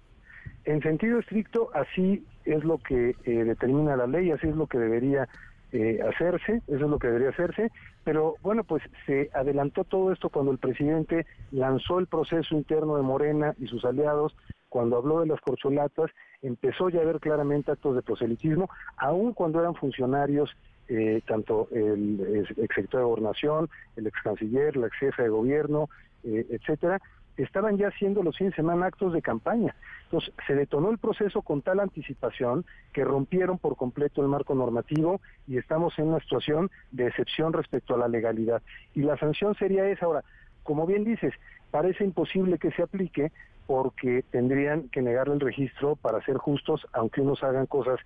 En 0.65 0.81
sentido 0.81 1.19
estricto, 1.19 1.69
así 1.73 2.25
es 2.45 2.63
lo 2.63 2.77
que 2.77 3.15
eh, 3.25 3.43
determina 3.43 3.97
la 3.97 4.07
ley, 4.07 4.31
así 4.31 4.47
es 4.47 4.55
lo 4.55 4.67
que 4.67 4.77
debería 4.77 5.27
eh, 5.73 5.99
hacerse, 6.07 6.61
eso 6.67 6.85
es 6.85 6.89
lo 6.89 6.99
que 6.99 7.07
debería 7.07 7.29
hacerse, 7.29 7.69
pero 8.03 8.35
bueno, 8.41 8.63
pues 8.63 8.81
se 9.05 9.29
adelantó 9.33 9.83
todo 9.83 10.11
esto 10.13 10.29
cuando 10.29 10.51
el 10.51 10.59
presidente 10.59 11.25
lanzó 11.51 11.99
el 11.99 12.07
proceso 12.07 12.55
interno 12.55 12.95
de 12.95 13.01
Morena 13.01 13.55
y 13.59 13.67
sus 13.67 13.83
aliados, 13.83 14.35
cuando 14.69 14.97
habló 14.97 15.19
de 15.19 15.27
las 15.27 15.41
corcholatas, 15.41 16.11
empezó 16.41 16.89
ya 16.89 17.01
a 17.01 17.05
ver 17.05 17.19
claramente 17.19 17.71
actos 17.71 17.95
de 17.95 18.01
proselitismo, 18.01 18.69
aun 18.97 19.33
cuando 19.33 19.59
eran 19.59 19.75
funcionarios, 19.75 20.55
eh, 20.87 21.21
tanto 21.27 21.67
el 21.71 22.45
exsecretario 22.57 22.99
de 22.99 23.05
Gobernación, 23.05 23.69
el 23.97 24.07
ex 24.07 24.21
canciller, 24.21 24.77
la 24.77 24.87
ex 24.87 24.97
jefa 24.97 25.23
de 25.23 25.29
gobierno, 25.29 25.89
etcétera, 26.23 27.01
estaban 27.37 27.77
ya 27.77 27.87
haciendo 27.87 28.23
los 28.23 28.37
fines 28.37 28.51
de 28.51 28.57
semana 28.57 28.87
actos 28.87 29.13
de 29.13 29.21
campaña. 29.21 29.75
Entonces, 30.05 30.33
se 30.45 30.55
detonó 30.55 30.91
el 30.91 30.97
proceso 30.97 31.41
con 31.41 31.61
tal 31.61 31.79
anticipación 31.79 32.65
que 32.91 33.03
rompieron 33.03 33.57
por 33.57 33.75
completo 33.75 34.21
el 34.21 34.27
marco 34.27 34.53
normativo 34.53 35.21
y 35.47 35.57
estamos 35.57 35.97
en 35.97 36.09
una 36.09 36.19
situación 36.19 36.69
de 36.91 37.07
excepción 37.07 37.53
respecto 37.53 37.95
a 37.95 37.97
la 37.97 38.07
legalidad. 38.07 38.61
Y 38.93 39.01
la 39.01 39.17
sanción 39.17 39.55
sería 39.55 39.87
esa. 39.87 40.05
Ahora, 40.05 40.23
como 40.63 40.85
bien 40.85 41.03
dices, 41.03 41.33
parece 41.71 42.03
imposible 42.03 42.57
que 42.57 42.71
se 42.71 42.83
aplique 42.83 43.31
porque 43.65 44.23
tendrían 44.29 44.89
que 44.89 45.01
negarle 45.01 45.35
el 45.35 45.39
registro 45.39 45.95
para 45.95 46.23
ser 46.25 46.37
justos, 46.37 46.85
aunque 46.93 47.21
unos 47.21 47.43
hagan 47.43 47.65
cosas 47.65 47.99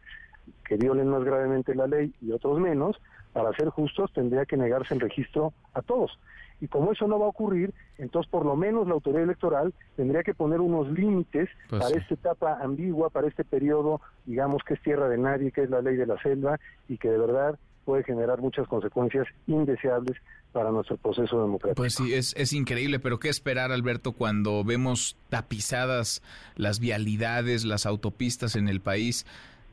que 0.63 0.77
violen 0.77 1.09
más 1.09 1.23
gravemente 1.23 1.75
la 1.75 1.87
ley 1.87 2.13
y 2.21 2.31
otros 2.31 2.59
menos, 2.59 2.99
para 3.33 3.53
ser 3.53 3.69
justos 3.69 4.11
tendría 4.13 4.45
que 4.45 4.57
negarse 4.57 4.93
el 4.93 4.99
registro 4.99 5.53
a 5.73 5.81
todos. 5.81 6.17
Y 6.59 6.67
como 6.67 6.91
eso 6.91 7.07
no 7.07 7.19
va 7.19 7.25
a 7.25 7.29
ocurrir, 7.29 7.73
entonces 7.97 8.29
por 8.31 8.45
lo 8.45 8.55
menos 8.55 8.88
la 8.88 8.93
autoridad 8.93 9.23
electoral 9.23 9.73
tendría 9.95 10.23
que 10.23 10.34
poner 10.34 10.59
unos 10.59 10.91
límites 10.91 11.49
Pues 11.69 11.81
para 11.81 11.93
sí. 11.93 11.99
esta 11.99 12.13
etapa 12.15 12.57
ambigua, 12.61 13.09
para 13.09 13.27
este 13.27 13.43
periodo, 13.43 14.01
digamos 14.25 14.63
que 14.63 14.73
es 14.73 14.81
tierra 14.81 15.07
de 15.07 15.17
nadie, 15.17 15.51
que 15.51 15.63
es 15.63 15.69
la 15.69 15.81
ley 15.81 15.95
de 15.95 16.07
la 16.07 16.19
selva 16.21 16.59
y 16.88 16.97
que 16.97 17.09
de 17.09 17.17
verdad 17.17 17.59
puede 17.85 18.03
generar 18.03 18.41
muchas 18.41 18.67
consecuencias 18.67 19.27
indeseables 19.45 20.17
para 20.51 20.71
nuestro 20.71 20.97
proceso 20.97 21.41
democrático. 21.41 21.75
Pues 21.75 21.93
sí, 21.93 22.13
es, 22.13 22.34
es 22.35 22.51
increíble, 22.51 22.99
pero 22.99 23.19
¿qué 23.19 23.29
esperar, 23.29 23.71
Alberto, 23.71 24.11
cuando 24.11 24.63
vemos 24.63 25.15
tapizadas 25.29 26.21
las 26.55 26.79
vialidades, 26.79 27.63
las 27.63 27.85
autopistas 27.85 28.55
en 28.55 28.67
el 28.67 28.81
país 28.81 29.25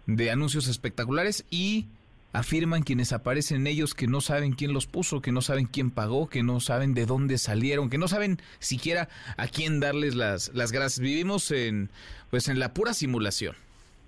de 0.07 0.31
anuncios 0.31 0.69
espectaculares 0.69 1.45
y 1.51 1.87
afirman 2.35 2.83
quienes 2.83 3.13
aparecen 3.13 3.63
en 3.63 3.67
ellos 3.69 3.95
que 3.95 4.07
no 4.09 4.21
saben 4.21 4.53
quién 4.53 4.75
los 4.75 4.87
puso, 4.87 5.23
que 5.23 5.33
no 5.33 5.41
saben 5.41 5.67
quién 5.67 5.91
pagó, 5.91 6.29
que 6.29 6.43
no 6.43 6.61
saben 6.61 6.93
de 6.93 7.07
dónde 7.07 7.39
salieron, 7.39 7.89
que 7.89 7.97
no 7.97 8.09
saben 8.09 8.39
siquiera 8.59 9.09
a 9.39 9.47
quién 9.47 9.81
darles 9.81 10.15
las, 10.17 10.53
las 10.53 10.73
gracias. 10.73 10.99
Vivimos 11.01 11.51
en, 11.53 11.89
pues 12.31 12.49
en 12.49 12.59
la 12.59 12.75
pura 12.75 12.93
simulación. 12.93 13.55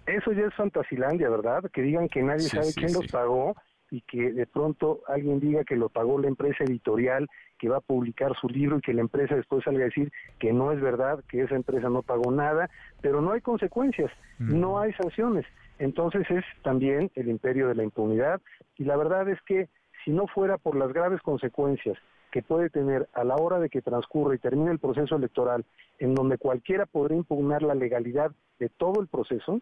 Eso 0.07 0.33
ya 0.33 0.43
es 0.47 0.55
fantasilandia, 0.55 1.31
¿verdad? 1.31 1.71
Que 1.73 1.83
digan 1.83 2.09
que 2.09 2.23
nadie 2.23 2.41
Sí, 2.41 2.51
sabe 2.51 2.67
sí, 2.67 2.75
quién 2.75 2.89
sí. 2.91 2.95
los 3.01 3.07
pagó 3.11 3.57
y 3.91 4.01
que 4.03 4.33
de 4.33 4.47
pronto 4.47 5.01
alguien 5.07 5.39
diga 5.39 5.63
que 5.65 5.77
lo 5.77 5.89
pagó 5.89 6.21
la 6.21 6.27
empresa 6.27 6.65
editorial 6.65 7.29
que 7.59 7.69
va 7.69 7.77
a 7.79 7.81
publicar 7.81 8.33
su 8.41 8.49
libro 8.49 8.79
y 8.79 8.81
que 8.81 8.93
la 8.93 9.01
empresa 9.01 9.37
después 9.37 9.65
salga 9.65 9.83
a 9.83 9.85
decir 9.85 10.13
que 10.41 10.53
no 10.53 10.73
es 10.73 10.81
verdad, 10.81 11.23
que 11.29 11.43
esa 11.43 11.55
empresa 11.55 11.89
no 11.89 12.03
pagó 12.03 12.31
nada, 12.33 12.69
pero 13.01 13.23
no 13.23 13.33
hay 13.33 13.41
consecuencias, 13.41 14.11
no 14.39 14.81
hay 14.81 14.93
sanciones. 14.95 15.47
Entonces 15.79 16.31
es 16.31 16.45
también 16.63 17.11
el 17.15 17.29
imperio 17.29 17.69
de 17.69 17.75
la 17.75 17.85
impunidad 17.85 18.41
y 18.77 18.85
la 18.85 18.97
verdad 18.97 19.29
es 19.29 19.41
que 19.43 19.69
si 20.05 20.11
no 20.11 20.27
fuera 20.27 20.57
por 20.59 20.77
las 20.77 20.93
graves 20.93 21.21
consecuencias 21.23 21.99
que 22.31 22.43
puede 22.43 22.71
tener 22.71 23.09
a 23.13 23.25
la 23.25 23.37
hora 23.37 23.59
de 23.59 23.69
que 23.69 23.83
transcurra 23.83 24.35
y 24.35 24.39
termine 24.39 24.71
el 24.71 24.79
proceso 24.79 25.17
electoral, 25.17 25.65
en 25.99 26.15
donde 26.15 26.39
cualquiera 26.39 26.87
podría 26.87 27.19
impugnar 27.19 27.63
la 27.63 27.75
legalidad 27.75 28.31
de 28.59 28.69
todo 28.69 29.01
el 29.01 29.09
proceso, 29.09 29.61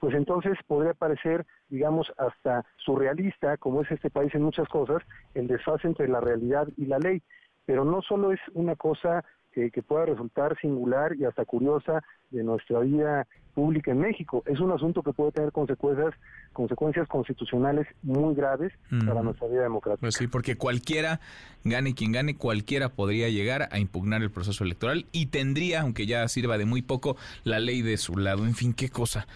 pues 0.00 0.14
entonces 0.14 0.56
podría 0.66 0.94
parecer, 0.94 1.44
digamos, 1.68 2.12
hasta 2.18 2.64
surrealista, 2.76 3.56
como 3.56 3.82
es 3.82 3.90
este 3.90 4.10
país 4.10 4.34
en 4.34 4.42
muchas 4.42 4.68
cosas, 4.68 5.02
el 5.34 5.48
desfase 5.48 5.88
entre 5.88 6.08
la 6.08 6.20
realidad 6.20 6.68
y 6.76 6.86
la 6.86 6.98
ley. 6.98 7.22
Pero 7.66 7.84
no 7.84 8.00
solo 8.02 8.32
es 8.32 8.40
una 8.54 8.76
cosa 8.76 9.24
que, 9.58 9.70
que 9.72 9.82
pueda 9.82 10.06
resultar 10.06 10.56
singular 10.60 11.16
y 11.16 11.24
hasta 11.24 11.44
curiosa 11.44 12.02
de 12.30 12.44
nuestra 12.44 12.80
vida 12.80 13.26
pública 13.54 13.90
en 13.90 13.98
México, 13.98 14.44
es 14.46 14.60
un 14.60 14.70
asunto 14.70 15.02
que 15.02 15.12
puede 15.12 15.32
tener 15.32 15.50
consecuencias, 15.50 16.14
consecuencias 16.52 17.08
constitucionales 17.08 17.88
muy 18.04 18.36
graves 18.36 18.72
para 19.04 19.20
nuestra 19.20 19.48
vida 19.48 19.62
democrática. 19.62 20.00
Pues 20.00 20.14
sí, 20.14 20.28
porque 20.28 20.54
cualquiera, 20.54 21.18
gane 21.64 21.92
quien 21.94 22.12
gane, 22.12 22.36
cualquiera 22.36 22.90
podría 22.90 23.28
llegar 23.30 23.68
a 23.72 23.80
impugnar 23.80 24.22
el 24.22 24.30
proceso 24.30 24.62
electoral 24.62 25.06
y 25.10 25.26
tendría, 25.26 25.80
aunque 25.80 26.06
ya 26.06 26.28
sirva 26.28 26.56
de 26.56 26.66
muy 26.66 26.82
poco, 26.82 27.16
la 27.42 27.58
ley 27.58 27.82
de 27.82 27.96
su 27.96 28.16
lado. 28.16 28.46
En 28.46 28.54
fin, 28.54 28.72
qué 28.72 28.90
cosa, 28.90 29.26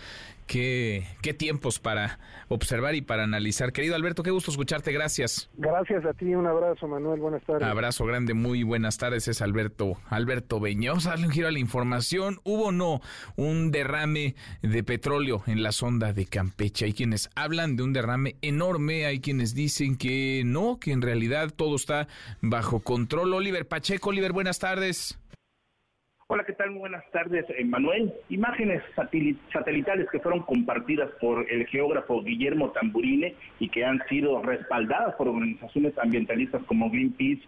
qué, 0.46 1.06
qué 1.22 1.34
tiempos 1.34 1.78
para 1.78 2.18
observar 2.48 2.94
y 2.94 3.02
para 3.02 3.24
analizar. 3.24 3.72
Querido 3.72 3.94
Alberto, 3.94 4.22
qué 4.22 4.30
gusto 4.30 4.50
escucharte, 4.50 4.92
gracias. 4.92 5.50
Gracias 5.56 6.04
a 6.04 6.12
ti, 6.12 6.34
un 6.34 6.46
abrazo 6.46 6.86
Manuel, 6.88 7.20
buenas 7.20 7.42
tardes. 7.44 7.66
Abrazo 7.66 8.04
grande, 8.04 8.34
muy 8.34 8.62
buenas 8.62 8.98
tardes, 8.98 9.28
es 9.28 9.42
Alberto, 9.42 9.98
Alberto 10.08 10.60
Beña. 10.60 10.90
Vamos 10.90 11.06
a 11.06 11.10
darle 11.10 11.26
un 11.26 11.32
giro 11.32 11.48
a 11.48 11.52
la 11.52 11.58
información. 11.58 12.40
¿Hubo 12.44 12.66
o 12.66 12.72
no 12.72 13.00
un 13.36 13.70
derrame 13.70 14.34
de 14.62 14.84
petróleo 14.84 15.42
en 15.46 15.62
la 15.62 15.72
sonda 15.72 16.12
de 16.12 16.26
Campeche? 16.26 16.86
Hay 16.86 16.92
quienes 16.92 17.30
hablan 17.34 17.76
de 17.76 17.82
un 17.82 17.92
derrame 17.92 18.36
enorme, 18.42 19.06
hay 19.06 19.20
quienes 19.20 19.54
dicen 19.54 19.96
que 19.96 20.42
no, 20.44 20.78
que 20.78 20.92
en 20.92 21.02
realidad 21.02 21.50
todo 21.54 21.76
está 21.76 22.08
bajo 22.40 22.80
control. 22.80 23.34
Oliver 23.34 23.66
Pacheco, 23.66 24.10
Oliver, 24.10 24.32
buenas 24.32 24.58
tardes. 24.58 25.18
Hola, 26.34 26.44
¿qué 26.44 26.54
tal? 26.54 26.70
Muy 26.70 26.78
buenas 26.78 27.04
tardes, 27.10 27.44
eh, 27.50 27.62
Manuel. 27.62 28.10
Imágenes 28.30 28.82
satelitales 29.52 30.08
que 30.10 30.18
fueron 30.18 30.40
compartidas 30.40 31.10
por 31.20 31.44
el 31.52 31.66
geógrafo 31.66 32.22
Guillermo 32.22 32.70
Tamburine 32.70 33.34
y 33.58 33.68
que 33.68 33.84
han 33.84 34.02
sido 34.08 34.40
respaldadas 34.40 35.14
por 35.16 35.28
organizaciones 35.28 35.92
ambientalistas 35.98 36.62
como 36.64 36.88
Greenpeace, 36.88 37.42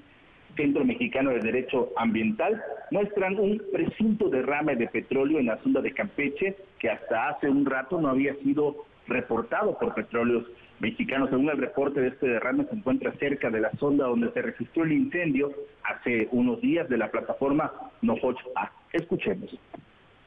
Centro 0.54 0.84
Mexicano 0.84 1.30
de 1.30 1.40
Derecho 1.40 1.92
Ambiental, 1.96 2.62
muestran 2.90 3.38
un 3.40 3.62
presunto 3.72 4.28
derrame 4.28 4.76
de 4.76 4.88
petróleo 4.88 5.38
en 5.38 5.46
la 5.46 5.56
sonda 5.62 5.80
de 5.80 5.94
Campeche 5.94 6.54
que 6.78 6.90
hasta 6.90 7.30
hace 7.30 7.48
un 7.48 7.64
rato 7.64 7.98
no 7.98 8.08
había 8.08 8.34
sido 8.42 8.84
reportado 9.08 9.78
por 9.78 9.94
petróleos 9.94 10.44
mexicanos. 10.84 11.30
Según 11.30 11.48
el 11.48 11.58
reporte 11.58 12.00
de 12.00 12.08
este 12.08 12.28
derrame, 12.28 12.64
se 12.64 12.76
encuentra 12.76 13.12
cerca 13.12 13.50
de 13.50 13.60
la 13.60 13.70
sonda 13.72 14.06
donde 14.06 14.30
se 14.32 14.42
registró 14.42 14.84
el 14.84 14.92
incendio 14.92 15.50
hace 15.82 16.28
unos 16.30 16.60
días 16.60 16.88
de 16.88 16.98
la 16.98 17.10
plataforma 17.10 17.72
Nohoch 18.02 18.38
A. 18.54 18.70
Escuchemos 18.92 19.58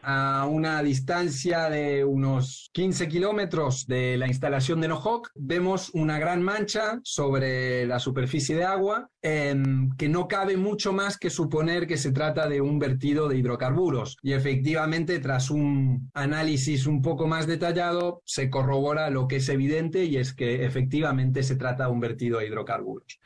a 0.09 0.45
una 0.45 0.81
distancia 0.81 1.69
de 1.69 2.05
unos 2.05 2.69
15 2.71 3.09
kilómetros 3.09 3.87
de 3.87 4.15
la 4.15 4.27
instalación 4.27 4.79
de 4.79 4.87
Nohok, 4.87 5.31
vemos 5.35 5.89
una 5.93 6.17
gran 6.17 6.41
mancha 6.41 7.01
sobre 7.03 7.85
la 7.85 7.99
superficie 7.99 8.55
de 8.55 8.63
agua 8.63 9.09
em, 9.21 9.89
que 9.97 10.07
no 10.07 10.29
cabe 10.29 10.55
mucho 10.55 10.93
más 10.93 11.17
que 11.17 11.29
suponer 11.29 11.87
que 11.87 11.97
se 11.97 12.13
trata 12.13 12.47
de 12.47 12.61
un 12.61 12.79
vertido 12.79 13.27
de 13.27 13.37
hidrocarburos. 13.37 14.15
Y 14.21 14.31
efectivamente, 14.31 15.19
tras 15.19 15.51
un 15.51 16.09
análisis 16.13 16.87
un 16.87 17.01
poco 17.01 17.27
más 17.27 17.45
detallado, 17.45 18.21
se 18.23 18.49
corrobora 18.49 19.09
lo 19.09 19.27
que 19.27 19.35
es 19.35 19.49
evidente 19.49 20.05
y 20.05 20.15
es 20.15 20.33
que 20.33 20.63
efectivamente 20.63 21.43
se 21.43 21.57
trata 21.57 21.83
de 21.83 21.91
un 21.91 21.99
vertido 21.99 22.39
de 22.39 22.47
hidrocarburos 22.47 23.19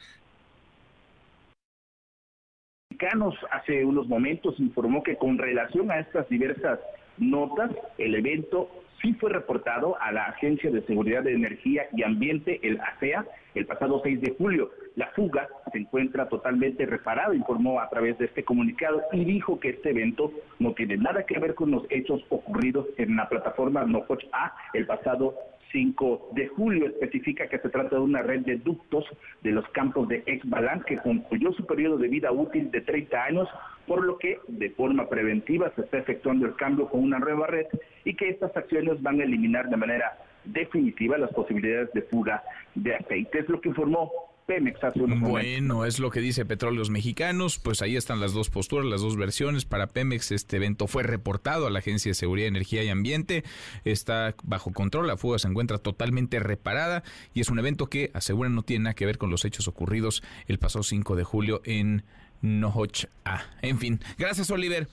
hace 3.52 3.86
unos 3.86 4.08
momentos 4.08 4.60
informó 4.60 5.04
que 5.04 5.16
con 5.16 5.38
relación 5.38 5.92
a 5.92 6.00
estas 6.00 6.28
diversas 6.30 6.80
notas, 7.18 7.72
el 7.98 8.16
evento 8.16 8.70
sí 9.02 9.14
fue 9.14 9.32
reportado 9.32 10.00
a 10.00 10.12
la 10.12 10.26
Agencia 10.26 10.70
de 10.70 10.84
Seguridad 10.84 11.24
de 11.24 11.34
Energía 11.34 11.88
y 11.94 12.04
Ambiente, 12.04 12.60
el 12.64 12.80
ASEA, 12.80 13.26
e 13.54 13.60
el 13.60 13.66
pasado 13.66 14.02
6 14.04 14.22
de 14.22 14.36
julio. 14.38 14.70
La 14.96 15.08
fuga 15.08 15.48
se 15.72 15.80
encuentra 15.80 16.30
totalmente 16.30 16.86
reparada, 16.86 17.36
informó 17.36 17.80
a 17.80 17.90
través 17.90 18.18
de 18.18 18.26
este 18.26 18.44
comunicado 18.44 19.02
y 19.12 19.26
dijo 19.26 19.60
que 19.60 19.70
este 19.70 19.90
evento 19.90 20.32
no 20.60 20.74
tiene 20.74 20.98
nada 20.98 21.26
que 21.26 21.40
ver 21.40 21.56
con 21.56 21.72
los 21.72 21.84
hechos 21.90 22.24
ocurridos 22.30 22.88
en 22.98 23.16
la 23.16 23.28
plataforma 23.28 23.84
Nococh 23.86 24.24
A 24.32 24.54
el 24.74 24.86
pasado 24.86 25.36
5 25.72 26.30
de 26.34 26.48
julio. 26.48 26.88
Especifica 26.88 27.48
que 27.48 27.60
se 27.60 27.70
trata 27.70 27.96
de 27.96 28.02
una 28.02 28.22
red 28.22 28.42
de 28.42 28.58
ductos 28.58 29.06
de 29.42 29.52
los 29.52 29.68
campos 29.70 30.08
de 30.08 30.24
Exbalan 30.26 30.82
que 30.82 30.98
concluyó 30.98 31.52
su 31.54 31.66
periodo 31.66 31.98
de 31.98 32.08
vida 32.08 32.32
útil 32.32 32.72
de 32.72 32.82
30 32.82 33.24
años, 33.24 33.50
por 33.88 34.04
lo 34.04 34.18
que 34.18 34.40
de 34.48 34.70
forma 34.72 35.08
preventiva 35.10 35.72
se 35.76 35.82
está 35.82 36.00
efectuando 36.00 36.46
el 36.46 36.56
cambio 36.56 36.88
con 36.88 37.04
una 37.04 37.20
nueva 37.20 37.48
red 37.48 37.68
y 38.06 38.16
que 38.16 38.30
estas 38.30 38.56
acciones 38.56 39.02
van 39.02 39.20
a 39.20 39.24
eliminar 39.24 39.70
de 39.70 39.78
manera 39.78 40.18
definitiva 40.46 41.18
las 41.18 41.32
posibilidades 41.34 41.92
de 41.94 42.02
fuga 42.04 42.44
de 42.76 42.96
aceite. 42.96 43.40
Es 43.40 43.50
lo 43.50 43.62
que 43.62 43.70
informó 43.70 44.12
Pemex 44.46 44.84
hace 44.84 45.02
unos 45.02 45.20
Bueno, 45.20 45.86
es 45.86 46.00
lo 46.00 46.10
que 46.10 46.20
dice 46.20 46.46
Petróleos 46.46 46.90
Mexicanos, 46.90 47.60
pues 47.60 47.82
ahí 47.82 47.96
están 47.96 48.20
las 48.20 48.34
dos 48.34 48.50
posturas, 48.50 48.86
las 48.86 49.02
dos 49.02 49.18
versiones. 49.18 49.66
Para 49.66 49.88
Pemex 49.88 50.32
este 50.32 50.58
evento 50.58 50.88
fue 50.88 51.04
reportado 51.04 51.68
a 51.68 51.70
la 51.70 51.80
Agencia 51.80 52.10
de 52.10 52.16
Seguridad, 52.16 52.48
Energía 52.48 52.84
y 52.84 52.90
Ambiente, 52.90 53.44
está 53.86 54.36
bajo 54.44 54.72
control, 54.72 55.08
la 55.08 55.18
fuga 55.18 55.40
se 55.40 55.48
encuentra 55.48 55.78
totalmente 55.78 56.40
reparada 56.40 57.04
y 57.34 57.42
es 57.42 57.50
un 57.50 57.60
evento 57.60 57.88
que 57.88 58.12
aseguran 58.14 58.56
no 58.56 58.64
tiene 58.64 58.84
nada 58.84 58.94
que 58.94 59.06
ver 59.06 59.18
con 59.18 59.30
los 59.30 59.46
hechos 59.46 59.68
ocurridos 59.68 60.24
el 60.48 60.60
pasado 60.60 60.84
5 60.84 61.16
de 61.16 61.24
julio 61.24 61.62
en 61.64 62.04
Nohoch 62.42 63.06
A. 63.26 63.44
En 63.62 63.80
fin, 63.80 64.00
gracias 64.18 64.50
Oliver. 64.52 64.88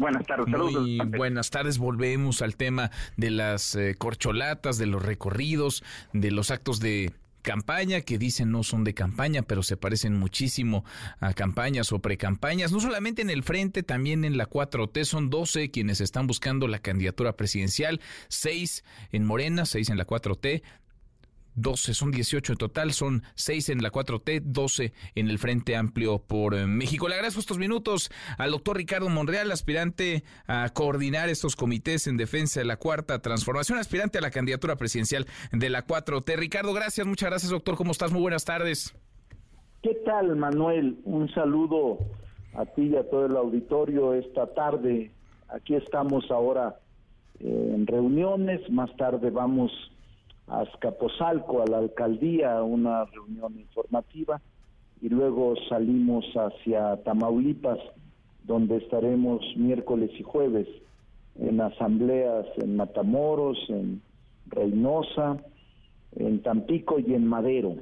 Buenas 0.00 0.24
tardes, 0.24 0.50
saludos. 0.50 0.82
Muy 0.82 0.98
buenas 1.18 1.50
tardes. 1.50 1.76
Volvemos 1.76 2.40
al 2.40 2.56
tema 2.56 2.90
de 3.18 3.30
las 3.30 3.74
eh, 3.74 3.94
corcholatas, 3.98 4.78
de 4.78 4.86
los 4.86 5.02
recorridos, 5.02 5.84
de 6.14 6.30
los 6.30 6.50
actos 6.50 6.80
de 6.80 7.12
campaña 7.42 8.00
que 8.02 8.18
dicen 8.18 8.50
no 8.50 8.62
son 8.62 8.84
de 8.84 8.94
campaña, 8.94 9.42
pero 9.42 9.62
se 9.62 9.76
parecen 9.76 10.16
muchísimo 10.16 10.84
a 11.20 11.34
campañas 11.34 11.92
o 11.92 11.98
precampañas, 12.00 12.72
no 12.72 12.80
solamente 12.80 13.22
en 13.22 13.30
el 13.30 13.42
frente, 13.42 13.82
también 13.82 14.24
en 14.24 14.36
la 14.36 14.48
4T, 14.48 15.04
son 15.04 15.30
12 15.30 15.70
quienes 15.70 16.00
están 16.00 16.26
buscando 16.26 16.68
la 16.68 16.78
candidatura 16.78 17.36
presidencial, 17.36 18.00
6 18.28 18.84
en 19.12 19.24
Morena, 19.24 19.66
6 19.66 19.90
en 19.90 19.98
la 19.98 20.06
4T, 20.06 20.62
12, 21.60 21.94
son 21.94 22.10
18 22.10 22.52
en 22.52 22.58
total, 22.58 22.92
son 22.92 23.22
6 23.34 23.70
en 23.70 23.82
la 23.82 23.90
4T, 23.90 24.42
12 24.42 24.92
en 25.14 25.28
el 25.28 25.38
Frente 25.38 25.76
Amplio 25.76 26.18
por 26.18 26.54
eh, 26.54 26.66
México. 26.66 27.08
Le 27.08 27.14
agradezco 27.14 27.40
estos 27.40 27.58
minutos 27.58 28.10
al 28.38 28.52
doctor 28.52 28.76
Ricardo 28.76 29.08
Monreal, 29.08 29.50
aspirante 29.50 30.24
a 30.46 30.68
coordinar 30.70 31.28
estos 31.28 31.56
comités 31.56 32.06
en 32.06 32.16
defensa 32.16 32.60
de 32.60 32.66
la 32.66 32.76
cuarta 32.76 33.20
transformación, 33.20 33.78
aspirante 33.78 34.18
a 34.18 34.20
la 34.20 34.30
candidatura 34.30 34.76
presidencial 34.76 35.26
de 35.52 35.70
la 35.70 35.86
4T. 35.86 36.36
Ricardo, 36.36 36.72
gracias, 36.72 37.06
muchas 37.06 37.30
gracias, 37.30 37.50
doctor. 37.50 37.76
¿Cómo 37.76 37.92
estás? 37.92 38.12
Muy 38.12 38.22
buenas 38.22 38.44
tardes. 38.44 38.94
¿Qué 39.82 39.94
tal, 40.04 40.36
Manuel? 40.36 40.98
Un 41.04 41.32
saludo 41.32 41.98
a 42.54 42.66
ti 42.66 42.82
y 42.82 42.96
a 42.96 43.08
todo 43.08 43.26
el 43.26 43.36
auditorio 43.36 44.14
esta 44.14 44.46
tarde. 44.54 45.10
Aquí 45.48 45.74
estamos 45.74 46.30
ahora 46.30 46.78
eh, 47.40 47.72
en 47.74 47.86
reuniones, 47.86 48.68
más 48.70 48.94
tarde 48.96 49.30
vamos 49.30 49.72
a 50.50 51.62
a 51.62 51.66
la 51.66 51.78
alcaldía, 51.78 52.62
una 52.62 53.04
reunión 53.06 53.58
informativa, 53.58 54.40
y 55.00 55.08
luego 55.08 55.54
salimos 55.68 56.24
hacia 56.34 56.96
Tamaulipas, 57.04 57.78
donde 58.44 58.78
estaremos 58.78 59.40
miércoles 59.56 60.10
y 60.18 60.22
jueves 60.22 60.66
en 61.38 61.60
asambleas 61.60 62.46
en 62.58 62.76
Matamoros, 62.76 63.58
en 63.68 64.02
Reynosa, 64.46 65.38
en 66.16 66.42
Tampico 66.42 66.98
y 66.98 67.14
en 67.14 67.26
Madero. 67.26 67.76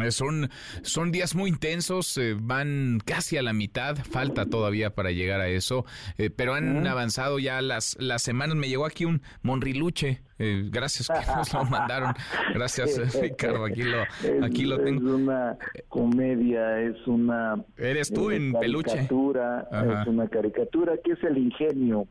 Eh, 0.00 0.10
son, 0.10 0.48
son 0.82 1.12
días 1.12 1.34
muy 1.34 1.50
intensos, 1.50 2.16
eh, 2.16 2.36
van 2.38 2.98
casi 3.04 3.36
a 3.36 3.42
la 3.42 3.52
mitad, 3.52 3.96
falta 3.96 4.46
todavía 4.46 4.94
para 4.94 5.10
llegar 5.10 5.40
a 5.40 5.48
eso, 5.48 5.84
eh, 6.18 6.30
pero 6.30 6.54
han 6.54 6.86
avanzado 6.86 7.38
ya 7.38 7.60
las, 7.60 7.96
las 8.00 8.22
semanas. 8.22 8.56
Me 8.56 8.68
llegó 8.68 8.86
aquí 8.86 9.04
un 9.04 9.22
Monriluche, 9.42 10.22
gracias 10.38 11.08
que 11.08 11.32
nos 11.36 11.52
lo 11.52 11.64
mandaron, 11.64 12.14
gracias 12.54 12.98
Ricardo, 13.20 13.64
aquí 13.64 13.82
lo, 13.82 14.02
aquí 14.44 14.64
lo 14.64 14.78
tengo. 14.82 15.08
Es 15.08 15.14
una 15.14 15.58
comedia, 15.88 16.80
es 16.80 17.06
una... 17.06 17.62
Eres 17.76 18.12
tú 18.12 18.30
en 18.30 18.52
peluche. 18.52 19.00
Es 19.00 20.06
una 20.06 20.28
caricatura 20.28 20.94
que 21.04 21.12
es 21.12 21.22
el 21.22 21.38
ingenio 21.38 22.06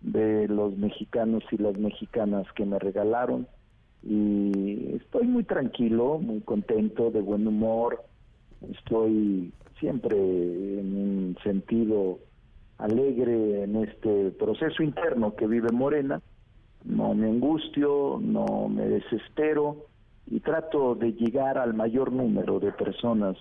de 0.00 0.46
los 0.48 0.76
mexicanos 0.76 1.42
y 1.50 1.56
las 1.56 1.76
mexicanas 1.76 2.46
que 2.54 2.64
me 2.64 2.78
regalaron 2.78 3.48
y 4.02 4.96
estoy 4.96 5.26
muy 5.26 5.44
tranquilo, 5.44 6.18
muy 6.18 6.40
contento, 6.40 7.10
de 7.10 7.20
buen 7.20 7.46
humor, 7.46 8.04
estoy 8.70 9.52
siempre 9.78 10.16
en 10.16 10.96
un 10.96 11.36
sentido 11.42 12.18
alegre 12.78 13.64
en 13.64 13.76
este 13.76 14.30
proceso 14.30 14.82
interno 14.82 15.34
que 15.34 15.46
vive 15.46 15.70
Morena, 15.72 16.22
no 16.84 17.14
me 17.14 17.28
angustio, 17.28 18.18
no 18.20 18.68
me 18.68 18.86
desespero 18.86 19.86
y 20.26 20.40
trato 20.40 20.94
de 20.94 21.12
llegar 21.12 21.58
al 21.58 21.74
mayor 21.74 22.12
número 22.12 22.60
de 22.60 22.72
personas 22.72 23.36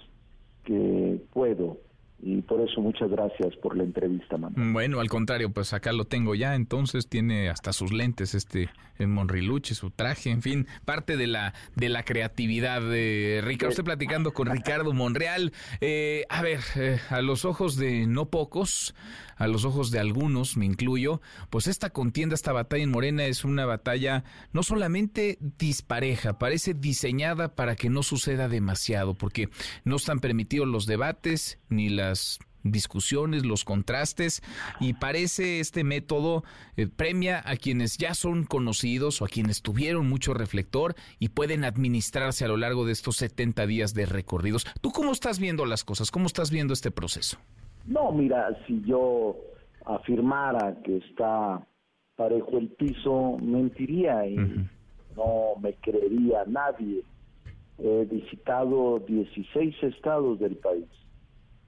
que 0.64 1.22
puedo 1.34 1.78
y 2.20 2.42
por 2.42 2.62
eso 2.62 2.82
muchas 2.82 3.10
gracias 3.10 3.56
por 3.58 3.78
la 3.78 3.84
entrevista, 3.84 4.38
man. 4.38 4.54
Bueno, 4.74 5.00
al 5.00 5.08
contrario, 5.08 5.52
pues 5.52 5.74
acá 5.74 5.94
lo 5.94 6.06
tengo 6.06 6.36
ya, 6.36 6.56
entonces 6.56 7.08
tiene 7.08 7.50
hasta 7.50 7.74
sus 7.74 7.92
lentes 7.92 8.34
este 8.34 8.70
en 9.00 9.12
Monriluche, 9.12 9.76
su 9.76 9.92
traje, 9.92 10.32
en 10.32 10.42
fin, 10.42 10.68
parte 10.86 11.18
de 11.18 11.28
la 11.28 11.54
de 11.76 11.90
la 11.90 12.04
creatividad 12.04 12.82
de 12.82 13.42
Ricardo. 13.44 13.70
Estoy 13.70 13.86
platicando 13.86 14.34
con 14.34 14.48
Ricardo 14.48 14.94
Monreal. 14.94 15.54
Eh, 15.82 16.26
a 16.30 16.42
ver, 16.42 16.60
eh, 16.76 17.00
a 17.10 17.22
los 17.22 17.46
ojos 17.46 17.76
de 17.78 18.08
no 18.08 18.30
pocos, 18.30 18.96
a 19.36 19.48
los 19.48 19.66
ojos 19.66 19.92
de 19.92 20.00
algunos, 20.00 20.58
me 20.58 20.66
incluyo, 20.66 21.22
pues 21.50 21.68
esta 21.68 21.92
contienda, 21.92 22.36
esta 22.36 22.52
batalla 22.52 22.84
en 22.84 22.92
Morena 22.92 23.26
es 23.26 23.46
una 23.46 23.66
batalla 23.66 24.24
no 24.52 24.64
solamente 24.64 25.38
dispareja, 25.60 26.40
parece 26.40 26.74
diseñada 26.74 27.56
para 27.56 27.76
que 27.76 27.90
no 27.90 28.04
suceda 28.04 28.48
demasiado, 28.48 29.14
porque 29.14 29.50
no 29.84 29.98
están 29.98 30.20
permitidos 30.20 30.68
los 30.68 30.86
debates 30.86 31.60
ni 31.70 31.90
las 32.08 32.40
discusiones, 32.64 33.46
los 33.46 33.64
contrastes 33.64 34.42
y 34.80 34.94
parece 34.94 35.60
este 35.60 35.84
método 35.84 36.44
eh, 36.76 36.88
premia 36.88 37.42
a 37.46 37.56
quienes 37.56 37.98
ya 37.98 38.14
son 38.14 38.44
conocidos 38.44 39.22
o 39.22 39.26
a 39.26 39.28
quienes 39.28 39.62
tuvieron 39.62 40.10
mucho 40.10 40.34
reflector 40.34 40.96
y 41.20 41.30
pueden 41.30 41.64
administrarse 41.64 42.46
a 42.46 42.48
lo 42.48 42.58
largo 42.58 42.86
de 42.86 42.92
estos 42.92 43.18
70 43.18 43.66
días 43.68 43.94
de 43.94 44.06
recorridos. 44.06 44.66
¿Tú 44.82 44.92
cómo 44.92 45.12
estás 45.12 45.40
viendo 45.40 45.66
las 45.66 45.84
cosas? 45.84 46.12
¿Cómo 46.12 46.28
estás 46.28 46.52
viendo 46.52 46.74
este 46.74 46.92
proceso? 46.92 47.38
No, 47.86 48.12
mira, 48.12 48.50
si 48.68 48.82
yo 48.86 49.38
afirmara 49.86 50.76
que 50.84 50.98
está 50.98 51.66
parejo 52.16 52.58
el 52.58 52.68
piso, 52.70 53.38
mentiría 53.42 54.28
y 54.28 54.36
no 55.16 55.56
me 55.62 55.74
creería 55.76 56.44
nadie. 56.46 57.04
He 57.80 58.06
visitado 58.06 59.00
16 59.08 59.76
estados 59.84 60.40
del 60.40 60.56
país, 60.58 60.88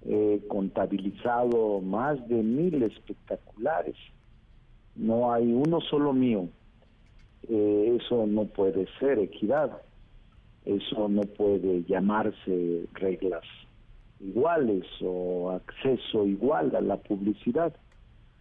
he 0.05 0.41
contabilizado 0.47 1.81
más 1.81 2.25
de 2.27 2.41
mil 2.41 2.81
espectaculares. 2.83 3.95
No 4.95 5.31
hay 5.31 5.51
uno 5.51 5.81
solo 5.81 6.13
mío. 6.13 6.47
Eh, 7.47 7.97
eso 8.01 8.25
no 8.27 8.45
puede 8.45 8.87
ser 8.99 9.19
equidad. 9.19 9.81
Eso 10.65 11.07
no 11.09 11.21
puede 11.21 11.83
llamarse 11.83 12.85
reglas 12.93 13.43
iguales 14.19 14.85
o 15.01 15.51
acceso 15.51 16.25
igual 16.25 16.75
a 16.75 16.81
la 16.81 16.97
publicidad. 16.97 17.73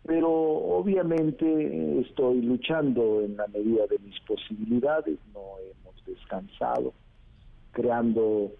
Pero 0.04 0.30
obviamente 0.30 2.00
estoy 2.00 2.42
luchando 2.42 3.22
en 3.22 3.36
la 3.36 3.46
medida 3.48 3.86
de 3.86 3.98
mis 3.98 4.18
posibilidades, 4.20 5.18
no 5.34 5.40
hemos 5.58 6.06
descansado, 6.06 6.92
creando, 7.72 8.50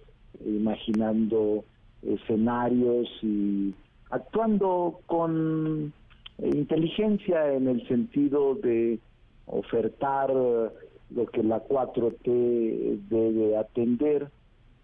imaginando 0.45 1.65
escenarios 2.03 3.09
y 3.23 3.75
actuando 4.11 5.01
con 5.07 5.93
inteligencia 6.39 7.53
en 7.53 7.69
el 7.69 7.87
sentido 7.89 8.55
de 8.55 8.99
ofertar 9.47 10.31
lo 10.31 11.27
que 11.33 11.43
la 11.43 11.67
4T 11.67 13.09
debe 13.09 13.57
atender, 13.57 14.29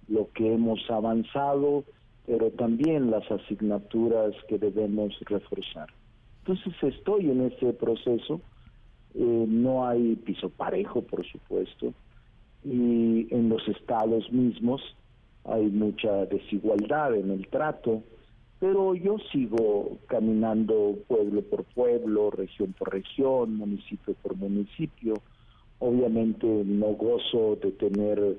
lo 0.09 0.31
que 0.33 0.53
hemos 0.53 0.81
avanzado 0.91 1.85
pero 2.27 2.51
también 2.53 3.11
las 3.11 3.31
asignaturas 3.31 4.35
que 4.49 4.59
debemos 4.59 5.13
reforzar. 5.27 5.89
Entonces 6.41 6.75
estoy 6.83 7.31
en 7.31 7.43
ese 7.43 7.73
proceso, 7.73 8.41
eh, 9.15 9.45
no 9.49 9.87
hay 9.87 10.17
piso 10.17 10.49
parejo, 10.51 11.03
por 11.03 11.25
supuesto, 11.27 11.93
y 12.65 13.27
en 13.31 13.49
los 13.49 13.67
estados 13.69 14.31
mismos 14.33 14.81
hay 15.45 15.67
mucha 15.67 16.27
desigualdad 16.27 17.15
en 17.15 17.31
el 17.31 17.47
trato, 17.49 18.03
pero 18.61 18.95
yo 18.95 19.19
sigo 19.31 19.99
caminando 20.07 20.97
pueblo 21.07 21.43
por 21.43 21.65
pueblo, 21.65 22.31
región 22.31 22.73
por 22.79 22.93
región, 22.93 23.57
municipio 23.57 24.15
por 24.23 24.37
municipio. 24.37 25.15
Obviamente 25.81 26.47
no 26.47 26.95
gozo 26.95 27.57
de 27.63 27.73
tener, 27.73 28.39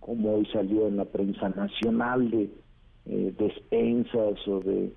como 0.00 0.36
hoy 0.36 0.46
salió 0.52 0.86
en 0.86 0.98
la 0.98 1.06
prensa 1.06 1.48
nacional, 1.48 2.30
de 2.30 2.50
eh, 3.06 3.34
despensas 3.36 4.46
o 4.46 4.60
de 4.60 4.92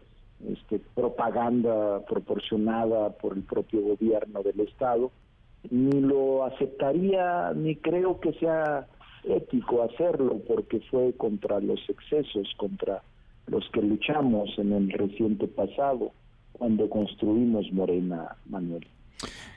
este, 0.45 0.79
propaganda 0.93 2.05
proporcionada 2.05 3.09
por 3.17 3.35
el 3.35 3.43
propio 3.43 3.81
gobierno 3.81 4.43
del 4.43 4.59
Estado, 4.59 5.11
ni 5.71 6.01
lo 6.01 6.45
aceptaría, 6.45 7.51
ni 7.55 7.75
creo 7.77 8.19
que 8.19 8.33
sea 8.33 8.87
ético 9.29 9.83
hacerlo, 9.83 10.41
porque 10.47 10.79
fue 10.91 11.13
contra 11.13 11.59
los 11.59 11.79
excesos, 11.89 12.47
contra 12.57 13.01
los 13.47 13.67
que 13.71 13.81
luchamos 13.81 14.49
en 14.57 14.73
el 14.73 14.91
reciente 14.91 15.47
pasado, 15.47 16.11
cuando 16.53 16.89
construimos 16.89 17.71
Morena, 17.71 18.35
Manuel. 18.45 18.87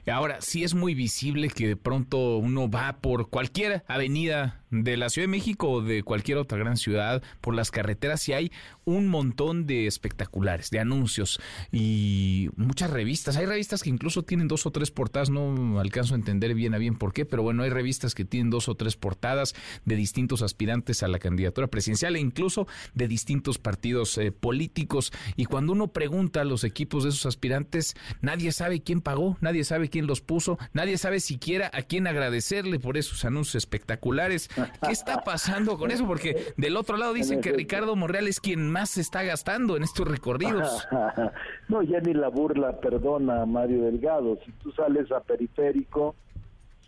Ahora, 0.06 0.40
sí 0.40 0.64
es 0.64 0.74
muy 0.74 0.94
visible 0.94 1.48
que 1.48 1.68
de 1.68 1.76
pronto 1.76 2.38
uno 2.38 2.70
va 2.70 2.98
por 3.01 3.28
cualquier 3.28 3.82
avenida 3.86 4.60
de 4.70 4.97
la 4.97 5.10
Ciudad 5.10 5.24
de 5.24 5.32
México 5.32 5.70
o 5.70 5.82
de 5.82 6.02
cualquier 6.02 6.38
otra 6.38 6.59
gran 6.59 6.76
ciudad, 6.76 7.22
por 7.40 7.55
las 7.55 7.70
carreteras 7.70 8.28
y 8.28 8.32
hay 8.32 8.52
un 8.84 9.09
montón 9.09 9.66
de 9.66 9.86
espectaculares, 9.86 10.70
de 10.70 10.80
anuncios 10.80 11.40
y 11.70 12.48
muchas 12.56 12.90
revistas. 12.90 13.36
Hay 13.36 13.47
revistas 13.47 13.82
que 13.82 13.90
incluso 13.90 14.22
tienen 14.22 14.48
dos 14.48 14.66
o 14.66 14.70
tres 14.70 14.90
portadas, 14.90 15.30
no 15.30 15.78
alcanzo 15.80 16.14
a 16.14 16.16
entender 16.16 16.55
bien 16.55 16.74
a 16.74 16.78
bien 16.78 16.97
por 16.97 17.12
qué, 17.12 17.24
pero 17.24 17.42
bueno, 17.42 17.62
hay 17.62 17.70
revistas 17.70 18.14
que 18.14 18.24
tienen 18.24 18.51
dos 18.51 18.68
o 18.68 18.74
tres 18.74 18.97
portadas 18.97 19.55
de 19.84 19.97
distintos 19.97 20.42
aspirantes 20.42 21.02
a 21.02 21.09
la 21.09 21.18
candidatura 21.18 21.66
presidencial 21.66 22.16
e 22.16 22.20
incluso 22.20 22.66
de 22.94 23.09
distintos 23.09 23.59
partidos 23.59 24.16
eh, 24.18 24.32
políticos. 24.32 25.12
Y 25.36 25.44
cuando 25.47 25.72
uno 25.72 25.88
pregunta 25.88 26.42
a 26.42 26.44
los 26.44 26.64
equipos 26.64 27.05
de 27.05 27.10
esos 27.10 27.26
aspirantes, 27.26 27.94
nadie 28.20 28.52
sabe 28.52 28.82
quién 28.82 29.01
pagó, 29.01 29.36
nadie 29.40 29.64
sabe 29.64 29.88
quién 29.88 30.06
los 30.06 30.20
puso, 30.20 30.59
nadie 30.72 30.98
sabe 30.98 31.20
siquiera 31.20 31.70
a 31.72 31.82
quién 31.82 32.06
agradecerle 32.06 32.78
por 32.78 32.97
esos 32.97 33.24
anuncios 33.24 33.56
espectaculares. 33.56 34.48
¿Qué 34.82 34.93
está 34.93 35.20
pasando 35.23 35.78
con 35.78 35.91
eso? 35.91 36.07
Porque 36.07 36.53
del 36.57 36.77
otro 36.77 36.97
lado 36.97 37.12
dicen 37.12 37.41
que 37.41 37.53
Ricardo 37.53 37.97
Monreal 37.97 38.28
es 38.28 38.41
quien 38.41 38.70
más 38.70 38.91
se 38.91 39.01
está 39.01 39.23
gastando 39.23 39.77
en 39.77 39.82
estos 39.82 40.07
recorridos. 40.07 40.87
no, 41.69 41.82
ya 41.82 42.01
ni 42.01 42.15
la 42.15 42.28
burla 42.28 42.81
perdona, 42.81 43.47
Mario 43.47 43.85
Delgado. 43.85 44.39
Si 44.45 44.53
tú 44.53 44.73
sales 44.73 45.11
a 45.12 45.20
periférico, 45.20 46.15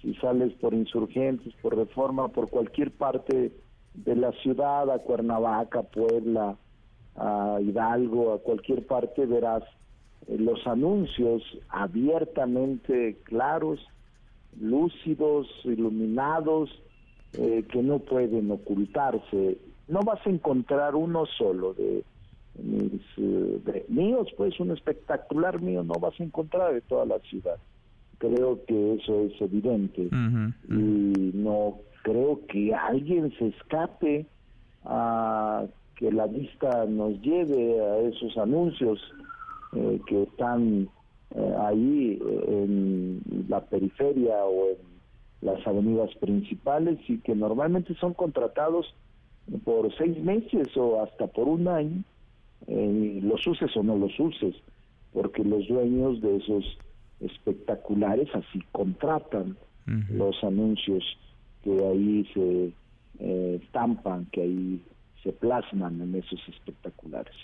si 0.00 0.14
sales 0.14 0.52
por 0.54 0.74
insurgentes, 0.74 1.54
por 1.62 1.76
reforma, 1.76 2.28
por 2.28 2.50
cualquier 2.50 2.90
parte 2.90 3.52
de 3.94 4.16
la 4.16 4.32
ciudad, 4.42 4.90
a 4.90 4.98
Cuernavaca, 4.98 5.82
Puebla, 5.82 6.56
a 7.16 7.58
Hidalgo, 7.60 8.32
a 8.32 8.38
cualquier 8.38 8.86
parte, 8.86 9.26
verás 9.26 9.62
eh, 10.26 10.36
los 10.38 10.66
anuncios 10.66 11.42
abiertamente 11.68 13.18
claros, 13.24 13.80
lúcidos, 14.58 15.46
iluminados, 15.64 16.70
eh, 17.34 17.64
que 17.70 17.82
no 17.82 17.98
pueden 17.98 18.50
ocultarse. 18.50 19.56
No 19.88 20.00
vas 20.00 20.24
a 20.26 20.30
encontrar 20.30 20.94
uno 20.94 21.24
solo 21.26 21.72
de 21.72 22.04
mis 22.62 23.00
eh, 23.16 23.84
míos, 23.88 24.28
pues 24.36 24.60
un 24.60 24.70
espectacular 24.72 25.60
mío 25.62 25.82
no 25.82 25.94
vas 25.94 26.18
a 26.20 26.24
encontrar 26.24 26.74
de 26.74 26.82
toda 26.82 27.06
la 27.06 27.18
ciudad. 27.20 27.56
Creo 28.18 28.62
que 28.66 28.94
eso 28.94 29.22
es 29.22 29.40
evidente 29.40 30.02
y 30.68 31.30
no 31.34 31.78
creo 32.02 32.40
que 32.46 32.72
alguien 32.72 33.32
se 33.38 33.48
escape 33.48 34.26
a 34.84 35.64
que 35.96 36.12
la 36.12 36.26
vista 36.26 36.84
nos 36.84 37.20
lleve 37.22 37.80
a 37.80 37.98
esos 38.00 38.36
anuncios 38.36 39.00
eh, 39.74 40.00
que 40.06 40.24
están 40.24 40.88
ahí 41.58 42.20
en 42.46 43.22
la 43.48 43.60
periferia 43.62 44.44
o 44.44 44.68
en 44.68 44.91
las 45.42 45.66
avenidas 45.66 46.14
principales 46.16 46.98
y 47.08 47.18
que 47.18 47.34
normalmente 47.34 47.94
son 47.96 48.14
contratados 48.14 48.94
por 49.64 49.92
seis 49.96 50.16
meses 50.18 50.74
o 50.76 51.02
hasta 51.02 51.26
por 51.26 51.48
un 51.48 51.68
año, 51.68 52.02
eh, 52.68 53.20
los 53.22 53.44
uses 53.46 53.76
o 53.76 53.82
no 53.82 53.96
los 53.96 54.18
uses, 54.18 54.54
porque 55.12 55.44
los 55.44 55.66
dueños 55.68 56.20
de 56.22 56.36
esos 56.36 56.64
espectaculares 57.20 58.28
así 58.34 58.62
contratan 58.70 59.56
los 59.84 60.42
anuncios 60.44 61.04
que 61.64 61.72
ahí 61.72 62.24
se 62.32 62.72
eh, 63.18 63.60
estampan, 63.62 64.26
que 64.26 64.42
ahí 64.42 64.82
se 65.24 65.32
plasman 65.32 66.00
en 66.00 66.14
esos 66.14 66.40
espectaculares. 66.48 67.34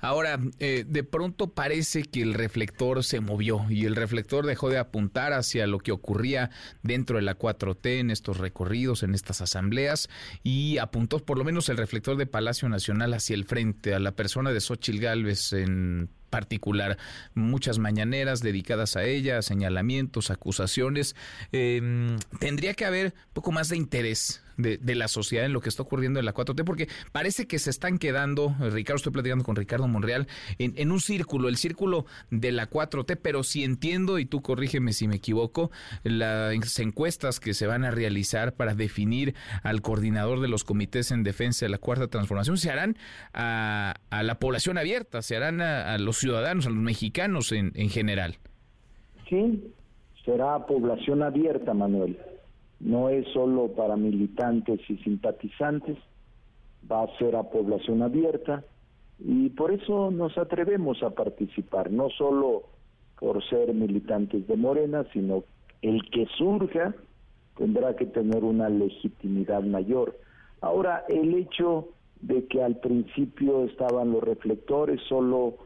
Ahora, 0.00 0.38
eh, 0.58 0.84
de 0.86 1.04
pronto 1.04 1.52
parece 1.52 2.04
que 2.04 2.22
el 2.22 2.34
reflector 2.34 3.04
se 3.04 3.20
movió 3.20 3.66
y 3.68 3.84
el 3.84 3.96
reflector 3.96 4.46
dejó 4.46 4.70
de 4.70 4.78
apuntar 4.78 5.32
hacia 5.32 5.66
lo 5.66 5.78
que 5.78 5.92
ocurría 5.92 6.50
dentro 6.82 7.16
de 7.16 7.22
la 7.22 7.38
4T 7.38 8.00
en 8.00 8.10
estos 8.10 8.38
recorridos, 8.38 9.02
en 9.02 9.14
estas 9.14 9.42
asambleas, 9.42 10.08
y 10.42 10.78
apuntó 10.78 11.18
por 11.18 11.36
lo 11.36 11.44
menos 11.44 11.68
el 11.68 11.76
reflector 11.76 12.16
de 12.16 12.26
Palacio 12.26 12.68
Nacional 12.68 13.12
hacia 13.12 13.34
el 13.34 13.44
frente, 13.44 13.94
a 13.94 13.98
la 13.98 14.12
persona 14.12 14.52
de 14.52 14.60
Xochil 14.60 15.00
Gálvez 15.00 15.52
en 15.52 16.08
particular. 16.30 16.96
Muchas 17.34 17.78
mañaneras 17.78 18.40
dedicadas 18.40 18.96
a 18.96 19.04
ella, 19.04 19.42
señalamientos, 19.42 20.30
acusaciones. 20.30 21.16
Em, 21.52 22.18
tendría 22.38 22.74
que 22.74 22.84
haber 22.84 23.06
un 23.06 23.32
poco 23.34 23.52
más 23.52 23.68
de 23.68 23.76
interés 23.76 24.42
de, 24.60 24.94
la 24.94 25.08
sociedad 25.08 25.46
en 25.46 25.52
lo 25.52 25.60
que 25.60 25.68
está 25.68 25.82
ocurriendo 25.82 26.18
en 26.18 26.26
la 26.26 26.34
4T, 26.34 26.64
porque 26.64 26.88
parece 27.12 27.46
que 27.46 27.58
se 27.58 27.70
están 27.70 27.98
quedando, 27.98 28.54
Ricardo, 28.58 28.96
estoy 28.96 29.12
platicando 29.12 29.44
con 29.44 29.56
Ricardo 29.56 29.88
Monreal, 29.88 30.26
en, 30.58 30.90
un 30.90 31.00
círculo, 31.00 31.48
el 31.48 31.56
círculo 31.56 32.06
de 32.30 32.52
la 32.52 32.68
4T, 32.68 33.18
pero 33.20 33.42
si 33.42 33.64
entiendo, 33.64 34.18
y 34.18 34.26
tú 34.26 34.42
corrígeme 34.42 34.92
si 34.92 35.08
me 35.08 35.16
equivoco, 35.16 35.70
las 36.02 36.78
encuestas 36.78 37.40
que 37.40 37.54
se 37.54 37.66
van 37.66 37.84
a 37.84 37.90
realizar 37.90 38.54
para 38.54 38.74
definir 38.74 39.34
al 39.62 39.82
coordinador 39.82 40.40
de 40.40 40.48
los 40.48 40.64
comités 40.64 41.10
en 41.10 41.22
defensa 41.22 41.66
de 41.66 41.70
la 41.70 41.78
Cuarta 41.78 42.08
Transformación 42.08 42.58
se 42.58 42.70
harán 42.70 42.96
a, 43.32 43.94
la 44.10 44.38
población 44.38 44.78
abierta, 44.78 45.22
se 45.22 45.36
harán 45.36 45.60
a, 45.60 45.96
los 45.98 46.19
ciudadanos, 46.20 46.66
a 46.66 46.70
los 46.70 46.78
mexicanos 46.78 47.52
en, 47.52 47.72
en 47.74 47.88
general. 47.88 48.36
Sí, 49.28 49.72
será 50.24 50.66
población 50.66 51.22
abierta, 51.22 51.74
Manuel 51.74 52.18
no 52.80 53.10
es 53.10 53.26
solo 53.32 53.68
para 53.68 53.96
militantes 53.96 54.80
y 54.88 54.96
simpatizantes, 54.98 55.98
va 56.90 57.02
a 57.02 57.18
ser 57.18 57.36
a 57.36 57.44
población 57.44 58.02
abierta 58.02 58.64
Y 59.22 59.50
por 59.50 59.70
eso 59.70 60.10
nos 60.10 60.36
atrevemos 60.38 61.02
a 61.02 61.10
participar, 61.10 61.90
no 61.90 62.08
solo 62.08 62.62
por 63.18 63.44
ser 63.50 63.74
militantes 63.74 64.48
de 64.48 64.56
Morena, 64.56 65.04
sino 65.12 65.44
el 65.82 66.00
que 66.10 66.26
surja 66.38 66.94
tendrá 67.58 67.94
que 67.96 68.06
tener 68.06 68.42
una 68.44 68.70
legitimidad 68.70 69.62
mayor. 69.62 70.18
Ahora, 70.62 71.04
el 71.08 71.34
hecho 71.34 71.90
de 72.22 72.46
que 72.46 72.62
al 72.62 72.76
principio 72.80 73.64
estaban 73.66 74.10
los 74.10 74.22
reflectores 74.22 75.02
solo 75.06 75.56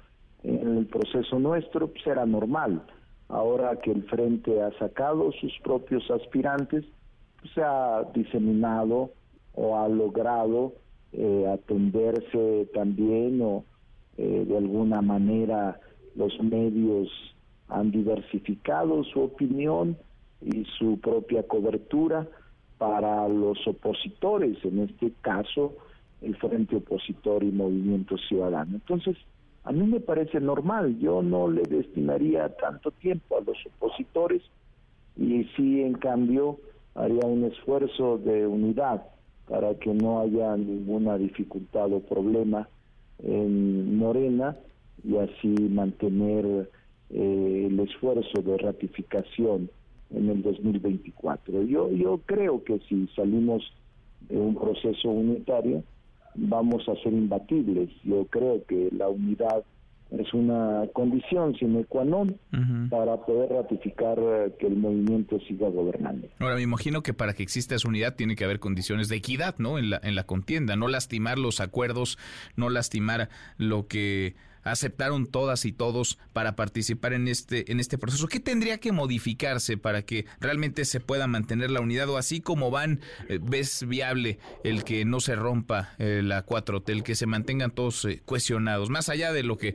en 0.44 0.76
el 0.76 0.86
proceso 0.86 1.38
nuestro, 1.38 1.88
pues 1.88 2.06
era 2.06 2.26
normal. 2.26 2.82
Ahora 3.28 3.76
que 3.80 3.90
el 3.90 4.04
Frente 4.04 4.62
ha 4.62 4.70
sacado 4.78 5.32
sus 5.32 5.52
propios 5.62 6.08
aspirantes, 6.10 6.84
pues 7.40 7.52
se 7.54 7.62
ha 7.62 8.04
diseminado 8.14 9.10
o 9.54 9.78
ha 9.78 9.88
logrado 9.88 10.74
eh, 11.12 11.46
atenderse 11.52 12.68
también 12.74 13.40
o 13.40 13.64
eh, 14.18 14.44
de 14.46 14.56
alguna 14.56 15.00
manera 15.00 15.80
los 16.14 16.38
medios 16.42 17.08
han 17.68 17.90
diversificado 17.90 19.02
su 19.04 19.20
opinión 19.20 19.96
y 20.42 20.64
su 20.78 21.00
propia 21.00 21.42
cobertura 21.44 22.28
para 22.78 23.26
los 23.28 23.66
opositores, 23.66 24.62
en 24.64 24.80
este 24.80 25.12
caso 25.22 25.74
el 26.20 26.36
Frente 26.36 26.76
Opositor 26.76 27.42
y 27.42 27.50
Movimiento 27.50 28.16
Ciudadano. 28.18 28.74
Entonces, 28.74 29.16
a 29.64 29.72
mí 29.72 29.86
me 29.86 30.00
parece 30.00 30.40
normal, 30.40 30.98
yo 30.98 31.22
no 31.22 31.48
le 31.48 31.62
destinaría 31.62 32.54
tanto 32.56 32.90
tiempo 32.90 33.38
a 33.38 33.40
los 33.40 33.56
opositores 33.66 34.42
y 35.16 35.44
sí, 35.56 35.80
en 35.80 35.94
cambio, 35.94 36.58
haría 36.94 37.26
un 37.26 37.44
esfuerzo 37.44 38.18
de 38.18 38.46
unidad 38.46 39.06
para 39.48 39.74
que 39.74 39.92
no 39.94 40.20
haya 40.20 40.56
ninguna 40.56 41.16
dificultad 41.16 41.92
o 41.92 42.00
problema 42.00 42.68
en 43.22 43.96
Morena 43.96 44.56
y 45.02 45.16
así 45.16 45.48
mantener 45.48 46.68
eh, 47.10 47.68
el 47.70 47.80
esfuerzo 47.80 48.42
de 48.42 48.58
ratificación 48.58 49.70
en 50.10 50.30
el 50.30 50.42
2024. 50.42 51.62
Yo, 51.62 51.90
yo 51.90 52.20
creo 52.26 52.62
que 52.64 52.80
si 52.88 53.06
salimos 53.08 53.62
de 54.28 54.38
un 54.38 54.54
proceso 54.54 55.08
unitario, 55.10 55.82
vamos 56.35 56.89
a 56.89 56.94
ser 57.02 57.12
imbatibles. 57.12 57.90
Yo 58.05 58.27
creo 58.27 58.65
que 58.66 58.89
la 58.93 59.09
unidad 59.09 59.65
es 60.11 60.32
una 60.32 60.85
condición 60.93 61.55
sine 61.56 61.85
qua 61.85 62.05
non 62.05 62.39
para 62.90 63.16
poder 63.24 63.51
ratificar 63.51 64.19
eh, 64.19 64.52
que 64.59 64.66
el 64.66 64.77
movimiento 64.77 65.40
siga 65.40 65.69
gobernando. 65.69 66.28
Ahora, 66.39 66.55
me 66.56 66.62
imagino 66.62 67.02
que 67.02 67.15
para 67.15 67.32
que 67.35 67.43
exista 67.43 67.74
esa 67.74 67.89
unidad 67.89 68.15
tiene 68.15 68.36
que 68.36 68.44
haber 68.44 68.61
condiciones 68.61 69.09
de 69.09 69.16
equidad, 69.16 69.56
¿no? 69.59 69.78
En 69.78 69.90
la, 69.90 70.01
en 70.02 70.15
la 70.15 70.24
contienda, 70.24 70.77
no 70.77 70.89
lastimar 70.89 71.39
los 71.39 71.61
acuerdos, 71.61 72.19
no 72.56 72.69
lastimar 72.69 73.28
lo 73.56 73.89
que 73.89 74.36
aceptaron 74.64 75.26
todas 75.26 75.64
y 75.64 75.72
todos 75.72 76.18
para 76.32 76.56
participar 76.56 77.12
en 77.12 77.28
este, 77.28 77.70
en 77.70 77.80
este 77.80 77.98
proceso. 77.98 78.26
¿Qué 78.26 78.40
tendría 78.40 78.78
que 78.78 78.92
modificarse 78.92 79.76
para 79.76 80.02
que 80.02 80.26
realmente 80.40 80.84
se 80.84 81.00
pueda 81.00 81.26
mantener 81.26 81.70
la 81.70 81.80
unidad 81.80 82.08
o 82.08 82.16
así 82.16 82.40
como 82.40 82.70
van, 82.70 83.00
eh, 83.28 83.38
ves 83.40 83.86
viable 83.86 84.38
el 84.64 84.84
que 84.84 85.04
no 85.04 85.20
se 85.20 85.36
rompa 85.36 85.90
eh, 85.98 86.22
la 86.22 86.44
4T, 86.44 86.90
el 86.90 87.02
que 87.02 87.14
se 87.14 87.26
mantengan 87.26 87.70
todos 87.70 88.04
eh, 88.04 88.20
cuestionados, 88.24 88.90
más 88.90 89.08
allá 89.08 89.32
de 89.32 89.42
lo 89.42 89.56
que 89.56 89.74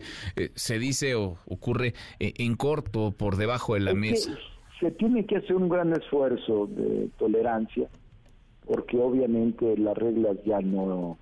se 0.56 0.80
dice 0.80 1.16
o 1.16 1.38
ocurre 1.46 1.94
en 2.20 2.56
corto 2.56 3.06
o 3.06 3.12
por 3.12 3.38
debajo 3.38 3.76
de 3.76 3.82
la 3.82 3.94
mesa? 3.94 4.38
Se 4.80 4.92
tiene 4.92 5.26
que 5.26 5.38
hacer 5.38 5.56
un 5.56 5.70
gran 5.70 5.94
esfuerzo 5.94 6.68
de 6.68 7.10
tolerancia 7.18 7.90
porque 8.66 8.98
obviamente 8.98 9.78
las 9.78 9.98
reglas 9.98 10.38
ya 10.46 10.62
no 10.62 11.18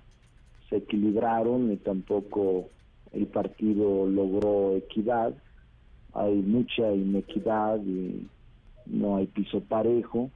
se 0.68 0.76
equilibraron 0.76 1.68
ni 1.68 1.76
tampoco 1.76 2.68
el 3.12 3.26
partido 3.26 4.06
logró 4.06 4.76
equidad, 4.76 5.34
hay 6.14 6.34
mucha 6.36 6.92
inequidad 6.92 7.80
y 7.84 8.26
no 8.86 9.16
hay 9.16 9.26
piso 9.26 9.60
parejo. 9.60 10.30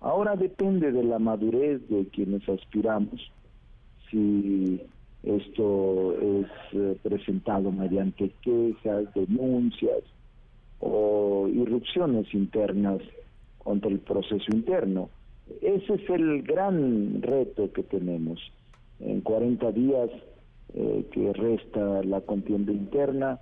Ahora 0.00 0.36
depende 0.36 0.92
de 0.92 1.04
la 1.04 1.18
madurez 1.18 1.88
de 1.88 2.06
quienes 2.06 2.48
aspiramos, 2.48 3.30
si 4.10 4.80
esto 5.22 6.16
es 6.20 6.46
eh, 6.72 6.96
presentado 7.02 7.70
mediante 7.70 8.30
quejas, 8.42 9.12
denuncias 9.14 10.02
o 10.80 11.48
irrupciones 11.48 12.26
internas 12.34 13.00
contra 13.58 13.90
el 13.90 14.00
proceso 14.00 14.44
interno. 14.52 15.08
Ese 15.60 15.94
es 15.94 16.10
el 16.10 16.42
gran 16.42 17.22
reto 17.22 17.72
que 17.72 17.84
tenemos. 17.84 18.40
En 18.98 19.20
40 19.20 19.70
días 19.72 20.10
eh, 20.74 21.06
que 21.12 21.32
resta 21.32 22.02
la 22.02 22.20
contienda 22.22 22.72
interna, 22.72 23.40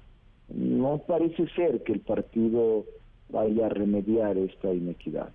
no 0.49 0.99
parece 1.07 1.49
ser 1.55 1.83
que 1.85 1.93
el 1.93 2.01
partido 2.01 2.85
vaya 3.29 3.67
a 3.67 3.69
remediar 3.69 4.37
esta 4.37 4.73
inequidad. 4.73 5.31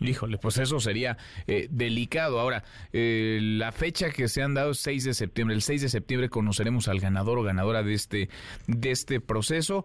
Híjole, 0.00 0.38
pues 0.38 0.56
eso 0.58 0.80
sería 0.80 1.18
eh, 1.46 1.68
delicado. 1.70 2.40
Ahora, 2.40 2.64
eh, 2.92 3.38
la 3.42 3.70
fecha 3.70 4.10
que 4.10 4.28
se 4.28 4.42
han 4.42 4.54
dado 4.54 4.70
es 4.70 4.78
6 4.78 5.04
de 5.04 5.14
septiembre. 5.14 5.54
El 5.54 5.62
6 5.62 5.82
de 5.82 5.88
septiembre 5.90 6.30
conoceremos 6.30 6.88
al 6.88 7.00
ganador 7.00 7.38
o 7.38 7.42
ganadora 7.42 7.82
de 7.82 7.92
este, 7.92 8.30
de 8.66 8.90
este 8.90 9.20
proceso 9.20 9.84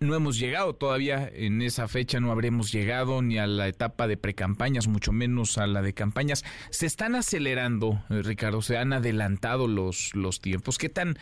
no 0.00 0.14
hemos 0.14 0.38
llegado 0.38 0.72
todavía 0.72 1.30
en 1.30 1.60
esa 1.60 1.86
fecha, 1.86 2.20
no 2.20 2.32
habremos 2.32 2.72
llegado 2.72 3.20
ni 3.20 3.36
a 3.36 3.46
la 3.46 3.68
etapa 3.68 4.08
de 4.08 4.16
precampañas, 4.16 4.88
mucho 4.88 5.12
menos 5.12 5.58
a 5.58 5.66
la 5.66 5.82
de 5.82 5.92
campañas. 5.92 6.42
Se 6.70 6.86
están 6.86 7.14
acelerando, 7.14 8.02
eh, 8.08 8.22
Ricardo, 8.22 8.62
se 8.62 8.78
han 8.78 8.94
adelantado 8.94 9.68
los, 9.68 10.14
los 10.14 10.40
tiempos. 10.40 10.78
¿Qué 10.78 10.88
tan, 10.88 11.16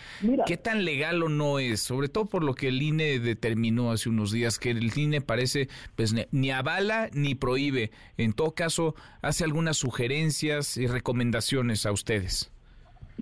¿Qué 0.46 0.56
tan 0.56 0.84
legal 0.84 1.24
o 1.24 1.28
no 1.28 1.59
es? 1.59 1.80
Sobre 1.80 2.09
todo 2.09 2.26
por 2.26 2.44
lo 2.44 2.55
que 2.55 2.68
el 2.68 2.80
INE 2.80 3.18
determinó 3.18 3.90
hace 3.90 4.10
unos 4.10 4.30
días, 4.30 4.60
que 4.60 4.70
el 4.70 4.96
INE 4.96 5.22
parece 5.22 5.68
pues 5.96 6.14
ni 6.30 6.50
avala 6.52 7.10
ni 7.12 7.34
prohíbe. 7.34 7.90
En 8.16 8.32
todo 8.32 8.52
caso, 8.52 8.94
hace 9.22 9.42
algunas 9.42 9.76
sugerencias 9.76 10.76
y 10.76 10.86
recomendaciones 10.86 11.84
a 11.84 11.90
ustedes. 11.90 12.52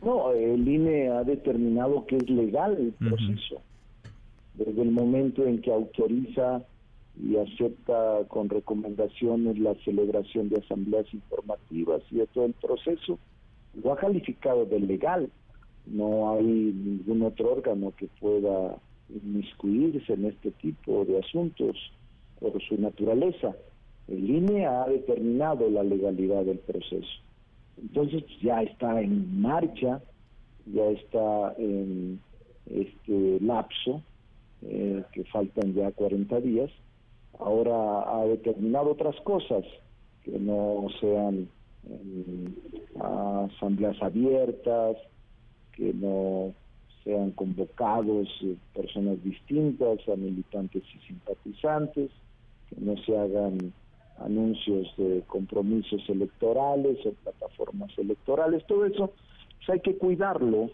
No, 0.04 0.32
el 0.32 0.68
INE 0.68 1.08
ha 1.08 1.24
determinado 1.24 2.04
que 2.04 2.18
es 2.18 2.28
legal 2.28 2.76
el 2.78 2.92
proceso 2.92 3.62
desde 4.56 4.82
el 4.82 4.90
momento 4.90 5.44
en 5.44 5.60
que 5.60 5.72
autoriza 5.72 6.62
y 7.22 7.36
acepta 7.36 8.24
con 8.28 8.48
recomendaciones 8.48 9.58
la 9.58 9.74
celebración 9.84 10.48
de 10.48 10.58
asambleas 10.58 11.06
informativas 11.12 12.02
y 12.10 12.16
de 12.16 12.26
todo 12.26 12.44
el 12.46 12.52
proceso, 12.54 13.18
lo 13.82 13.92
ha 13.92 13.96
calificado 13.96 14.64
de 14.66 14.80
legal. 14.80 15.30
No 15.86 16.32
hay 16.32 16.44
ningún 16.44 17.22
otro 17.22 17.52
órgano 17.52 17.92
que 17.96 18.08
pueda 18.20 18.76
inmiscuirse 19.08 20.12
en 20.12 20.26
este 20.26 20.50
tipo 20.52 21.04
de 21.04 21.20
asuntos 21.20 21.76
por 22.40 22.60
su 22.62 22.76
naturaleza. 22.80 23.54
El 24.08 24.28
INE 24.28 24.66
ha 24.66 24.86
determinado 24.86 25.70
la 25.70 25.82
legalidad 25.82 26.44
del 26.44 26.58
proceso. 26.58 27.20
Entonces 27.80 28.24
ya 28.42 28.62
está 28.62 29.00
en 29.00 29.40
marcha, 29.40 30.00
ya 30.66 30.86
está 30.86 31.54
en 31.58 32.20
este 32.66 33.38
lapso 33.40 34.02
eh, 34.68 35.04
que 35.12 35.24
faltan 35.24 35.74
ya 35.74 35.90
40 35.92 36.40
días, 36.40 36.70
ahora 37.38 38.18
ha 38.18 38.24
determinado 38.26 38.92
otras 38.92 39.16
cosas 39.20 39.64
que 40.24 40.38
no 40.38 40.86
sean 41.00 41.48
asambleas 42.98 44.00
abiertas, 44.02 44.96
que 45.72 45.92
no 45.94 46.52
sean 47.04 47.30
convocados 47.32 48.28
eh, 48.42 48.56
personas 48.74 49.22
distintas 49.22 50.00
a 50.08 50.16
militantes 50.16 50.82
y 50.94 51.06
simpatizantes, 51.06 52.10
que 52.68 52.76
no 52.80 52.96
se 53.04 53.16
hagan 53.16 53.72
anuncios 54.18 54.92
de 54.96 55.22
compromisos 55.28 56.02
electorales 56.08 56.98
o 57.06 57.12
plataformas 57.12 57.96
electorales, 57.98 58.66
todo 58.66 58.86
eso 58.86 59.12
pues 59.58 59.70
hay 59.70 59.80
que 59.80 59.96
cuidarlo 59.96 60.70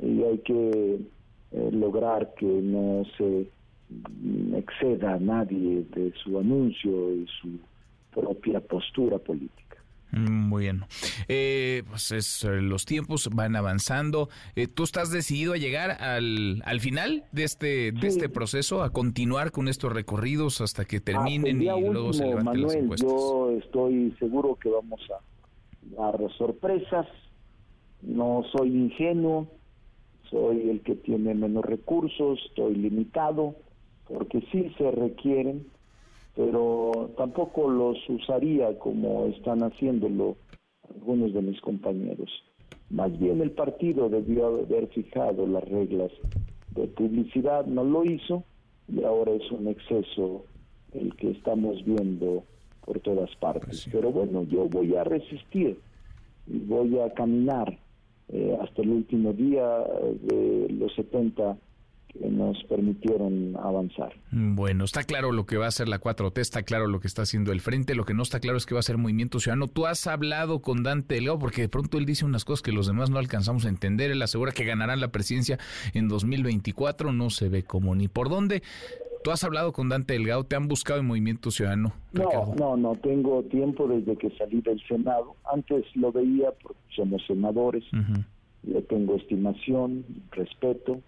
y 0.00 0.22
hay 0.22 0.38
que 0.38 1.00
eh, 1.54 1.70
lograr 1.70 2.34
que 2.34 2.46
no 2.46 3.04
se 3.16 3.46
exceda 4.56 5.14
a 5.14 5.18
nadie 5.20 5.84
de 5.94 6.12
su 6.22 6.36
anuncio 6.36 7.14
y 7.14 7.26
su 7.40 7.60
propia 8.12 8.60
postura 8.60 9.18
política. 9.18 9.76
Muy 10.10 10.64
bien. 10.64 10.84
Eh, 11.28 11.84
pues 11.88 12.10
es, 12.10 12.42
eh, 12.42 12.60
los 12.60 12.86
tiempos 12.86 13.30
van 13.32 13.54
avanzando. 13.54 14.28
¿Tú 14.74 14.82
estás 14.82 15.12
decidido 15.12 15.52
a 15.52 15.56
llegar 15.56 15.90
al, 16.02 16.60
al 16.64 16.80
final 16.80 17.24
de 17.30 17.44
este 17.44 17.92
de 17.92 18.06
este 18.08 18.28
proceso, 18.28 18.82
a 18.82 18.90
continuar 18.90 19.52
con 19.52 19.68
estos 19.68 19.92
recorridos 19.92 20.60
hasta 20.60 20.84
que 20.84 21.00
terminen 21.00 21.62
y 21.62 21.66
luego 21.66 22.12
se 22.12 22.26
levanten 22.26 22.62
las 22.62 22.74
encuestas? 22.74 23.08
Yo 23.08 23.50
estoy 23.58 24.12
seguro 24.18 24.56
que 24.56 24.70
vamos 24.70 25.00
a 25.10 25.96
dar 25.96 26.18
sorpresas. 26.36 27.06
No 28.02 28.44
soy 28.52 28.68
ingenuo 28.68 29.48
soy 30.34 30.68
el 30.68 30.80
que 30.80 30.96
tiene 30.96 31.32
menos 31.32 31.64
recursos, 31.64 32.40
estoy 32.48 32.74
limitado, 32.74 33.54
porque 34.08 34.40
sí 34.50 34.68
se 34.76 34.90
requieren, 34.90 35.64
pero 36.34 37.12
tampoco 37.16 37.70
los 37.70 37.96
usaría 38.08 38.76
como 38.80 39.26
están 39.26 39.62
haciéndolo 39.62 40.36
algunos 40.92 41.32
de 41.32 41.40
mis 41.40 41.60
compañeros. 41.60 42.28
Más 42.90 43.16
bien 43.16 43.40
el 43.40 43.52
partido 43.52 44.08
debió 44.08 44.46
haber 44.46 44.88
fijado 44.88 45.46
las 45.46 45.62
reglas 45.68 46.10
de 46.74 46.88
publicidad, 46.88 47.64
no 47.66 47.84
lo 47.84 48.04
hizo 48.04 48.42
y 48.88 49.04
ahora 49.04 49.32
es 49.32 49.48
un 49.52 49.68
exceso 49.68 50.44
el 50.94 51.14
que 51.14 51.30
estamos 51.30 51.84
viendo 51.84 52.42
por 52.84 52.98
todas 52.98 53.30
partes. 53.36 53.88
Pero 53.92 54.10
bueno, 54.10 54.42
yo 54.42 54.68
voy 54.68 54.96
a 54.96 55.04
resistir 55.04 55.78
y 56.48 56.58
voy 56.58 56.98
a 56.98 57.14
caminar 57.14 57.78
eh, 58.28 58.56
hasta 58.60 58.82
el 58.82 58.90
último 58.90 59.32
día 59.32 59.64
de 60.22 60.68
los 60.70 60.94
70 60.94 61.56
que 62.18 62.28
nos 62.28 62.62
permitieron 62.64 63.56
avanzar. 63.56 64.12
Bueno, 64.30 64.84
está 64.84 65.02
claro 65.02 65.32
lo 65.32 65.46
que 65.46 65.56
va 65.56 65.64
a 65.64 65.68
hacer 65.68 65.88
la 65.88 66.00
4T, 66.00 66.38
está 66.38 66.62
claro 66.62 66.86
lo 66.86 67.00
que 67.00 67.08
está 67.08 67.22
haciendo 67.22 67.50
el 67.50 67.60
Frente, 67.60 67.94
lo 67.94 68.04
que 68.04 68.14
no 68.14 68.22
está 68.22 68.40
claro 68.40 68.56
es 68.56 68.66
que 68.66 68.74
va 68.74 68.80
a 68.80 68.84
ser 68.84 68.98
Movimiento 68.98 69.40
Ciudadano. 69.40 69.66
Tú 69.66 69.86
has 69.86 70.06
hablado 70.06 70.62
con 70.62 70.82
Dante 70.82 71.16
Delgado 71.16 71.38
porque 71.38 71.62
de 71.62 71.68
pronto 71.68 71.98
él 71.98 72.06
dice 72.06 72.24
unas 72.24 72.44
cosas 72.44 72.62
que 72.62 72.72
los 72.72 72.86
demás 72.86 73.10
no 73.10 73.18
alcanzamos 73.18 73.64
a 73.64 73.68
entender, 73.68 74.10
él 74.10 74.22
asegura 74.22 74.52
que 74.52 74.64
ganarán 74.64 75.00
la 75.00 75.08
presidencia 75.08 75.58
en 75.92 76.08
2024, 76.08 77.12
no 77.12 77.30
se 77.30 77.48
ve 77.48 77.64
cómo 77.64 77.94
ni 77.94 78.08
por 78.08 78.28
dónde. 78.28 78.62
¿Tú 79.24 79.30
has 79.30 79.42
hablado 79.42 79.72
con 79.72 79.88
Dante 79.88 80.12
Delgado? 80.12 80.44
¿Te 80.44 80.54
han 80.54 80.68
buscado 80.68 81.00
en 81.00 81.06
Movimiento 81.06 81.50
Ciudadano? 81.50 81.94
No, 82.12 82.54
no, 82.56 82.76
no, 82.76 82.94
tengo 82.96 83.42
tiempo 83.44 83.88
desde 83.88 84.16
que 84.18 84.28
salí 84.36 84.60
del 84.60 84.78
Senado. 84.86 85.34
Antes 85.50 85.86
lo 85.96 86.12
veía 86.12 86.50
porque 86.62 86.78
somos 86.94 87.24
senadores, 87.26 87.82
le 88.64 88.82
tengo 88.82 89.14
estimación, 89.16 90.04
respeto 90.30 91.00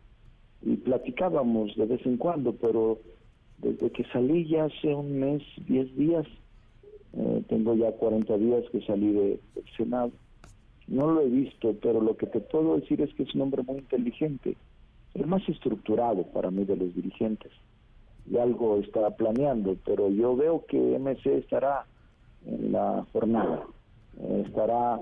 y 0.63 0.77
platicábamos 0.77 1.77
de 1.77 1.85
vez 1.85 2.07
en 2.07 2.17
cuando, 2.17 2.55
pero 2.55 2.99
desde 3.59 3.91
que 3.93 4.05
salí 4.05 4.49
ya 4.49 4.65
hace 4.65 4.95
un 4.95 5.19
mes, 5.21 5.43
10 5.67 5.95
días, 5.99 6.27
eh, 7.13 7.43
tengo 7.51 7.75
ya 7.75 7.93
40 7.93 8.39
días 8.39 8.65
que 8.73 8.81
salí 8.87 9.13
de- 9.13 9.41
del 9.55 9.65
Senado. 9.77 10.11
No 10.89 11.11
lo 11.11 11.21
he 11.21 11.29
visto, 11.29 11.75
pero 11.83 12.01
lo 12.01 12.17
que 12.17 12.27
te 12.29 12.41
puedo 12.41 12.77
decir 12.79 13.03
es 13.03 13.13
que 13.13 13.25
es 13.25 13.35
un 13.35 13.43
hombre 13.43 13.63
muy 13.63 13.77
inteligente, 13.77 14.57
el 15.13 15.27
más 15.27 15.47
estructurado 15.51 16.23
para 16.33 16.51
mí 16.51 16.65
de 16.65 16.77
los 16.77 16.95
dirigentes. 16.95 17.53
Y 18.31 18.39
algo 18.39 18.79
está 18.81 19.11
planeando, 19.17 19.77
pero 19.85 20.11
yo 20.11 20.37
veo 20.37 20.65
que 20.67 20.77
MC 20.99 21.39
estará 21.39 21.87
en 22.45 22.73
la 22.73 23.07
jornada, 23.13 23.67
estará 24.45 24.99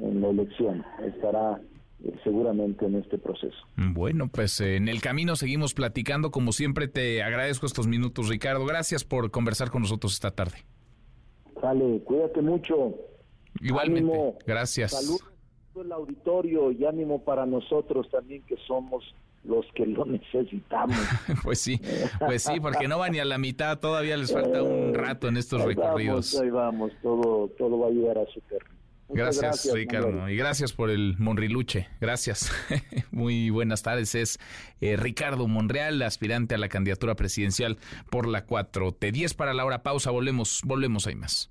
en 0.00 0.20
la 0.20 0.28
elección, 0.28 0.84
estará 1.04 1.60
eh, 2.04 2.14
seguramente 2.24 2.86
en 2.86 2.96
este 2.96 3.18
proceso. 3.18 3.56
Bueno, 3.76 4.28
pues 4.28 4.60
eh, 4.60 4.76
en 4.76 4.88
el 4.88 5.00
camino 5.00 5.36
seguimos 5.36 5.74
platicando. 5.74 6.30
Como 6.30 6.52
siempre, 6.52 6.88
te 6.88 7.22
agradezco 7.22 7.66
estos 7.66 7.86
minutos, 7.86 8.28
Ricardo. 8.28 8.64
Gracias 8.66 9.04
por 9.04 9.30
conversar 9.30 9.70
con 9.70 9.82
nosotros 9.82 10.14
esta 10.14 10.30
tarde. 10.32 10.58
Sale, 11.60 12.00
cuídate 12.04 12.42
mucho. 12.42 12.94
Igualmente. 13.60 14.10
Ánimo. 14.10 14.38
Gracias. 14.46 14.90
Salud 14.92 15.20
a 15.20 15.72
todo 15.72 15.84
el 15.84 15.92
auditorio 15.92 16.72
y 16.72 16.84
ánimo 16.84 17.22
para 17.22 17.46
nosotros 17.46 18.08
también 18.10 18.42
que 18.42 18.56
somos 18.66 19.04
los 19.44 19.66
que 19.74 19.86
lo 19.86 20.04
necesitamos. 20.04 20.96
Pues 21.42 21.60
sí, 21.60 21.80
pues 22.20 22.42
sí, 22.42 22.60
porque 22.60 22.86
no 22.86 22.98
va 22.98 23.08
ni 23.08 23.18
a 23.18 23.24
la 23.24 23.38
mitad. 23.38 23.78
Todavía 23.78 24.16
les 24.16 24.32
falta 24.32 24.62
un 24.62 24.94
rato 24.94 25.28
en 25.28 25.36
estos 25.36 25.62
Ahí 25.62 25.68
recorridos. 25.68 26.34
Vamos, 26.34 26.40
ahí 26.40 26.50
vamos, 26.50 26.92
todo, 27.02 27.48
todo 27.58 27.78
va 27.78 27.88
a 27.88 27.90
llegar 27.90 28.18
a 28.18 28.26
su 28.32 28.40
término. 28.42 28.72
Gracias, 29.08 29.68
Ricardo. 29.72 30.10
Manuel. 30.10 30.32
Y 30.32 30.36
gracias 30.36 30.72
por 30.72 30.90
el 30.90 31.16
Monriluche. 31.18 31.88
Gracias. 32.00 32.50
Muy 33.10 33.50
buenas 33.50 33.82
tardes. 33.82 34.14
Es 34.14 34.38
eh, 34.80 34.96
Ricardo 34.96 35.48
Monreal, 35.48 36.00
aspirante 36.02 36.54
a 36.54 36.58
la 36.58 36.68
candidatura 36.68 37.14
presidencial 37.14 37.78
por 38.10 38.26
la 38.26 38.46
4T. 38.46 39.10
10 39.10 39.34
para 39.34 39.54
la 39.54 39.64
hora 39.64 39.82
pausa. 39.82 40.10
Volvemos, 40.10 40.62
volvemos, 40.64 41.06
hay 41.06 41.16
más. 41.16 41.50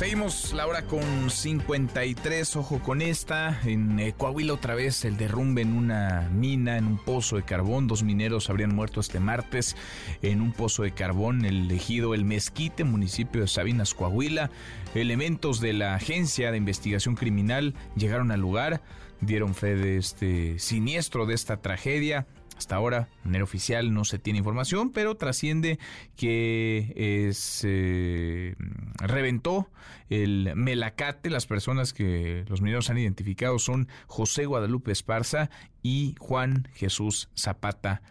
Seguimos 0.00 0.54
la 0.54 0.66
hora 0.66 0.86
con 0.86 1.28
53, 1.28 2.56
ojo 2.56 2.78
con 2.78 3.02
esta. 3.02 3.60
En 3.66 4.00
eh, 4.00 4.14
Coahuila 4.16 4.54
otra 4.54 4.74
vez 4.74 5.04
el 5.04 5.18
derrumbe 5.18 5.60
en 5.60 5.76
una 5.76 6.26
mina, 6.32 6.78
en 6.78 6.86
un 6.86 6.96
pozo 6.96 7.36
de 7.36 7.42
carbón. 7.42 7.86
Dos 7.86 8.02
mineros 8.02 8.48
habrían 8.48 8.74
muerto 8.74 9.00
este 9.00 9.20
martes 9.20 9.76
en 10.22 10.40
un 10.40 10.52
pozo 10.52 10.84
de 10.84 10.92
carbón, 10.92 11.44
el 11.44 11.70
ejido 11.70 12.14
El 12.14 12.24
Mezquite, 12.24 12.82
municipio 12.82 13.42
de 13.42 13.46
Sabinas, 13.46 13.92
Coahuila. 13.92 14.50
Elementos 14.94 15.60
de 15.60 15.74
la 15.74 15.96
Agencia 15.96 16.50
de 16.50 16.56
Investigación 16.56 17.14
Criminal 17.14 17.74
llegaron 17.94 18.30
al 18.30 18.40
lugar, 18.40 18.80
dieron 19.20 19.54
fe 19.54 19.76
de 19.76 19.98
este 19.98 20.58
siniestro, 20.58 21.26
de 21.26 21.34
esta 21.34 21.58
tragedia. 21.58 22.26
Hasta 22.60 22.76
ahora, 22.76 23.08
de 23.22 23.24
manera 23.24 23.44
oficial, 23.44 23.94
no 23.94 24.04
se 24.04 24.18
tiene 24.18 24.40
información, 24.40 24.90
pero 24.90 25.14
trasciende 25.14 25.78
que 26.14 26.92
eh, 26.94 27.32
se 27.32 28.54
reventó 28.98 29.70
el 30.10 30.52
melacate. 30.56 31.30
Las 31.30 31.46
personas 31.46 31.94
que 31.94 32.44
los 32.48 32.60
mineros 32.60 32.90
han 32.90 32.98
identificado 32.98 33.58
son 33.58 33.88
José 34.08 34.44
Guadalupe 34.44 34.92
Esparza 34.92 35.48
y 35.82 36.16
Juan 36.18 36.68
Jesús 36.74 37.30
Zapata 37.34 38.02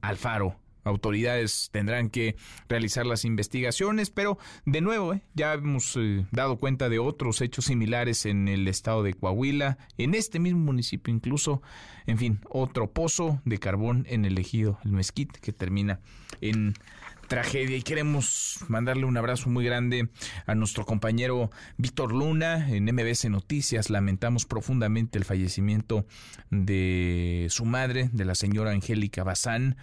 Alfaro. 0.00 0.56
Autoridades 0.88 1.68
tendrán 1.72 2.10
que 2.10 2.36
realizar 2.68 3.06
las 3.06 3.24
investigaciones, 3.24 4.10
pero 4.10 4.38
de 4.64 4.80
nuevo, 4.80 5.14
eh, 5.14 5.22
ya 5.34 5.54
hemos 5.54 5.96
eh, 5.96 6.26
dado 6.30 6.58
cuenta 6.58 6.88
de 6.88 6.98
otros 6.98 7.40
hechos 7.40 7.66
similares 7.66 8.26
en 8.26 8.48
el 8.48 8.66
estado 8.68 9.02
de 9.02 9.14
Coahuila, 9.14 9.78
en 9.98 10.14
este 10.14 10.38
mismo 10.38 10.60
municipio 10.60 11.12
incluso, 11.12 11.62
en 12.06 12.18
fin, 12.18 12.40
otro 12.48 12.90
pozo 12.90 13.40
de 13.44 13.58
carbón 13.58 14.06
en 14.08 14.24
el 14.24 14.38
ejido, 14.38 14.78
el 14.84 14.92
Mezquite, 14.92 15.40
que 15.40 15.52
termina 15.52 16.00
en 16.40 16.74
tragedia 17.28 17.76
y 17.76 17.82
queremos 17.82 18.58
mandarle 18.68 19.04
un 19.04 19.16
abrazo 19.16 19.50
muy 19.50 19.64
grande 19.64 20.08
a 20.46 20.54
nuestro 20.54 20.84
compañero 20.86 21.50
Víctor 21.76 22.12
Luna 22.12 22.68
en 22.70 22.84
MBC 22.86 23.26
Noticias. 23.26 23.90
Lamentamos 23.90 24.46
profundamente 24.46 25.18
el 25.18 25.24
fallecimiento 25.24 26.06
de 26.50 27.46
su 27.50 27.66
madre, 27.66 28.08
de 28.12 28.24
la 28.24 28.34
señora 28.34 28.70
Angélica 28.70 29.24
Bazán. 29.24 29.76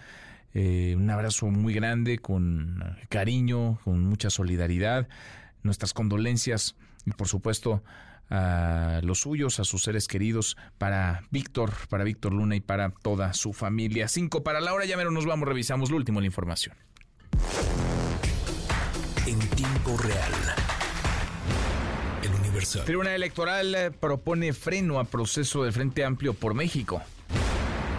Eh, 0.58 0.94
un 0.96 1.10
abrazo 1.10 1.48
muy 1.48 1.74
grande, 1.74 2.16
con 2.18 2.82
cariño, 3.10 3.78
con 3.84 4.02
mucha 4.02 4.30
solidaridad. 4.30 5.06
Nuestras 5.62 5.92
condolencias 5.92 6.76
y 7.04 7.10
por 7.10 7.28
supuesto 7.28 7.82
a 8.30 9.00
los 9.02 9.20
suyos, 9.20 9.60
a 9.60 9.64
sus 9.64 9.82
seres 9.82 10.08
queridos, 10.08 10.56
para 10.78 11.24
Víctor, 11.30 11.74
para 11.90 12.04
Víctor 12.04 12.32
Luna 12.32 12.56
y 12.56 12.60
para 12.60 12.88
toda 12.88 13.34
su 13.34 13.52
familia. 13.52 14.08
Cinco 14.08 14.42
para 14.42 14.62
la 14.62 14.72
hora, 14.72 14.86
ya 14.86 14.96
mero 14.96 15.10
nos 15.10 15.26
vamos, 15.26 15.46
revisamos 15.46 15.90
lo 15.90 15.98
último 15.98 16.20
la 16.20 16.26
información. 16.26 16.74
En 19.26 19.38
tiempo 19.38 19.98
real. 19.98 20.32
El 22.22 22.30
Universal. 22.32 22.86
Tribunal 22.86 23.12
Electoral 23.12 23.74
eh, 23.74 23.90
propone 23.90 24.54
freno 24.54 25.00
a 25.00 25.04
proceso 25.04 25.64
del 25.64 25.74
Frente 25.74 26.02
Amplio 26.02 26.32
por 26.32 26.54
México. 26.54 27.02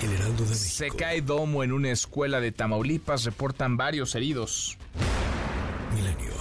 El 0.08 0.14
Heraldo 0.14 0.46
de 0.46 0.56
Se 0.56 0.90
cae 0.90 1.22
domo 1.22 1.66
en 1.66 1.74
una 1.74 1.92
escuela 1.92 2.40
de 2.40 2.54
Tamaulipas, 2.54 3.26
reportan 3.26 3.76
varios 3.76 4.16
heridos. 4.16 4.78
Milenio. 5.94 6.32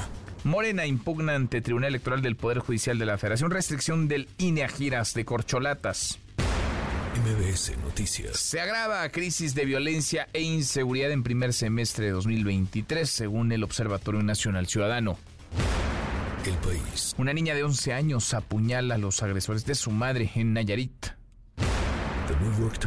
Morena 0.45 0.87
impugna 0.87 1.35
ante 1.35 1.61
Tribunal 1.61 1.89
Electoral 1.89 2.23
del 2.23 2.37
Poder 2.37 2.61
Judicial 2.61 2.97
de 2.97 3.07
la 3.07 3.19
Federación 3.19 3.51
restricción 3.51 4.07
del 4.07 4.29
INE 4.39 4.63
a 4.63 4.69
giras 4.69 5.15
de 5.15 5.25
corcholatas. 5.25 6.21
MBS 7.17 7.77
Noticias. 7.79 8.39
Se 8.39 8.61
agrava 8.61 9.09
crisis 9.09 9.57
de 9.57 9.65
violencia 9.65 10.29
e 10.33 10.43
inseguridad 10.43 11.11
en 11.11 11.25
primer 11.25 11.53
semestre 11.53 12.07
de 12.07 12.13
2023, 12.13 13.11
según 13.11 13.51
el 13.51 13.65
Observatorio 13.65 14.23
Nacional 14.23 14.69
Ciudadano. 14.69 15.19
El 16.45 16.55
país. 16.59 17.17
Una 17.19 17.33
niña 17.33 17.57
de 17.57 17.65
11 17.65 17.93
años 17.95 18.33
apuñala 18.33 18.95
a 18.95 18.99
los 18.99 19.25
agresores 19.25 19.67
de 19.67 19.75
su 19.75 19.91
madre 19.91 20.31
en 20.37 20.53
Nayarit. 20.53 21.17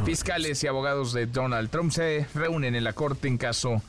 Fiscales 0.06 0.64
y 0.64 0.68
abogados 0.68 1.14
de 1.14 1.26
Donald 1.26 1.70
Trump 1.70 1.92
se 1.92 2.26
reúnen 2.34 2.76
en 2.76 2.84
la 2.84 2.94
corte 2.94 3.28
en 3.28 3.38
caso 3.38 3.82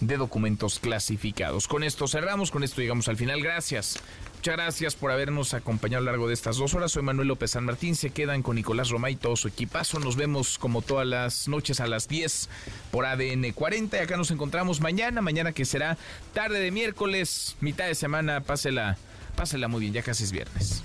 de 0.00 0.16
documentos 0.16 0.78
clasificados. 0.78 1.66
Con 1.66 1.82
esto 1.82 2.06
cerramos, 2.06 2.50
con 2.50 2.62
esto 2.62 2.80
llegamos 2.80 3.08
al 3.08 3.16
final. 3.16 3.42
Gracias. 3.42 4.00
Muchas 4.36 4.54
gracias 4.54 4.94
por 4.94 5.10
habernos 5.10 5.52
acompañado 5.54 6.02
a 6.02 6.04
lo 6.04 6.12
largo 6.12 6.28
de 6.28 6.34
estas 6.34 6.58
dos 6.58 6.72
horas. 6.74 6.92
Soy 6.92 7.02
Manuel 7.02 7.26
López 7.26 7.50
San 7.50 7.64
Martín. 7.64 7.96
Se 7.96 8.10
quedan 8.10 8.42
con 8.42 8.54
Nicolás 8.54 8.90
Roma 8.90 9.10
y 9.10 9.16
todo 9.16 9.34
su 9.34 9.48
equipazo. 9.48 9.98
Nos 9.98 10.14
vemos 10.14 10.58
como 10.58 10.82
todas 10.82 11.06
las 11.06 11.48
noches 11.48 11.80
a 11.80 11.88
las 11.88 12.06
10 12.06 12.48
por 12.92 13.04
ADN 13.04 13.52
40. 13.52 13.96
Y 13.96 14.00
acá 14.00 14.16
nos 14.16 14.30
encontramos 14.30 14.80
mañana, 14.80 15.20
mañana 15.20 15.52
que 15.52 15.64
será 15.64 15.98
tarde 16.32 16.60
de 16.60 16.70
miércoles, 16.70 17.56
mitad 17.60 17.86
de 17.86 17.96
semana. 17.96 18.42
Pásela, 18.42 18.96
pásela 19.34 19.66
muy 19.66 19.80
bien, 19.80 19.92
ya 19.92 20.02
casi 20.02 20.22
es 20.22 20.30
viernes. 20.30 20.84